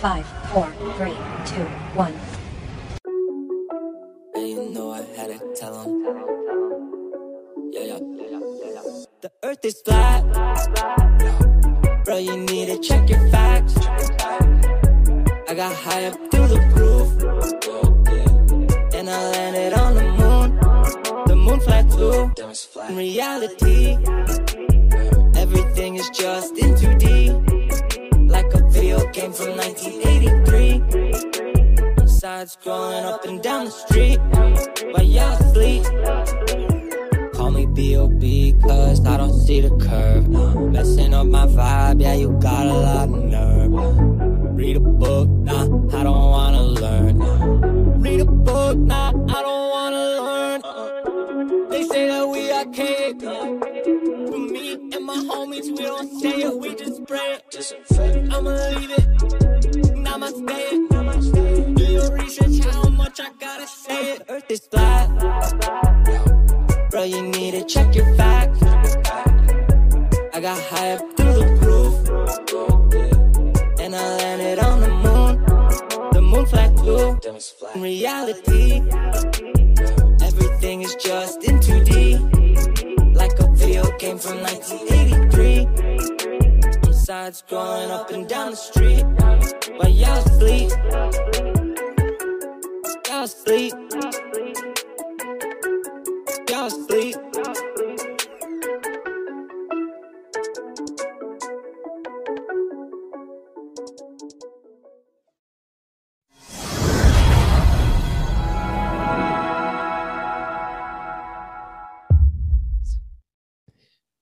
Five, 0.00 0.26
four, 0.50 0.66
three, 0.96 1.12
two, 1.44 1.62
one. 1.94 2.14
And 4.34 4.48
you 4.48 4.70
know 4.70 4.92
I 4.92 5.02
had 5.14 5.28
to 5.28 5.54
tell 5.54 5.78
him. 5.82 6.02
Yeah, 7.70 7.82
yeah, 7.82 7.98
yeah, 8.16 8.40
yeah. 8.64 8.82
The 9.20 9.30
earth 9.42 9.62
is 9.62 9.82
flat. 9.82 10.24
Bro, 12.06 12.16
you 12.16 12.38
need 12.38 12.68
to 12.68 12.78
check 12.78 13.10
your 13.10 13.28
facts. 13.28 13.76
I 13.76 15.52
got 15.54 15.76
high 15.76 16.06
up 16.06 16.14
through 16.30 16.46
the 16.46 16.60
roof. 16.76 17.10
And 18.94 19.10
I 19.10 19.30
landed 19.32 19.74
on 19.74 19.94
the 19.96 20.04
moon. 20.16 21.26
The 21.26 21.36
moon 21.36 21.60
flat 21.60 21.90
too. 21.90 22.32
In 22.88 22.96
reality, 22.96 23.98
everything 25.38 25.96
is 25.96 26.08
just 26.08 26.56
in 26.56 26.74
2D. 26.74 27.49
Game 29.20 29.32
from 29.34 29.52
1983. 29.58 32.08
Sides 32.08 32.56
scrolling 32.56 33.04
up 33.04 33.22
and 33.26 33.42
down 33.42 33.66
the 33.66 33.70
street 33.70 34.18
while 34.92 35.04
y'all 35.04 35.36
sleep. 35.52 35.84
Call 37.34 37.50
me 37.50 37.66
B.O.B. 37.66 38.54
cause 38.62 39.04
I 39.04 39.18
don't 39.18 39.38
see 39.38 39.60
the 39.60 39.76
curve. 39.76 40.26
Messing 40.72 41.12
up 41.12 41.26
my 41.26 41.44
vibe, 41.46 42.00
yeah, 42.00 42.14
you 42.14 42.30
got 42.40 42.66
a 42.66 42.72
lot 42.72 43.10
of 43.10 43.24
nerve. 43.24 43.72
Read 44.56 44.78
a 44.78 44.80
book, 44.80 45.28
nah, 45.28 45.64
I 45.64 46.02
don't 46.02 46.30
wanna 46.36 46.62
learn. 46.62 47.18
Read 48.00 48.20
a 48.20 48.24
book, 48.24 48.78
nah, 48.78 49.10
I 49.10 49.12
don't 49.42 49.49
homies, 55.40 55.66
we 55.66 55.84
don't 55.84 56.20
say 56.20 56.42
it, 56.42 56.58
we 56.58 56.74
just 56.74 56.96
spray 57.02 57.38
it. 57.38 58.32
I'ma 58.32 58.50
leave 58.50 58.90
it, 58.90 59.06
namaste. 60.06 61.76
Do 61.76 61.84
your 61.84 62.12
research, 62.14 62.58
how 62.66 62.88
much 62.90 63.20
I 63.20 63.30
gotta 63.40 63.66
say 63.66 64.14
it. 64.14 64.22
Earth 64.28 64.50
is 64.50 64.60
flat. 64.60 65.08
Bro, 66.90 67.04
you 67.04 67.22
need 67.22 67.52
to 67.52 67.64
check 67.64 67.94
your 67.94 68.14
facts. 68.16 68.62
I 70.34 70.40
got 70.40 70.60
high 70.70 70.92
up 70.92 71.16
through 71.16 71.34
the 71.42 71.46
roof. 71.64 71.94
And 73.80 73.96
I 73.96 74.16
landed 74.16 74.58
on 74.58 74.80
the 74.80 74.92
moon. 75.04 75.32
The 76.12 76.20
moon 76.20 76.46
flat 76.46 76.76
too. 76.76 77.18
In 77.74 77.82
reality, 77.82 78.82
everything 80.22 80.82
is 80.82 80.94
just 80.96 81.44
in 81.44 81.58
2D. 81.60 82.39
Game 84.00 84.16
from 84.16 84.40
1983. 84.40 85.66
I'm 86.86 86.92
side 86.94 87.34
scrolling 87.34 87.90
up 87.90 88.10
and 88.10 88.26
down 88.26 88.52
the 88.52 88.56
street. 88.56 89.04
While 89.76 89.90
y'all 89.90 90.22
sleep. 90.38 90.70
Y'all 93.06 93.26
sleep. 93.26 93.74
Y'all 96.48 96.70
sleep. 96.70 97.69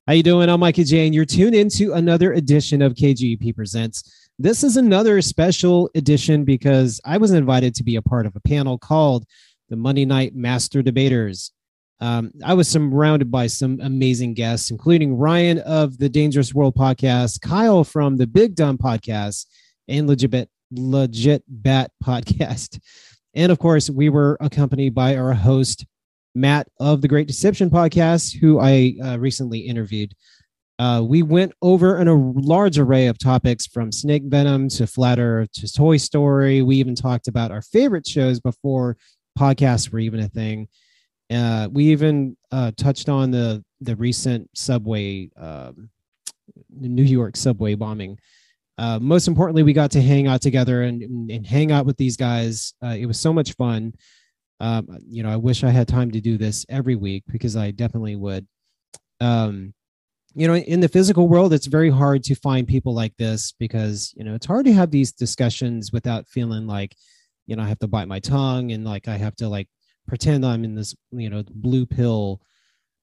How 0.09 0.15
you 0.15 0.23
doing? 0.23 0.49
I'm 0.49 0.61
Mikey 0.61 0.85
Jane. 0.85 1.13
You're 1.13 1.27
tuned 1.27 1.55
into 1.55 1.93
another 1.93 2.33
edition 2.33 2.81
of 2.81 2.95
KGP 2.95 3.55
Presents. 3.55 4.31
This 4.39 4.65
is 4.65 4.79
another 4.79 5.21
special 5.21 5.91
edition 5.95 6.47
because 6.47 6.99
I 7.05 7.19
was 7.19 7.33
invited 7.33 7.75
to 7.75 7.85
be 7.85 7.97
a 7.97 8.01
part 8.01 8.25
of 8.25 8.35
a 8.35 8.41
panel 8.41 8.79
called 8.79 9.27
the 9.69 9.77
Monday 9.77 10.07
Night 10.07 10.35
Master 10.35 10.81
Debaters. 10.81 11.53
Um, 12.01 12.33
I 12.43 12.55
was 12.55 12.69
surrounded 12.69 13.31
by 13.31 13.49
some 13.49 13.81
amazing 13.83 14.33
guests, 14.33 14.71
including 14.71 15.15
Ryan 15.15 15.59
of 15.59 15.99
the 15.99 16.09
Dangerous 16.09 16.55
World 16.55 16.75
podcast, 16.75 17.43
Kyle 17.43 17.85
from 17.85 18.17
the 18.17 18.27
Big 18.27 18.55
Dumb 18.55 18.79
podcast, 18.79 19.45
and 19.89 20.07
Legit 20.07 20.49
Legit 20.71 21.45
Bat 21.49 21.91
podcast. 22.03 22.81
And 23.35 23.53
of 23.53 23.59
course, 23.59 23.91
we 23.91 24.09
were 24.09 24.39
accompanied 24.41 24.95
by 24.95 25.17
our 25.17 25.35
host, 25.35 25.85
Matt 26.39 26.69
of 26.79 27.03
the 27.03 27.09
Great 27.09 27.27
Deception 27.27 27.69
podcast, 27.69 28.39
who 28.39 28.61
I 28.61 28.95
uh, 29.05 29.19
recently 29.19 29.59
interviewed. 29.59 30.15
Uh, 30.79 31.03
we 31.05 31.23
went 31.23 31.53
over 31.61 31.97
an, 31.97 32.07
a 32.07 32.15
large 32.15 32.79
array 32.79 33.09
of 33.09 33.19
topics 33.19 33.67
from 33.67 33.91
Snake 33.91 34.23
Venom 34.27 34.69
to 34.69 34.87
flatter 34.87 35.47
to 35.53 35.73
Toy 35.73 35.97
Story. 35.97 36.63
We 36.63 36.77
even 36.77 36.95
talked 36.95 37.27
about 37.27 37.51
our 37.51 37.63
favorite 37.63 38.07
shows 38.07 38.39
before 38.39 38.97
podcasts 39.37 39.91
were 39.91 39.99
even 39.99 40.21
a 40.21 40.29
thing. 40.29 40.69
Uh, 41.31 41.69
we 41.71 41.87
even 41.87 42.37
uh, 42.53 42.71
touched 42.77 43.09
on 43.09 43.31
the 43.31 43.65
the 43.81 43.97
recent 43.97 44.49
subway, 44.55 45.31
um, 45.37 45.91
New 46.71 47.03
York 47.03 47.37
subway 47.37 47.75
bombing. 47.75 48.19
Uh, 48.77 48.99
most 49.01 49.27
importantly, 49.27 49.65
we 49.65 49.73
got 49.73 49.91
to 49.91 50.01
hang 50.01 50.29
out 50.29 50.41
together 50.41 50.83
and, 50.83 51.03
and 51.31 51.47
hang 51.47 51.73
out 51.73 51.87
with 51.87 51.97
these 51.97 52.17
guys. 52.17 52.75
Uh, 52.83 52.97
it 52.99 53.07
was 53.07 53.19
so 53.19 53.33
much 53.33 53.53
fun. 53.55 53.93
Um, 54.61 54.99
you 55.09 55.23
know, 55.23 55.31
I 55.31 55.37
wish 55.37 55.63
I 55.63 55.71
had 55.71 55.89
time 55.89 56.11
to 56.13 56.21
do 56.21 56.37
this 56.37 56.67
every 56.69 56.97
week 56.97 57.25
because 57.31 57.57
I 57.57 57.71
definitely 57.71 58.17
would. 58.17 58.47
Um, 59.21 59.75
you 60.35 60.47
know, 60.47 60.55
in 60.55 60.81
the 60.81 60.89
physical 60.89 61.29
world, 61.29 61.53
it's 61.53 61.67
very 61.67 61.91
hard 61.91 62.23
to 62.25 62.35
find 62.35 62.67
people 62.67 62.95
like 62.95 63.17
this 63.17 63.53
because, 63.59 64.13
you 64.17 64.25
know, 64.25 64.35
it's 64.35 64.47
hard 64.47 64.67
to 64.67 64.73
have 64.73 64.91
these 64.91 65.13
discussions 65.13 65.93
without 65.93 66.29
feeling 66.29 66.67
like, 66.67 66.95
you 67.47 67.57
know, 67.57 67.63
I 67.63 67.69
have 67.69 67.79
to 67.81 67.89
bite 67.89 68.09
my 68.09 68.21
tongue 68.21 68.73
and 68.73 68.85
like 68.85 69.09
I 69.09 69.17
have 69.17 69.35
to 69.37 69.49
like 69.49 69.69
pretend 70.07 70.45
I'm 70.45 70.65
in 70.65 70.75
this, 70.75 70.95
you 71.11 71.31
know, 71.31 71.43
blue 71.51 71.87
pill 71.87 72.41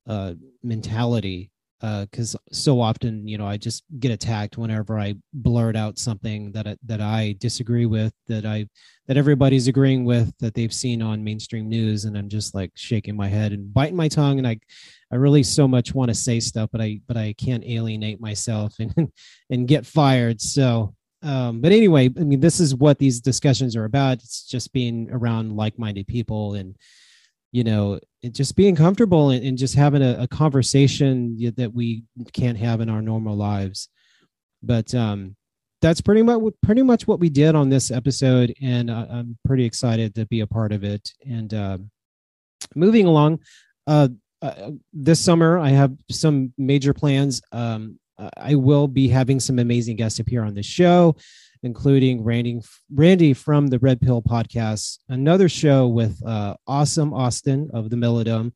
uh, 0.08 0.34
mentality 0.64 1.52
because 1.81 2.36
uh, 2.36 2.40
so 2.52 2.80
often 2.80 3.28
you 3.28 3.38
know 3.38 3.46
I 3.46 3.58
just 3.58 3.84
get 4.00 4.12
attacked 4.12 4.58
whenever 4.58 4.97
I 4.97 5.16
blurt 5.34 5.75
out 5.75 6.00
something 6.00 6.52
that 6.53 6.68
I, 6.68 6.78
that 6.86 7.02
I 7.02 7.36
disagree 7.40 7.86
with 7.86 8.13
that 8.28 8.46
I 8.46 8.68
that 9.08 9.18
everybody's 9.18 9.68
agreeing 9.68 10.06
with 10.06 10.34
that 10.40 10.53
they've 10.53 10.74
seen 10.74 11.02
on 11.02 11.24
mainstream 11.24 11.68
news 11.68 12.06
and 12.06 12.18
I'm 12.18 12.30
just 12.30 12.56
like 12.56 12.72
shaking 12.75 13.16
my 13.16 13.28
head 13.28 13.52
and 13.52 13.74
biting 13.74 13.96
my 13.96 14.08
tongue 14.08 14.38
and 14.38 14.47
I 14.47 14.59
I 15.12 15.16
really 15.18 15.44
so 15.44 15.68
much 15.68 15.94
want 15.94 16.09
to 16.09 16.16
say 16.16 16.40
stuff 16.40 16.69
but 16.72 16.81
I 16.81 17.02
but 17.08 17.18
I 17.18 17.34
can't 17.38 17.66
alienate 17.66 18.22
myself 18.22 18.75
and 18.80 19.12
and 19.50 19.68
get 19.68 19.85
fired 19.85 20.40
so 20.40 20.96
um, 21.24 21.59
but 21.59 21.74
anyway 21.74 22.06
I 22.06 22.24
mean 22.24 22.40
this 22.40 22.59
is 22.62 22.74
what 22.74 23.00
these 23.00 23.19
discussions 23.19 23.75
are 23.75 23.85
about. 23.85 24.19
It's 24.19 24.46
just 24.47 24.72
being 24.72 25.09
around 25.12 25.56
like-minded 25.56 26.08
people 26.08 26.53
and 26.53 26.75
you 27.56 27.64
know 27.64 27.98
just 28.32 28.58
being 28.58 28.76
comfortable 28.76 29.30
and, 29.30 29.46
and 29.46 29.58
just 29.58 29.76
having 29.76 30.02
a, 30.02 30.18
a, 30.20 30.28
conversation 30.28 31.38
that 31.56 31.74
we 31.74 32.04
can't 32.34 32.58
have 32.58 32.82
in 32.82 32.90
our 32.90 33.02
normal 33.02 33.36
lives. 33.36 33.88
But 34.62 34.94
um 34.94 35.38
that's 35.82 36.02
pretty 36.02 36.22
much 36.22 36.42
pretty 36.62 36.82
much 36.82 37.08
what 37.08 37.20
we 37.20 37.30
did 37.30 37.56
on 37.56 37.70
this 37.70 37.92
episode 37.92 38.54
and 38.62 38.90
uh, 38.90 39.06
i'm 39.12 39.38
pretty 39.46 39.66
excited 39.66 40.16
to 40.16 40.26
be 40.26 40.42
a 40.42 40.48
part 40.48 40.74
of 40.74 40.84
it. 40.84 41.14
And 41.26 41.54
uh, 41.54 41.78
moving 42.76 43.06
along 43.06 43.40
uh, 43.88 44.10
uh, 44.42 44.72
this 44.92 45.22
summer 45.22 45.58
i 45.58 45.70
have 45.70 45.94
some 46.12 46.54
major 46.58 46.94
plans. 46.94 47.42
Um 47.54 48.00
i 48.38 48.56
will 48.56 48.88
be 48.88 49.08
having 49.08 49.40
some 49.40 49.60
amazing 49.60 49.96
guests 49.96 50.20
appear 50.20 50.44
on 50.44 50.56
the 50.56 50.64
show 50.64 51.16
including 51.66 52.24
Randy, 52.24 52.62
Randy 52.94 53.34
from 53.34 53.68
the 53.68 53.80
Red 53.80 54.00
Pill 54.00 54.22
podcast, 54.22 55.00
another 55.09 55.50
show 55.50 55.88
with 55.88 56.24
uh, 56.24 56.56
Awesome 56.68 57.12
Austin 57.12 57.72
of 57.74 57.90
the 57.90 57.96
Melodome. 57.96 58.53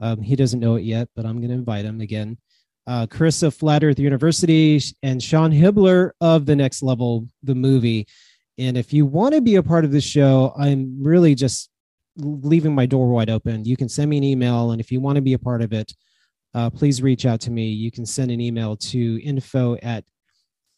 Um, 0.00 0.22
he 0.22 0.34
doesn't 0.34 0.58
know 0.58 0.76
it 0.76 0.82
yet, 0.82 1.08
but 1.14 1.26
I'm 1.26 1.36
going 1.36 1.50
to 1.50 1.54
invite 1.54 1.84
him 1.84 2.00
again. 2.00 2.38
Uh, 2.86 3.06
Chris 3.06 3.42
of 3.42 3.54
Flat 3.54 3.84
Earth 3.84 3.98
University 3.98 4.80
and 5.02 5.22
Sean 5.22 5.52
Hibbler 5.52 6.12
of 6.22 6.46
The 6.46 6.56
Next 6.56 6.82
Level, 6.82 7.28
the 7.42 7.54
movie. 7.54 8.06
And 8.56 8.78
if 8.78 8.94
you 8.94 9.04
want 9.04 9.34
to 9.34 9.42
be 9.42 9.56
a 9.56 9.62
part 9.62 9.84
of 9.84 9.92
the 9.92 10.00
show, 10.00 10.54
I'm 10.58 11.02
really 11.02 11.34
just 11.34 11.68
leaving 12.16 12.74
my 12.74 12.86
door 12.86 13.08
wide 13.10 13.28
open. 13.28 13.66
You 13.66 13.76
can 13.76 13.90
send 13.90 14.08
me 14.08 14.16
an 14.16 14.24
email, 14.24 14.70
and 14.70 14.80
if 14.80 14.90
you 14.90 15.00
want 15.00 15.16
to 15.16 15.22
be 15.22 15.34
a 15.34 15.38
part 15.38 15.60
of 15.60 15.74
it, 15.74 15.92
uh, 16.54 16.70
please 16.70 17.02
reach 17.02 17.26
out 17.26 17.42
to 17.42 17.50
me. 17.50 17.68
You 17.68 17.90
can 17.90 18.06
send 18.06 18.30
an 18.30 18.40
email 18.40 18.74
to 18.76 19.22
info 19.22 19.76
at 19.82 20.04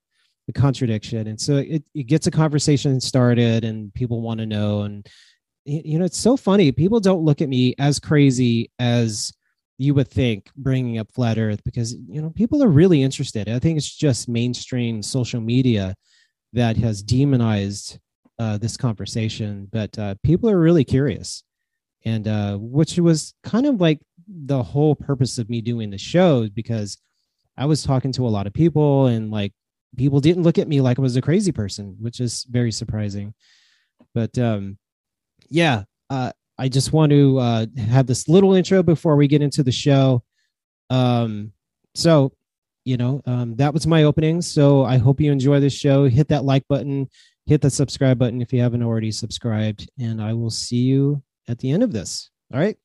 a 0.50 0.54
contradiction. 0.54 1.28
And 1.28 1.40
so 1.40 1.58
it, 1.58 1.84
it 1.96 2.04
gets 2.04 2.28
a 2.28 2.32
conversation 2.32 3.00
started 3.00 3.64
and 3.64 3.94
people 3.94 4.22
want 4.22 4.40
to 4.40 4.46
know. 4.46 4.82
And, 4.82 5.08
you 5.66 6.00
know, 6.00 6.06
it's 6.06 6.20
so 6.20 6.36
funny. 6.36 6.72
People 6.72 7.00
don't 7.00 7.24
look 7.24 7.42
at 7.42 7.50
me 7.50 7.76
as 7.80 8.00
crazy 8.00 8.72
as 8.80 9.32
you 9.78 9.96
would 9.96 10.08
think 10.08 10.50
bringing 10.56 11.00
up 11.00 11.12
flat 11.12 11.40
earth 11.40 11.62
because, 11.64 11.96
you 12.08 12.22
know, 12.22 12.30
people 12.30 12.62
are 12.64 12.68
really 12.68 13.02
interested. 13.02 13.50
I 13.50 13.58
think 13.58 13.78
it's 13.78 13.96
just 13.96 14.30
mainstream 14.30 15.02
social 15.02 15.42
media 15.42 15.96
that 16.54 16.78
has 16.78 17.02
demonized 17.02 17.98
uh, 18.42 18.58
this 18.58 18.76
conversation, 18.76 19.68
but 19.72 19.98
uh, 20.00 20.16
people 20.24 20.50
are 20.50 20.60
really 20.60 20.84
curious, 20.84 21.44
and 22.06 22.28
uh, 22.28 22.58
which 22.58 22.98
was 22.98 23.36
kind 23.44 23.68
of 23.68 23.80
like 23.80 24.00
the 24.28 24.64
whole 24.64 24.96
purpose 24.96 25.38
of 25.38 25.48
me 25.48 25.62
doing 25.62 25.92
the 25.92 25.98
show 26.00 26.50
because 26.50 26.98
I 27.56 27.66
was 27.66 27.84
talking 27.84 28.12
to 28.14 28.26
a 28.26 28.34
lot 28.36 28.48
of 28.48 28.54
people, 28.54 29.06
and 29.06 29.30
like 29.30 29.54
people 29.96 30.20
didn't 30.20 30.42
look 30.42 30.58
at 30.58 30.68
me 30.68 30.82
like 30.82 30.98
I 30.98 31.04
was 31.04 31.16
a 31.18 31.22
crazy 31.22 31.52
person, 31.52 31.98
which 32.00 32.20
is 32.20 32.48
very 32.50 32.72
surprising. 32.72 33.36
But 34.16 34.36
um, 34.40 34.80
yeah, 35.48 35.84
uh, 36.10 36.32
I 36.58 36.68
just 36.68 36.94
want 36.94 37.12
to 37.12 37.38
uh, 37.38 37.66
have 37.90 38.08
this 38.08 38.28
little 38.28 38.56
intro 38.56 38.82
before 38.82 39.18
we 39.18 39.28
get 39.28 39.44
into 39.44 39.62
the 39.62 39.72
show. 39.72 40.24
Um, 40.90 41.54
so 41.94 42.34
you 42.86 42.98
know 42.98 43.22
um, 43.28 43.56
that 43.58 43.74
was 43.76 43.86
my 43.86 44.04
opening 44.04 44.42
so 44.42 44.84
i 44.84 44.98
hope 44.98 45.22
you 45.22 45.32
enjoy 45.32 45.60
this 45.60 45.74
show 45.74 46.08
hit 46.08 46.28
that 46.30 46.44
like 46.44 46.68
button 46.68 47.08
hit 47.46 47.62
the 47.62 47.70
subscribe 47.70 48.20
button 48.20 48.42
if 48.42 48.54
you 48.54 48.62
haven't 48.62 48.84
already 48.84 49.12
subscribed, 49.12 49.90
and 50.00 50.22
I 50.22 50.34
will 50.34 50.50
see 50.50 50.84
you 50.84 51.22
at 51.48 51.60
the 51.60 51.72
end 51.72 51.84
of 51.84 51.92
this. 51.92 52.30
All 52.54 52.60
right. 52.60 52.78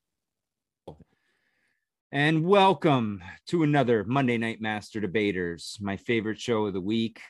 And 2.12 2.44
welcome 2.44 3.22
to 3.48 3.62
another 3.62 4.04
Monday 4.04 4.38
Night 4.38 4.60
Master 4.60 5.00
Debaters, 5.00 5.76
my 5.80 5.96
favorite 5.96 6.40
show 6.40 6.66
of 6.66 6.72
the 6.72 6.80
week. 6.80 7.20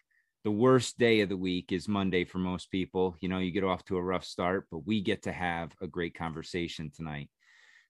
The 0.44 0.50
worst 0.50 0.96
day 0.96 1.22
of 1.22 1.28
the 1.28 1.36
week 1.36 1.72
is 1.72 1.88
Monday 1.88 2.24
for 2.24 2.38
most 2.38 2.70
people. 2.70 3.16
You 3.20 3.28
know, 3.28 3.38
you 3.38 3.50
get 3.50 3.64
off 3.64 3.84
to 3.86 3.96
a 3.96 4.02
rough 4.02 4.24
start, 4.24 4.68
but 4.70 4.86
we 4.86 5.00
get 5.00 5.22
to 5.22 5.32
have 5.32 5.72
a 5.80 5.88
great 5.88 6.14
conversation 6.14 6.92
tonight. 6.94 7.28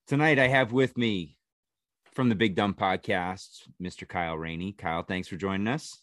Tonight, 0.06 0.38
I 0.38 0.48
have 0.48 0.72
with 0.72 0.96
me 0.96 1.36
from 2.14 2.30
the 2.30 2.34
Big 2.34 2.54
Dumb 2.54 2.72
Podcast, 2.72 3.68
Mr. 3.82 4.08
Kyle 4.08 4.38
Rainey. 4.38 4.72
Kyle, 4.72 5.02
thanks 5.02 5.28
for 5.28 5.36
joining 5.36 5.68
us. 5.68 6.00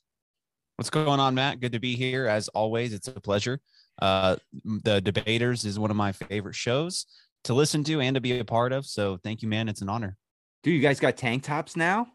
What's 0.78 0.90
going 0.90 1.20
on, 1.20 1.36
Matt? 1.36 1.60
Good 1.60 1.74
to 1.74 1.80
be 1.80 1.96
here. 1.96 2.26
As 2.28 2.48
always, 2.50 2.94
it's 2.94 3.08
a 3.08 3.20
pleasure. 3.20 3.60
Uh, 4.02 4.38
the 4.64 5.02
Debaters 5.02 5.66
is 5.66 5.78
one 5.78 5.92
of 5.92 5.98
my 5.98 6.12
favorite 6.12 6.56
shows 6.56 7.06
to 7.44 7.54
listen 7.54 7.84
to 7.84 8.02
and 8.02 8.16
to 8.16 8.22
be 8.22 8.40
a 8.40 8.46
part 8.46 8.72
of. 8.72 8.86
So 8.88 9.18
thank 9.18 9.44
you, 9.44 9.48
man. 9.48 9.70
It's 9.70 9.82
an 9.82 9.90
honor. 9.90 10.18
Dude, 10.64 10.74
you 10.74 10.80
guys 10.80 11.00
got 11.00 11.16
tank 11.16 11.44
tops 11.44 11.76
now? 11.76 12.08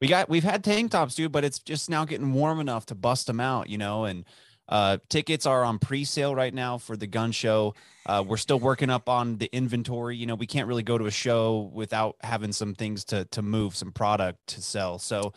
We 0.00 0.08
got 0.08 0.28
we've 0.28 0.42
had 0.42 0.64
tank 0.64 0.90
tops, 0.90 1.14
dude, 1.14 1.30
but 1.30 1.44
it's 1.44 1.60
just 1.60 1.88
now 1.88 2.04
getting 2.04 2.32
warm 2.32 2.58
enough 2.58 2.86
to 2.86 2.94
bust 2.94 3.28
them 3.28 3.38
out, 3.38 3.68
you 3.68 3.78
know. 3.78 4.04
And 4.04 4.24
uh, 4.68 4.98
tickets 5.08 5.46
are 5.46 5.62
on 5.62 5.78
pre-sale 5.78 6.34
right 6.34 6.52
now 6.52 6.78
for 6.78 6.96
the 6.96 7.06
gun 7.06 7.30
show. 7.30 7.74
Uh, 8.04 8.24
we're 8.26 8.36
still 8.36 8.58
working 8.58 8.90
up 8.90 9.08
on 9.08 9.38
the 9.38 9.48
inventory. 9.52 10.16
You 10.16 10.26
know, 10.26 10.34
we 10.34 10.46
can't 10.46 10.66
really 10.66 10.82
go 10.82 10.98
to 10.98 11.06
a 11.06 11.10
show 11.10 11.70
without 11.72 12.16
having 12.20 12.52
some 12.52 12.74
things 12.74 13.04
to 13.06 13.26
to 13.26 13.42
move, 13.42 13.76
some 13.76 13.92
product 13.92 14.44
to 14.48 14.60
sell. 14.60 14.98
So 14.98 15.32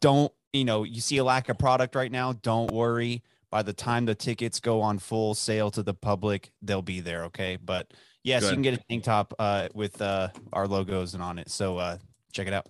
don't 0.00 0.32
you 0.56 0.64
know, 0.64 0.84
you 0.84 1.00
see 1.00 1.18
a 1.18 1.24
lack 1.24 1.48
of 1.48 1.58
product 1.58 1.94
right 1.94 2.10
now, 2.10 2.32
don't 2.32 2.70
worry. 2.70 3.22
By 3.50 3.62
the 3.62 3.72
time 3.72 4.06
the 4.06 4.14
tickets 4.14 4.60
go 4.60 4.80
on 4.82 4.98
full 4.98 5.34
sale 5.34 5.70
to 5.70 5.82
the 5.82 5.94
public, 5.94 6.50
they'll 6.62 6.82
be 6.82 7.00
there. 7.00 7.24
Okay. 7.24 7.56
But 7.56 7.92
yes, 8.24 8.42
Good. 8.42 8.48
you 8.48 8.54
can 8.54 8.62
get 8.62 8.74
a 8.74 8.84
tank 8.88 9.04
top 9.04 9.34
uh, 9.38 9.68
with 9.72 10.02
uh, 10.02 10.28
our 10.52 10.66
logos 10.66 11.14
and 11.14 11.22
on 11.22 11.38
it. 11.38 11.50
So 11.50 11.78
uh, 11.78 11.98
check 12.32 12.46
it 12.46 12.52
out. 12.52 12.66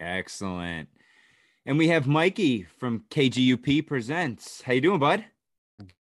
Excellent. 0.00 0.88
And 1.66 1.76
we 1.76 1.88
have 1.88 2.06
Mikey 2.06 2.66
from 2.78 3.04
KGUP 3.10 3.86
Presents. 3.86 4.62
How 4.62 4.74
you 4.74 4.80
doing, 4.80 5.00
bud? 5.00 5.24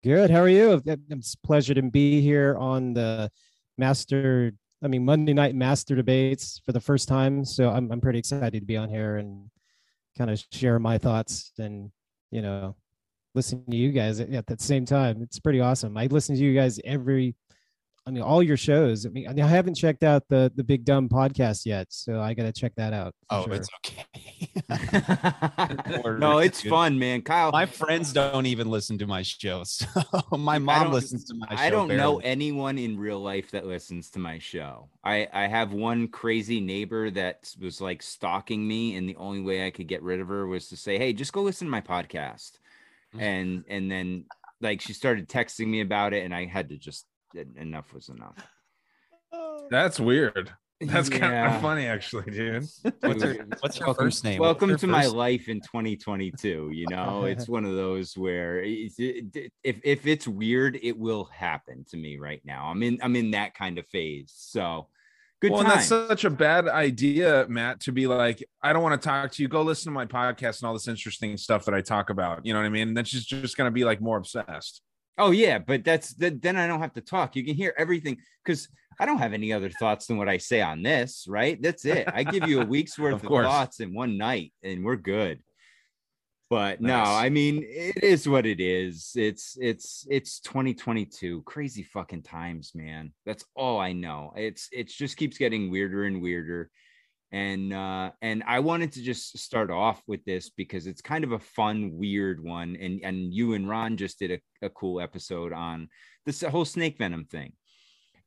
Good. 0.03 0.31
How 0.31 0.41
are 0.41 0.49
you? 0.49 0.81
It's 0.87 1.35
a 1.35 1.47
pleasure 1.47 1.75
to 1.75 1.83
be 1.83 2.21
here 2.21 2.57
on 2.59 2.95
the 2.95 3.31
Master, 3.77 4.53
I 4.83 4.89
mean, 4.89 5.05
Monday 5.05 5.35
Night 5.35 5.55
Master 5.55 5.95
Debates 5.95 6.61
for 6.65 6.73
the 6.73 6.81
first 6.81 7.09
time. 7.09 7.45
So 7.45 7.69
I'm, 7.69 7.91
I'm 7.93 8.01
pretty 8.01 8.19
excited 8.19 8.61
to 8.61 8.67
be 8.67 8.77
on 8.77 8.89
here 8.89 9.17
and 9.17 9.51
kind 10.21 10.31
of 10.31 10.45
share 10.53 10.79
my 10.79 10.99
thoughts 10.99 11.51
and 11.59 11.91
you 12.31 12.43
know 12.43 12.77
listen 13.35 13.65
to 13.71 13.77
you 13.77 13.91
guys 13.91 14.21
at, 14.21 14.29
at 14.35 14.47
the 14.47 14.57
same 14.59 14.85
time. 14.85 15.23
It's 15.23 15.41
pretty 15.41 15.61
awesome. 15.61 15.97
I 15.97 16.07
listen 16.07 16.37
to 16.37 16.43
you 16.43 16.55
guys 16.55 16.79
every 16.85 17.35
I 18.07 18.11
mean, 18.11 18.23
all 18.23 18.43
your 18.43 18.57
shows. 18.57 19.05
I 19.05 19.11
mean, 19.11 19.29
I 19.29 19.47
haven't 19.47 19.75
checked 19.75 20.03
out 20.03 20.27
the 20.29 20.51
the 20.55 20.65
Big 20.65 20.85
Dumb 20.85 21.09
podcast 21.09 21.67
yet, 21.67 21.89
so 21.91 22.21
I 22.21 22.33
got 22.33 22.45
to 22.45 22.53
check 22.53 22.75
that 22.77 22.95
out. 22.95 23.15
Oh, 23.29 23.45
sure. 23.45 23.55
it's 23.55 23.69
okay. 23.79 24.07
no, 26.19 26.39
it's 26.39 26.63
good. 26.63 26.71
fun, 26.71 26.99
man. 26.99 27.21
Kyle, 27.21 27.53
my 27.53 27.67
friends 27.67 28.13
don't 28.13 28.47
even 28.47 28.71
listen 28.71 28.97
to 28.99 29.07
my 29.07 29.23
shows. 29.23 29.87
So 30.31 30.37
my 30.37 30.59
mom 30.59 30.93
listens 30.93 31.25
to 31.27 31.35
my 31.35 31.47
show. 31.49 31.63
I 31.63 31.71
don't 31.71 31.89
barely. 31.89 32.03
know 32.03 32.19
anyone 32.19 32.79
in 32.79 32.99
real 32.99 33.21
life 33.21 33.51
that 33.51 33.67
listens 33.67 34.11
to 34.11 34.19
my 34.19 34.39
show. 34.39 34.89
I 35.05 35.29
I 35.33 35.47
have 35.47 35.73
one 35.73 36.09
crazy 36.09 36.61
neighbor 36.61 37.11
that 37.11 37.53
was 37.61 37.81
like 37.81 38.03
stalking 38.03 38.67
me, 38.67 38.97
and 38.97 39.09
the 39.09 39.17
only 39.17 39.41
way 39.41 39.67
I 39.67 39.71
could 39.71 39.89
get 39.89 40.03
rid 40.03 40.21
of 40.21 40.29
her 40.29 40.47
was 40.47 40.69
to 40.69 40.77
say, 40.77 40.99
"Hey, 40.99 41.13
just 41.13 41.33
go 41.33 41.43
listen 41.43 41.67
to 41.67 41.71
my 41.71 41.81
podcast," 41.81 42.53
mm. 43.15 43.21
and 43.21 43.65
and 43.69 43.91
then 43.91 44.25
like 44.61 44.81
she 44.81 44.93
started 44.93 45.29
texting 45.29 45.67
me 45.69 45.81
about 45.81 46.15
it, 46.15 46.25
and 46.25 46.35
I 46.35 46.47
had 46.47 46.71
to 46.71 46.77
just 46.77 47.07
enough 47.35 47.93
was 47.93 48.09
enough. 48.09 48.37
Oh. 49.33 49.69
That's 49.71 50.01
weird. 50.01 50.53
That's 50.81 51.11
yeah. 51.11 51.19
kind 51.19 51.55
of 51.55 51.61
funny, 51.61 51.87
actually, 51.87 52.31
dude. 52.31 52.67
What's 53.01 53.23
your, 53.23 53.35
what's 53.61 53.79
your 53.79 53.95
first 53.95 54.25
name? 54.25 54.41
Welcome 54.41 54.71
to 54.71 54.79
first... 54.79 54.87
my 54.87 55.05
life 55.05 55.49
in 55.49 55.61
2022. 55.61 56.71
You 56.73 56.87
know, 56.89 57.25
it's 57.27 57.49
one 57.49 57.67
of 57.67 57.75
those 57.75 58.17
where 58.17 58.63
if 58.63 58.95
if 59.63 60.07
it's 60.07 60.27
weird, 60.27 60.79
it 60.83 60.99
will 60.99 61.25
happen 61.25 61.85
to 61.91 61.99
me 61.99 62.17
right 62.17 62.41
now. 62.47 62.65
I'm 62.65 62.83
in 62.83 62.99
I'm 63.03 63.15
in 63.15 63.33
that 63.33 63.55
kind 63.55 63.79
of 63.79 63.87
phase. 63.89 64.33
So 64.35 64.89
good. 65.43 65.53
Well, 65.53 65.65
that's 65.65 65.87
such 65.87 66.25
a 66.25 66.31
bad 66.31 66.67
idea, 66.67 67.45
Matt, 67.47 67.81
to 67.81 67.93
be 67.93 68.07
like, 68.07 68.43
I 68.63 68.73
don't 68.73 68.83
want 68.83 69.01
to 69.01 69.07
talk 69.07 69.33
to 69.33 69.43
you. 69.43 69.49
Go 69.49 69.61
listen 69.61 69.93
to 69.93 69.95
my 69.95 70.07
podcast 70.07 70.63
and 70.63 70.69
all 70.69 70.73
this 70.73 70.89
interesting 70.89 71.37
stuff 71.37 71.67
that 71.67 71.75
I 71.75 71.83
talk 71.83 72.09
about. 72.09 72.47
You 72.47 72.55
know 72.55 72.59
what 72.59 72.67
I 72.67 72.71
mean? 72.71 72.89
And 72.89 72.97
then 72.97 73.05
she's 73.05 73.27
just 73.27 73.59
gonna 73.59 73.71
be 73.71 73.85
like 73.85 74.01
more 74.01 74.17
obsessed. 74.17 74.81
Oh 75.19 75.31
yeah, 75.31 75.59
but 75.59 75.85
that's 75.85 76.15
the, 76.15 76.31
then 76.31 76.57
I 76.57 76.67
don't 76.67 76.81
have 76.81 76.95
to 76.95 77.01
talk. 77.01 77.37
You 77.37 77.45
can 77.45 77.55
hear 77.55 77.75
everything 77.77 78.19
because 78.45 78.69
I 78.99 79.07
don't 79.07 79.19
have 79.19 79.33
any 79.33 79.53
other 79.53 79.71
thoughts 79.71 80.07
than 80.07 80.17
what 80.17 80.29
I 80.29 80.39
say 80.39 80.61
on 80.61 80.83
this. 80.83 81.27
Right? 81.29 81.61
That's 81.61 81.85
it. 81.85 82.09
I 82.13 82.25
give 82.25 82.49
you 82.49 82.61
a 82.61 82.67
week's 82.67 82.99
worth 82.99 83.25
of, 83.25 83.25
of 83.25 83.45
thoughts 83.45 83.81
in 83.81 83.95
one 83.95 84.17
night, 84.17 84.53
and 84.63 84.85
we're 84.85 84.97
good. 84.97 85.41
But 86.51 86.81
nice. 86.81 87.07
no, 87.07 87.13
I 87.13 87.29
mean 87.29 87.65
it 87.65 88.03
is 88.03 88.29
what 88.29 88.45
it 88.45 88.61
is. 88.61 89.13
It's 89.15 89.57
it's 89.61 90.05
it's 90.11 90.41
2022. 90.41 91.43
Crazy 91.43 91.85
fucking 91.85 92.23
times, 92.23 92.73
man. 92.75 93.13
That's 93.25 93.45
all 93.55 93.79
I 93.79 93.93
know. 93.93 94.33
It's 94.37 94.69
it 94.73 94.89
just 94.89 95.17
keeps 95.17 95.39
getting 95.39 95.71
weirder 95.71 96.05
and 96.05 96.21
weirder 96.21 96.71
and 97.33 97.73
uh 97.73 98.11
and 98.23 98.43
i 98.47 98.59
wanted 98.59 98.91
to 98.93 99.03
just 99.03 99.39
start 99.39 99.71
off 99.71 100.03
with 100.07 100.25
this 100.25 100.51
because 100.51 100.87
it's 100.87 101.01
kind 101.01 101.23
of 101.23 101.33
a 101.33 101.39
fun 101.39 101.93
weird 101.95 102.43
one. 102.43 102.77
And 102.81 103.01
and 103.05 103.33
you 103.33 103.55
and 103.55 103.69
ron 103.69 103.97
just 103.97 104.19
did 104.19 104.33
a, 104.33 104.67
a 104.67 104.71
cool 104.71 105.01
episode 105.01 105.53
on 105.53 105.89
this 106.27 106.43
whole 106.43 106.65
snake 106.65 106.99
venom 106.99 107.25
thing. 107.25 107.53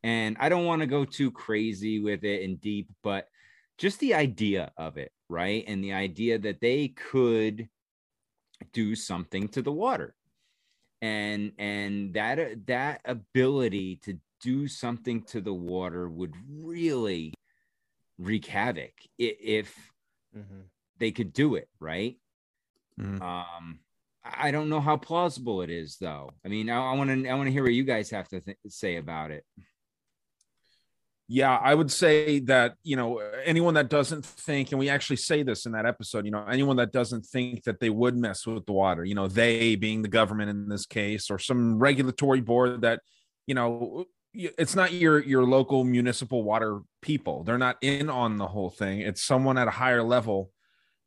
And 0.03 0.37
i 0.39 0.49
don't 0.49 0.65
want 0.65 0.81
to 0.81 0.87
go 0.87 1.05
too 1.05 1.31
crazy 1.31 1.99
with 1.99 2.23
it 2.23 2.43
and 2.43 2.59
deep 2.61 2.89
but 3.03 3.27
just 3.77 3.99
the 3.99 4.13
idea 4.13 4.71
of 4.77 4.97
it 4.97 5.11
right? 5.33 5.63
And 5.67 5.83
the 5.83 5.93
idea 5.93 6.37
that 6.39 6.61
they 6.61 6.89
could 6.89 7.67
do 8.71 8.95
something 8.95 9.47
to 9.49 9.61
the 9.61 9.71
water. 9.71 10.15
And 11.01 11.51
and 11.57 12.13
that 12.13 12.65
that 12.67 13.01
ability 13.03 13.99
to 14.03 14.19
do 14.41 14.67
something 14.67 15.23
to 15.23 15.41
the 15.41 15.53
water 15.53 16.07
would 16.07 16.33
really 16.47 17.33
wreak 18.17 18.45
havoc 18.45 18.93
if 19.17 19.73
mm-hmm. 20.35 20.61
they 20.99 21.11
could 21.11 21.33
do 21.33 21.55
it 21.55 21.67
right 21.79 22.17
mm-hmm. 22.99 23.21
um 23.21 23.79
i 24.23 24.51
don't 24.51 24.69
know 24.69 24.81
how 24.81 24.97
plausible 24.97 25.61
it 25.61 25.69
is 25.69 25.97
though 25.99 26.31
i 26.45 26.47
mean 26.47 26.69
i 26.69 26.93
want 26.93 27.09
to 27.09 27.27
i 27.27 27.33
want 27.33 27.47
to 27.47 27.51
hear 27.51 27.63
what 27.63 27.73
you 27.73 27.83
guys 27.83 28.09
have 28.09 28.27
to 28.27 28.39
th- 28.39 28.57
say 28.67 28.97
about 28.97 29.31
it 29.31 29.43
Yeah, 31.29 31.55
I 31.55 31.73
would 31.73 31.91
say 31.91 32.39
that, 32.41 32.75
you 32.83 32.95
know, 32.97 33.17
anyone 33.45 33.75
that 33.75 33.89
doesn't 33.89 34.25
think, 34.25 34.71
and 34.71 34.79
we 34.79 34.89
actually 34.89 35.15
say 35.15 35.41
this 35.41 35.65
in 35.65 35.71
that 35.71 35.85
episode, 35.85 36.25
you 36.25 36.31
know, 36.31 36.45
anyone 36.45 36.75
that 36.77 36.91
doesn't 36.91 37.25
think 37.25 37.63
that 37.63 37.79
they 37.79 37.89
would 37.89 38.15
mess 38.15 38.45
with 38.45 38.65
the 38.65 38.73
water, 38.73 39.05
you 39.05 39.15
know, 39.15 39.27
they 39.27 39.75
being 39.75 40.01
the 40.01 40.09
government 40.09 40.49
in 40.49 40.67
this 40.67 40.85
case, 40.85 41.31
or 41.31 41.39
some 41.39 41.79
regulatory 41.79 42.41
board 42.41 42.81
that, 42.81 42.99
you 43.47 43.55
know, 43.55 44.05
it's 44.33 44.75
not 44.75 44.93
your 44.93 45.19
your 45.19 45.43
local 45.43 45.83
municipal 45.83 46.43
water 46.43 46.81
people. 47.01 47.43
They're 47.43 47.57
not 47.57 47.77
in 47.81 48.09
on 48.09 48.37
the 48.37 48.47
whole 48.47 48.69
thing. 48.69 49.01
It's 49.01 49.23
someone 49.23 49.57
at 49.57 49.67
a 49.67 49.71
higher 49.71 50.03
level 50.03 50.51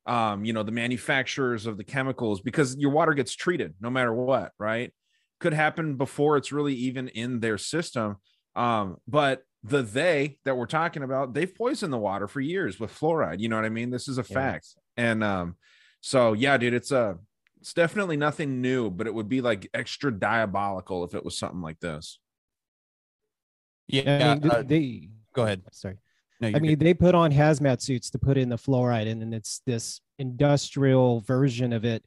um, 0.06 0.44
you 0.44 0.52
know, 0.52 0.62
the 0.62 0.72
manufacturers 0.72 1.66
of 1.66 1.76
the 1.76 1.84
chemicals 1.84 2.40
because 2.40 2.76
your 2.78 2.92
water 2.92 3.12
gets 3.12 3.34
treated 3.34 3.74
no 3.80 3.90
matter 3.90 4.14
what, 4.14 4.52
right? 4.58 4.92
Could 5.40 5.52
happen 5.52 5.96
before 5.96 6.36
it's 6.36 6.52
really 6.52 6.74
even 6.74 7.08
in 7.08 7.40
their 7.40 7.58
system. 7.58 8.16
Um, 8.54 8.96
but 9.06 9.42
the 9.64 9.82
they 9.82 10.38
that 10.44 10.56
we're 10.56 10.66
talking 10.66 11.02
about, 11.02 11.34
they've 11.34 11.52
poisoned 11.52 11.92
the 11.92 11.98
water 11.98 12.28
for 12.28 12.40
years 12.40 12.78
with 12.78 12.96
fluoride. 12.96 13.40
You 13.40 13.48
know 13.48 13.56
what 13.56 13.64
I 13.64 13.70
mean? 13.70 13.90
This 13.90 14.06
is 14.06 14.18
a 14.18 14.24
yeah. 14.28 14.34
fact. 14.34 14.68
And 14.96 15.24
um, 15.24 15.56
so 16.00 16.32
yeah, 16.32 16.56
dude, 16.56 16.72
it's 16.72 16.92
a 16.92 17.18
it's 17.60 17.74
definitely 17.74 18.16
nothing 18.16 18.60
new, 18.60 18.90
but 18.90 19.08
it 19.08 19.14
would 19.14 19.28
be 19.28 19.40
like 19.40 19.68
extra 19.74 20.12
diabolical 20.12 21.04
if 21.04 21.14
it 21.14 21.24
was 21.24 21.36
something 21.36 21.62
like 21.62 21.80
this. 21.80 22.20
Yeah, 23.88 24.32
I 24.32 24.34
mean, 24.34 24.50
uh, 24.50 24.62
they 24.66 25.08
go 25.32 25.44
ahead. 25.44 25.62
Sorry. 25.72 25.98
No, 26.40 26.48
I 26.48 26.58
mean, 26.58 26.72
good. 26.72 26.80
they 26.80 26.94
put 26.94 27.14
on 27.14 27.32
hazmat 27.32 27.80
suits 27.80 28.10
to 28.10 28.18
put 28.18 28.36
in 28.36 28.48
the 28.48 28.56
fluoride, 28.56 29.10
and 29.10 29.20
then 29.20 29.32
it's 29.32 29.62
this 29.64 30.00
industrial 30.18 31.20
version 31.20 31.72
of 31.72 31.84
it. 31.84 32.04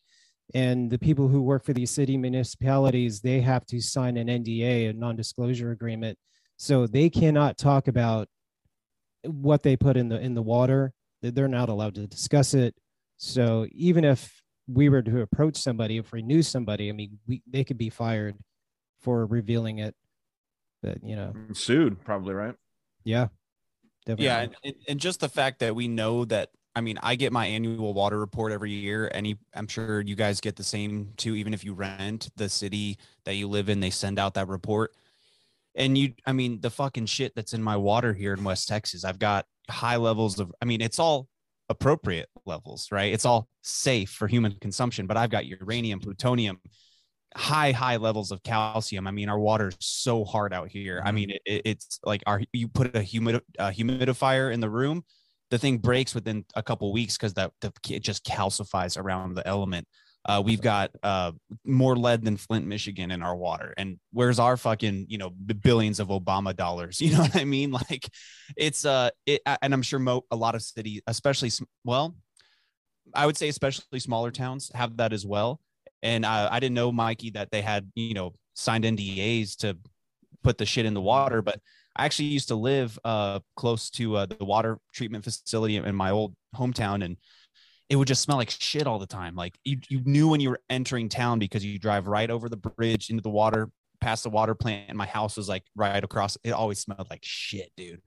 And 0.54 0.90
the 0.90 1.00
people 1.00 1.28
who 1.28 1.42
work 1.42 1.64
for 1.64 1.74
these 1.74 1.92
city 1.92 2.18
municipalities, 2.18 3.22
they 3.22 3.40
have 3.42 3.66
to 3.68 3.82
sign 3.82 4.18
an 4.18 4.28
NDA, 4.28 4.90
a 4.90 4.94
non-disclosure 4.94 5.72
agreement, 5.72 6.18
so 6.58 6.86
they 6.86 7.10
cannot 7.10 7.58
talk 7.58 7.88
about 7.88 8.28
what 9.24 9.64
they 9.64 9.76
put 9.78 9.98
in 9.98 10.10
the 10.10 10.20
in 10.20 10.34
the 10.34 10.42
water. 10.42 10.94
They're 11.22 11.48
not 11.48 11.70
allowed 11.70 11.96
to 11.96 12.08
discuss 12.08 12.54
it. 12.54 12.76
So 13.18 13.68
even 13.72 14.06
if 14.06 14.42
we 14.68 14.90
were 14.90 15.02
to 15.02 15.22
approach 15.22 15.58
somebody, 15.58 15.98
if 15.98 16.12
we 16.12 16.22
knew 16.22 16.42
somebody, 16.42 16.90
I 16.90 16.92
mean, 16.92 17.20
we 17.28 17.42
they 17.48 17.64
could 17.64 17.78
be 17.78 17.90
fired 17.90 18.36
for 19.02 19.26
revealing 19.26 19.80
it. 19.80 19.96
But 20.82 21.04
you 21.04 21.16
know, 21.16 21.34
sued 21.54 22.04
probably, 22.04 22.34
right? 22.34 22.56
Yeah. 23.04 23.28
Definitely. 24.06 24.26
Yeah, 24.26 24.48
and, 24.64 24.76
and 24.88 25.00
just 25.00 25.20
the 25.20 25.30
fact 25.30 25.60
that 25.60 25.76
we 25.76 25.88
know 25.88 26.26
that 26.26 26.50
I 26.76 26.82
mean, 26.82 26.98
I 27.02 27.16
get 27.16 27.34
my 27.34 27.46
annual 27.46 27.94
water 27.94 28.20
report 28.20 28.52
every 28.52 28.72
year. 28.72 29.12
Any, 29.14 29.38
I'm 29.54 29.68
sure 29.68 30.02
you 30.02 30.16
guys 30.16 30.40
get 30.40 30.56
the 30.56 30.64
same 30.64 31.14
too. 31.18 31.36
Even 31.36 31.54
if 31.54 31.66
you 31.66 31.74
rent 31.74 32.30
the 32.38 32.48
city 32.48 32.98
that 33.26 33.36
you 33.36 33.48
live 33.48 33.70
in, 33.70 33.80
they 33.80 33.90
send 33.90 34.20
out 34.20 34.36
that 34.36 34.48
report. 34.48 34.94
And 35.76 35.98
you, 35.98 36.14
I 36.26 36.32
mean, 36.32 36.62
the 36.62 36.70
fucking 36.70 37.08
shit 37.08 37.34
that's 37.36 37.54
in 37.54 37.62
my 37.62 37.76
water 37.76 38.14
here 38.14 38.34
in 38.34 38.44
West 38.44 38.68
Texas, 38.68 39.04
I've 39.04 39.20
got 39.20 39.46
high 39.70 39.98
levels 39.98 40.40
of. 40.40 40.52
I 40.62 40.66
mean, 40.66 40.82
it's 40.82 41.00
all 41.00 41.28
appropriate 41.70 42.30
levels, 42.46 42.88
right? 42.92 43.14
It's 43.14 43.26
all 43.26 43.48
safe 43.62 44.12
for 44.12 44.28
human 44.28 44.54
consumption. 44.62 45.06
But 45.06 45.18
I've 45.18 45.32
got 45.32 45.48
uranium, 45.48 46.00
plutonium, 46.00 46.60
high 47.36 47.72
high 47.72 47.98
levels 47.98 48.32
of 48.32 48.42
calcium 48.44 49.06
i 49.06 49.12
mean 49.12 49.30
our 49.30 49.40
water's 49.40 49.76
so 49.80 50.26
hard 50.26 50.54
out 50.54 50.68
here 50.68 51.02
i 51.04 51.08
mm-hmm. 51.08 51.16
mean 51.16 51.32
it, 51.46 51.62
it's 51.66 52.00
like 52.04 52.24
our 52.26 52.42
you 52.54 52.68
put 52.68 52.96
a 52.96 53.02
humid 53.02 53.42
a 53.60 53.70
humidifier 53.70 54.52
in 54.52 54.60
the 54.60 54.70
room 54.70 55.04
the 55.52 55.58
thing 55.58 55.78
breaks 55.78 56.16
within 56.16 56.46
a 56.56 56.64
couple 56.64 56.92
weeks 56.92 57.18
because 57.18 57.34
that 57.36 57.52
the, 57.62 57.72
it 57.90 58.02
just 58.02 58.26
calcifies 58.26 58.98
around 58.98 59.36
the 59.36 59.46
element 59.48 59.88
uh, 60.26 60.42
we've 60.44 60.62
got 60.62 60.92
uh, 61.02 61.32
more 61.66 61.96
lead 61.96 62.24
than 62.24 62.38
Flint, 62.38 62.68
Michigan 62.68 63.10
in 63.10 63.24
our 63.24 63.36
water. 63.36 63.74
And 63.78 64.00
where's 64.12 64.38
our 64.38 64.58
fucking, 64.58 65.06
you 65.08 65.18
know, 65.18 65.30
billions 65.30 66.00
of 66.00 66.10
Obama 66.10 66.56
dollars? 66.56 67.00
You 67.10 67.14
know 67.14 67.22
what 67.22 67.36
I 67.36 67.46
mean? 67.46 67.72
Like 67.72 68.08
it's, 68.58 68.86
uh, 68.86 69.10
it, 69.26 69.42
and 69.62 69.74
I'm 69.74 69.82
sure 69.82 69.98
mo- 69.98 70.26
a 70.30 70.36
lot 70.36 70.56
of 70.56 70.62
cities, 70.62 71.02
especially, 71.08 71.50
well, 71.84 72.16
I 73.14 73.26
would 73.26 73.38
say 73.38 73.48
especially 73.48 74.00
smaller 74.00 74.30
towns 74.30 74.70
have 74.76 74.98
that 74.98 75.14
as 75.14 75.26
well. 75.26 75.62
And 76.02 76.26
I, 76.26 76.48
I 76.52 76.60
didn't 76.60 76.76
know, 76.76 76.92
Mikey, 76.92 77.32
that 77.32 77.52
they 77.52 77.62
had, 77.62 77.92
you 77.96 78.14
know, 78.14 78.34
signed 78.56 78.84
NDAs 78.84 79.58
to 79.58 79.78
put 80.44 80.58
the 80.58 80.66
shit 80.66 80.86
in 80.86 80.94
the 80.94 81.02
water. 81.02 81.42
But 81.42 81.60
I 81.96 82.06
actually 82.06 82.30
used 82.30 82.48
to 82.50 82.56
live 82.56 82.98
uh, 83.04 83.40
close 83.56 83.90
to 83.92 84.18
uh, 84.18 84.26
the 84.26 84.46
water 84.46 84.80
treatment 84.94 85.24
facility 85.24 85.76
in 85.78 85.96
my 85.96 86.12
old 86.12 86.36
hometown. 86.56 87.04
And 87.04 87.18
it 87.90 87.96
would 87.96 88.08
just 88.08 88.22
smell 88.22 88.38
like 88.38 88.50
shit 88.50 88.88
all 88.88 89.00
the 89.00 89.08
time. 89.08 89.36
Like 89.36 89.58
you, 89.64 89.80
you 89.90 90.02
knew 90.06 90.28
when 90.28 90.40
you 90.40 90.52
were 90.52 90.62
entering 90.70 91.10
town 91.10 91.40
because 91.40 91.66
you 91.66 91.80
drive 91.80 92.08
right 92.08 92.30
over 92.30 92.48
the 92.48 92.58
bridge 92.58 93.10
into 93.10 93.22
the 93.22 93.30
water, 93.30 93.70
past 94.00 94.24
the 94.24 94.30
water 94.30 94.56
plant. 94.56 94.86
And 94.90 94.98
my 94.98 95.08
house 95.08 95.36
was 95.36 95.50
like 95.50 95.64
right 95.76 96.04
across. 96.04 96.38
It 96.44 96.52
always 96.52 96.80
smelled 96.80 97.08
like 97.10 97.24
shit, 97.24 97.72
dude. 97.76 98.02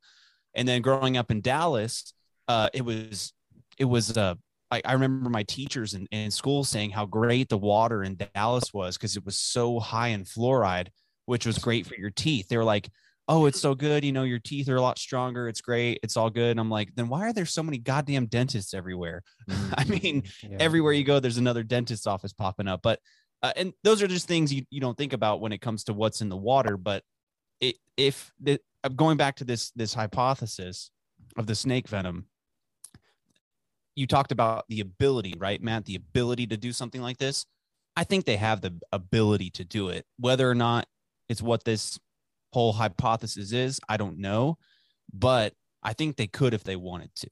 And 0.54 0.66
then 0.68 0.82
growing 0.82 1.16
up 1.16 1.30
in 1.30 1.40
Dallas, 1.40 2.12
uh, 2.48 2.68
it 2.72 2.84
was, 2.84 3.32
it 3.78 3.86
was, 3.86 4.16
uh, 4.16 4.34
I, 4.72 4.80
I 4.86 4.92
remember 4.94 5.28
my 5.28 5.42
teachers 5.42 5.92
in, 5.92 6.06
in 6.10 6.30
school 6.30 6.64
saying 6.64 6.90
how 6.90 7.04
great 7.04 7.50
the 7.50 7.58
water 7.58 8.02
in 8.02 8.18
Dallas 8.34 8.72
was 8.72 8.96
because 8.96 9.16
it 9.18 9.24
was 9.24 9.36
so 9.36 9.78
high 9.78 10.08
in 10.08 10.24
fluoride, 10.24 10.88
which 11.26 11.44
was 11.44 11.58
great 11.58 11.86
for 11.86 11.94
your 11.94 12.10
teeth. 12.10 12.48
They 12.48 12.56
were 12.56 12.64
like, 12.64 12.88
oh, 13.28 13.44
it's 13.44 13.60
so 13.60 13.74
good. 13.74 14.02
You 14.02 14.12
know, 14.12 14.22
your 14.22 14.38
teeth 14.38 14.70
are 14.70 14.76
a 14.76 14.80
lot 14.80 14.98
stronger. 14.98 15.46
It's 15.46 15.60
great. 15.60 16.00
It's 16.02 16.16
all 16.16 16.30
good. 16.30 16.52
And 16.52 16.58
I'm 16.58 16.70
like, 16.70 16.94
then 16.94 17.08
why 17.08 17.28
are 17.28 17.34
there 17.34 17.44
so 17.44 17.62
many 17.62 17.76
goddamn 17.76 18.26
dentists 18.26 18.74
everywhere? 18.74 19.22
Mm-hmm. 19.50 19.74
I 19.76 19.84
mean, 19.84 20.22
yeah. 20.42 20.58
everywhere 20.60 20.92
you 20.92 21.02
go, 21.02 21.18
there's 21.18 21.38
another 21.38 21.64
dentist 21.64 22.06
office 22.06 22.32
popping 22.32 22.68
up. 22.68 22.80
But, 22.82 23.00
uh, 23.42 23.52
and 23.56 23.72
those 23.82 24.00
are 24.00 24.06
just 24.06 24.28
things 24.28 24.54
you, 24.54 24.64
you 24.70 24.80
don't 24.80 24.96
think 24.96 25.12
about 25.12 25.40
when 25.40 25.52
it 25.52 25.60
comes 25.60 25.84
to 25.84 25.92
what's 25.92 26.20
in 26.20 26.28
the 26.28 26.36
water. 26.36 26.76
But 26.76 27.02
it, 27.60 27.76
if 27.96 28.30
the, 28.40 28.60
going 28.94 29.16
back 29.16 29.36
to 29.36 29.44
this, 29.44 29.70
this 29.72 29.92
hypothesis 29.92 30.90
of 31.36 31.46
the 31.46 31.56
snake 31.56 31.88
venom, 31.88 32.26
you 33.94 34.06
talked 34.06 34.32
about 34.32 34.64
the 34.68 34.80
ability, 34.80 35.34
right, 35.38 35.62
Matt? 35.62 35.84
The 35.84 35.96
ability 35.96 36.46
to 36.48 36.56
do 36.56 36.72
something 36.72 37.02
like 37.02 37.18
this. 37.18 37.46
I 37.96 38.04
think 38.04 38.24
they 38.24 38.36
have 38.36 38.60
the 38.60 38.78
ability 38.90 39.50
to 39.50 39.64
do 39.64 39.88
it. 39.88 40.06
Whether 40.18 40.48
or 40.48 40.54
not 40.54 40.86
it's 41.28 41.42
what 41.42 41.64
this 41.64 41.98
whole 42.52 42.72
hypothesis 42.72 43.52
is, 43.52 43.80
I 43.88 43.96
don't 43.96 44.18
know. 44.18 44.58
But 45.12 45.54
I 45.82 45.92
think 45.92 46.16
they 46.16 46.26
could 46.26 46.54
if 46.54 46.64
they 46.64 46.76
wanted 46.76 47.14
to. 47.16 47.30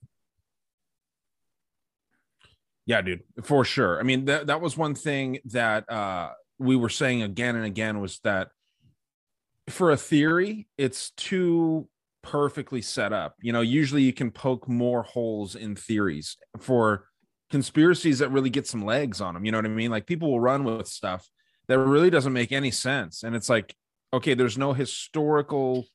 Yeah, 2.87 3.02
dude, 3.02 3.23
for 3.43 3.64
sure. 3.64 4.00
I 4.00 4.02
mean, 4.02 4.25
that, 4.25 4.49
that 4.49 4.61
was 4.61 4.76
one 4.76 4.95
thing 4.95 5.38
that 5.47 5.90
uh, 5.90 6.31
we 6.59 6.76
were 6.76 6.88
saying 6.88 7.23
again 7.23 7.57
and 7.57 7.64
again 7.64 8.00
was 8.00 8.19
that 8.25 8.49
for 9.69 9.90
a 9.90 9.97
theory, 9.97 10.67
it's 10.76 11.11
too 11.12 11.88
perfectly 12.23 12.83
set 12.83 13.12
up. 13.12 13.35
You 13.41 13.53
know, 13.53 13.61
usually 13.61 14.03
you 14.03 14.12
can 14.12 14.31
poke 14.31 14.69
more 14.69 15.03
holes 15.03 15.55
in 15.57 15.77
theories 15.77 16.37
for 16.59 17.07
conspiracies 17.50 18.21
that 18.21 18.31
really 18.31 18.50
get 18.50 18.67
some 18.67 18.85
legs 18.85 19.21
on 19.21 19.35
them. 19.35 19.45
You 19.45 19.53
know 19.53 19.59
what 19.59 19.67
I 19.67 19.69
mean? 19.69 19.91
Like 19.91 20.07
people 20.07 20.31
will 20.31 20.41
run 20.41 20.65
with 20.65 20.87
stuff 20.87 21.29
that 21.69 21.79
really 21.79 22.11
doesn't 22.11 22.33
make 22.33 22.53
any 22.53 22.71
sense. 22.71 23.23
And 23.23 23.35
it's 23.35 23.49
like, 23.49 23.75
okay, 24.12 24.35
there's 24.35 24.59
no 24.59 24.73
historical 24.73 25.87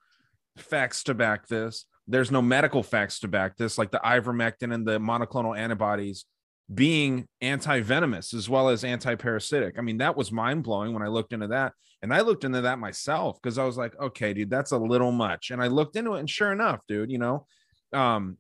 facts 0.58 1.04
to 1.04 1.14
back 1.14 1.48
this. 1.48 1.86
There's 2.08 2.32
no 2.32 2.42
medical 2.42 2.84
facts 2.84 3.20
to 3.22 3.28
back 3.28 3.58
this, 3.58 3.78
like 3.78 3.92
the 3.92 4.02
ivermectin 4.04 4.74
and 4.74 4.86
the 4.88 5.00
monoclonal 5.00 5.58
antibodies 5.58 6.26
being 6.74 7.28
anti-venomous 7.42 8.34
as 8.34 8.50
well 8.50 8.70
as 8.70 8.84
anti-parasitic. 8.84 9.78
I 9.78 9.82
mean, 9.82 9.98
that 9.98 10.18
was 10.18 10.32
mind-blowing 10.32 10.94
when 10.94 11.04
I 11.04 11.08
looked 11.08 11.34
into 11.34 11.48
that. 11.48 11.74
And 12.02 12.14
I 12.14 12.22
looked 12.22 12.44
into 12.44 12.62
that 12.62 12.78
myself 12.78 13.42
because 13.42 13.58
I 13.58 13.66
was 13.66 13.78
like, 13.78 14.00
okay, 14.00 14.34
dude, 14.34 14.50
that's 14.50 14.72
a 14.72 14.78
little 14.78 15.12
much. 15.12 15.50
And 15.50 15.62
I 15.62 15.68
looked 15.68 15.96
into 15.96 16.14
it, 16.14 16.20
and 16.20 16.30
sure 16.30 16.52
enough, 16.52 16.82
dude, 16.88 17.10
you 17.10 17.18
know, 17.18 17.48
um, 17.94 18.38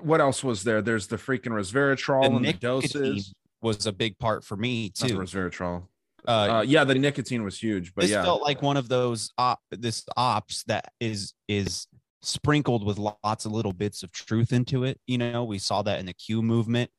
what 0.00 0.20
else 0.20 0.44
was 0.44 0.64
there? 0.64 0.82
There's 0.82 1.06
the 1.06 1.16
freaking 1.16 1.52
resveratrol 1.52 2.28
the 2.28 2.36
and 2.36 2.44
the 2.44 2.52
doses 2.52 3.32
was 3.62 3.86
a 3.86 3.92
big 3.92 4.18
part 4.18 4.44
for 4.44 4.56
me 4.56 4.90
too. 4.90 5.18
resveratrol. 5.18 5.84
Uh, 6.26 6.30
uh, 6.30 6.64
yeah, 6.66 6.84
the 6.84 6.94
nicotine 6.94 7.42
was 7.42 7.58
huge, 7.58 7.94
but 7.94 8.02
this 8.02 8.10
yeah, 8.10 8.22
felt 8.22 8.42
like 8.42 8.60
one 8.60 8.76
of 8.76 8.88
those 8.88 9.32
op, 9.38 9.60
this 9.70 10.04
ops 10.16 10.64
that 10.64 10.92
is 11.00 11.32
is 11.46 11.86
sprinkled 12.20 12.84
with 12.84 12.98
lots 12.98 13.46
of 13.46 13.52
little 13.52 13.72
bits 13.72 14.02
of 14.02 14.12
truth 14.12 14.52
into 14.52 14.84
it. 14.84 15.00
You 15.06 15.16
know, 15.18 15.44
we 15.44 15.58
saw 15.58 15.82
that 15.82 16.00
in 16.00 16.06
the 16.06 16.12
Q 16.12 16.42
movement 16.42 16.90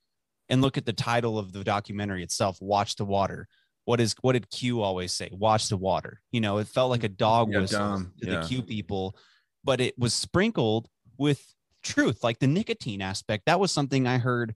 and 0.49 0.61
look 0.61 0.77
at 0.77 0.85
the 0.85 0.93
title 0.93 1.37
of 1.37 1.53
the 1.53 1.63
documentary 1.63 2.23
itself 2.23 2.57
watch 2.61 2.95
the 2.95 3.05
water 3.05 3.47
what 3.85 3.99
is 3.99 4.15
what 4.21 4.33
did 4.33 4.49
q 4.49 4.81
always 4.81 5.11
say 5.11 5.29
watch 5.31 5.69
the 5.69 5.77
water 5.77 6.21
you 6.31 6.41
know 6.41 6.57
it 6.57 6.67
felt 6.67 6.89
like 6.89 7.03
a 7.03 7.09
dog 7.09 7.51
yeah, 7.51 7.59
whistle 7.59 7.79
dumb. 7.79 8.13
to 8.21 8.27
yeah. 8.27 8.39
the 8.39 8.47
q 8.47 8.61
people 8.61 9.15
but 9.63 9.81
it 9.81 9.97
was 9.97 10.13
sprinkled 10.13 10.87
with 11.17 11.53
truth 11.81 12.23
like 12.23 12.39
the 12.39 12.47
nicotine 12.47 13.01
aspect 13.01 13.45
that 13.45 13.59
was 13.59 13.71
something 13.71 14.05
i 14.05 14.17
heard 14.17 14.53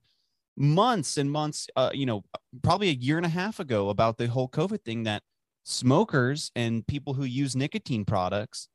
months 0.56 1.16
and 1.16 1.30
months 1.30 1.66
uh, 1.74 1.90
you 1.92 2.06
know 2.06 2.22
probably 2.62 2.88
a 2.88 2.92
year 2.92 3.16
and 3.16 3.26
a 3.26 3.30
half 3.30 3.58
ago 3.58 3.88
about 3.88 4.18
the 4.18 4.28
whole 4.28 4.48
covid 4.48 4.82
thing 4.84 5.02
that 5.04 5.22
smokers 5.64 6.50
and 6.54 6.86
people 6.86 7.14
who 7.14 7.24
use 7.24 7.56
nicotine 7.56 8.04
products 8.04 8.68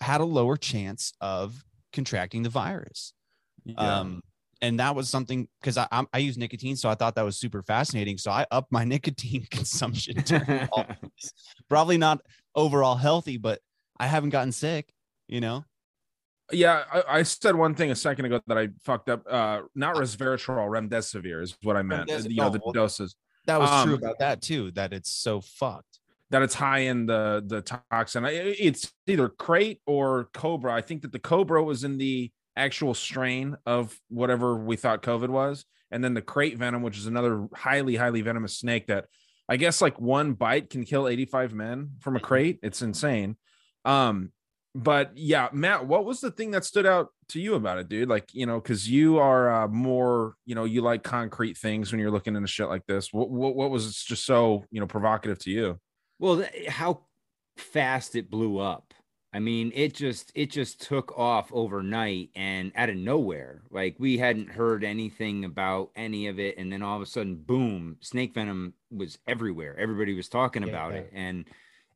had 0.00 0.20
a 0.20 0.24
lower 0.24 0.56
chance 0.56 1.12
of 1.20 1.64
contracting 1.92 2.42
the 2.42 2.48
virus 2.48 3.14
yeah. 3.64 4.00
um 4.00 4.22
and 4.60 4.80
that 4.80 4.94
was 4.94 5.08
something 5.08 5.48
because 5.60 5.76
I, 5.76 5.86
I, 5.90 6.04
I 6.12 6.18
use 6.18 6.36
nicotine, 6.36 6.76
so 6.76 6.88
I 6.88 6.94
thought 6.94 7.14
that 7.14 7.24
was 7.24 7.36
super 7.36 7.62
fascinating. 7.62 8.18
So 8.18 8.30
I 8.30 8.46
upped 8.50 8.72
my 8.72 8.84
nicotine 8.84 9.46
consumption. 9.50 10.22
Probably 11.68 11.98
not 11.98 12.20
overall 12.54 12.96
healthy, 12.96 13.36
but 13.36 13.60
I 13.98 14.06
haven't 14.06 14.30
gotten 14.30 14.52
sick. 14.52 14.92
You 15.28 15.40
know. 15.40 15.64
Yeah, 16.50 16.84
I, 16.90 17.18
I, 17.18 17.22
said 17.24 17.54
one 17.54 17.74
thing 17.74 17.90
a 17.90 17.94
second 17.94 18.24
ago 18.24 18.40
that 18.46 18.56
I 18.56 18.68
fucked 18.82 19.10
up. 19.10 19.22
Uh, 19.28 19.62
not 19.74 19.96
resveratrol, 19.96 20.66
remdesivir 20.68 21.42
is 21.42 21.54
what 21.62 21.76
I 21.76 21.82
meant. 21.82 22.08
Remdesivir. 22.08 22.30
You 22.30 22.36
know 22.36 22.50
the 22.50 22.72
doses. 22.72 23.14
That 23.46 23.60
was 23.60 23.70
um, 23.70 23.86
true 23.86 23.94
about 23.94 24.18
that 24.20 24.40
too. 24.40 24.70
That 24.72 24.94
it's 24.94 25.12
so 25.12 25.42
fucked. 25.42 26.00
That 26.30 26.42
it's 26.42 26.54
high 26.54 26.80
in 26.80 27.06
the 27.06 27.44
the 27.46 27.60
toxin. 27.60 28.24
It's 28.26 28.92
either 29.06 29.28
krait 29.28 29.80
or 29.86 30.30
cobra. 30.32 30.72
I 30.72 30.80
think 30.80 31.02
that 31.02 31.12
the 31.12 31.18
cobra 31.18 31.62
was 31.62 31.84
in 31.84 31.98
the 31.98 32.30
actual 32.58 32.94
strain 32.94 33.56
of 33.66 33.96
whatever 34.08 34.56
we 34.56 34.76
thought 34.76 35.02
COVID 35.02 35.28
was, 35.28 35.64
and 35.90 36.02
then 36.02 36.14
the 36.14 36.22
krait 36.22 36.56
venom, 36.56 36.82
which 36.82 36.98
is 36.98 37.06
another 37.06 37.48
highly 37.54 37.96
highly 37.96 38.20
venomous 38.20 38.58
snake 38.58 38.86
that 38.88 39.06
I 39.48 39.56
guess 39.56 39.80
like 39.80 40.00
one 40.00 40.34
bite 40.34 40.70
can 40.70 40.84
kill 40.84 41.08
85 41.08 41.54
men 41.54 41.90
from 42.00 42.16
a 42.16 42.18
mm-hmm. 42.18 42.32
krait. 42.32 42.58
It's 42.62 42.82
insane. 42.82 43.36
Um, 43.84 44.32
but 44.74 45.12
yeah, 45.16 45.48
Matt, 45.52 45.86
what 45.86 46.04
was 46.04 46.20
the 46.20 46.30
thing 46.30 46.50
that 46.52 46.64
stood 46.64 46.86
out 46.86 47.08
to 47.30 47.40
you 47.40 47.54
about 47.54 47.78
it, 47.78 47.88
dude? 47.88 48.08
Like, 48.08 48.28
you 48.32 48.46
know, 48.46 48.60
because 48.60 48.88
you 48.88 49.18
are 49.18 49.64
uh, 49.64 49.68
more, 49.68 50.34
you 50.44 50.54
know, 50.54 50.64
you 50.64 50.82
like 50.82 51.02
concrete 51.02 51.56
things 51.56 51.90
when 51.90 52.00
you're 52.00 52.10
looking 52.10 52.36
into 52.36 52.46
shit 52.46 52.68
like 52.68 52.84
this. 52.86 53.12
What, 53.12 53.30
what, 53.30 53.56
what 53.56 53.70
was 53.70 54.02
just 54.04 54.26
so, 54.26 54.64
you 54.70 54.80
know, 54.80 54.86
provocative 54.86 55.38
to 55.40 55.50
you? 55.50 55.80
Well, 56.18 56.44
how 56.68 57.06
fast 57.56 58.14
it 58.14 58.30
blew 58.30 58.58
up. 58.58 58.92
I 59.38 59.40
mean, 59.40 59.70
it 59.72 59.94
just 59.94 60.32
it 60.34 60.50
just 60.50 60.80
took 60.80 61.16
off 61.16 61.48
overnight 61.52 62.30
and 62.34 62.72
out 62.74 62.90
of 62.90 62.96
nowhere. 62.96 63.62
Like 63.70 63.94
we 63.96 64.18
hadn't 64.18 64.50
heard 64.50 64.82
anything 64.82 65.44
about 65.44 65.92
any 65.94 66.26
of 66.26 66.40
it, 66.40 66.58
and 66.58 66.72
then 66.72 66.82
all 66.82 66.96
of 66.96 67.02
a 67.02 67.06
sudden, 67.06 67.36
boom! 67.36 67.98
Snake 68.00 68.34
venom 68.34 68.74
was 68.90 69.18
everywhere. 69.28 69.78
Everybody 69.78 70.14
was 70.14 70.28
talking 70.28 70.64
yeah, 70.64 70.70
about 70.70 70.92
yeah. 70.92 70.98
it, 70.98 71.12
and 71.14 71.44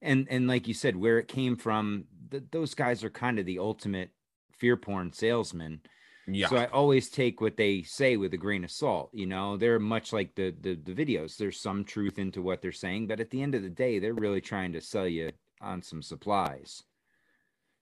and 0.00 0.28
and 0.30 0.46
like 0.46 0.68
you 0.68 0.74
said, 0.74 0.94
where 0.94 1.18
it 1.18 1.26
came 1.26 1.56
from, 1.56 2.04
th- 2.30 2.44
those 2.52 2.74
guys 2.74 3.02
are 3.02 3.10
kind 3.10 3.40
of 3.40 3.44
the 3.44 3.58
ultimate 3.58 4.10
fear 4.56 4.76
porn 4.76 5.12
salesman. 5.12 5.80
Yeah. 6.28 6.46
So 6.46 6.58
I 6.58 6.66
always 6.66 7.10
take 7.10 7.40
what 7.40 7.56
they 7.56 7.82
say 7.82 8.16
with 8.16 8.32
a 8.34 8.36
grain 8.36 8.62
of 8.62 8.70
salt. 8.70 9.10
You 9.12 9.26
know, 9.26 9.56
they're 9.56 9.80
much 9.80 10.12
like 10.12 10.36
the, 10.36 10.54
the 10.60 10.76
the 10.76 10.94
videos. 10.94 11.36
There's 11.36 11.58
some 11.58 11.82
truth 11.82 12.20
into 12.20 12.40
what 12.40 12.62
they're 12.62 12.70
saying, 12.70 13.08
but 13.08 13.18
at 13.18 13.30
the 13.30 13.42
end 13.42 13.56
of 13.56 13.64
the 13.64 13.68
day, 13.68 13.98
they're 13.98 14.14
really 14.14 14.40
trying 14.40 14.72
to 14.74 14.80
sell 14.80 15.08
you 15.08 15.32
on 15.60 15.82
some 15.82 16.02
supplies. 16.02 16.84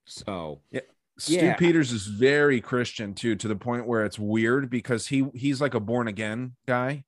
So 0.05 0.61
yeah. 0.71 0.81
Stew 1.17 1.35
yeah. 1.35 1.55
Peters 1.55 1.91
is 1.91 2.07
very 2.07 2.61
Christian 2.61 3.13
too, 3.13 3.35
to 3.35 3.47
the 3.47 3.55
point 3.55 3.87
where 3.87 4.05
it's 4.05 4.17
weird 4.17 4.69
because 4.69 5.07
he 5.07 5.27
he's 5.33 5.61
like 5.61 5.73
a 5.73 5.79
born 5.79 6.07
again 6.07 6.53
guy, 6.65 7.03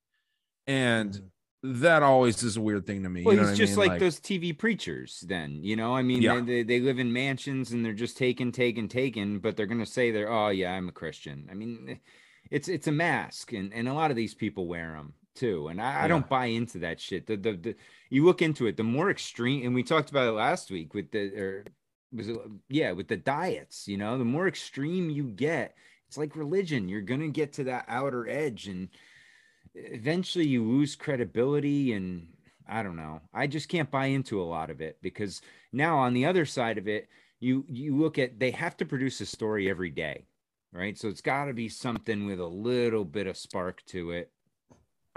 and 0.67 1.12
mm-hmm 1.12 1.27
that 1.63 2.03
always 2.03 2.43
is 2.43 2.57
a 2.57 2.62
weird 2.62 2.85
thing 2.85 3.03
to 3.03 3.09
me. 3.09 3.23
Well, 3.23 3.35
you 3.35 3.41
know 3.41 3.47
he's 3.47 3.57
just 3.57 3.73
I 3.73 3.75
mean? 3.75 3.79
like, 3.79 3.89
like, 3.91 4.00
those 4.00 4.19
TV 4.19 4.57
preachers. 4.57 5.23
Then 5.25 5.63
you 5.63 5.75
know, 5.75 5.95
I 5.95 6.01
mean, 6.01 6.21
yeah. 6.21 6.41
they, 6.41 6.63
they 6.63 6.81
live 6.81 7.00
in 7.00 7.12
mansions 7.12 7.71
and 7.71 7.85
they're 7.85 7.93
just 7.93 8.17
taking, 8.17 8.51
taking, 8.51 8.89
taking, 8.89 9.39
but 9.39 9.55
they're 9.55 9.65
gonna 9.65 9.85
say 9.85 10.12
they're, 10.12 10.31
oh 10.31 10.50
yeah, 10.50 10.73
I'm 10.73 10.89
a 10.89 10.91
Christian. 10.91 11.47
I 11.50 11.53
mean, 11.53 12.00
it's 12.51 12.67
it's 12.67 12.88
a 12.88 12.91
mask, 12.91 13.53
and 13.53 13.73
and 13.73 13.88
a 13.88 13.93
lot 13.93 14.12
of 14.12 14.17
these 14.17 14.33
people 14.33 14.67
wear 14.67 14.91
them 14.91 15.13
too, 15.35 15.69
and 15.69 15.81
I, 15.81 15.91
yeah. 15.91 16.03
I 16.03 16.07
don't 16.09 16.27
buy 16.27 16.47
into 16.47 16.79
that 16.79 17.00
shit. 17.00 17.27
The, 17.27 17.38
the 17.38 17.53
the 17.53 17.75
you 18.09 18.25
look 18.25 18.41
into 18.41 18.67
it, 18.67 18.75
the 18.75 18.83
more 18.83 19.09
extreme, 19.09 19.65
and 19.65 19.73
we 19.73 19.83
talked 19.83 20.09
about 20.09 20.27
it 20.27 20.33
last 20.33 20.69
week 20.69 20.93
with 20.93 21.12
the 21.12 21.33
or 21.39 21.65
was 22.13 22.29
it 22.29 22.38
yeah 22.70 22.91
with 22.91 23.08
the 23.08 23.17
diets. 23.17 23.88
You 23.88 23.98
know, 23.98 24.17
the 24.17 24.25
more 24.25 24.48
extreme 24.48 25.10
you 25.10 25.25
get, 25.25 25.75
it's 26.08 26.17
like 26.17 26.36
religion. 26.36 26.89
You're 26.89 27.01
gonna 27.01 27.29
get 27.29 27.53
to 27.53 27.63
that 27.65 27.86
outer 27.88 28.27
edge 28.27 28.67
and 28.67 28.89
eventually 29.75 30.46
you 30.46 30.63
lose 30.63 30.96
credibility 30.96 31.93
and 31.93 32.27
I 32.67 32.84
don't 32.84 32.96
know. 32.96 33.22
I 33.34 33.48
just 33.48 33.70
can't 33.70 33.91
buy 33.91 34.08
into 34.08 34.41
a 34.41 34.43
lot 34.43 34.70
of 34.70 34.82
it 34.82 34.98
because 35.01 35.41
now 35.72 35.98
on 35.98 36.13
the 36.13 36.25
other 36.25 36.46
side 36.46 36.77
of 36.77 36.88
it, 36.88 37.10
you 37.39 37.65
you 37.67 37.96
look 37.98 38.17
at 38.17 38.39
they 38.39 38.51
have 38.51 38.77
to 38.77 38.86
produce 38.86 39.20
a 39.22 39.25
story 39.25 39.70
every 39.70 39.89
day, 39.89 40.25
right? 40.72 40.98
So 40.98 41.10
it's 41.10 41.22
got 41.22 41.46
to 41.46 41.53
be 41.53 41.67
something 41.67 42.25
with 42.25 42.39
a 42.39 42.48
little 42.48 43.03
bit 43.05 43.27
of 43.27 43.38
spark 43.38 43.84
to 43.88 44.12
it. 44.12 44.32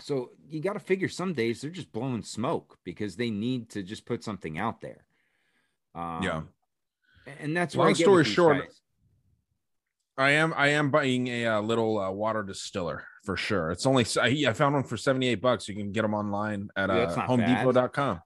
So 0.01 0.31
you 0.49 0.61
got 0.61 0.75
to 0.75 0.81
figure 0.81 1.09
some 1.09 1.33
days 1.33 1.61
they're 1.61 1.71
just 1.71 1.93
blowing 1.93 2.23
smoke 2.23 2.79
because 2.85 3.17
they 3.17 3.31
need 3.31 3.71
to 3.71 3.83
just 3.83 4.05
put 4.05 4.25
something 4.25 4.59
out 4.59 4.81
there. 4.81 5.05
Um, 5.95 6.23
yeah, 6.23 6.43
and 7.41 7.57
that's 7.57 7.75
long 7.75 7.95
story 7.95 8.25
short. 8.25 8.63
Guys. 8.63 8.81
I 10.19 10.31
am 10.33 10.55
I 10.57 10.69
am 10.69 10.91
buying 10.91 11.29
a, 11.29 11.47
uh, 11.47 11.61
little 11.61 11.99
uh, 11.99 12.11
water 12.11 12.43
distiller 12.43 13.05
for 13.25 13.37
sure. 13.37 13.71
It's 13.71 13.87
only 13.87 14.07
I, 14.21 14.49
I, 14.49 14.53
found 14.55 14.75
one 14.75 14.85
for 14.85 14.97
78 14.97 15.43
bucks. 15.43 15.69
You 15.69 15.75
can 15.75 15.93
get 15.93 16.03
them 16.03 16.15
online 16.15 16.69
at 16.77 16.91
uh, 16.91 17.15
homedepot.com. 17.15 18.21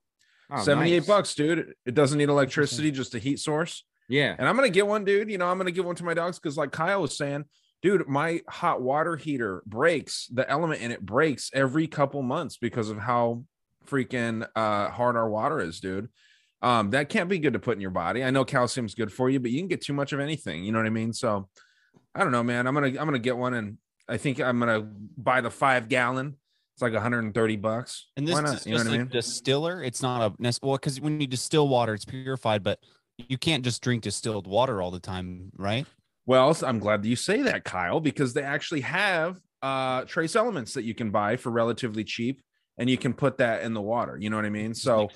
Oh, 0.53 0.63
78 0.63 0.99
nice. 0.99 1.07
bucks, 1.07 1.35
dude. 1.35 1.75
It 1.85 1.95
doesn't 1.95 2.19
need 2.19 2.29
electricity, 2.29 2.91
just 2.91 3.15
a 3.15 3.19
heat 3.19 3.41
source. 3.41 3.85
Yeah. 4.09 4.35
And 4.39 4.49
I'm 4.49 4.57
gonna 4.57 4.71
get 4.71 4.87
one, 4.87 5.05
dude. 5.05 5.31
You 5.31 5.39
know, 5.39 5.47
I'm 5.47 5.59
gonna 5.59 5.71
give 5.71 5.85
one 5.85 5.97
to 5.97 6.05
my 6.05 6.15
dogs 6.15 6.39
because, 6.39 6.57
like 6.57 6.71
Kyle 6.71 7.03
was 7.03 7.17
saying, 7.17 7.45
dude, 7.83 8.07
my 8.09 8.41
hot 8.49 8.83
water 8.83 9.17
heater 9.17 9.63
breaks. 9.67 10.29
The 10.33 10.49
element 10.49 10.81
in 10.81 10.91
it 10.91 11.05
breaks 11.05 11.51
every 11.55 11.87
couple 11.87 12.23
months 12.23 12.57
because 12.57 12.91
of 12.91 12.99
how 12.99 13.45
freaking 13.87 14.47
uh, 14.55 14.91
hard 14.91 15.17
our 15.17 15.29
water 15.29 15.61
is, 15.61 15.81
dude. 15.81 16.09
Um, 16.62 16.90
that 16.90 17.09
can't 17.09 17.29
be 17.29 17.38
good 17.38 17.55
to 17.55 17.59
put 17.59 17.77
in 17.77 17.81
your 17.81 17.90
body. 17.90 18.23
I 18.23 18.31
know 18.31 18.44
calcium's 18.44 18.94
good 18.94 19.12
for 19.12 19.31
you, 19.31 19.40
but 19.40 19.51
you 19.51 19.59
can 19.59 19.68
get 19.68 19.81
too 19.81 19.94
much 19.94 20.12
of 20.12 20.20
anything. 20.20 20.62
You 20.62 20.73
know 20.73 20.79
what 20.79 20.87
I 20.87 20.90
mean? 20.90 21.12
So 21.12 21.49
I 22.14 22.23
don't 22.23 22.33
know, 22.33 22.42
man. 22.42 22.66
I'm 22.66 22.75
gonna 22.75 22.88
I'm 22.88 22.94
gonna 22.94 23.18
get 23.18 23.37
one, 23.37 23.55
and 23.55 23.79
I 24.09 24.18
think 24.18 24.40
I'm 24.40 24.59
gonna 24.59 24.83
buy 25.16 25.40
the 25.40 25.51
five 25.51 25.88
gallon. 25.88 26.37
It's 26.75 26.83
like 26.83 26.92
130 26.92 27.57
bucks. 27.57 28.09
And 28.16 28.27
this 28.27 28.38
is 28.38 28.66
you 28.66 28.73
know 28.73 28.79
what 28.79 28.88
I 28.88 28.99
mean? 28.99 29.09
distiller. 29.09 29.83
It's 29.83 30.03
not 30.03 30.33
a 30.38 30.53
well, 30.62 30.77
because 30.77 31.01
when 31.01 31.20
you 31.20 31.27
distill 31.27 31.68
water, 31.68 31.94
it's 31.94 32.05
purified, 32.05 32.62
but 32.62 32.79
you 33.16 33.38
can't 33.38 33.64
just 33.64 33.83
drink 33.83 34.03
distilled 34.03 34.46
water 34.46 34.83
all 34.83 34.90
the 34.90 35.01
time, 35.01 35.51
right? 35.57 35.87
Well, 36.27 36.57
I'm 36.64 36.79
glad 36.79 37.03
that 37.03 37.09
you 37.09 37.16
say 37.16 37.42
that, 37.42 37.64
Kyle, 37.64 38.01
because 38.01 38.35
they 38.35 38.42
actually 38.42 38.83
have 38.83 39.40
uh 39.62 40.05
trace 40.05 40.37
elements 40.37 40.75
that 40.75 40.85
you 40.85 40.94
can 40.94 41.11
buy 41.11 41.37
for 41.37 41.51
relatively 41.51 42.05
cheap, 42.05 42.42
and 42.77 42.90
you 42.90 42.99
can 42.99 43.14
put 43.14 43.38
that 43.38 43.62
in 43.62 43.73
the 43.73 43.81
water. 43.81 44.18
You 44.18 44.29
know 44.29 44.37
what 44.37 44.44
I 44.44 44.51
mean? 44.51 44.75
So 44.75 45.09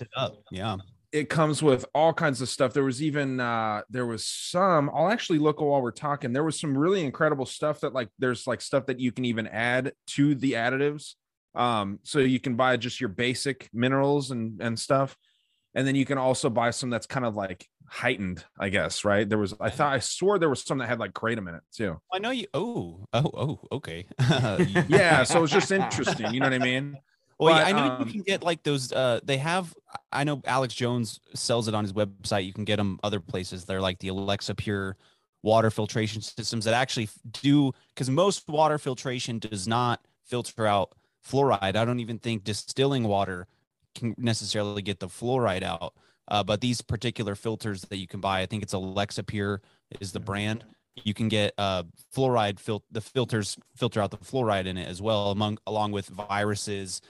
yeah 0.51 0.77
it 1.15 1.29
comes 1.29 1.63
with 1.63 1.87
all 1.95 2.13
kinds 2.13 2.43
of 2.43 2.49
stuff. 2.49 2.73
There 2.73 2.83
was 2.83 3.01
even 3.01 3.39
uh 3.39 3.83
there 3.89 4.05
was 4.05 4.27
some 4.27 4.91
I'll 4.93 5.09
actually 5.09 5.39
look 5.39 5.61
while 5.61 5.81
we're 5.81 5.93
talking. 5.93 6.33
There 6.33 6.43
was 6.43 6.59
some 6.59 6.77
really 6.77 7.05
incredible 7.05 7.47
stuff 7.47 7.81
that 7.81 7.95
like 7.95 8.09
there's 8.19 8.49
like 8.49 8.61
stuff 8.61 8.87
that 8.87 8.99
you 8.99 9.13
can 9.13 9.25
even 9.25 9.47
add 9.47 9.93
to 10.09 10.35
the 10.35 10.55
additives. 10.55 11.15
Um 11.55 12.01
so 12.03 12.19
you 12.19 12.41
can 12.41 12.57
buy 12.57 12.77
just 12.77 13.01
your 13.01 13.11
basic 13.11 13.71
minerals 13.73 14.33
and 14.33 14.61
and 14.61 14.77
stuff. 14.77 15.17
And 15.77 15.87
then 15.87 15.95
you 15.95 16.05
can 16.05 16.19
also 16.19 16.51
buy 16.51 16.71
some 16.71 16.91
that's 16.91 17.07
kind 17.07 17.25
of 17.25 17.37
like 17.37 17.65
heightened, 17.87 18.45
I 18.59 18.69
guess, 18.69 19.05
right? 19.05 19.29
There 19.29 19.39
was 19.39 19.55
I 19.61 19.71
thought 19.71 19.93
I 19.93 20.01
swore 20.01 20.41
there 20.41 20.51
was 20.51 20.63
some 20.63 20.79
that 20.79 20.89
had 20.89 20.99
like 20.99 21.13
kratom 21.13 21.49
in 21.49 21.55
it 21.55 21.63
too. 21.73 21.97
I 22.13 22.19
know 22.19 22.31
you 22.31 22.49
oh, 22.55 23.07
oh, 23.13 23.31
oh, 23.35 23.61
okay. 23.71 24.07
yeah, 24.89 25.23
so 25.23 25.45
it's 25.45 25.53
just 25.53 25.71
interesting, 25.71 26.35
you 26.35 26.41
know 26.41 26.47
what 26.47 26.55
I 26.55 26.59
mean? 26.59 26.97
Well, 27.45 27.55
but, 27.55 27.61
yeah, 27.61 27.67
I 27.69 27.73
know 27.73 27.95
um, 27.95 28.07
you 28.07 28.13
can 28.13 28.23
get 28.23 28.43
like 28.43 28.63
those. 28.63 28.93
Uh, 28.93 29.21
they 29.23 29.37
have. 29.37 29.75
I 30.11 30.25
know 30.25 30.41
Alex 30.47 30.75
Jones 30.75 31.21
sells 31.35 31.69
it 31.69 31.75
on 31.75 31.85
his 31.85 31.93
website. 31.93 32.47
You 32.47 32.53
can 32.53 32.65
get 32.65 32.77
them 32.77 32.99
other 33.03 33.21
places. 33.21 33.65
They're 33.65 33.81
like 33.81 33.99
the 33.99 34.09
Alexa 34.09 34.55
Pure 34.55 34.97
water 35.43 35.71
filtration 35.71 36.23
systems 36.23 36.65
that 36.65 36.73
actually 36.73 37.09
do 37.43 37.73
because 37.91 38.09
most 38.09 38.49
water 38.49 38.79
filtration 38.79 39.39
does 39.39 39.69
not 39.69 40.01
filter 40.25 40.67
out 40.67 40.95
fluoride. 41.27 41.77
I 41.77 41.85
don't 41.85 42.01
even 42.01 42.19
think 42.19 42.45
distilling 42.45 43.05
water 43.05 43.47
can 43.95 44.15
necessarily 44.17 44.83
get 44.83 45.01
the 45.01 45.09
fluoride 45.09 45.63
out. 45.63 45.95
Uh, 46.29 46.43
but 46.43 46.63
these 46.63 46.81
particular 46.81 47.35
filters 47.35 47.83
that 47.83 47.99
you 47.99 48.07
can 48.07 48.21
buy, 48.21 48.41
I 48.41 48.47
think 48.47 48.63
it's 48.63 48.73
Alexa 48.73 49.23
Pure 49.25 49.61
is 50.01 50.13
the 50.13 50.21
brand. 50.21 50.65
You 50.97 51.13
can 51.13 51.29
get 51.29 51.53
uh, 51.59 51.83
fluoride 52.15 52.59
fil- 52.59 52.85
the 52.91 53.03
filters 53.03 53.59
filter 53.77 54.01
out 54.01 54.11
the 54.11 54.17
fluoride 54.17 54.67
in 54.67 54.79
it 54.79 54.89
as 54.89 55.03
well, 55.03 55.31
among 55.31 55.59
along 55.67 55.93
with 55.93 56.07
viruses, 56.07 57.03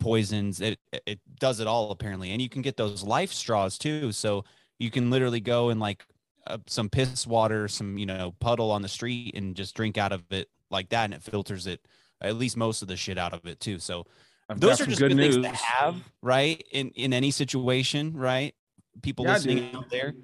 poisons. 0.00 0.60
It 0.60 0.78
it 1.06 1.20
does 1.38 1.60
it 1.60 1.66
all 1.66 1.90
apparently, 1.90 2.30
and 2.30 2.42
you 2.42 2.48
can 2.48 2.62
get 2.62 2.76
those 2.76 3.04
life 3.04 3.32
straws 3.32 3.78
too. 3.78 4.10
So 4.12 4.44
you 4.78 4.90
can 4.90 5.10
literally 5.10 5.40
go 5.40 5.68
and 5.68 5.78
like 5.78 6.04
uh, 6.46 6.58
some 6.66 6.88
piss 6.88 7.26
water, 7.26 7.68
some 7.68 7.98
you 7.98 8.06
know 8.06 8.34
puddle 8.40 8.70
on 8.70 8.82
the 8.82 8.88
street, 8.88 9.36
and 9.36 9.54
just 9.54 9.76
drink 9.76 9.98
out 9.98 10.12
of 10.12 10.22
it 10.32 10.48
like 10.70 10.88
that, 10.88 11.04
and 11.04 11.14
it 11.14 11.22
filters 11.22 11.66
it 11.66 11.86
at 12.20 12.36
least 12.36 12.56
most 12.56 12.82
of 12.82 12.88
the 12.88 12.96
shit 12.96 13.18
out 13.18 13.32
of 13.32 13.46
it 13.46 13.60
too. 13.60 13.78
So 13.78 14.06
I've 14.48 14.60
those 14.60 14.80
are 14.80 14.86
just 14.86 14.98
good, 14.98 15.16
good 15.16 15.32
things 15.32 15.36
to 15.36 15.64
have, 15.64 15.96
right? 16.22 16.62
In 16.72 16.90
in 16.90 17.12
any 17.12 17.30
situation, 17.30 18.16
right? 18.16 18.54
People 19.02 19.24
yeah, 19.24 19.34
listening 19.34 19.74
out 19.74 19.90
there, 19.90 20.14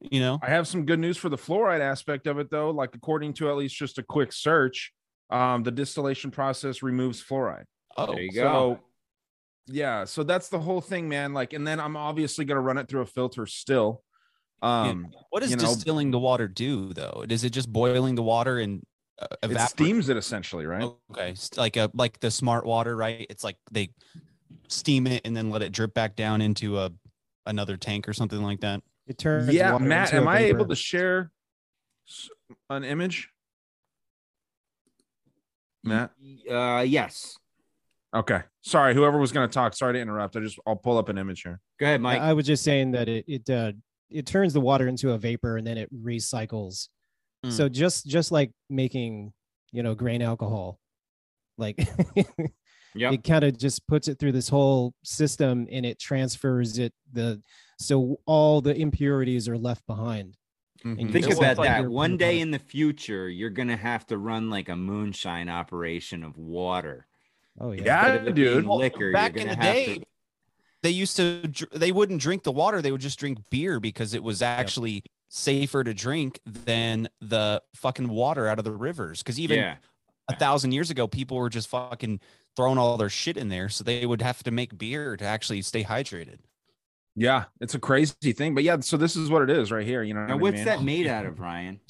you 0.00 0.20
know. 0.20 0.38
I 0.42 0.48
have 0.48 0.66
some 0.66 0.86
good 0.86 0.98
news 0.98 1.16
for 1.16 1.28
the 1.28 1.36
fluoride 1.36 1.80
aspect 1.80 2.26
of 2.26 2.38
it 2.38 2.50
though. 2.50 2.70
Like 2.70 2.94
according 2.94 3.34
to 3.34 3.50
at 3.50 3.56
least 3.56 3.76
just 3.76 3.98
a 3.98 4.02
quick 4.02 4.32
search, 4.32 4.92
um, 5.30 5.62
the 5.62 5.70
distillation 5.70 6.30
process 6.30 6.82
removes 6.82 7.22
fluoride. 7.22 7.64
Oh, 7.96 8.06
there 8.06 8.22
you 8.22 8.32
go. 8.32 8.42
So 8.42 8.80
yeah 9.66 10.04
so 10.04 10.22
that's 10.22 10.48
the 10.48 10.58
whole 10.58 10.80
thing 10.80 11.08
man 11.08 11.32
like 11.32 11.52
and 11.52 11.66
then 11.66 11.80
i'm 11.80 11.96
obviously 11.96 12.44
going 12.44 12.56
to 12.56 12.60
run 12.60 12.78
it 12.78 12.88
through 12.88 13.00
a 13.00 13.06
filter 13.06 13.46
still 13.46 14.02
um 14.62 15.08
what 15.30 15.40
does 15.40 15.54
distilling 15.54 16.08
know, 16.08 16.18
the 16.18 16.20
water 16.20 16.48
do 16.48 16.92
though? 16.94 17.24
Is 17.28 17.44
it 17.44 17.50
just 17.50 17.70
boiling 17.70 18.14
the 18.14 18.22
water 18.22 18.58
and 18.58 18.82
uh, 19.20 19.26
it 19.42 19.60
steams 19.60 20.08
it 20.08 20.16
essentially 20.16 20.64
right? 20.64 20.90
Okay 21.10 21.34
like 21.56 21.76
a 21.76 21.90
like 21.92 22.18
the 22.20 22.30
smart 22.30 22.64
water 22.64 22.96
right? 22.96 23.26
It's 23.28 23.44
like 23.44 23.56
they 23.70 23.90
steam 24.68 25.06
it 25.06 25.22
and 25.24 25.36
then 25.36 25.50
let 25.50 25.62
it 25.62 25.72
drip 25.72 25.92
back 25.92 26.16
down 26.16 26.40
into 26.40 26.78
a 26.78 26.90
another 27.46 27.76
tank 27.76 28.08
or 28.08 28.14
something 28.14 28.42
like 28.42 28.60
that? 28.60 28.82
It 29.06 29.18
turns 29.18 29.52
yeah 29.52 29.76
matt 29.76 30.14
am 30.14 30.28
i 30.28 30.38
able 30.38 30.66
to 30.66 30.76
share 30.76 31.30
An 32.70 32.84
image, 32.84 33.30
Matt. 35.82 36.12
Uh, 36.50 36.84
yes. 36.86 37.36
Okay, 38.14 38.42
sorry. 38.62 38.94
Whoever 38.94 39.18
was 39.18 39.32
going 39.32 39.48
to 39.48 39.52
talk, 39.52 39.74
sorry 39.74 39.94
to 39.94 40.00
interrupt. 40.00 40.36
I 40.36 40.40
just 40.40 40.58
I'll 40.66 40.76
pull 40.76 40.98
up 40.98 41.08
an 41.08 41.18
image 41.18 41.42
here. 41.42 41.60
Go 41.80 41.86
ahead, 41.86 42.00
Mike. 42.00 42.20
I 42.20 42.32
was 42.32 42.46
just 42.46 42.62
saying 42.62 42.92
that 42.92 43.08
it 43.08 43.24
it 43.26 43.50
uh, 43.50 43.72
it 44.10 44.26
turns 44.26 44.52
the 44.52 44.60
water 44.60 44.86
into 44.86 45.12
a 45.12 45.18
vapor 45.18 45.56
and 45.56 45.66
then 45.66 45.78
it 45.78 45.92
recycles. 45.92 46.88
Mm. 47.44 47.52
So 47.52 47.68
just 47.68 48.06
just 48.06 48.30
like 48.30 48.52
making 48.70 49.32
you 49.72 49.82
know 49.82 49.94
grain 49.94 50.22
alcohol, 50.22 50.78
like 51.58 51.76
Yep. 52.96 53.12
it 53.12 53.24
kind 53.24 53.42
of 53.42 53.58
just 53.58 53.84
puts 53.88 54.06
it 54.06 54.20
through 54.20 54.30
this 54.30 54.48
whole 54.48 54.94
system 55.02 55.66
and 55.70 55.84
it 55.84 55.98
transfers 55.98 56.78
it 56.78 56.92
the 57.12 57.42
so 57.76 58.20
all 58.24 58.60
the 58.60 58.76
impurities 58.76 59.48
are 59.48 59.58
left 59.58 59.84
behind. 59.88 60.36
Mhm. 60.84 61.00
And 61.00 61.12
Think 61.12 61.26
about 61.26 61.58
like 61.58 61.68
that. 61.68 61.90
One 61.90 62.16
day 62.16 62.38
in 62.38 62.52
the 62.52 62.58
future, 62.60 63.28
you're 63.28 63.50
gonna 63.50 63.76
have 63.76 64.06
to 64.06 64.18
run 64.18 64.48
like 64.48 64.68
a 64.68 64.76
moonshine 64.76 65.48
operation 65.48 66.22
of 66.22 66.38
water. 66.38 67.08
Oh 67.60 67.72
yeah. 67.72 67.82
Yeah, 67.84 68.06
Instead 68.12 68.28
of 68.28 68.34
dude. 68.34 68.66
Well, 68.66 68.78
liquor, 68.78 69.12
back 69.12 69.36
in 69.36 69.48
the 69.48 69.56
day, 69.56 69.98
to- 69.98 70.04
they 70.82 70.90
used 70.90 71.16
to 71.16 71.42
they 71.72 71.92
wouldn't 71.92 72.20
drink 72.20 72.42
the 72.42 72.52
water 72.52 72.82
they 72.82 72.92
would 72.92 73.00
just 73.00 73.18
drink 73.18 73.38
beer 73.50 73.80
because 73.80 74.12
it 74.12 74.22
was 74.22 74.42
actually 74.42 75.02
safer 75.28 75.82
to 75.82 75.94
drink 75.94 76.40
than 76.44 77.08
the 77.20 77.62
fucking 77.74 78.08
water 78.08 78.46
out 78.46 78.58
of 78.58 78.64
the 78.64 78.72
rivers 78.72 79.22
because 79.22 79.40
even 79.40 79.58
yeah. 79.58 79.76
a 80.28 80.36
thousand 80.36 80.72
years 80.72 80.90
ago 80.90 81.08
people 81.08 81.38
were 81.38 81.48
just 81.48 81.68
fucking 81.68 82.20
throwing 82.54 82.78
all 82.78 82.96
their 82.98 83.08
shit 83.08 83.36
in 83.36 83.48
there 83.48 83.68
so 83.68 83.82
they 83.82 84.04
would 84.04 84.20
have 84.20 84.42
to 84.42 84.50
make 84.50 84.76
beer 84.76 85.16
to 85.16 85.24
actually 85.24 85.62
stay 85.62 85.82
hydrated 85.82 86.38
Yeah, 87.16 87.44
it's 87.60 87.74
a 87.74 87.78
crazy 87.78 88.32
thing, 88.32 88.54
but 88.54 88.64
yeah. 88.64 88.80
So 88.80 88.96
this 88.96 89.16
is 89.16 89.30
what 89.30 89.42
it 89.42 89.50
is 89.50 89.70
right 89.70 89.86
here. 89.86 90.02
You 90.02 90.14
know. 90.14 90.26
Now, 90.26 90.36
what 90.36 90.40
I 90.40 90.42
what's 90.42 90.56
mean? 90.56 90.64
that 90.64 90.82
made 90.82 91.06
out 91.06 91.26
of, 91.26 91.38
Ryan? 91.48 91.80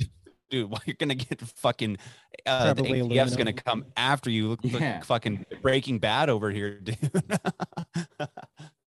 Dude 0.54 0.70
well, 0.70 0.80
you're 0.86 0.96
gonna 0.98 1.14
get 1.14 1.40
fucking 1.40 1.98
uh 2.46 2.72
the 2.74 2.82
Probably 2.82 3.00
ATF's 3.00 3.36
gonna 3.36 3.52
come 3.52 3.84
after 3.96 4.30
you 4.30 4.48
look 4.48 4.64
look 4.64 5.04
fucking 5.04 5.44
breaking 5.62 5.98
bad 5.98 6.30
over 6.30 6.50
here 6.50 6.80
dude 6.80 6.98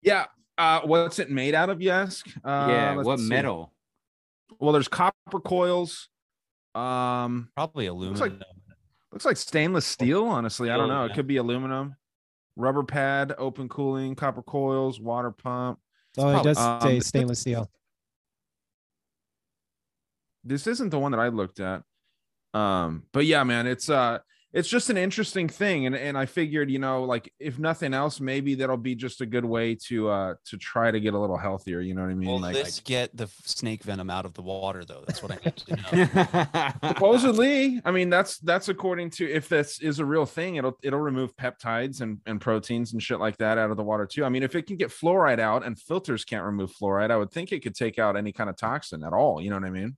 Yeah. 0.08 0.26
Uh, 0.58 0.82
what's 0.86 1.20
it 1.20 1.30
made 1.30 1.54
out 1.54 1.70
of? 1.70 1.82
You 1.82 1.92
ask. 1.92 2.28
Uh, 2.44 2.68
yeah. 2.70 2.96
What 2.96 3.20
see. 3.20 3.28
metal? 3.28 3.74
Well, 4.60 4.74
there's 4.74 4.88
copper 4.88 5.40
coils. 5.44 6.10
Um, 6.74 7.50
probably 7.56 7.88
aluminum 7.88 8.20
like- 8.20 8.48
looks 9.12 9.26
like 9.26 9.38
stainless 9.38 9.86
steel. 9.86 10.26
Honestly, 10.26 10.72
I 10.72 10.78
don't 10.78 10.88
know. 10.88 11.06
yeah. 11.06 11.12
It 11.12 11.16
could 11.16 11.28
be 11.28 11.38
aluminum. 11.38 11.96
Rubber 12.56 12.84
pad, 12.84 13.36
open 13.38 13.70
cooling, 13.70 14.16
copper 14.16 14.42
coils, 14.42 15.00
water 15.00 15.32
pump. 15.32 15.80
Oh, 16.18 16.40
it 16.40 16.44
does 16.44 16.58
um, 16.58 16.82
say 16.82 17.00
stainless 17.02 17.40
steel. 17.40 17.70
This 20.48 20.68
isn't 20.68 20.90
the 20.90 21.00
one 21.00 21.12
that 21.12 21.20
I 21.20 21.28
looked 21.30 21.60
at. 21.60 21.84
Um, 22.54 23.04
but 23.14 23.26
yeah, 23.26 23.44
man, 23.44 23.68
it's 23.68 23.90
uh 23.90 24.20
it's 24.54 24.70
just 24.70 24.90
an 24.90 24.98
interesting 24.98 25.50
thing. 25.50 25.86
And 25.86 25.96
and 25.96 26.18
I 26.18 26.26
figured, 26.26 26.72
you 26.72 26.80
know, 26.80 27.04
like 27.04 27.32
if 27.40 27.60
nothing 27.60 27.94
else, 27.94 28.20
maybe 28.20 28.56
that'll 28.56 28.78
be 28.78 28.96
just 28.96 29.22
a 29.22 29.26
good 29.26 29.46
way 29.46 29.76
to 29.88 30.10
uh 30.10 30.36
to 30.46 30.58
try 30.58 30.90
to 30.90 31.00
get 31.00 31.14
a 31.14 31.20
little 31.20 31.38
healthier. 31.38 31.82
You 31.82 31.94
know 31.94 32.02
what 32.02 32.12
I 32.12 32.16
mean? 32.16 32.30
Will 32.30 32.40
like 32.40 32.56
this 32.56 32.80
get 32.80 33.16
the 33.16 33.30
snake 33.44 33.84
venom 33.84 34.10
out 34.10 34.26
of 34.26 34.34
the 34.34 34.42
water 34.42 34.86
though? 34.86 35.04
That's 35.06 35.22
what 35.22 35.34
I 35.34 35.40
need 35.44 35.56
to 35.58 35.76
know. 36.84 36.90
supposedly 36.90 37.82
i 37.86 37.92
mean 37.92 38.10
that's 38.10 38.38
that's 38.40 38.70
according 38.70 39.10
to 39.10 39.30
if 39.30 39.50
this 39.50 39.80
is 39.80 40.00
a 40.00 40.06
real 40.06 40.26
thing 40.26 40.56
it'll 40.56 40.78
it'll 40.84 41.00
remove 41.00 41.36
peptides 41.36 42.02
and, 42.02 42.20
and 42.26 42.42
proteins 42.42 42.94
and 42.94 43.02
shit 43.02 43.20
like 43.20 43.38
that 43.38 43.58
out 43.58 43.72
of 43.72 43.78
the 43.78 43.84
water 43.84 44.06
too 44.06 44.26
i 44.26 44.30
mean 44.30 44.44
if 44.44 44.56
it 44.56 44.64
can 44.64 44.78
get 44.78 44.90
fluoride 44.90 45.40
out 45.40 45.66
and 45.66 45.80
filters 45.80 46.26
can't 46.26 46.46
remove 46.46 46.72
fluoride 46.72 47.12
i 47.12 47.18
would 47.18 47.32
think 47.32 47.52
it 47.52 47.62
could 47.62 47.76
take 47.76 48.00
out 48.00 48.16
any 48.16 48.32
kind 48.32 48.50
of 48.50 48.58
toxin 48.58 49.04
at 49.04 49.14
all 49.14 49.42
you 49.42 49.50
know 49.50 49.56
what 49.56 49.66
i 49.66 49.70
mean 49.70 49.96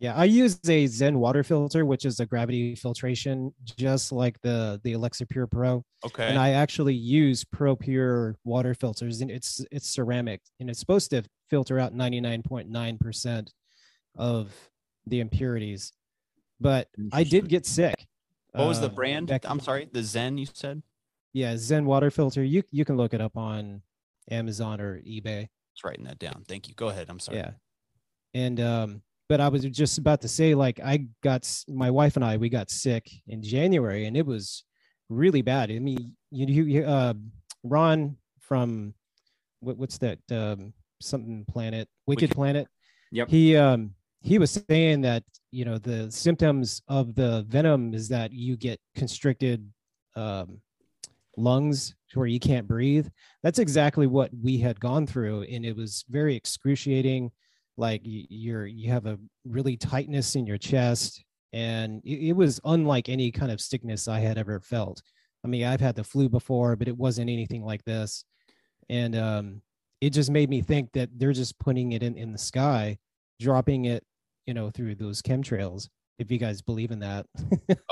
Yeah, 0.00 0.14
I 0.16 0.24
use 0.24 0.58
a 0.66 0.86
Zen 0.86 1.18
water 1.18 1.42
filter, 1.44 1.84
which 1.84 2.06
is 2.06 2.20
a 2.20 2.26
gravity 2.26 2.74
filtration, 2.74 3.52
just 3.76 4.12
like 4.12 4.40
the 4.40 4.80
the 4.82 4.94
Alexa 4.94 5.26
Pure 5.26 5.48
Pro. 5.48 5.84
Okay. 6.06 6.26
And 6.26 6.38
I 6.38 6.52
actually 6.52 6.94
use 6.94 7.44
Pro 7.44 7.76
Pure 7.76 8.36
water 8.42 8.72
filters, 8.72 9.20
and 9.20 9.30
it's 9.30 9.62
it's 9.70 9.90
ceramic, 9.90 10.40
and 10.58 10.70
it's 10.70 10.80
supposed 10.80 11.10
to 11.10 11.22
filter 11.50 11.78
out 11.78 11.92
ninety 11.92 12.18
nine 12.18 12.42
point 12.42 12.70
nine 12.70 12.96
percent 12.96 13.52
of 14.16 14.50
the 15.06 15.20
impurities. 15.20 15.92
But 16.58 16.88
I 17.12 17.22
did 17.22 17.50
get 17.50 17.66
sick. 17.66 18.06
what 18.52 18.68
was 18.68 18.80
the 18.80 18.86
uh, 18.86 18.90
brand? 18.90 19.26
back- 19.28 19.44
I'm 19.44 19.60
sorry, 19.60 19.86
the 19.92 20.02
Zen 20.02 20.38
you 20.38 20.46
said? 20.50 20.82
Yeah, 21.34 21.58
Zen 21.58 21.84
water 21.84 22.10
filter. 22.10 22.42
You 22.42 22.62
you 22.70 22.86
can 22.86 22.96
look 22.96 23.12
it 23.12 23.20
up 23.20 23.36
on 23.36 23.82
Amazon 24.30 24.80
or 24.80 25.00
eBay. 25.02 25.48
Just 25.74 25.84
writing 25.84 26.04
that 26.04 26.18
down. 26.18 26.44
Thank 26.48 26.68
you. 26.68 26.74
Go 26.74 26.88
ahead. 26.88 27.10
I'm 27.10 27.20
sorry. 27.20 27.36
Yeah. 27.36 27.50
And 28.32 28.60
um, 28.60 29.02
but 29.30 29.40
I 29.40 29.48
was 29.48 29.62
just 29.62 29.96
about 29.96 30.20
to 30.22 30.28
say, 30.28 30.56
like, 30.56 30.80
I 30.80 31.06
got 31.22 31.48
my 31.68 31.88
wife 31.88 32.16
and 32.16 32.24
I, 32.24 32.36
we 32.36 32.48
got 32.48 32.68
sick 32.68 33.08
in 33.28 33.44
January, 33.44 34.06
and 34.06 34.16
it 34.16 34.26
was 34.26 34.64
really 35.08 35.40
bad. 35.40 35.70
I 35.70 35.78
mean, 35.78 36.16
you, 36.32 36.64
you, 36.64 36.82
uh, 36.82 37.14
Ron 37.62 38.16
from 38.40 38.92
what, 39.60 39.76
what's 39.76 39.98
that? 39.98 40.18
Um, 40.32 40.72
something 41.00 41.44
planet, 41.48 41.88
Wicked, 42.08 42.22
Wicked. 42.22 42.34
Planet. 42.34 42.66
Yep. 43.12 43.28
He 43.28 43.56
um 43.56 43.94
he 44.20 44.38
was 44.38 44.60
saying 44.68 45.02
that 45.02 45.22
you 45.52 45.64
know 45.64 45.78
the 45.78 46.10
symptoms 46.10 46.82
of 46.88 47.14
the 47.14 47.44
venom 47.48 47.94
is 47.94 48.08
that 48.08 48.32
you 48.32 48.56
get 48.56 48.80
constricted 48.96 49.68
um 50.16 50.60
lungs 51.36 51.94
where 52.14 52.26
you 52.26 52.40
can't 52.40 52.68
breathe 52.68 53.08
that's 53.42 53.58
exactly 53.58 54.06
what 54.06 54.30
we 54.42 54.58
had 54.58 54.78
gone 54.78 55.06
through 55.06 55.42
and 55.42 55.64
it 55.64 55.76
was 55.76 56.04
very 56.10 56.36
excruciating 56.36 57.30
like 57.76 58.02
you're 58.04 58.66
you 58.66 58.90
have 58.90 59.06
a 59.06 59.18
really 59.44 59.76
tightness 59.76 60.34
in 60.34 60.46
your 60.46 60.58
chest 60.58 61.24
and 61.52 62.00
it, 62.04 62.28
it 62.28 62.32
was 62.32 62.60
unlike 62.64 63.08
any 63.08 63.30
kind 63.30 63.50
of 63.50 63.60
sickness 63.60 64.06
i 64.08 64.20
had 64.20 64.38
ever 64.38 64.60
felt. 64.60 65.02
I 65.44 65.48
mean 65.48 65.64
i've 65.64 65.80
had 65.80 65.96
the 65.96 66.04
flu 66.04 66.28
before 66.28 66.76
but 66.76 66.88
it 66.88 66.96
wasn't 66.96 67.30
anything 67.30 67.64
like 67.64 67.84
this. 67.84 68.24
And 68.88 69.16
um 69.16 69.62
it 70.00 70.10
just 70.10 70.30
made 70.30 70.48
me 70.50 70.62
think 70.62 70.92
that 70.92 71.10
they're 71.16 71.32
just 71.32 71.58
putting 71.58 71.92
it 71.92 72.02
in 72.02 72.16
in 72.16 72.32
the 72.32 72.38
sky 72.38 72.98
dropping 73.38 73.86
it 73.86 74.04
you 74.46 74.54
know 74.54 74.70
through 74.70 74.94
those 74.94 75.22
chemtrails 75.22 75.88
if 76.20 76.30
you 76.30 76.36
guys 76.38 76.60
believe 76.60 76.90
in 76.90 77.00
that. 77.00 77.26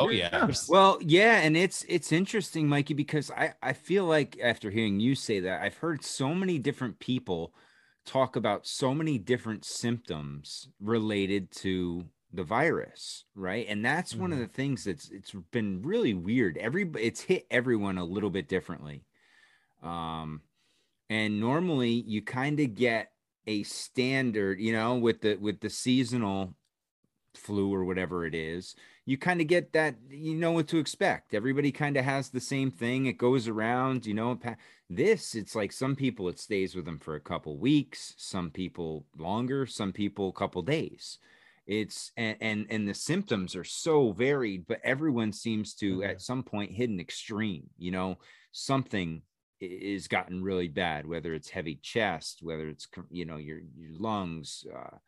Oh 0.00 0.10
yeah. 0.10 0.48
Well, 0.68 0.98
yeah, 1.00 1.40
and 1.40 1.56
it's 1.56 1.84
it's 1.88 2.12
interesting, 2.12 2.68
Mikey, 2.68 2.94
because 2.94 3.32
I 3.32 3.54
I 3.60 3.72
feel 3.72 4.04
like 4.04 4.38
after 4.40 4.70
hearing 4.70 5.00
you 5.00 5.16
say 5.16 5.40
that, 5.40 5.60
I've 5.60 5.76
heard 5.78 6.04
so 6.04 6.34
many 6.34 6.58
different 6.58 7.00
people 7.00 7.52
talk 8.08 8.36
about 8.36 8.66
so 8.66 8.94
many 8.94 9.18
different 9.18 9.64
symptoms 9.64 10.68
related 10.80 11.50
to 11.52 12.08
the 12.32 12.44
virus, 12.44 13.24
right? 13.34 13.66
And 13.68 13.84
that's 13.84 14.16
one 14.16 14.32
of 14.32 14.38
Mhm. 14.38 14.42
the 14.42 14.48
things 14.48 14.84
that's 14.84 15.10
it's 15.10 15.32
been 15.52 15.82
really 15.82 16.14
weird. 16.14 16.58
Every 16.58 16.90
it's 16.98 17.22
hit 17.22 17.46
everyone 17.50 17.98
a 17.98 18.04
little 18.04 18.30
bit 18.30 18.48
differently. 18.48 19.04
Um 19.82 20.42
and 21.10 21.40
normally 21.40 21.90
you 21.92 22.22
kind 22.22 22.60
of 22.60 22.74
get 22.74 23.12
a 23.46 23.62
standard, 23.64 24.60
you 24.60 24.72
know, 24.72 24.98
with 24.98 25.22
the 25.22 25.36
with 25.36 25.60
the 25.60 25.70
seasonal 25.70 26.56
flu 27.34 27.72
or 27.74 27.84
whatever 27.84 28.26
it 28.26 28.34
is 28.34 28.74
you 29.08 29.16
kind 29.16 29.40
of 29.40 29.46
get 29.46 29.72
that 29.72 29.94
you 30.10 30.34
know 30.34 30.52
what 30.52 30.68
to 30.68 30.76
expect. 30.76 31.32
Everybody 31.32 31.72
kind 31.72 31.96
of 31.96 32.04
has 32.04 32.28
the 32.28 32.42
same 32.42 32.70
thing 32.70 33.06
it 33.06 33.16
goes 33.16 33.48
around 33.48 34.04
you 34.04 34.12
know 34.12 34.38
this 34.90 35.34
it's 35.34 35.54
like 35.54 35.72
some 35.72 35.96
people 35.96 36.28
it 36.28 36.38
stays 36.38 36.74
with 36.76 36.84
them 36.84 36.98
for 36.98 37.14
a 37.14 37.20
couple 37.20 37.56
weeks 37.56 38.14
some 38.18 38.50
people 38.50 39.06
longer 39.16 39.64
some 39.64 39.92
people 39.94 40.28
a 40.28 40.32
couple 40.32 40.60
days. 40.60 41.18
It's 41.66 42.12
and 42.18 42.36
and, 42.42 42.66
and 42.68 42.86
the 42.86 42.92
symptoms 42.92 43.56
are 43.56 43.64
so 43.64 44.12
varied 44.12 44.66
but 44.66 44.80
everyone 44.84 45.32
seems 45.32 45.74
to 45.76 46.00
Mhm. 46.00 46.08
at 46.10 46.20
some 46.20 46.42
point 46.42 46.72
hit 46.72 46.90
an 46.90 47.00
extreme 47.00 47.70
you 47.78 47.90
know? 47.90 48.18
Something 48.52 49.22
is 49.58 50.06
gotten 50.06 50.42
really 50.42 50.68
bad 50.68 51.06
whether 51.06 51.32
it's 51.32 51.48
heavy 51.48 51.76
chest 51.76 52.42
whether 52.42 52.68
it's 52.68 52.86
you 53.10 53.24
know 53.24 53.38
your 53.38 53.60
your 53.74 53.94
lungs 53.98 54.66
uh 54.80 54.98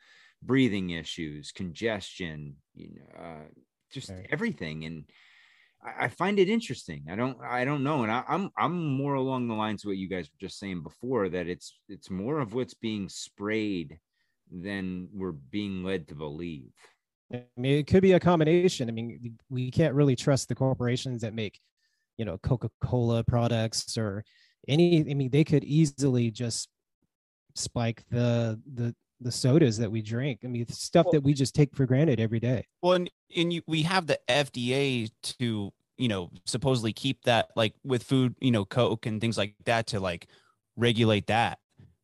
breathing 0.42 0.90
issues, 0.90 1.52
congestion, 1.52 2.56
you 2.74 2.88
know, 2.94 3.22
uh, 3.22 3.48
just 3.92 4.10
Right. 4.10 4.26
everything. 4.30 4.84
And 4.84 5.04
I, 5.84 6.06
I 6.06 6.08
find 6.08 6.38
it 6.38 6.48
interesting. 6.48 7.04
I 7.10 7.16
don't, 7.16 7.38
I 7.42 7.64
don't 7.64 7.84
know. 7.84 8.02
And 8.02 8.12
I, 8.12 8.24
I'm, 8.28 8.50
I'm 8.56 8.96
more 8.96 9.14
along 9.14 9.48
the 9.48 9.54
lines 9.54 9.84
of 9.84 9.88
what 9.88 9.96
you 9.96 10.08
guys 10.08 10.28
were 10.28 10.46
just 10.46 10.58
saying 10.58 10.82
before 10.82 11.28
that 11.28 11.46
it's, 11.46 11.78
it's 11.88 12.10
more 12.10 12.40
of 12.40 12.54
what's 12.54 12.74
being 12.74 13.08
sprayed 13.08 13.98
than 14.52 15.08
we're 15.12 15.32
being 15.32 15.84
led 15.84 16.08
to 16.08 16.14
believe. 16.14 16.72
I 17.32 17.44
mean, 17.56 17.78
it 17.78 17.86
could 17.86 18.02
be 18.02 18.12
a 18.12 18.20
combination. 18.20 18.88
I 18.88 18.92
mean, 18.92 19.38
we 19.48 19.70
can't 19.70 19.94
really 19.94 20.16
trust 20.16 20.48
the 20.48 20.56
corporations 20.56 21.22
that 21.22 21.32
make, 21.32 21.60
you 22.18 22.24
know, 22.24 22.38
Coca-Cola 22.38 23.22
products 23.22 23.96
or 23.96 24.24
any. 24.66 25.08
I 25.08 25.14
mean, 25.14 25.30
they 25.30 25.44
could 25.44 25.62
easily 25.62 26.32
just 26.32 26.68
spike 27.54 28.02
the 28.10 28.60
the 28.74 28.94
the 29.20 29.32
sodas 29.32 29.78
that 29.78 29.90
we 29.90 30.02
drink. 30.02 30.40
I 30.44 30.48
mean, 30.48 30.66
stuff 30.68 31.06
Well- 31.06 31.12
that 31.12 31.22
we 31.22 31.34
just 31.34 31.54
take 31.54 31.74
for 31.74 31.86
granted 31.86 32.20
every 32.20 32.40
day. 32.40 32.66
Well, 32.82 32.94
and, 32.94 33.10
and 33.36 33.52
you, 33.52 33.62
we 33.66 33.82
have 33.82 34.06
the 34.06 34.18
FDA 34.28 35.10
to, 35.38 35.72
you 35.98 36.08
know, 36.08 36.30
supposedly 36.46 36.92
keep 36.92 37.24
that 37.24 37.50
like 37.56 37.74
with 37.84 38.02
food, 38.02 38.34
you 38.40 38.50
know, 38.50 38.64
Coke 38.64 39.06
and 39.06 39.20
things 39.20 39.36
like 39.36 39.54
that 39.64 39.88
to 39.88 40.00
like 40.00 40.26
regulate 40.76 41.26
that. 41.26 41.58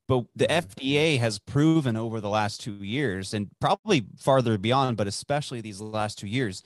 But 0.09 0.27
the 0.37 0.47
mm-hmm. 0.47 0.69
FDA 0.69 1.19
has 1.19 1.39
proven 1.39 1.97
over 1.97 2.21
the 2.21 2.29
last 2.29 2.61
two 2.61 2.75
years 2.75 3.35
and 3.35 3.49
probably 3.61 4.07
farther 4.19 4.57
beyond, 4.59 4.97
but 4.97 5.07
especially 5.07 5.61
these 5.61 5.81
last 5.81 6.19
two 6.19 6.29
years, 6.29 6.63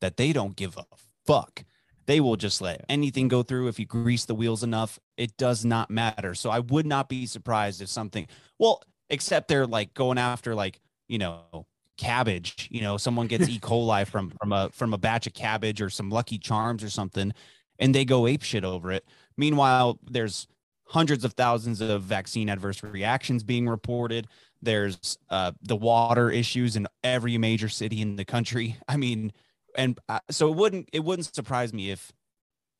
that 0.00 0.16
they 0.16 0.32
don't 0.32 0.56
give 0.56 0.76
a 0.76 0.84
fuck. 1.26 1.64
They 2.06 2.20
will 2.20 2.36
just 2.36 2.60
let 2.60 2.84
anything 2.88 3.28
go 3.28 3.42
through 3.42 3.68
if 3.68 3.78
you 3.78 3.86
grease 3.86 4.26
the 4.26 4.34
wheels 4.34 4.62
enough. 4.62 4.98
It 5.16 5.36
does 5.36 5.64
not 5.64 5.90
matter. 5.90 6.34
So 6.34 6.50
I 6.50 6.58
would 6.58 6.86
not 6.86 7.08
be 7.08 7.26
surprised 7.26 7.80
if 7.80 7.88
something, 7.88 8.26
well, 8.58 8.82
except 9.14 9.48
they're 9.48 9.66
like 9.66 9.94
going 9.94 10.18
after 10.18 10.54
like, 10.54 10.80
you 11.08 11.18
know, 11.18 11.66
cabbage, 11.96 12.68
you 12.70 12.82
know, 12.82 12.96
someone 12.96 13.26
gets 13.26 13.48
E. 13.48 13.58
coli 13.60 14.06
from 14.06 14.30
from 14.30 14.52
a 14.52 14.68
from 14.72 14.92
a 14.92 14.98
batch 14.98 15.26
of 15.26 15.32
cabbage 15.32 15.80
or 15.80 15.88
some 15.88 16.10
lucky 16.10 16.38
charms 16.38 16.84
or 16.84 16.90
something, 16.90 17.32
and 17.78 17.94
they 17.94 18.04
go 18.04 18.26
ape 18.26 18.42
shit 18.42 18.64
over 18.64 18.92
it. 18.92 19.06
Meanwhile, 19.36 19.98
there's 20.10 20.46
hundreds 20.86 21.24
of 21.24 21.32
thousands 21.32 21.80
of 21.80 22.02
vaccine 22.02 22.48
adverse 22.48 22.82
reactions 22.82 23.42
being 23.42 23.68
reported. 23.68 24.26
There's 24.60 25.18
uh, 25.30 25.52
the 25.62 25.76
water 25.76 26.30
issues 26.30 26.76
in 26.76 26.86
every 27.02 27.38
major 27.38 27.68
city 27.68 28.02
in 28.02 28.16
the 28.16 28.24
country. 28.24 28.76
I 28.88 28.96
mean, 28.96 29.32
and 29.76 29.98
uh, 30.08 30.20
so 30.30 30.50
it 30.50 30.56
wouldn't 30.56 30.88
it 30.92 31.04
wouldn't 31.04 31.34
surprise 31.34 31.72
me 31.72 31.90
if 31.90 32.12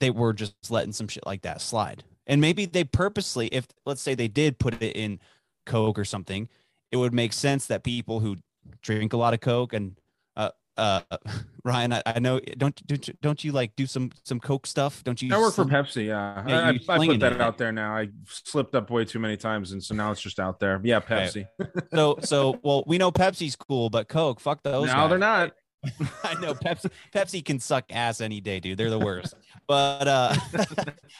they 0.00 0.10
were 0.10 0.32
just 0.32 0.54
letting 0.70 0.92
some 0.92 1.08
shit 1.08 1.24
like 1.26 1.42
that 1.42 1.60
slide. 1.60 2.04
And 2.26 2.40
maybe 2.40 2.64
they 2.64 2.84
purposely, 2.84 3.48
if 3.48 3.66
let's 3.84 4.00
say 4.00 4.14
they 4.14 4.28
did 4.28 4.58
put 4.58 4.82
it 4.82 4.96
in 4.96 5.20
Coke 5.66 5.98
or 5.98 6.04
something, 6.04 6.48
it 6.92 6.96
would 6.96 7.12
make 7.14 7.32
sense 7.32 7.66
that 7.66 7.82
people 7.84 8.20
who 8.20 8.36
drink 8.82 9.12
a 9.12 9.16
lot 9.16 9.34
of 9.34 9.40
Coke 9.40 9.72
and 9.72 9.98
uh 10.36 10.50
uh 10.76 11.00
Ryan, 11.64 11.92
I, 11.94 12.02
I 12.06 12.18
know 12.18 12.40
don't 12.58 12.86
don't 12.86 13.20
don't 13.22 13.44
you 13.44 13.52
like 13.52 13.74
do 13.76 13.86
some 13.86 14.10
some 14.24 14.40
Coke 14.40 14.66
stuff? 14.66 15.02
Don't 15.04 15.20
you? 15.22 15.34
I 15.34 15.38
work 15.38 15.54
for 15.54 15.64
Pepsi. 15.64 16.06
Yeah, 16.06 16.44
Yeah, 16.46 16.58
I, 16.60 16.94
I, 16.94 16.96
I 16.96 17.06
put 17.06 17.20
that 17.20 17.32
it. 17.32 17.40
out 17.40 17.58
there 17.58 17.72
now. 17.72 17.96
I 17.96 18.08
slipped 18.28 18.74
up 18.74 18.90
way 18.90 19.04
too 19.04 19.18
many 19.18 19.36
times, 19.36 19.72
and 19.72 19.82
so 19.82 19.94
now 19.94 20.10
it's 20.10 20.20
just 20.20 20.38
out 20.40 20.60
there. 20.60 20.80
Yeah, 20.84 21.00
Pepsi. 21.00 21.46
So 21.94 22.18
so 22.22 22.58
well, 22.62 22.84
we 22.86 22.98
know 22.98 23.10
Pepsi's 23.12 23.56
cool, 23.56 23.88
but 23.90 24.08
Coke, 24.08 24.40
fuck 24.40 24.62
those. 24.62 24.86
now 24.88 25.06
they're 25.08 25.18
not. 25.18 25.52
I 26.24 26.34
know 26.40 26.54
Pepsi 26.54 26.90
Pepsi 27.14 27.44
can 27.44 27.60
suck 27.60 27.84
ass 27.90 28.20
any 28.22 28.40
day, 28.40 28.58
dude. 28.58 28.78
They're 28.78 28.88
the 28.90 28.98
worst. 28.98 29.34
But 29.68 30.08
uh 30.08 30.34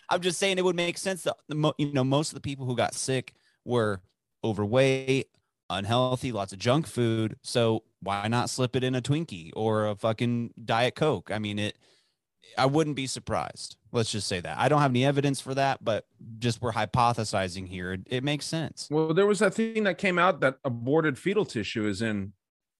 I'm 0.08 0.20
just 0.22 0.38
saying 0.38 0.56
it 0.58 0.64
would 0.64 0.74
make 0.76 0.96
sense 0.98 1.22
that 1.24 1.36
the 1.48 1.54
mo- 1.54 1.74
you 1.78 1.92
know 1.92 2.02
most 2.04 2.30
of 2.30 2.34
the 2.34 2.40
people 2.40 2.64
who 2.66 2.74
got 2.74 2.94
sick 2.94 3.34
were 3.64 4.00
overweight, 4.44 5.28
unhealthy, 5.70 6.30
lots 6.30 6.52
of 6.52 6.58
junk 6.58 6.86
food. 6.86 7.36
So 7.42 7.82
why 8.00 8.28
not 8.28 8.50
slip 8.50 8.76
it 8.76 8.84
in 8.84 8.94
a 8.94 9.02
Twinkie 9.02 9.50
or 9.56 9.88
a 9.88 9.96
fucking 9.96 10.52
Diet 10.64 10.94
Coke? 10.94 11.30
I 11.32 11.38
mean, 11.38 11.58
it 11.58 11.78
I 12.56 12.66
wouldn't 12.66 12.96
be 12.96 13.06
surprised. 13.06 13.76
Let's 13.92 14.10
just 14.10 14.26
say 14.26 14.40
that. 14.40 14.58
I 14.58 14.68
don't 14.68 14.80
have 14.80 14.90
any 14.90 15.04
evidence 15.04 15.40
for 15.40 15.54
that, 15.54 15.84
but 15.84 16.06
just 16.38 16.60
we're 16.60 16.72
hypothesizing 16.72 17.66
here. 17.68 17.92
It, 17.92 18.00
it 18.06 18.24
makes 18.24 18.46
sense. 18.46 18.88
Well, 18.90 19.14
there 19.14 19.26
was 19.26 19.38
that 19.38 19.54
thing 19.54 19.84
that 19.84 19.98
came 19.98 20.18
out 20.18 20.40
that 20.40 20.58
aborted 20.64 21.18
fetal 21.18 21.44
tissue 21.44 21.86
is 21.86 22.02
in 22.02 22.32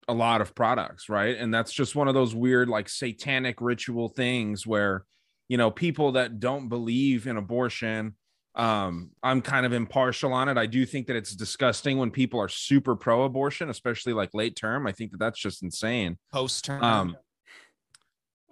a 0.07 0.15
lot 0.15 0.41
of 0.41 0.55
products, 0.55 1.09
right? 1.09 1.37
And 1.37 1.53
that's 1.53 1.73
just 1.73 1.97
one 1.97 2.09
of 2.09 2.15
those 2.15 2.35
weird, 2.35 2.69
like 2.69 2.89
satanic 2.89 3.61
ritual 3.61 4.09
things 4.09 4.67
where, 4.67 5.05
you 5.49 5.57
know, 5.57 5.71
people 5.71 6.13
that 6.13 6.41
don't 6.41 6.69
believe 6.69 7.27
in 7.27 7.37
abortion, 7.37 8.17
um, 8.55 9.11
I'm 9.23 9.43
kind 9.43 9.67
of 9.67 9.73
impartial 9.73 10.33
on 10.33 10.49
it. 10.49 10.57
I 10.57 10.67
do 10.67 10.87
think 10.87 11.09
that 11.09 11.17
it's 11.17 11.35
disgusting 11.35 11.99
when 11.99 12.11
people 12.11 12.41
are 12.41 12.49
super 12.49 12.95
pro 12.95 13.25
abortion, 13.25 13.69
especially 13.69 14.13
like 14.13 14.31
late 14.33 14.57
term. 14.57 14.87
I 14.87 14.93
think 14.93 15.11
that 15.13 15.19
that's 15.19 15.39
just 15.41 15.63
insane. 15.63 16.19
Post 16.33 16.65
term. 16.65 16.83
Um, 16.83 17.17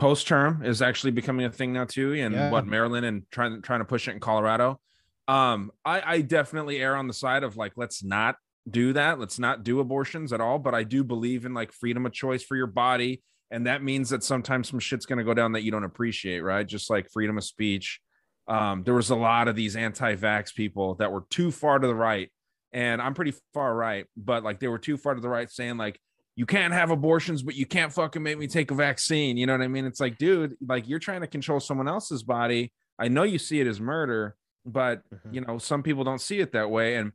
post 0.01 0.27
term 0.27 0.65
is 0.65 0.83
actually 0.83 1.13
becoming 1.13 1.47
a 1.47 1.51
thing 1.51 1.73
now 1.73 1.85
too, 1.85 2.15
and 2.15 2.35
Yeah. 2.35 2.51
what 2.51 2.67
Maryland 2.67 3.07
and 3.07 3.31
trying 3.31 3.63
trying 3.63 3.81
to 3.81 3.85
push 3.85 4.09
it 4.09 4.13
in 4.13 4.21
Colorado. 4.21 4.81
Um, 5.29 5.71
I, 5.85 6.03
I 6.15 6.21
definitely 6.23 6.81
err 6.81 6.97
on 6.97 7.07
the 7.07 7.15
side 7.15 7.45
of 7.45 7.57
like 7.57 7.73
let's 7.77 8.03
not 8.03 8.37
do 8.69 8.93
that. 8.95 9.21
Let's 9.21 9.39
not 9.39 9.63
do 9.63 9.79
abortions 9.81 10.33
at 10.33 10.41
all. 10.41 10.59
But 10.59 10.75
I 10.75 10.83
do 10.83 11.05
believe 11.05 11.47
in 11.47 11.55
like 11.55 11.73
freedom 11.73 12.07
of 12.07 12.13
choice 12.13 12.43
for 12.43 12.57
your 12.57 12.67
body, 12.67 13.23
and 13.53 13.67
that 13.69 13.85
means 13.85 14.11
that 14.11 14.25
sometimes 14.25 14.69
some 14.69 14.81
shit's 14.81 15.07
gonna 15.07 15.23
go 15.25 15.35
down 15.35 15.53
that 15.53 15.63
you 15.63 15.71
don't 15.71 15.85
appreciate, 15.85 16.41
right? 16.41 16.67
Just 16.67 16.91
like 16.91 17.09
freedom 17.13 17.39
of 17.39 17.45
speech. 17.45 18.01
Um, 18.49 18.83
there 18.83 18.95
was 18.95 19.11
a 19.11 19.17
lot 19.17 19.49
of 19.49 19.57
these 19.57 19.77
anti-vax 19.77 20.55
people 20.55 20.97
that 20.97 21.13
were 21.13 21.25
too 21.31 21.51
far 21.51 21.79
to 21.79 21.87
the 21.87 21.95
right, 21.95 22.31
and 22.73 23.01
I'm 23.01 23.15
pretty 23.15 23.35
far 23.55 23.75
right, 23.75 24.07
but 24.17 24.43
like 24.43 24.59
they 24.61 24.69
were 24.69 24.79
too 24.79 24.97
far 24.97 25.15
to 25.15 25.21
the 25.21 25.29
right, 25.29 25.51
saying 25.51 25.77
like 25.77 26.01
you 26.35 26.47
can't 26.47 26.73
have 26.73 26.91
abortions, 26.91 27.43
but 27.43 27.55
you 27.55 27.67
can't 27.67 27.93
fucking 27.93 28.23
make 28.23 28.39
me 28.39 28.47
take 28.47 28.71
a 28.71 28.75
vaccine. 28.75 29.37
You 29.37 29.47
know 29.47 29.53
what 29.53 29.63
I 29.63 29.69
mean? 29.69 29.85
It's 29.85 30.01
like, 30.01 30.19
dude, 30.19 30.57
like 30.67 30.89
you're 30.89 30.99
trying 30.99 31.21
to 31.21 31.27
control 31.27 31.61
someone 31.61 31.89
else's 31.89 32.23
body. 32.23 32.73
I 32.99 33.09
know 33.09 33.23
you 33.23 33.39
see 33.39 33.61
it 33.61 33.67
as 33.67 33.81
murder, 33.81 34.37
but 34.65 35.03
Mhm. 35.11 35.35
you 35.35 35.41
know, 35.43 35.59
some 35.59 35.83
people 35.83 36.05
don't 36.05 36.21
see 36.21 36.41
it 36.41 36.53
that 36.53 36.71
way. 36.71 36.97
And 36.97 37.13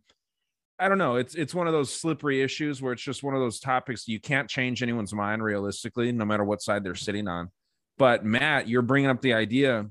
I 0.80 0.88
don't 0.88 1.00
know. 1.00 1.16
It's 1.16 1.34
it's 1.34 1.56
one 1.56 1.66
of 1.66 1.74
those 1.74 1.92
slippery 1.92 2.44
issues 2.44 2.82
where 2.82 2.94
it's 2.94 3.02
just 3.02 3.24
one 3.24 3.34
of 3.34 3.42
those 3.42 3.60
topics 3.60 4.08
you 4.08 4.20
can't 4.20 4.48
change 4.48 4.84
anyone's 4.84 5.14
mind 5.14 5.44
realistically, 5.44 6.12
no 6.12 6.24
matter 6.24 6.44
what 6.44 6.62
side 6.62 6.84
they're 6.84 6.94
sitting 6.94 7.28
on. 7.28 7.50
But 7.98 8.24
Matt, 8.24 8.68
you're 8.70 8.84
bringing 8.84 9.10
up 9.10 9.22
the 9.22 9.34
idea 9.34 9.90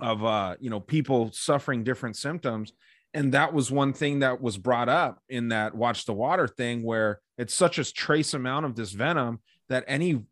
of 0.00 0.24
uh, 0.24 0.56
you 0.60 0.70
know, 0.70 0.80
people 0.80 1.30
suffering 1.32 1.84
different 1.84 2.16
symptoms. 2.16 2.72
And 3.14 3.32
that 3.32 3.52
was 3.52 3.70
one 3.70 3.92
thing 3.92 4.18
that 4.20 4.40
was 4.40 4.58
brought 4.58 4.88
up 4.88 5.22
in 5.28 5.48
that 5.48 5.74
watch 5.74 6.04
the 6.04 6.12
water 6.12 6.46
thing 6.46 6.82
where 6.82 7.20
it's 7.38 7.54
such 7.54 7.78
a 7.78 7.92
trace 7.92 8.34
amount 8.34 8.66
of 8.66 8.76
this 8.76 8.92
venom 8.92 9.40
that 9.68 9.84
any 9.86 10.24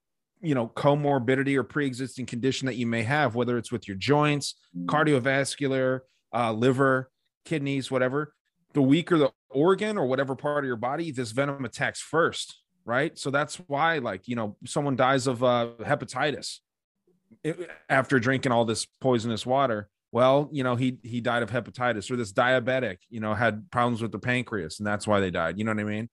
you 0.42 0.54
know 0.54 0.68
comorbidity 0.68 1.56
or 1.56 1.62
pre-existing 1.62 2.26
condition 2.26 2.66
that 2.66 2.74
you 2.74 2.86
may 2.86 3.02
have 3.02 3.34
whether 3.34 3.56
it's 3.56 3.72
with 3.72 3.88
your 3.88 3.96
joints 3.96 4.56
cardiovascular 4.84 6.00
uh, 6.34 6.52
liver 6.52 7.10
kidneys 7.46 7.90
whatever 7.90 8.34
the 8.74 8.82
weaker 8.82 9.16
the 9.16 9.32
organ 9.48 9.96
or 9.96 10.04
whatever 10.04 10.36
part 10.36 10.62
of 10.62 10.68
your 10.68 10.76
body 10.76 11.10
this 11.10 11.30
venom 11.32 11.64
attacks 11.64 12.02
first 12.02 12.60
right? 12.86 13.18
So 13.18 13.30
that's 13.30 13.56
why 13.66 13.98
like 13.98 14.26
you 14.28 14.36
know 14.36 14.56
someone 14.64 14.96
dies 14.96 15.26
of 15.26 15.44
uh, 15.44 15.70
hepatitis 15.80 16.60
it- 17.42 17.70
after 17.88 18.18
drinking 18.18 18.52
all 18.52 18.64
this 18.64 18.86
poisonous 19.00 19.44
water 19.46 19.88
well 20.12 20.48
you 20.52 20.62
know 20.64 20.76
he 20.76 20.98
he 21.02 21.20
died 21.20 21.42
of 21.42 21.50
hepatitis 21.50 22.10
or 22.10 22.16
this 22.16 22.32
diabetic 22.32 22.98
you 23.10 23.20
know 23.20 23.34
had 23.34 23.70
problems 23.70 24.00
with 24.02 24.12
the 24.12 24.18
pancreas 24.18 24.78
and 24.78 24.86
that's 24.86 25.06
why 25.06 25.20
they 25.20 25.30
died 25.30 25.58
you 25.58 25.64
know 25.64 25.72
what 25.72 25.80
i 25.80 25.84
mean 25.84 26.08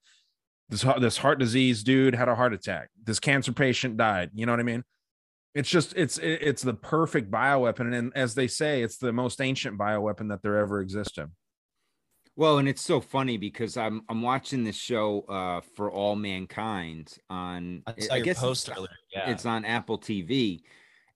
this 0.68 0.82
heart- 0.82 1.00
this 1.00 1.16
heart 1.18 1.38
disease 1.38 1.82
dude 1.82 2.14
had 2.14 2.28
a 2.28 2.34
heart 2.34 2.52
attack 2.52 2.88
this 3.04 3.20
cancer 3.20 3.52
patient 3.52 3.96
died 3.96 4.30
you 4.34 4.46
know 4.46 4.52
what 4.52 4.60
i 4.60 4.64
mean 4.64 4.82
it's 5.54 5.70
just 5.70 5.94
it's 5.96 6.18
it's 6.18 6.62
the 6.62 6.74
perfect 6.74 7.30
bioweapon 7.30 7.94
and 7.94 8.12
as 8.16 8.34
they 8.34 8.48
say 8.48 8.82
it's 8.82 8.96
the 8.98 9.12
most 9.12 9.40
ancient 9.40 9.78
bioweapon 9.78 10.28
that 10.28 10.42
there 10.42 10.58
ever 10.58 10.80
existed 10.80 11.30
Well, 12.36 12.58
and 12.58 12.68
it's 12.68 12.82
so 12.82 13.00
funny 13.00 13.36
because 13.38 13.76
I'm 13.76 14.02
I'm 14.08 14.20
watching 14.20 14.64
this 14.64 14.74
show 14.74 15.20
uh 15.28 15.60
for 15.76 15.88
all 15.92 16.16
mankind 16.16 17.16
on 17.30 17.84
I 17.86 17.94
saw 18.00 18.14
your 18.16 18.24
guess 18.24 18.40
post 18.40 18.68
it's, 18.68 18.76
earlier. 18.76 18.90
Yeah. 19.14 19.30
it's 19.30 19.46
on 19.46 19.64
Apple 19.64 19.98
TV. 20.00 20.62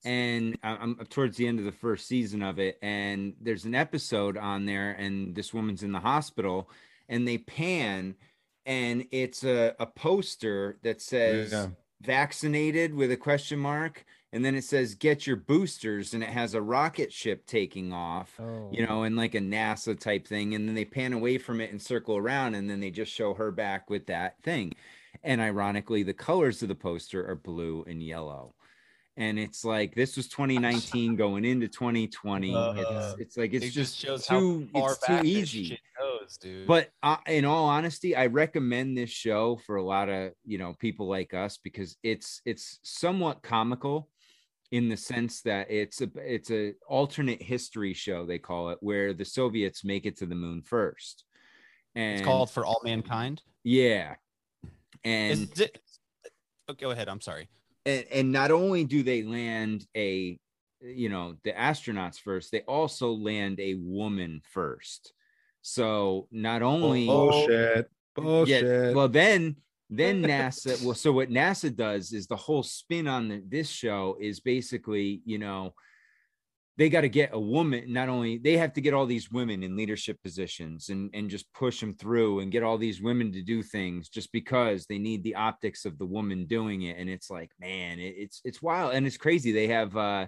And 0.05 0.57
I'm 0.63 0.95
towards 1.11 1.37
the 1.37 1.47
end 1.49 1.59
of 1.59 1.65
the 1.65 1.73
first 1.73 2.07
season 2.07 2.43
of 2.43 2.59
it, 2.59 2.79
and 2.83 3.35
there's 3.41 3.65
an 3.65 3.75
episode 3.75 4.37
on 4.37 4.65
there, 4.65 4.93
and 4.93 5.35
this 5.35 5.53
woman's 5.53 5.83
in 5.83 5.93
the 5.93 6.01
hospital, 6.01 6.71
and 7.09 7.27
they 7.27 7.39
pan, 7.39 8.15
and 8.65 9.07
it's 9.11 9.43
a, 9.45 9.75
a 9.81 9.87
poster 9.87 10.79
that 10.83 11.03
says 11.03 11.51
Yeah. 11.53 11.69
vaccinated 12.01 12.95
with 12.95 13.11
a 13.11 13.17
question 13.17 13.59
mark, 13.59 14.05
and 14.33 14.45
then 14.45 14.55
it 14.55 14.63
says 14.65 14.95
get 14.95 15.27
your 15.27 15.37
boosters, 15.37 16.15
and 16.15 16.23
it 16.23 16.29
has 16.29 16.55
a 16.55 16.63
rocket 16.63 17.13
ship 17.13 17.45
taking 17.47 17.93
off 17.93 18.39
Oh. 18.39 18.71
you 18.73 18.87
know, 18.87 19.01
oh. 19.01 19.03
and 19.03 19.17
like 19.17 19.35
a 19.35 19.41
NASA 19.41 19.99
type 19.99 20.29
thing. 20.29 20.55
And 20.55 20.69
then 20.69 20.75
they 20.75 20.85
pan 20.85 21.13
away 21.13 21.39
from 21.39 21.61
it 21.61 21.71
and 21.73 21.81
circle 21.83 22.17
around, 22.17 22.55
and 22.55 22.69
then 22.71 22.79
they 22.81 22.91
just 22.91 23.13
show 23.13 23.35
her 23.35 23.51
back 23.51 23.91
with 23.91 24.07
that 24.07 24.41
thing. 24.43 24.75
And 25.25 25.41
ironically, 25.41 26.03
the 26.05 26.15
colors 26.15 26.63
of 26.63 26.69
the 26.69 26.75
poster 26.77 27.29
are 27.29 27.35
blue 27.35 27.85
and 27.89 28.03
yellow. 28.03 28.55
And 29.19 29.37
it's 29.37 29.65
like 29.65 29.97
this 29.97 30.17
was 30.17 30.29
2019 30.29 31.17
going 31.17 31.45
into 31.45 31.67
2020. 31.67 32.55
Uh, 32.55 32.73
it's, 32.77 33.21
it's 33.21 33.37
like 33.37 33.53
it's 33.53 33.67
it 33.67 33.71
just 33.71 33.99
shows 33.99 34.25
too 34.25 34.69
how 34.73 34.81
far 34.81 34.93
it's 34.93 35.07
too 35.07 35.13
back 35.13 35.25
easy. 35.25 35.81
goes, 35.99 36.37
dude. 36.37 36.69
But 36.69 36.91
uh, 37.03 37.17
in 37.27 37.45
all 37.45 37.65
honesty, 37.65 38.15
I 38.15 38.27
recommend 38.27 38.97
this 38.97 39.11
show 39.11 39.57
for 39.67 39.75
a 39.75 39.83
lot 39.83 40.09
of 40.09 40.33
you 40.45 40.59
know 40.59 40.75
people 40.79 41.09
like 41.09 41.35
us 41.35 41.59
because 41.59 41.97
it's 42.05 42.41
it's 42.45 42.79
somewhat 42.85 43.43
comical 43.43 44.09
in 44.71 44.89
the 44.89 44.97
sense 44.97 45.43
that 45.43 45.69
it's 45.69 46.01
a 46.01 46.09
it's 46.17 46.53
a 46.53 46.75
alternate 46.87 47.43
history 47.43 47.95
show 47.95 48.27
they 48.27 48.39
call 48.39 48.71
it 48.71 48.79
where 48.81 49.13
the 49.15 49.25
Soviets 49.25 49.85
make 49.85 50.07
it 50.07 50.17
to 50.19 50.27
the 50.27 50.35
moon 50.37 50.63
first. 50.63 51.25
And 51.97 52.19
it's 52.19 52.25
called 52.25 52.53
For 52.53 52.65
All 52.65 52.81
Mankind. 52.85 53.43
yeah. 53.65 54.15
And 55.05 55.49
it, 55.59 55.81
oh, 56.69 56.75
go 56.75 56.91
ahead. 56.91 57.09
I'm 57.09 57.21
sorry. 57.21 57.49
And, 57.87 58.05
and 58.13 58.33
not 58.33 58.51
only 58.51 58.85
do 58.85 59.03
they 59.03 59.23
land 59.23 59.87
a 59.97 60.39
you 60.81 61.09
know 61.09 61.35
the 61.45 61.53
astronauts 61.53 62.19
first 62.19 62.53
they 62.53 62.61
also 62.61 63.13
land 63.13 63.61
a 63.61 63.75
woman 63.75 64.41
first. 64.53 65.13
So 65.63 66.29
not 66.31 66.63
only 66.63 67.07
bullshit. 67.07 67.91
Bullshit. 68.15 68.65
yeah, 68.65 68.93
well 68.93 69.09
then 69.09 69.57
then 69.91 70.23
nasa 70.25 70.83
well 70.85 70.95
so 70.95 71.13
what 71.13 71.31
nasa 71.31 71.75
does 71.75 72.13
is 72.13 72.27
the 72.27 72.37
whole 72.37 72.63
spin 72.63 73.07
on 73.07 73.29
the, 73.29 73.43
this 73.47 73.69
show 73.69 74.17
is 74.21 74.41
basically 74.41 75.23
you 75.25 75.39
know 75.39 75.75
they 76.79 76.89
got 76.89 77.01
to 77.01 77.09
get 77.09 77.31
a 77.33 77.41
woman 77.41 77.93
not 77.93 78.09
only 78.09 78.39
they 78.39 78.57
have 78.57 78.73
to 78.73 78.81
get 78.81 78.95
all 78.95 79.05
these 79.05 79.31
women 79.31 79.63
in 79.63 79.77
leadership 79.77 80.17
positions 80.23 80.89
and 80.89 81.11
and 81.13 81.29
just 81.29 81.53
push 81.53 81.81
them 81.81 81.93
through 81.95 82.41
and 82.41 82.53
get 82.53 82.63
all 82.63 82.79
these 82.79 83.03
women 83.03 83.33
to 83.33 83.43
do 83.43 83.63
things 83.63 84.09
just 84.09 84.33
because 84.33 84.87
they 84.87 84.99
need 84.99 85.23
the 85.23 85.35
optics 85.35 85.85
of 85.85 85.99
the 85.99 86.07
woman 86.07 86.47
doing 86.47 86.83
it 86.83 86.97
and 86.97 87.11
it's 87.11 87.31
like 87.31 87.51
man 87.61 87.99
it, 87.99 88.15
it's 88.17 88.41
it's 88.45 88.63
wild 88.63 88.95
and 88.95 89.07
it's 89.07 89.19
crazy 89.19 89.53
they 89.53 89.67
have 89.67 89.95
uh 89.97 90.27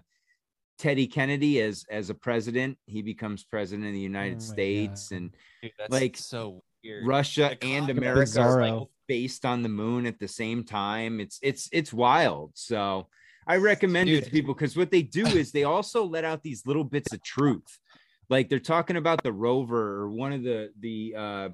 Teddy 0.79 1.07
Kennedy 1.07 1.61
as 1.61 1.85
as 1.91 2.11
a 2.11 2.15
president 2.15 2.77
he 2.87 3.03
becomes 3.03 3.45
president 3.45 3.89
of 3.89 3.93
the 3.93 4.01
United 4.01 4.39
Oh 4.39 4.53
States 4.53 5.11
God. 5.11 5.17
and 5.17 5.37
Dude, 5.63 5.73
that's 5.79 5.93
like, 5.93 6.17
so 6.17 6.63
weird. 6.83 7.07
Russia 7.07 7.57
The 7.61 7.67
and 7.67 7.91
America 7.91 8.41
are 8.41 8.67
like 8.67 8.89
based 9.07 9.45
on 9.45 9.63
the 9.63 9.69
moon 9.69 10.07
at 10.07 10.19
the 10.19 10.27
same 10.27 10.65
time. 10.65 11.21
It's 11.21 11.39
it's 11.43 11.69
it's 11.71 11.93
wild. 11.93 12.53
So 12.55 13.09
I 13.51 13.57
recommend 13.57 14.09
it 14.09 14.25
to 14.25 14.31
people 14.31 14.55
because 14.55 14.77
what 14.77 14.93
they 14.93 15.03
do 15.03 15.27
is 15.27 15.51
they 15.51 15.65
also 15.65 16.05
let 16.05 16.23
out 16.23 16.45
these 16.45 16.65
little 16.67 16.85
bits 16.85 17.13
of 17.13 17.21
truth. 17.25 17.81
Like 18.29 18.49
they're 18.49 18.61
talking 18.61 18.97
about 18.97 19.25
the 19.25 19.33
rover 19.33 20.03
or 20.03 20.09
one 20.09 20.33
of 20.33 20.45
the 20.45 20.71
the 20.79 21.15
uh 21.17 21.49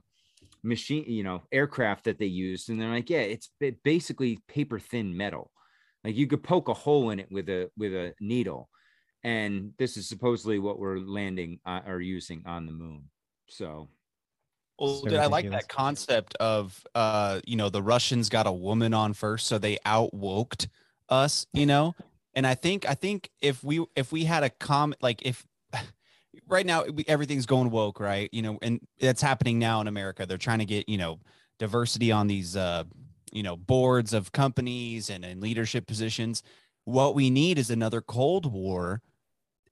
machine, 0.63 1.05
you 1.07 1.23
know, 1.23 1.45
aircraft 1.51 2.05
that 2.05 2.19
they 2.19 2.27
used, 2.27 2.69
and 2.69 2.79
they're 2.79 2.91
like, 2.91 3.09
yeah, 3.09 3.21
it's 3.21 3.51
basically 3.83 4.39
paper 4.47 4.79
thin 4.79 5.17
metal. 5.17 5.51
Like 6.05 6.17
you 6.17 6.27
could 6.27 6.43
poke 6.43 6.69
a 6.69 6.75
hole 6.75 7.09
in 7.09 7.19
it 7.19 7.33
with 7.33 7.49
a 7.49 7.71
with 7.79 7.95
a 7.95 8.13
needle, 8.21 8.69
and 9.25 9.73
this 9.79 9.97
is 9.97 10.07
supposedly 10.07 10.59
what 10.59 10.79
we're 10.79 10.99
landing 10.99 11.61
uh, 11.65 11.81
or 11.87 12.03
using 12.03 12.43
on 12.45 12.67
the 12.67 12.73
moon. 12.73 13.05
So 13.49 13.89
Well, 14.79 15.01
So 15.01 15.09
dude, 15.09 15.19
I 15.19 15.27
like 15.29 15.51
that 15.51 15.69
concept 15.69 16.35
of 16.41 16.79
uh, 16.95 17.41
you 17.47 17.57
know, 17.57 17.71
the 17.71 17.83
Russians 17.83 18.29
got 18.29 18.47
a 18.47 18.53
woman 18.53 18.93
on 18.93 19.15
first, 19.15 19.47
so 19.47 19.57
they 19.57 19.79
outwoked 19.87 20.69
us, 21.09 21.47
you 21.53 21.67
know. 21.67 21.95
And 22.35 22.47
I 22.47 22.55
think 22.55 22.89
I 22.89 22.95
think 22.95 23.31
if 23.41 23.63
we 23.65 23.85
if 23.95 24.13
we 24.13 24.25
had 24.25 24.43
a 24.43 24.51
comment 24.51 25.03
like 25.03 25.23
if 25.23 25.47
right 26.49 26.67
now 26.67 26.85
we, 26.85 27.05
everything's 27.09 27.47
going 27.47 27.71
woke, 27.71 28.01
right? 28.01 28.29
You 28.33 28.43
know, 28.43 28.59
and 28.63 28.81
that's 29.01 29.23
happening 29.23 29.59
now 29.59 29.81
in 29.81 29.89
America. 29.89 30.27
They're 30.27 30.39
trying 30.39 30.59
to 30.59 30.67
get 30.67 30.89
you 30.89 30.99
know 30.99 31.21
diversity 31.59 32.13
on 32.13 32.27
these 32.27 32.57
uh, 32.57 32.85
you 33.33 33.43
know 33.43 33.57
boards 33.57 34.13
of 34.13 34.33
companies 34.33 35.11
and 35.11 35.25
in 35.25 35.41
leadership 35.41 35.87
positions. 35.87 36.43
What 36.85 37.15
we 37.15 37.31
need 37.31 37.59
is 37.59 37.71
another 37.71 38.01
Cold 38.01 38.53
War 38.53 39.03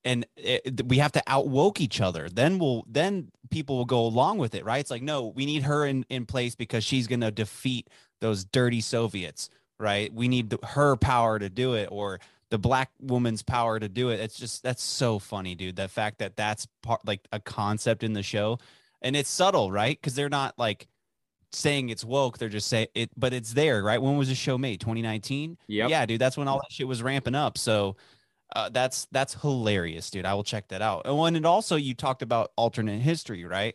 and 0.05 0.27
it, 0.37 0.87
we 0.87 0.99
have 0.99 1.13
to 1.13 1.23
outwoke 1.27 1.81
each 1.81 2.01
other 2.01 2.29
then 2.29 2.59
we'll 2.59 2.85
then 2.89 3.31
people 3.51 3.77
will 3.77 3.85
go 3.85 4.01
along 4.01 4.39
with 4.39 4.55
it 4.55 4.65
right 4.65 4.81
it's 4.81 4.91
like 4.91 5.03
no 5.03 5.29
we 5.29 5.47
need 5.47 5.63
her 5.63 5.87
in 5.87 6.05
in 6.09 6.27
place 6.27 6.55
because 6.55 6.85
she's 6.85 7.07
going 7.07 7.21
to 7.21 7.31
defeat 7.31 7.89
those 8.21 8.45
dirty 8.45 8.81
soviets 8.81 9.49
right 9.79 10.13
we 10.13 10.29
need 10.29 10.51
the, 10.51 10.59
her 10.65 10.97
power 10.97 11.39
to 11.39 11.49
do 11.49 11.75
it 11.75 11.89
or 11.91 12.21
the 12.51 12.59
black 12.59 12.91
woman's 13.01 13.43
power 13.43 13.79
to 13.79 13.89
do 13.89 14.11
it 14.11 14.21
it's 14.21 14.37
just 14.37 14.63
that's 14.63 14.83
so 14.83 15.19
funny 15.19 15.55
dude 15.55 15.77
the 15.77 15.89
fact 15.89 16.19
that 16.19 16.37
that's 16.37 16.67
part 16.83 17.01
like 17.07 17.21
a 17.33 17.41
concept 17.41 18.03
in 18.03 18.13
the 18.13 18.23
show 18.23 18.59
and 19.03 19.17
it's 19.17 19.31
subtle 19.31 19.71
right 19.71 19.99
because 20.01 20.15
they're 20.15 20.29
not 20.29 20.55
like 20.59 20.87
saying 21.53 21.89
it's 21.89 22.05
woke 22.05 22.39
they're 22.39 22.49
just 22.49 22.69
saying 22.69 22.89
it 22.95 23.11
but 23.17 23.33
it's 23.33 23.53
there 23.53 23.83
right 23.83 24.03
when 24.03 24.17
was 24.17 24.29
the 24.29 24.35
show 24.35 24.59
made 24.59 24.81
2019 24.81 25.57
Yep. 25.69 25.91
yeah 25.91 26.07
dude 26.07 26.21
that's 26.21 26.37
when 26.37 26.49
all 26.49 26.59
that 26.59 26.73
shit 26.73 26.89
was 26.89 27.03
ramping 27.03 27.35
up 27.35 27.59
so 27.59 27.97
uh, 28.55 28.69
that's 28.69 29.07
that's 29.11 29.35
hilarious, 29.35 30.11
dude. 30.11 30.27
I 30.27 30.35
will 30.35 30.45
check 30.45 30.69
that 30.69 30.83
out. 30.83 31.03
And 31.07 31.19
when 31.19 31.35
it 31.35 31.45
also 31.45 31.77
you 31.77 31.95
talked 31.95 32.23
about 32.23 32.53
alternate 32.57 33.01
history, 33.01 33.45
right? 33.45 33.75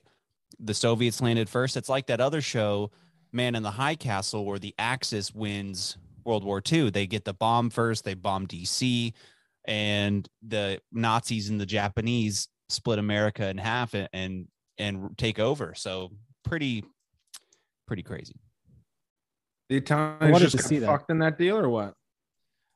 The 0.60 0.74
Soviets 0.74 1.22
landed 1.22 1.50
first. 1.50 1.76
It's 1.76 1.90
like 1.90 2.08
that 2.08 2.22
other 2.22 2.42
show, 2.42 2.92
Man 3.32 3.56
in 3.56 3.63
the 3.63 3.72
High 3.72 3.96
Castle, 3.96 4.46
where 4.46 4.60
the 4.60 4.74
Axis 4.80 5.34
wins 5.34 5.98
World 6.26 6.44
War 6.44 6.62
II. 6.72 6.89
They 6.89 7.08
get 7.08 7.26
the 7.26 7.34
bomb 7.34 7.70
first. 7.70 8.04
They 8.04 8.13
bomb 8.13 8.48
DC, 8.48 9.13
and 9.65 10.28
the 10.48 10.82
Nazis 10.92 11.50
and 11.50 11.60
the 11.62 11.65
Japanese 11.65 12.48
split 12.70 13.00
America 13.00 13.48
in 13.50 13.58
half 13.58 13.94
and 13.94 14.08
and, 14.13 14.48
and 14.78 15.18
take 15.18 15.39
over. 15.39 15.74
So 15.76 16.12
pretty, 16.44 16.84
pretty 17.88 18.04
crazy. 18.04 18.36
The 19.70 19.78
Italians 19.78 20.32
wanted 20.32 20.39
just 20.46 20.58
to 20.58 20.62
got 20.63 20.68
see 20.70 20.80
that. 20.80 20.88
fucked 20.88 21.12
in 21.12 21.20
that 21.20 21.38
deal 21.38 21.58
or 21.58 21.70
what? 21.70 21.94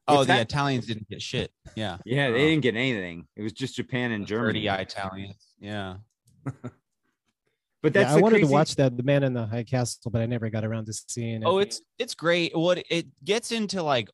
Oh, 0.08 0.16
What's 0.18 0.28
the 0.28 0.34
that? 0.34 0.42
Italians 0.42 0.86
didn't 0.86 1.08
get 1.10 1.22
shit. 1.22 1.50
Yeah, 1.76 1.98
Yeah, 2.06 2.30
they 2.30 2.36
Oh. 2.44 2.48
didn't 2.50 2.62
get 2.62 2.76
anything. 2.76 3.26
It 3.36 3.42
was 3.42 3.54
just 3.54 3.76
Japan 3.76 4.12
and 4.12 4.28
Germany. 4.28 4.62
dirty 4.66 4.82
Italians. 4.84 5.48
Yeah. 5.60 5.96
But 7.84 7.94
that's 7.94 8.12
yeah, 8.12 8.18
I 8.18 8.22
wanted 8.22 8.36
crazy- 8.38 8.48
to 8.48 8.52
watch 8.54 8.76
that, 8.78 8.98
The 8.98 9.04
Man 9.04 9.24
in 9.24 9.34
the 9.34 9.46
High 9.46 9.64
Castle, 9.64 10.10
but 10.10 10.22
I 10.22 10.26
never 10.26 10.50
got 10.50 10.64
around 10.66 10.86
to 10.86 10.94
seeing 10.94 11.42
it. 11.42 11.46
Oh, 11.46 11.60
it's 11.60 11.82
it's 12.00 12.16
great. 12.16 12.56
What 12.58 12.84
it 12.90 13.08
gets 13.24 13.52
into 13.52 13.84
like 13.84 14.10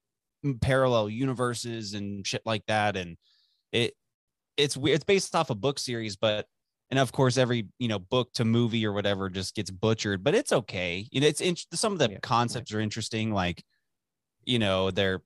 parallel 0.62 1.10
universes 1.10 1.94
and 1.94 2.26
shit 2.26 2.42
like 2.46 2.66
that, 2.68 2.98
and 2.98 3.16
it 3.72 3.94
it's 4.58 4.76
weird. 4.76 4.96
It's 4.96 5.04
based 5.06 5.36
off 5.36 5.52
a 5.52 5.56
book 5.56 5.78
series, 5.80 6.16
but 6.18 6.48
and 6.90 6.98
of 7.00 7.12
course 7.12 7.38
every 7.38 7.68
you 7.78 7.88
know 7.88 8.00
book 8.00 8.34
to 8.34 8.44
movie 8.46 8.86
or 8.88 8.92
whatever 8.92 9.30
just 9.30 9.54
gets 9.56 9.70
butchered, 9.70 10.24
but 10.24 10.34
it's 10.34 10.52
okay. 10.52 11.08
You 11.12 11.22
know, 11.22 11.28
it's 11.28 11.40
int- 11.42 11.68
some 11.74 11.94
of 11.94 12.00
the 12.00 12.10
Yeah. 12.10 12.18
concepts 12.24 12.74
are 12.74 12.80
interesting. 12.80 13.32
Like, 13.32 13.64
you 14.46 14.58
know, 14.58 14.90
they're 14.90 15.22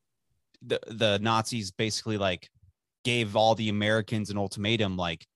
the 0.61 0.79
the 0.87 1.17
Nazis 1.19 1.71
basically 1.71 2.17
like 2.17 2.49
gave 3.05 3.37
all 3.37 3.55
the 3.55 3.69
Americans 3.69 4.29
an 4.29 4.37
ultimatum, 4.37 4.97
like 4.97 5.19
y- 5.21 5.27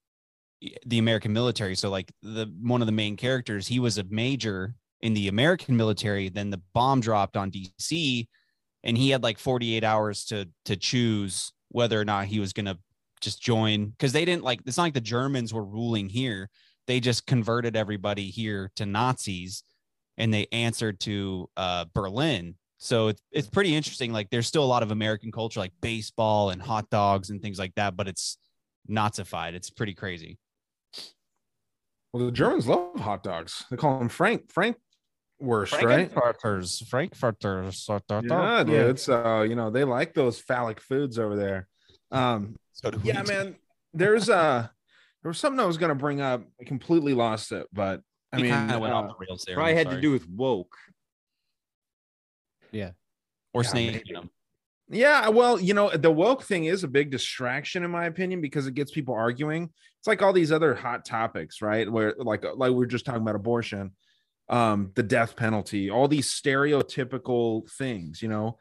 the 0.86 1.00
American 1.00 1.34
military. 1.34 1.76
So 1.76 1.90
like 1.90 2.12
the 2.22 2.52
one 2.62 2.82
of 2.82 2.88
the 2.88 2.92
main 2.92 3.16
characters, 3.16 3.68
he 3.68 3.80
was 3.80 3.98
a 3.98 4.04
major 4.10 4.76
in 5.02 5.14
the 5.14 5.28
American 5.28 5.78
military. 5.78 6.30
Then 6.30 6.50
the 6.50 6.62
bomb 6.74 7.02
dropped 7.02 7.38
on 7.38 7.52
DC, 7.52 8.28
and 8.84 8.98
he 8.98 9.10
had 9.10 9.24
like 9.24 9.40
48 9.40 9.84
hours 9.84 10.26
to 10.26 10.48
to 10.66 10.76
choose 10.76 11.52
whether 11.70 12.00
or 12.00 12.06
not 12.06 12.26
he 12.26 12.40
was 12.40 12.54
gonna 12.54 12.78
just 13.22 13.42
join 13.42 13.88
because 13.88 14.14
they 14.14 14.26
didn't 14.26 14.44
like 14.44 14.62
it's 14.66 14.78
not 14.78 14.84
like 14.84 14.94
the 14.94 15.02
Germans 15.02 15.54
were 15.54 15.66
ruling 15.66 16.10
here. 16.10 16.50
They 16.88 17.00
just 17.00 17.28
converted 17.28 17.76
everybody 17.76 18.30
here 18.30 18.72
to 18.78 18.86
Nazis 18.86 19.64
and 20.18 20.34
they 20.34 20.48
answered 20.52 21.00
to 21.02 21.50
uh, 21.58 21.86
Berlin. 21.94 22.56
So 22.80 23.10
it's 23.10 23.22
it's 23.32 23.50
pretty 23.50 23.76
interesting. 23.76 24.14
Like 24.14 24.30
there's 24.30 24.48
still 24.48 24.64
a 24.64 24.66
lot 24.66 24.84
of 24.84 24.92
American 24.92 25.32
culture, 25.32 25.60
like 25.60 25.74
baseball 25.82 26.52
and 26.52 26.62
hot 26.62 26.90
dogs 26.90 27.30
and 27.30 27.42
things 27.42 27.60
like 27.60 27.76
that, 27.76 27.96
but 27.96 28.08
it's 28.08 28.38
Nazified. 28.90 29.54
It's 29.54 29.70
pretty 29.70 29.94
crazy. 29.94 30.38
Well, 32.14 32.26
the 32.26 32.32
Germans 32.32 32.68
love 32.68 33.00
hot 33.00 33.24
dogs. 33.24 33.66
They 33.70 33.78
call 33.78 34.00
them 34.00 34.10
Frank 34.10 34.52
Frank 34.52 34.78
worst, 35.40 35.74
right? 35.74 36.12
Frankfurters, 36.12 36.82
Frankfurters. 36.90 37.88
Yeah, 38.24 38.64
dude. 38.64 39.00
So 39.00 39.42
you 39.44 39.56
know 39.56 39.70
they 39.70 39.84
like 39.84 40.14
those 40.14 40.40
phallic 40.40 40.80
foods 40.80 41.20
over 41.20 41.36
there. 41.36 41.68
Um, 42.12 42.56
So 42.74 42.92
yeah, 43.04 43.22
man. 43.24 43.56
There's 43.94 44.30
uh 44.30 44.68
there 45.24 45.30
was 45.30 45.40
something 45.40 45.60
I 45.60 45.66
was 45.66 45.78
gonna 45.78 45.96
bring 45.96 46.22
up. 46.22 46.44
I 46.62 46.64
completely 46.66 47.14
lost 47.14 47.52
it, 47.52 47.68
but 47.74 48.02
I 48.32 48.38
We 48.38 48.44
mean, 48.44 48.52
kind 48.52 48.72
of 48.72 48.82
went 48.82 48.94
uh, 48.94 48.98
off 48.98 49.10
the 49.10 49.26
rails 49.26 49.44
there. 49.46 49.56
probably 49.56 49.72
I'm 49.72 49.78
had 49.78 49.90
to 49.92 50.02
do 50.02 50.12
with 50.12 50.28
woke. 50.30 50.76
Yeah. 52.72 52.92
Or 53.54 53.64
Yeah, 53.64 53.70
snake. 53.70 54.04
maybe. 54.08 54.30
Yeah, 54.90 55.30
well, 55.30 55.60
you 55.60 55.74
know, 55.74 55.90
the 55.90 56.12
woke 56.12 56.44
thing 56.44 56.66
is 56.66 56.84
a 56.84 56.88
big 56.88 57.12
distraction 57.12 57.84
in 57.84 57.92
my 57.92 58.06
opinion 58.06 58.40
because 58.40 58.68
it 58.68 58.74
gets 58.74 58.92
people 58.92 59.16
arguing. 59.16 59.70
It's 60.00 60.08
like 60.08 60.22
all 60.22 60.32
these 60.32 60.52
other 60.52 60.76
hot 60.76 61.04
topics, 61.04 61.62
right? 61.62 61.92
Where 61.92 62.14
like 62.18 62.46
like 62.56 62.72
we 62.72 62.84
are 62.86 62.88
just 62.88 63.06
talking 63.06 63.22
about 63.22 63.36
abortion, 63.36 63.92
um, 64.48 64.92
the 64.96 65.04
death 65.04 65.36
penalty, 65.36 65.90
all 65.90 66.08
these 66.08 66.30
stereotypical 66.32 67.70
things, 67.72 68.22
you 68.22 68.30
know. 68.30 68.58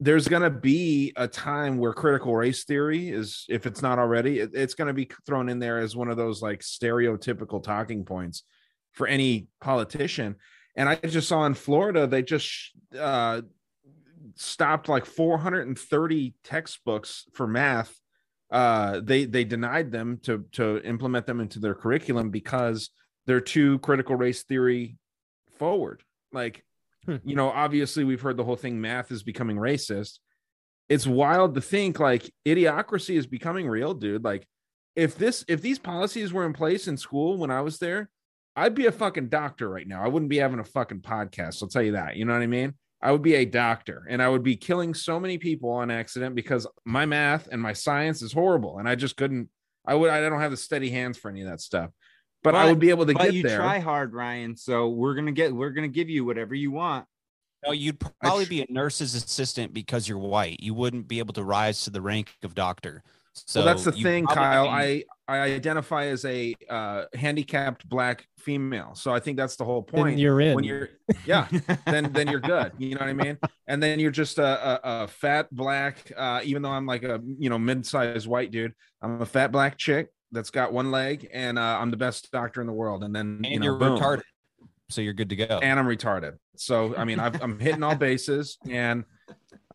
There's 0.00 0.28
going 0.28 0.42
to 0.42 0.50
be 0.50 1.12
a 1.16 1.26
time 1.28 1.78
where 1.78 1.92
critical 1.92 2.34
race 2.34 2.64
theory 2.64 3.08
is 3.08 3.44
if 3.48 3.66
it's 3.66 3.82
not 3.82 3.98
already, 3.98 4.38
it- 4.40 4.54
it's 4.54 4.74
going 4.74 4.86
to 4.88 4.94
be 4.94 5.10
thrown 5.26 5.48
in 5.48 5.58
there 5.60 5.78
as 5.78 5.96
one 5.96 6.08
of 6.08 6.16
those 6.16 6.40
like 6.42 6.60
stereotypical 6.60 7.62
talking 7.62 8.04
points 8.04 8.42
for 8.92 9.06
any 9.06 9.48
politician. 9.60 10.36
And 10.76 10.88
I 10.88 10.96
just 10.96 11.28
saw 11.28 11.44
in 11.46 11.54
Florida 11.54 12.06
they 12.06 12.22
just 12.22 12.72
uh 12.98 13.42
stopped 14.40 14.88
like 14.88 15.04
430 15.04 16.34
textbooks 16.44 17.24
for 17.32 17.46
math 17.46 17.94
uh 18.50 19.00
they 19.02 19.26
they 19.26 19.44
denied 19.44 19.92
them 19.92 20.18
to 20.22 20.44
to 20.52 20.80
implement 20.82 21.26
them 21.26 21.40
into 21.40 21.58
their 21.58 21.74
curriculum 21.74 22.30
because 22.30 22.90
they're 23.26 23.40
too 23.42 23.78
critical 23.80 24.16
race 24.16 24.42
theory 24.44 24.96
forward. 25.58 26.02
Like 26.32 26.64
Hmm. 27.04 27.16
you 27.24 27.36
know 27.36 27.50
obviously 27.50 28.04
we've 28.04 28.20
heard 28.20 28.36
the 28.36 28.44
whole 28.44 28.56
thing 28.56 28.80
math 28.80 29.12
is 29.12 29.22
becoming 29.22 29.56
racist. 29.56 30.18
It's 30.88 31.06
wild 31.06 31.54
to 31.54 31.60
think 31.60 32.00
like 32.00 32.32
idiocracy 32.46 33.16
is 33.16 33.26
becoming 33.26 33.68
real 33.68 33.94
dude. 33.94 34.24
Like 34.24 34.46
if 34.96 35.16
this 35.16 35.44
if 35.46 35.62
these 35.62 35.78
policies 35.78 36.32
were 36.32 36.46
in 36.46 36.52
place 36.52 36.88
in 36.88 36.96
school 36.96 37.36
when 37.38 37.50
i 37.50 37.60
was 37.60 37.78
there 37.78 38.10
i'd 38.56 38.74
be 38.74 38.86
a 38.86 38.92
fucking 38.92 39.28
doctor 39.28 39.68
right 39.68 39.86
now. 39.86 40.02
I 40.02 40.08
wouldn't 40.08 40.30
be 40.30 40.38
having 40.38 40.58
a 40.58 40.64
fucking 40.64 41.00
podcast 41.02 41.62
i'll 41.62 41.68
tell 41.68 41.82
you 41.82 41.92
that. 41.92 42.16
You 42.16 42.24
know 42.24 42.32
what 42.32 42.42
i 42.42 42.46
mean 42.46 42.74
I 43.00 43.12
would 43.12 43.22
be 43.22 43.34
a 43.36 43.44
doctor 43.44 44.06
and 44.08 44.22
I 44.22 44.28
would 44.28 44.42
be 44.42 44.56
killing 44.56 44.92
so 44.92 45.20
many 45.20 45.38
people 45.38 45.70
on 45.70 45.90
accident 45.90 46.34
because 46.34 46.66
my 46.84 47.06
math 47.06 47.48
and 47.50 47.62
my 47.62 47.72
science 47.72 48.22
is 48.22 48.32
horrible 48.32 48.78
and 48.78 48.88
I 48.88 48.94
just 48.96 49.16
couldn't 49.16 49.48
I 49.86 49.94
would 49.94 50.10
I 50.10 50.20
don't 50.20 50.40
have 50.40 50.50
the 50.50 50.56
steady 50.56 50.90
hands 50.90 51.16
for 51.16 51.30
any 51.30 51.42
of 51.42 51.48
that 51.48 51.60
stuff. 51.60 51.90
But, 52.44 52.54
I 52.54 52.66
would 52.66 52.78
be 52.78 52.90
able 52.90 53.04
to 53.06 53.14
But 53.14 53.24
get 53.24 53.34
you 53.34 53.42
there. 53.42 53.58
try 53.58 53.80
hard, 53.80 54.14
Ryan. 54.14 54.56
So 54.56 54.88
we're 54.88 55.14
gonna 55.14 55.32
get 55.32 55.52
we're 55.52 55.70
gonna 55.70 55.88
give 55.88 56.08
you 56.08 56.24
whatever 56.24 56.54
you 56.54 56.70
want. 56.70 57.04
No, 57.66 57.72
you'd 57.72 57.98
probably 58.22 58.44
be 58.44 58.62
a 58.62 58.66
nurse's 58.68 59.14
assistant 59.14 59.74
because 59.74 60.08
you're 60.08 60.18
white. 60.18 60.60
You 60.60 60.74
wouldn't 60.74 61.08
be 61.08 61.18
able 61.18 61.34
to 61.34 61.42
rise 61.42 61.82
to 61.82 61.90
the 61.90 62.00
rank 62.00 62.32
of 62.44 62.54
doctor. 62.54 63.02
So 63.46 63.60
well, 63.60 63.66
that's 63.66 63.84
the 63.84 63.92
thing, 63.92 64.24
probably- 64.24 64.42
Kyle. 64.42 64.68
I 64.68 65.04
I 65.30 65.38
identify 65.40 66.06
as 66.06 66.24
a 66.24 66.54
uh, 66.70 67.04
handicapped 67.14 67.86
black 67.88 68.26
female, 68.38 68.94
so 68.94 69.12
I 69.12 69.20
think 69.20 69.36
that's 69.36 69.56
the 69.56 69.64
whole 69.64 69.86
Then 69.92 70.02
point. 70.02 70.18
you're 70.18 70.40
in. 70.40 70.54
When 70.54 70.64
you're 70.64 70.88
yeah, 71.26 71.46
then 71.86 72.12
then 72.12 72.28
you're 72.28 72.40
good. 72.40 72.72
You 72.78 72.94
know 72.94 73.00
what 73.00 73.10
I 73.10 73.12
mean? 73.12 73.38
And 73.66 73.82
then 73.82 74.00
you're 74.00 74.10
just 74.10 74.38
a, 74.38 74.44
a, 74.46 75.04
a 75.04 75.08
fat 75.08 75.54
black. 75.54 76.10
Uh, 76.16 76.40
even 76.44 76.62
though 76.62 76.70
I'm 76.70 76.86
like 76.86 77.02
a 77.02 77.20
you 77.38 77.50
know 77.50 77.58
mid-sized 77.58 78.26
white 78.26 78.50
dude, 78.50 78.72
I'm 79.02 79.20
a 79.20 79.26
fat 79.26 79.52
black 79.52 79.76
chick 79.76 80.08
that's 80.32 80.50
got 80.50 80.72
one 80.72 80.90
leg, 80.90 81.28
and 81.32 81.58
uh, 81.58 81.78
I'm 81.78 81.90
the 81.90 81.96
best 81.98 82.30
doctor 82.32 82.62
in 82.62 82.66
the 82.66 82.72
world. 82.72 83.04
And 83.04 83.14
then 83.14 83.40
and 83.44 83.46
you 83.46 83.58
know, 83.60 83.64
you're 83.64 83.76
boom. 83.78 83.98
retarded, 83.98 84.22
so 84.88 85.02
you're 85.02 85.12
good 85.12 85.28
to 85.28 85.36
go. 85.36 85.58
and 85.62 85.78
I'm 85.78 85.86
retarded. 85.86 86.38
So 86.56 86.96
I 86.96 87.04
mean, 87.04 87.20
I've, 87.20 87.40
I'm 87.42 87.58
hitting 87.58 87.82
all 87.82 87.94
bases, 87.96 88.56
and 88.70 89.04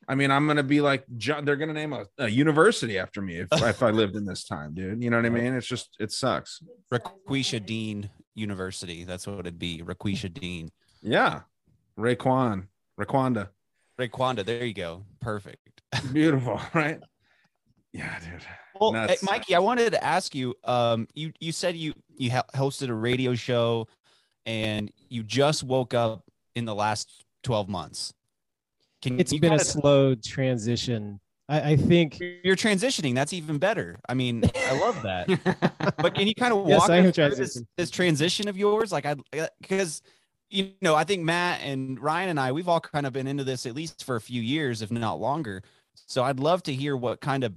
I 0.08 0.16
mean, 0.16 0.32
I'm 0.32 0.48
gonna 0.48 0.64
be 0.64 0.82
like, 0.82 1.06
John, 1.18 1.46
they're 1.46 1.56
gonna 1.56 1.74
name 1.74 1.94
a, 1.94 2.06
a 2.18 2.28
university 2.28 2.98
after 2.98 3.22
me 3.22 3.38
if, 3.38 3.48
if 3.52 3.84
I 3.84 3.92
lived 3.92 4.16
in 4.16 4.26
this 4.26 4.44
time, 4.44 4.74
dude. 4.74 5.04
You 5.04 5.10
know 5.10 5.18
what 5.18 5.26
I 5.26 5.30
mean? 5.30 5.54
It's 5.54 5.68
just 5.68 5.96
it 6.00 6.12
sucks. 6.12 6.62
Raquisha 6.92 7.66
Dean 7.66 8.10
University. 8.36 9.04
That's 9.04 9.28
what 9.28 9.40
it'd 9.40 9.60
be. 9.60 9.82
Raquisha 9.82 10.34
Dean. 10.34 10.70
Yeah, 11.02 11.42
Raekwon, 11.98 12.68
Raquanda, 13.00 13.50
Raquanda. 14.00 14.46
There 14.46 14.66
you 14.66 14.74
go. 14.74 15.06
Perfect. 15.22 15.82
beautiful, 16.14 16.60
right? 16.74 17.00
Yeah, 17.94 18.20
dude. 18.20 18.42
Well, 18.80 18.92
hey, 18.92 19.08
Nuts. 19.08 19.24
Mikey, 19.24 19.56
I 19.56 19.60
wanted 19.60 19.92
to 19.92 20.04
ask 20.04 20.34
you. 20.34 20.56
Um, 20.64 21.08
you 21.14 21.32
you 21.40 21.52
said 21.52 21.76
you 21.76 21.94
you 22.18 22.32
ha- 22.32 22.46
hosted 22.56 22.90
a 22.90 22.94
radio 22.94 23.36
show, 23.36 23.88
and 24.46 24.92
you 25.10 25.24
just 25.24 25.64
woke 25.64 25.94
up 25.94 26.24
in 26.56 26.66
the 26.66 26.76
last 26.76 27.24
twelve 27.44 27.70
months. 27.70 28.14
Can 29.04 29.20
It's 29.20 29.38
been 29.38 29.52
a 29.52 29.60
slow 29.60 30.16
transition. 30.16 31.20
I, 31.50 31.72
I 31.72 31.76
think. 31.76 32.22
you're 32.22 32.56
transitioning. 32.56 33.14
That's 33.14 33.34
even 33.34 33.58
better. 33.58 34.00
I 34.08 34.14
mean, 34.14 34.46
I 34.56 34.80
love 34.80 35.02
that. 35.04 35.94
but 35.98 36.16
can 36.16 36.26
you 36.26 36.34
kind 36.34 36.54
of 36.54 36.60
walk 36.60 36.84
us 36.84 36.88
through 36.88 37.02
this, 37.02 37.16
transition. 37.16 37.68
this 37.76 37.90
transition 37.90 38.48
of 38.48 38.56
yours? 38.56 38.94
Like 38.94 39.06
I 39.06 39.16
because 39.60 40.02
you 40.50 40.72
know, 40.82 40.96
I 40.96 41.04
think 41.04 41.24
Matt 41.24 41.60
and 41.64 42.00
Ryan 42.00 42.30
and 42.30 42.40
I, 42.40 42.54
we've 42.54 42.70
all 42.70 42.80
kind 42.80 43.06
of 43.06 43.12
been 43.12 43.28
into 43.28 43.44
this 43.44 43.66
at 43.66 43.76
least 43.76 44.06
for 44.06 44.16
a 44.16 44.22
few 44.22 44.42
years, 44.42 44.82
if 44.82 44.90
not 44.90 45.20
longer. 45.20 45.64
So 45.96 46.24
I'd 46.24 46.40
love 46.40 46.64
to 46.64 46.74
hear 46.74 46.96
what 46.96 47.20
kind 47.20 47.44
of 47.44 47.54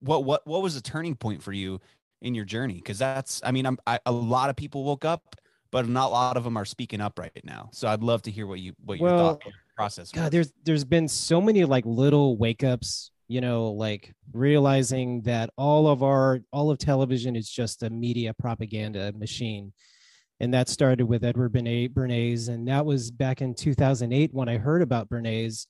what 0.00 0.24
what 0.24 0.46
what 0.46 0.62
was 0.62 0.74
the 0.74 0.80
turning 0.80 1.16
point 1.16 1.42
for 1.42 1.52
you 1.52 1.82
in 2.22 2.34
your 2.34 2.46
journey? 2.46 2.76
Because 2.76 2.98
that's 2.98 3.42
I 3.44 3.50
mean, 3.50 3.66
I'm 3.66 3.78
I, 3.86 4.00
a 4.06 4.12
lot 4.12 4.48
of 4.48 4.56
people 4.56 4.84
woke 4.84 5.04
up, 5.04 5.36
but 5.70 5.86
not 5.86 6.06
a 6.06 6.12
lot 6.12 6.38
of 6.38 6.44
them 6.44 6.56
are 6.56 6.64
speaking 6.64 7.02
up 7.02 7.18
right 7.18 7.44
now. 7.44 7.68
So 7.74 7.88
I'd 7.88 8.02
love 8.02 8.22
to 8.22 8.30
hear 8.30 8.46
what 8.46 8.60
you 8.60 8.72
what 8.82 8.98
your 8.98 9.10
Well, 9.10 9.34
thought 9.34 9.52
process. 9.78 10.10
God, 10.10 10.24
was. 10.24 10.30
there's 10.32 10.52
there's 10.64 10.84
been 10.84 11.06
so 11.06 11.40
many 11.40 11.64
like 11.64 11.86
little 11.86 12.36
wake 12.36 12.64
ups, 12.64 13.12
you 13.28 13.40
know, 13.40 13.70
like 13.70 14.12
realizing 14.32 15.22
that 15.22 15.50
all 15.56 15.86
of 15.86 16.02
our 16.02 16.40
all 16.52 16.70
of 16.70 16.78
television 16.78 17.36
is 17.36 17.48
just 17.48 17.84
a 17.84 17.90
media 17.90 18.34
propaganda 18.34 19.12
machine. 19.12 19.72
And 20.40 20.54
that 20.54 20.68
started 20.68 21.04
with 21.04 21.24
Edward 21.24 21.52
Bernays, 21.52 21.92
Bernays 21.92 22.48
and 22.48 22.66
that 22.68 22.84
was 22.84 23.10
back 23.10 23.40
in 23.40 23.54
2008 23.54 24.32
when 24.32 24.48
I 24.48 24.58
heard 24.58 24.82
about 24.82 25.08
Bernays 25.08 25.66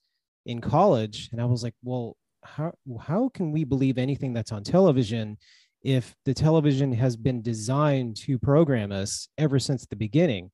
in 0.46 0.60
college 0.60 1.28
and 1.32 1.40
I 1.40 1.44
was 1.44 1.62
like, 1.62 1.74
well, 1.82 2.16
how 2.42 2.72
how 3.00 3.30
can 3.34 3.52
we 3.52 3.64
believe 3.64 3.98
anything 3.98 4.32
that's 4.32 4.52
on 4.52 4.62
television 4.62 5.36
if 5.82 6.14
the 6.24 6.34
television 6.34 6.92
has 6.92 7.16
been 7.16 7.42
designed 7.42 8.16
to 8.16 8.38
program 8.38 8.90
us 8.90 9.28
ever 9.36 9.58
since 9.58 9.84
the 9.84 9.96
beginning? 9.96 10.50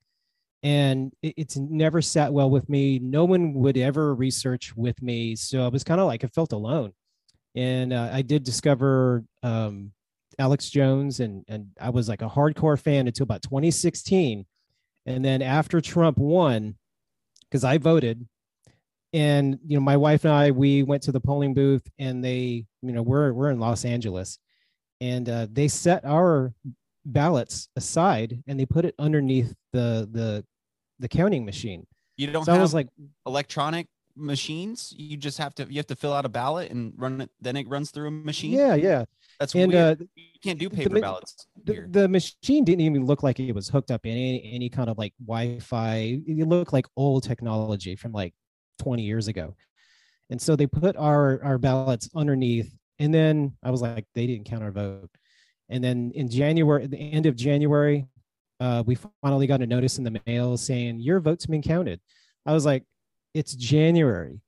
And 0.63 1.13
it's 1.21 1.57
never 1.57 2.01
sat 2.01 2.33
well 2.33 2.49
with 2.49 2.67
me. 2.69 2.99
No 2.99 3.25
one 3.25 3.53
would 3.53 3.77
ever 3.77 4.15
research 4.15 4.75
with 4.75 5.01
me, 5.01 5.35
so 5.35 5.63
I 5.63 5.67
was 5.67 5.83
kind 5.83 6.01
of 6.01 6.07
like 6.07 6.23
I 6.23 6.27
felt 6.27 6.53
alone. 6.53 6.93
And 7.55 7.93
uh, 7.93 8.09
I 8.11 8.21
did 8.21 8.43
discover 8.43 9.23
um, 9.43 9.91
Alex 10.39 10.69
Jones, 10.69 11.19
and 11.19 11.45
and 11.47 11.67
I 11.79 11.89
was 11.89 12.09
like 12.09 12.21
a 12.21 12.29
hardcore 12.29 12.79
fan 12.79 13.07
until 13.07 13.23
about 13.23 13.43
2016, 13.43 14.45
and 15.05 15.25
then 15.25 15.41
after 15.41 15.81
Trump 15.81 16.17
won, 16.17 16.75
because 17.43 17.63
I 17.63 17.77
voted, 17.77 18.27
and 19.13 19.59
you 19.65 19.77
know 19.77 19.83
my 19.83 19.97
wife 19.97 20.25
and 20.25 20.33
I 20.33 20.51
we 20.51 20.83
went 20.83 21.03
to 21.03 21.11
the 21.11 21.21
polling 21.21 21.53
booth, 21.53 21.87
and 21.99 22.23
they 22.23 22.65
you 22.81 22.91
know 22.91 23.01
we're 23.01 23.31
we're 23.33 23.51
in 23.51 23.59
Los 23.59 23.85
Angeles, 23.85 24.39
and 24.99 25.29
uh, 25.29 25.47
they 25.51 25.67
set 25.67 26.05
our 26.05 26.53
ballots 27.05 27.69
aside 27.75 28.41
and 28.47 28.59
they 28.59 28.65
put 28.65 28.85
it 28.85 28.95
underneath 28.99 29.53
the 29.73 30.07
the 30.11 30.43
the 30.99 31.07
counting 31.07 31.45
machine. 31.45 31.85
you 32.17 32.27
don't 32.27 32.45
So 32.45 32.51
I 32.51 32.55
have 32.55 32.61
was 32.61 32.73
like, 32.73 32.87
electronic 33.25 33.87
machines. 34.15 34.93
You 34.97 35.17
just 35.17 35.37
have 35.37 35.53
to 35.55 35.67
you 35.69 35.75
have 35.77 35.87
to 35.87 35.95
fill 35.95 36.13
out 36.13 36.25
a 36.25 36.29
ballot 36.29 36.71
and 36.71 36.93
run 36.97 37.21
it. 37.21 37.29
Then 37.41 37.57
it 37.57 37.67
runs 37.67 37.91
through 37.91 38.07
a 38.07 38.11
machine. 38.11 38.51
yeah, 38.53 38.75
yeah. 38.75 39.05
That's 39.39 39.53
And 39.53 39.71
weird. 39.73 40.01
uh, 40.01 40.05
you 40.15 40.39
can't 40.41 40.57
do 40.57 40.69
paper 40.69 40.93
ma- 40.95 41.01
ballots 41.01 41.47
the, 41.65 41.85
the 41.89 42.07
machine 42.07 42.63
didn't 42.63 42.81
even 42.81 43.05
look 43.05 43.21
like 43.23 43.39
it 43.39 43.51
was 43.53 43.67
hooked 43.67 43.91
up 43.91 44.05
in 44.05 44.11
any, 44.13 44.51
any 44.53 44.69
kind 44.69 44.89
of 44.89 44.97
like 44.97 45.13
Wi-Fi. 45.25 46.21
It 46.25 46.47
looked 46.47 46.71
like 46.71 46.85
old 46.95 47.23
technology 47.23 47.95
from 47.97 48.13
like 48.13 48.33
20 48.79 49.03
years 49.03 49.27
ago. 49.27 49.55
And 50.29 50.41
so 50.41 50.55
they 50.55 50.65
put 50.67 50.95
our 50.95 51.43
our 51.43 51.57
ballots 51.57 52.09
underneath, 52.15 52.73
and 52.97 53.13
then 53.13 53.57
I 53.61 53.69
was 53.69 53.81
like, 53.81 54.05
they 54.15 54.25
didn't 54.25 54.45
count 54.45 54.63
our 54.63 54.71
vote. 54.71 55.09
And 55.69 55.83
then 55.83 56.11
in 56.15 56.29
January, 56.29 56.83
at 56.83 56.91
the 56.91 56.97
end 56.97 57.25
of 57.25 57.35
January, 57.35 58.07
uh, 58.59 58.83
we 58.85 58.97
finally 59.21 59.47
got 59.47 59.61
a 59.61 59.67
notice 59.67 59.97
in 59.97 60.03
the 60.03 60.21
mail 60.25 60.57
saying 60.57 60.99
your 60.99 61.19
vote's 61.19 61.45
been 61.45 61.61
counted. 61.61 61.99
I 62.45 62.53
was 62.53 62.65
like, 62.65 62.83
it's 63.33 63.55
January. 63.55 64.39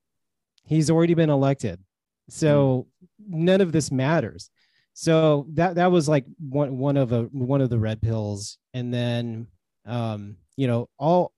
He's 0.66 0.90
already 0.90 1.14
been 1.14 1.30
elected. 1.30 1.82
So 2.30 2.88
none 3.28 3.62
of 3.62 3.72
this 3.72 3.92
matters. 3.92 4.50
So 4.94 5.46
that 5.54 5.76
that 5.76 5.92
was 5.92 6.10
like 6.10 6.26
one 6.40 6.78
one 6.78 6.98
of 6.98 7.12
a 7.12 7.24
one 7.24 7.62
of 7.62 7.70
the 7.70 7.80
red 7.80 8.02
pills. 8.02 8.58
And 8.74 8.94
then 8.94 9.48
um, 9.86 10.38
you 10.56 10.68
know, 10.68 10.90
all 10.98 11.34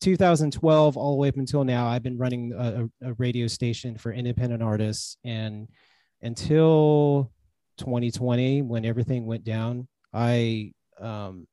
2012 0.00 0.96
all 0.96 1.12
the 1.12 1.16
way 1.16 1.28
up 1.28 1.36
until 1.36 1.64
now, 1.64 1.86
I've 1.86 2.02
been 2.02 2.18
running 2.18 2.52
a 2.56 2.88
a 3.08 3.14
radio 3.14 3.46
station 3.46 3.96
for 3.96 4.12
independent 4.12 4.62
artists. 4.62 5.16
And 5.24 5.68
until 6.22 7.32
2020, 7.78 8.62
when 8.62 8.84
everything 8.84 9.26
went 9.26 9.44
down, 9.44 9.88
I 10.12 10.72
um, 11.00 11.46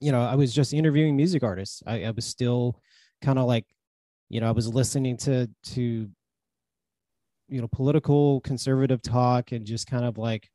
you 0.00 0.12
know, 0.12 0.20
I 0.20 0.34
was 0.34 0.54
just 0.54 0.72
interviewing 0.72 1.16
music 1.16 1.42
artists. 1.42 1.82
I, 1.86 2.04
I 2.04 2.10
was 2.10 2.26
still 2.26 2.80
kind 3.22 3.38
of 3.38 3.46
like, 3.46 3.64
you 4.28 4.40
know, 4.40 4.48
I 4.48 4.52
was 4.52 4.68
listening 4.68 5.16
to 5.18 5.48
to 5.74 6.08
you 7.48 7.60
know 7.60 7.68
political 7.68 8.40
conservative 8.40 9.02
talk 9.02 9.52
and 9.52 9.64
just 9.64 9.86
kind 9.86 10.04
of 10.04 10.18
like 10.18 10.48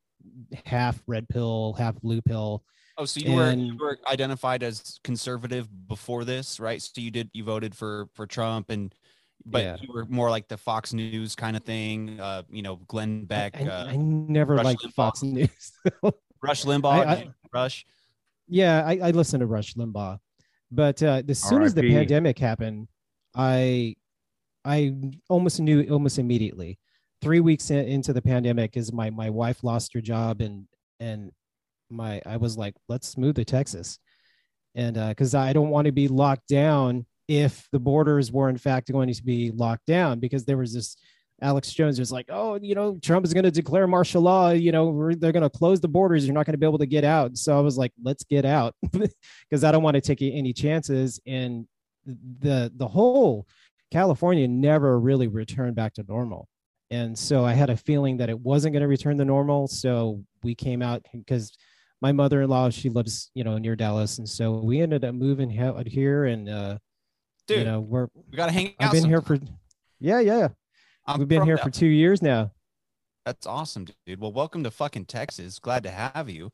half 0.66 1.02
red 1.08 1.28
pill, 1.30 1.74
half 1.78 1.96
blue 2.02 2.22
pill. 2.22 2.64
Oh, 2.98 3.06
so 3.06 3.22
you 3.22 3.34
were 3.34 3.54
you 3.54 3.78
were 3.78 3.98
identified 4.08 4.62
as 4.62 5.00
conservative 5.04 5.68
before 5.88 6.26
this, 6.26 6.60
right? 6.60 6.82
So 6.82 7.02
you 7.02 7.12
did 7.12 7.30
you 7.34 7.44
voted 7.44 7.74
for 7.74 8.08
for 8.14 8.28
Trump 8.28 8.70
and 8.70 8.94
but 9.46 9.64
Yeah. 9.64 9.78
you 9.82 9.92
were 9.94 10.06
more 10.06 10.30
like 10.30 10.48
the 10.48 10.58
Fox 10.58 10.94
News 10.94 11.36
kind 11.36 11.56
of 11.58 11.64
thing. 11.64 12.20
Uh, 12.20 12.44
you 12.52 12.62
know, 12.62 12.78
Glenn 12.88 13.26
Beck, 13.26 13.60
I, 13.60 13.66
uh, 13.68 13.86
I 13.88 13.96
never 13.96 14.56
Rush 14.56 14.66
liked 14.66 14.84
Limbaugh. 14.84 14.94
Fox 14.94 15.24
News. 15.24 15.72
Rush 16.42 16.64
Limbaugh, 16.66 17.06
I- 17.06 17.16
did 17.16 17.34
Rush. 17.54 17.86
yeah, 18.48 18.84
I, 18.86 19.00
I 19.04 19.12
listened 19.12 19.42
to 19.42 19.48
Rush 19.48 19.74
Limbaugh, 19.76 20.20
but 20.72 21.02
uh, 21.04 21.24
as 21.28 21.40
soon 21.40 21.64
as 21.64 21.74
the 21.74 21.82
R.I.P.. 21.82 21.94
pandemic 21.96 22.38
happened, 22.40 22.88
I 23.36 23.96
I 24.66 24.94
almost 25.30 25.60
knew 25.60 25.88
almost 25.90 26.20
immediately. 26.20 26.78
Three 27.22 27.40
weeks 27.42 27.70
in, 27.72 27.80
into 27.86 28.14
the 28.14 28.22
pandemic, 28.22 28.78
is 28.78 28.92
my 28.94 29.10
my 29.10 29.30
wife 29.30 29.64
lost 29.64 29.94
her 29.94 30.02
job 30.02 30.42
and 30.42 30.68
and 31.00 31.32
my 31.90 32.22
I 32.26 32.38
was 32.38 32.58
like, 32.58 32.76
let's 32.88 33.18
move 33.18 33.36
to 33.36 33.46
Texas, 33.46 34.00
and 34.76 34.96
because 34.96 35.34
I 35.36 35.54
don't 35.54 35.70
want 35.70 35.86
to 35.86 35.92
be 35.92 36.08
locked 36.08 36.48
down 36.48 37.06
if 37.30 37.68
the 37.72 37.80
borders 37.80 38.32
were 38.32 38.50
in 38.50 38.58
fact 38.58 38.92
going 38.92 39.14
to 39.14 39.24
be 39.24 39.52
locked 39.52 39.86
down 39.86 40.20
because 40.20 40.46
there 40.46 40.58
was 40.58 40.74
this 40.74 40.98
Alex 41.42 41.72
Jones 41.72 42.00
was 42.00 42.12
like, 42.12 42.26
oh, 42.30 42.60
you 42.62 42.76
know, 42.76 43.00
Trump 43.02 43.26
is 43.26 43.34
going 43.34 43.46
to 43.46 43.52
declare 43.52 43.88
martial 43.88 44.22
law. 44.22 44.50
You 44.50 44.74
know, 44.74 45.14
they're 45.14 45.32
going 45.32 45.44
to 45.44 45.50
close 45.50 45.80
the 45.80 45.88
borders. 45.88 46.26
You're 46.26 46.34
not 46.34 46.46
going 46.46 46.54
to 46.54 46.58
be 46.58 46.66
able 46.66 46.80
to 46.80 46.86
get 46.86 47.06
out. 47.06 47.38
So 47.38 47.58
I 47.58 47.62
was 47.62 47.78
like, 47.78 47.94
let's 48.04 48.26
get 48.26 48.44
out 48.44 48.76
because 48.92 49.64
I 49.64 49.72
don't 49.72 49.84
want 49.84 49.96
to 49.96 50.02
take 50.02 50.22
any 50.22 50.52
chances. 50.52 51.20
And 51.26 51.66
the 52.06 52.72
the 52.76 52.88
whole 52.88 53.48
California 53.92 54.48
never 54.48 55.00
really 55.00 55.28
returned 55.28 55.76
back 55.76 55.94
to 55.94 56.06
normal. 56.08 56.50
And 56.92 57.18
so 57.18 57.46
I 57.46 57.54
had 57.54 57.70
a 57.70 57.78
feeling 57.78 58.18
that 58.18 58.30
it 58.30 58.40
wasn't 58.40 58.74
going 58.74 58.82
to 58.82 58.88
return 58.88 59.18
to 59.20 59.26
normal. 59.26 59.68
So 59.68 60.24
we 60.44 60.56
came 60.56 60.82
out 60.82 61.06
because 61.14 61.56
my 62.02 62.12
mother-in-law, 62.12 62.72
she 62.72 62.90
lives, 62.90 63.30
you 63.36 63.44
know, 63.44 63.58
near 63.58 63.76
Dallas. 63.76 64.18
And 64.18 64.28
so 64.28 64.60
we 64.60 64.82
ended 64.82 65.06
up 65.06 65.14
moving 65.14 65.58
out 65.60 65.88
here 65.88 66.26
and, 66.26 66.50
uh, 66.50 66.78
Dude, 67.50 67.60
you 67.60 67.66
know, 67.66 67.80
we're, 67.80 68.08
we 68.30 68.38
gotta 68.38 68.52
hang 68.52 68.68
out. 68.80 68.88
I've 68.88 68.92
been 68.92 69.06
here 69.06 69.22
for, 69.22 69.36
sometime. 69.36 69.58
yeah, 70.00 70.20
yeah. 70.20 70.48
I'm 71.06 71.20
We've 71.20 71.28
been 71.28 71.44
here 71.44 71.56
Dal- 71.56 71.66
for 71.66 71.72
two 71.72 71.88
years 71.88 72.22
now. 72.22 72.52
That's 73.26 73.46
awesome, 73.48 73.86
dude. 74.06 74.20
Well, 74.20 74.32
welcome 74.32 74.64
to 74.64 74.72
fucking 74.72 75.06
Texas. 75.06 75.60
Glad 75.60 75.84
to 75.84 75.92
have 75.92 76.30
you. 76.30 76.52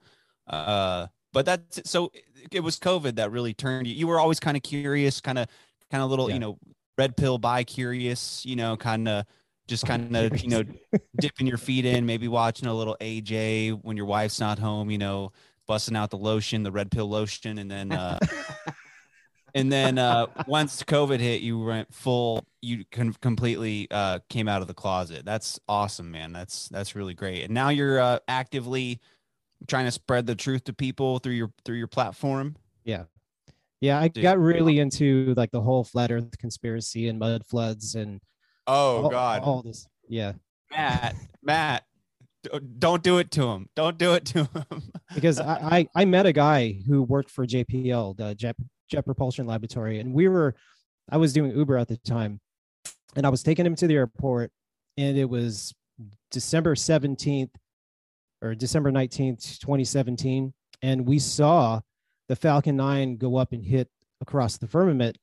Uh, 0.48 1.08
but 1.34 1.46
that's 1.46 1.82
so 1.90 2.12
it, 2.14 2.48
it 2.52 2.60
was 2.62 2.80
COVID 2.80 3.16
that 3.16 3.32
really 3.32 3.54
turned 3.54 3.88
you. 3.88 3.94
You 3.94 4.08
were 4.08 4.20
always 4.20 4.40
kind 4.40 4.56
of 4.58 4.64
curious, 4.64 5.20
kind 5.22 5.38
of, 5.38 5.48
kind 5.92 6.04
of 6.04 6.10
little, 6.10 6.30
Yeah. 6.30 6.36
you 6.36 6.40
know, 6.40 6.58
red 6.98 7.18
pill 7.18 7.38
by 7.38 7.64
curious, 7.64 8.46
you 8.46 8.56
know, 8.56 8.78
kind 8.78 9.08
of 9.08 9.26
just 9.68 9.86
kind 9.86 10.16
of 10.16 10.42
you 10.44 10.50
know 10.50 10.64
dipping 11.20 11.48
your 11.48 11.58
feet 11.58 11.86
in, 11.86 12.06
maybe 12.06 12.28
watching 12.28 12.68
a 12.68 12.74
little 12.74 12.96
AJ 13.02 13.80
when 13.84 13.98
your 13.98 14.06
wife's 14.06 14.40
not 14.40 14.60
home, 14.60 14.90
you 14.90 14.98
know, 14.98 15.32
busting 15.68 15.96
out 15.96 16.10
the 16.10 16.18
lotion, 16.18 16.64
the 16.64 16.72
red 16.72 16.90
pill 16.92 17.10
lotion, 17.10 17.58
and 17.58 17.70
then 17.70 17.92
uh, 17.92 18.20
and 19.56 19.72
then 19.72 19.98
uh, 19.98 20.28
once 20.48 20.84
COVID 20.84 21.20
hit, 21.20 21.42
you 21.42 21.58
went 21.60 21.92
full. 21.92 22.46
You 22.62 22.84
con- 22.92 23.16
completely 23.22 23.88
uh, 23.90 24.20
came 24.30 24.48
out 24.48 24.62
of 24.62 24.68
the 24.68 24.74
closet. 24.74 25.26
That's 25.26 25.60
awesome, 25.68 26.12
man. 26.12 26.32
That's 26.34 26.68
that's 26.70 26.96
really 26.96 27.14
great. 27.16 27.44
And 27.46 27.54
now 27.54 27.70
you're 27.70 28.00
uh, 28.00 28.20
actively 28.28 29.00
trying 29.68 29.86
to 29.86 29.92
spread 29.92 30.28
the 30.28 30.36
truth 30.36 30.66
to 30.66 30.74
people 30.74 31.20
through 31.20 31.34
your 31.34 31.52
through 31.64 31.78
your 31.78 31.88
platform. 31.88 32.56
Yeah, 32.84 33.06
yeah. 33.82 34.00
I 34.00 34.10
Dude. 34.10 34.22
got 34.22 34.38
really 34.38 34.80
into 34.80 35.34
like 35.38 35.52
the 35.52 35.62
whole 35.62 35.84
flat 35.84 36.12
Earth 36.12 36.38
conspiracy 36.38 37.08
and 37.08 37.18
mud 37.18 37.46
floods 37.46 37.96
and 37.96 38.22
Oh 38.68 39.04
all, 39.04 39.10
God, 39.10 39.42
all 39.44 39.62
this. 39.62 39.88
Yeah, 40.10 40.34
Matt, 40.72 41.16
Matt, 41.42 41.84
don't 42.80 43.02
do 43.04 43.20
it 43.20 43.32
to 43.32 43.48
him. 43.48 43.70
Don't 43.76 43.98
do 43.98 44.14
it 44.14 44.26
to 44.26 44.44
him. 44.72 44.84
because 45.14 45.40
I, 45.40 45.88
I 45.96 46.02
I 46.02 46.06
met 46.06 46.26
a 46.26 46.34
guy 46.34 46.80
who 46.88 47.04
worked 47.04 47.30
for 47.30 47.46
JPL, 47.46 48.18
the 48.18 48.36
Jet 48.36 48.56
Jet 48.90 49.06
Propulsion 49.06 49.48
Laboratory, 49.48 50.00
and 50.00 50.14
we 50.14 50.28
were 50.28 50.56
I 51.10 51.18
was 51.18 51.34
doing 51.34 51.56
Uber 51.56 51.78
at 51.78 51.88
the 51.88 51.98
time, 51.98 52.40
and 53.16 53.26
I 53.26 53.30
was 53.30 53.44
taking 53.44 53.66
him 53.66 53.76
to 53.76 53.88
the 53.88 53.96
airport, 53.96 54.52
and 54.98 55.18
it 55.18 55.30
was 55.30 55.74
December 56.32 56.76
seventeenth 56.76 57.52
or 58.42 58.56
December 58.56 58.92
nineteenth, 58.92 59.60
twenty 59.60 59.84
seventeen, 59.84 60.54
and 60.82 61.06
we 61.06 61.20
saw 61.20 61.82
the 62.28 62.36
Falcon 62.36 62.76
Nine 62.76 63.18
go 63.18 63.38
up 63.38 63.52
and 63.52 63.64
hit 63.64 63.90
across 64.22 64.58
the 64.58 64.68
firmament. 64.68 65.18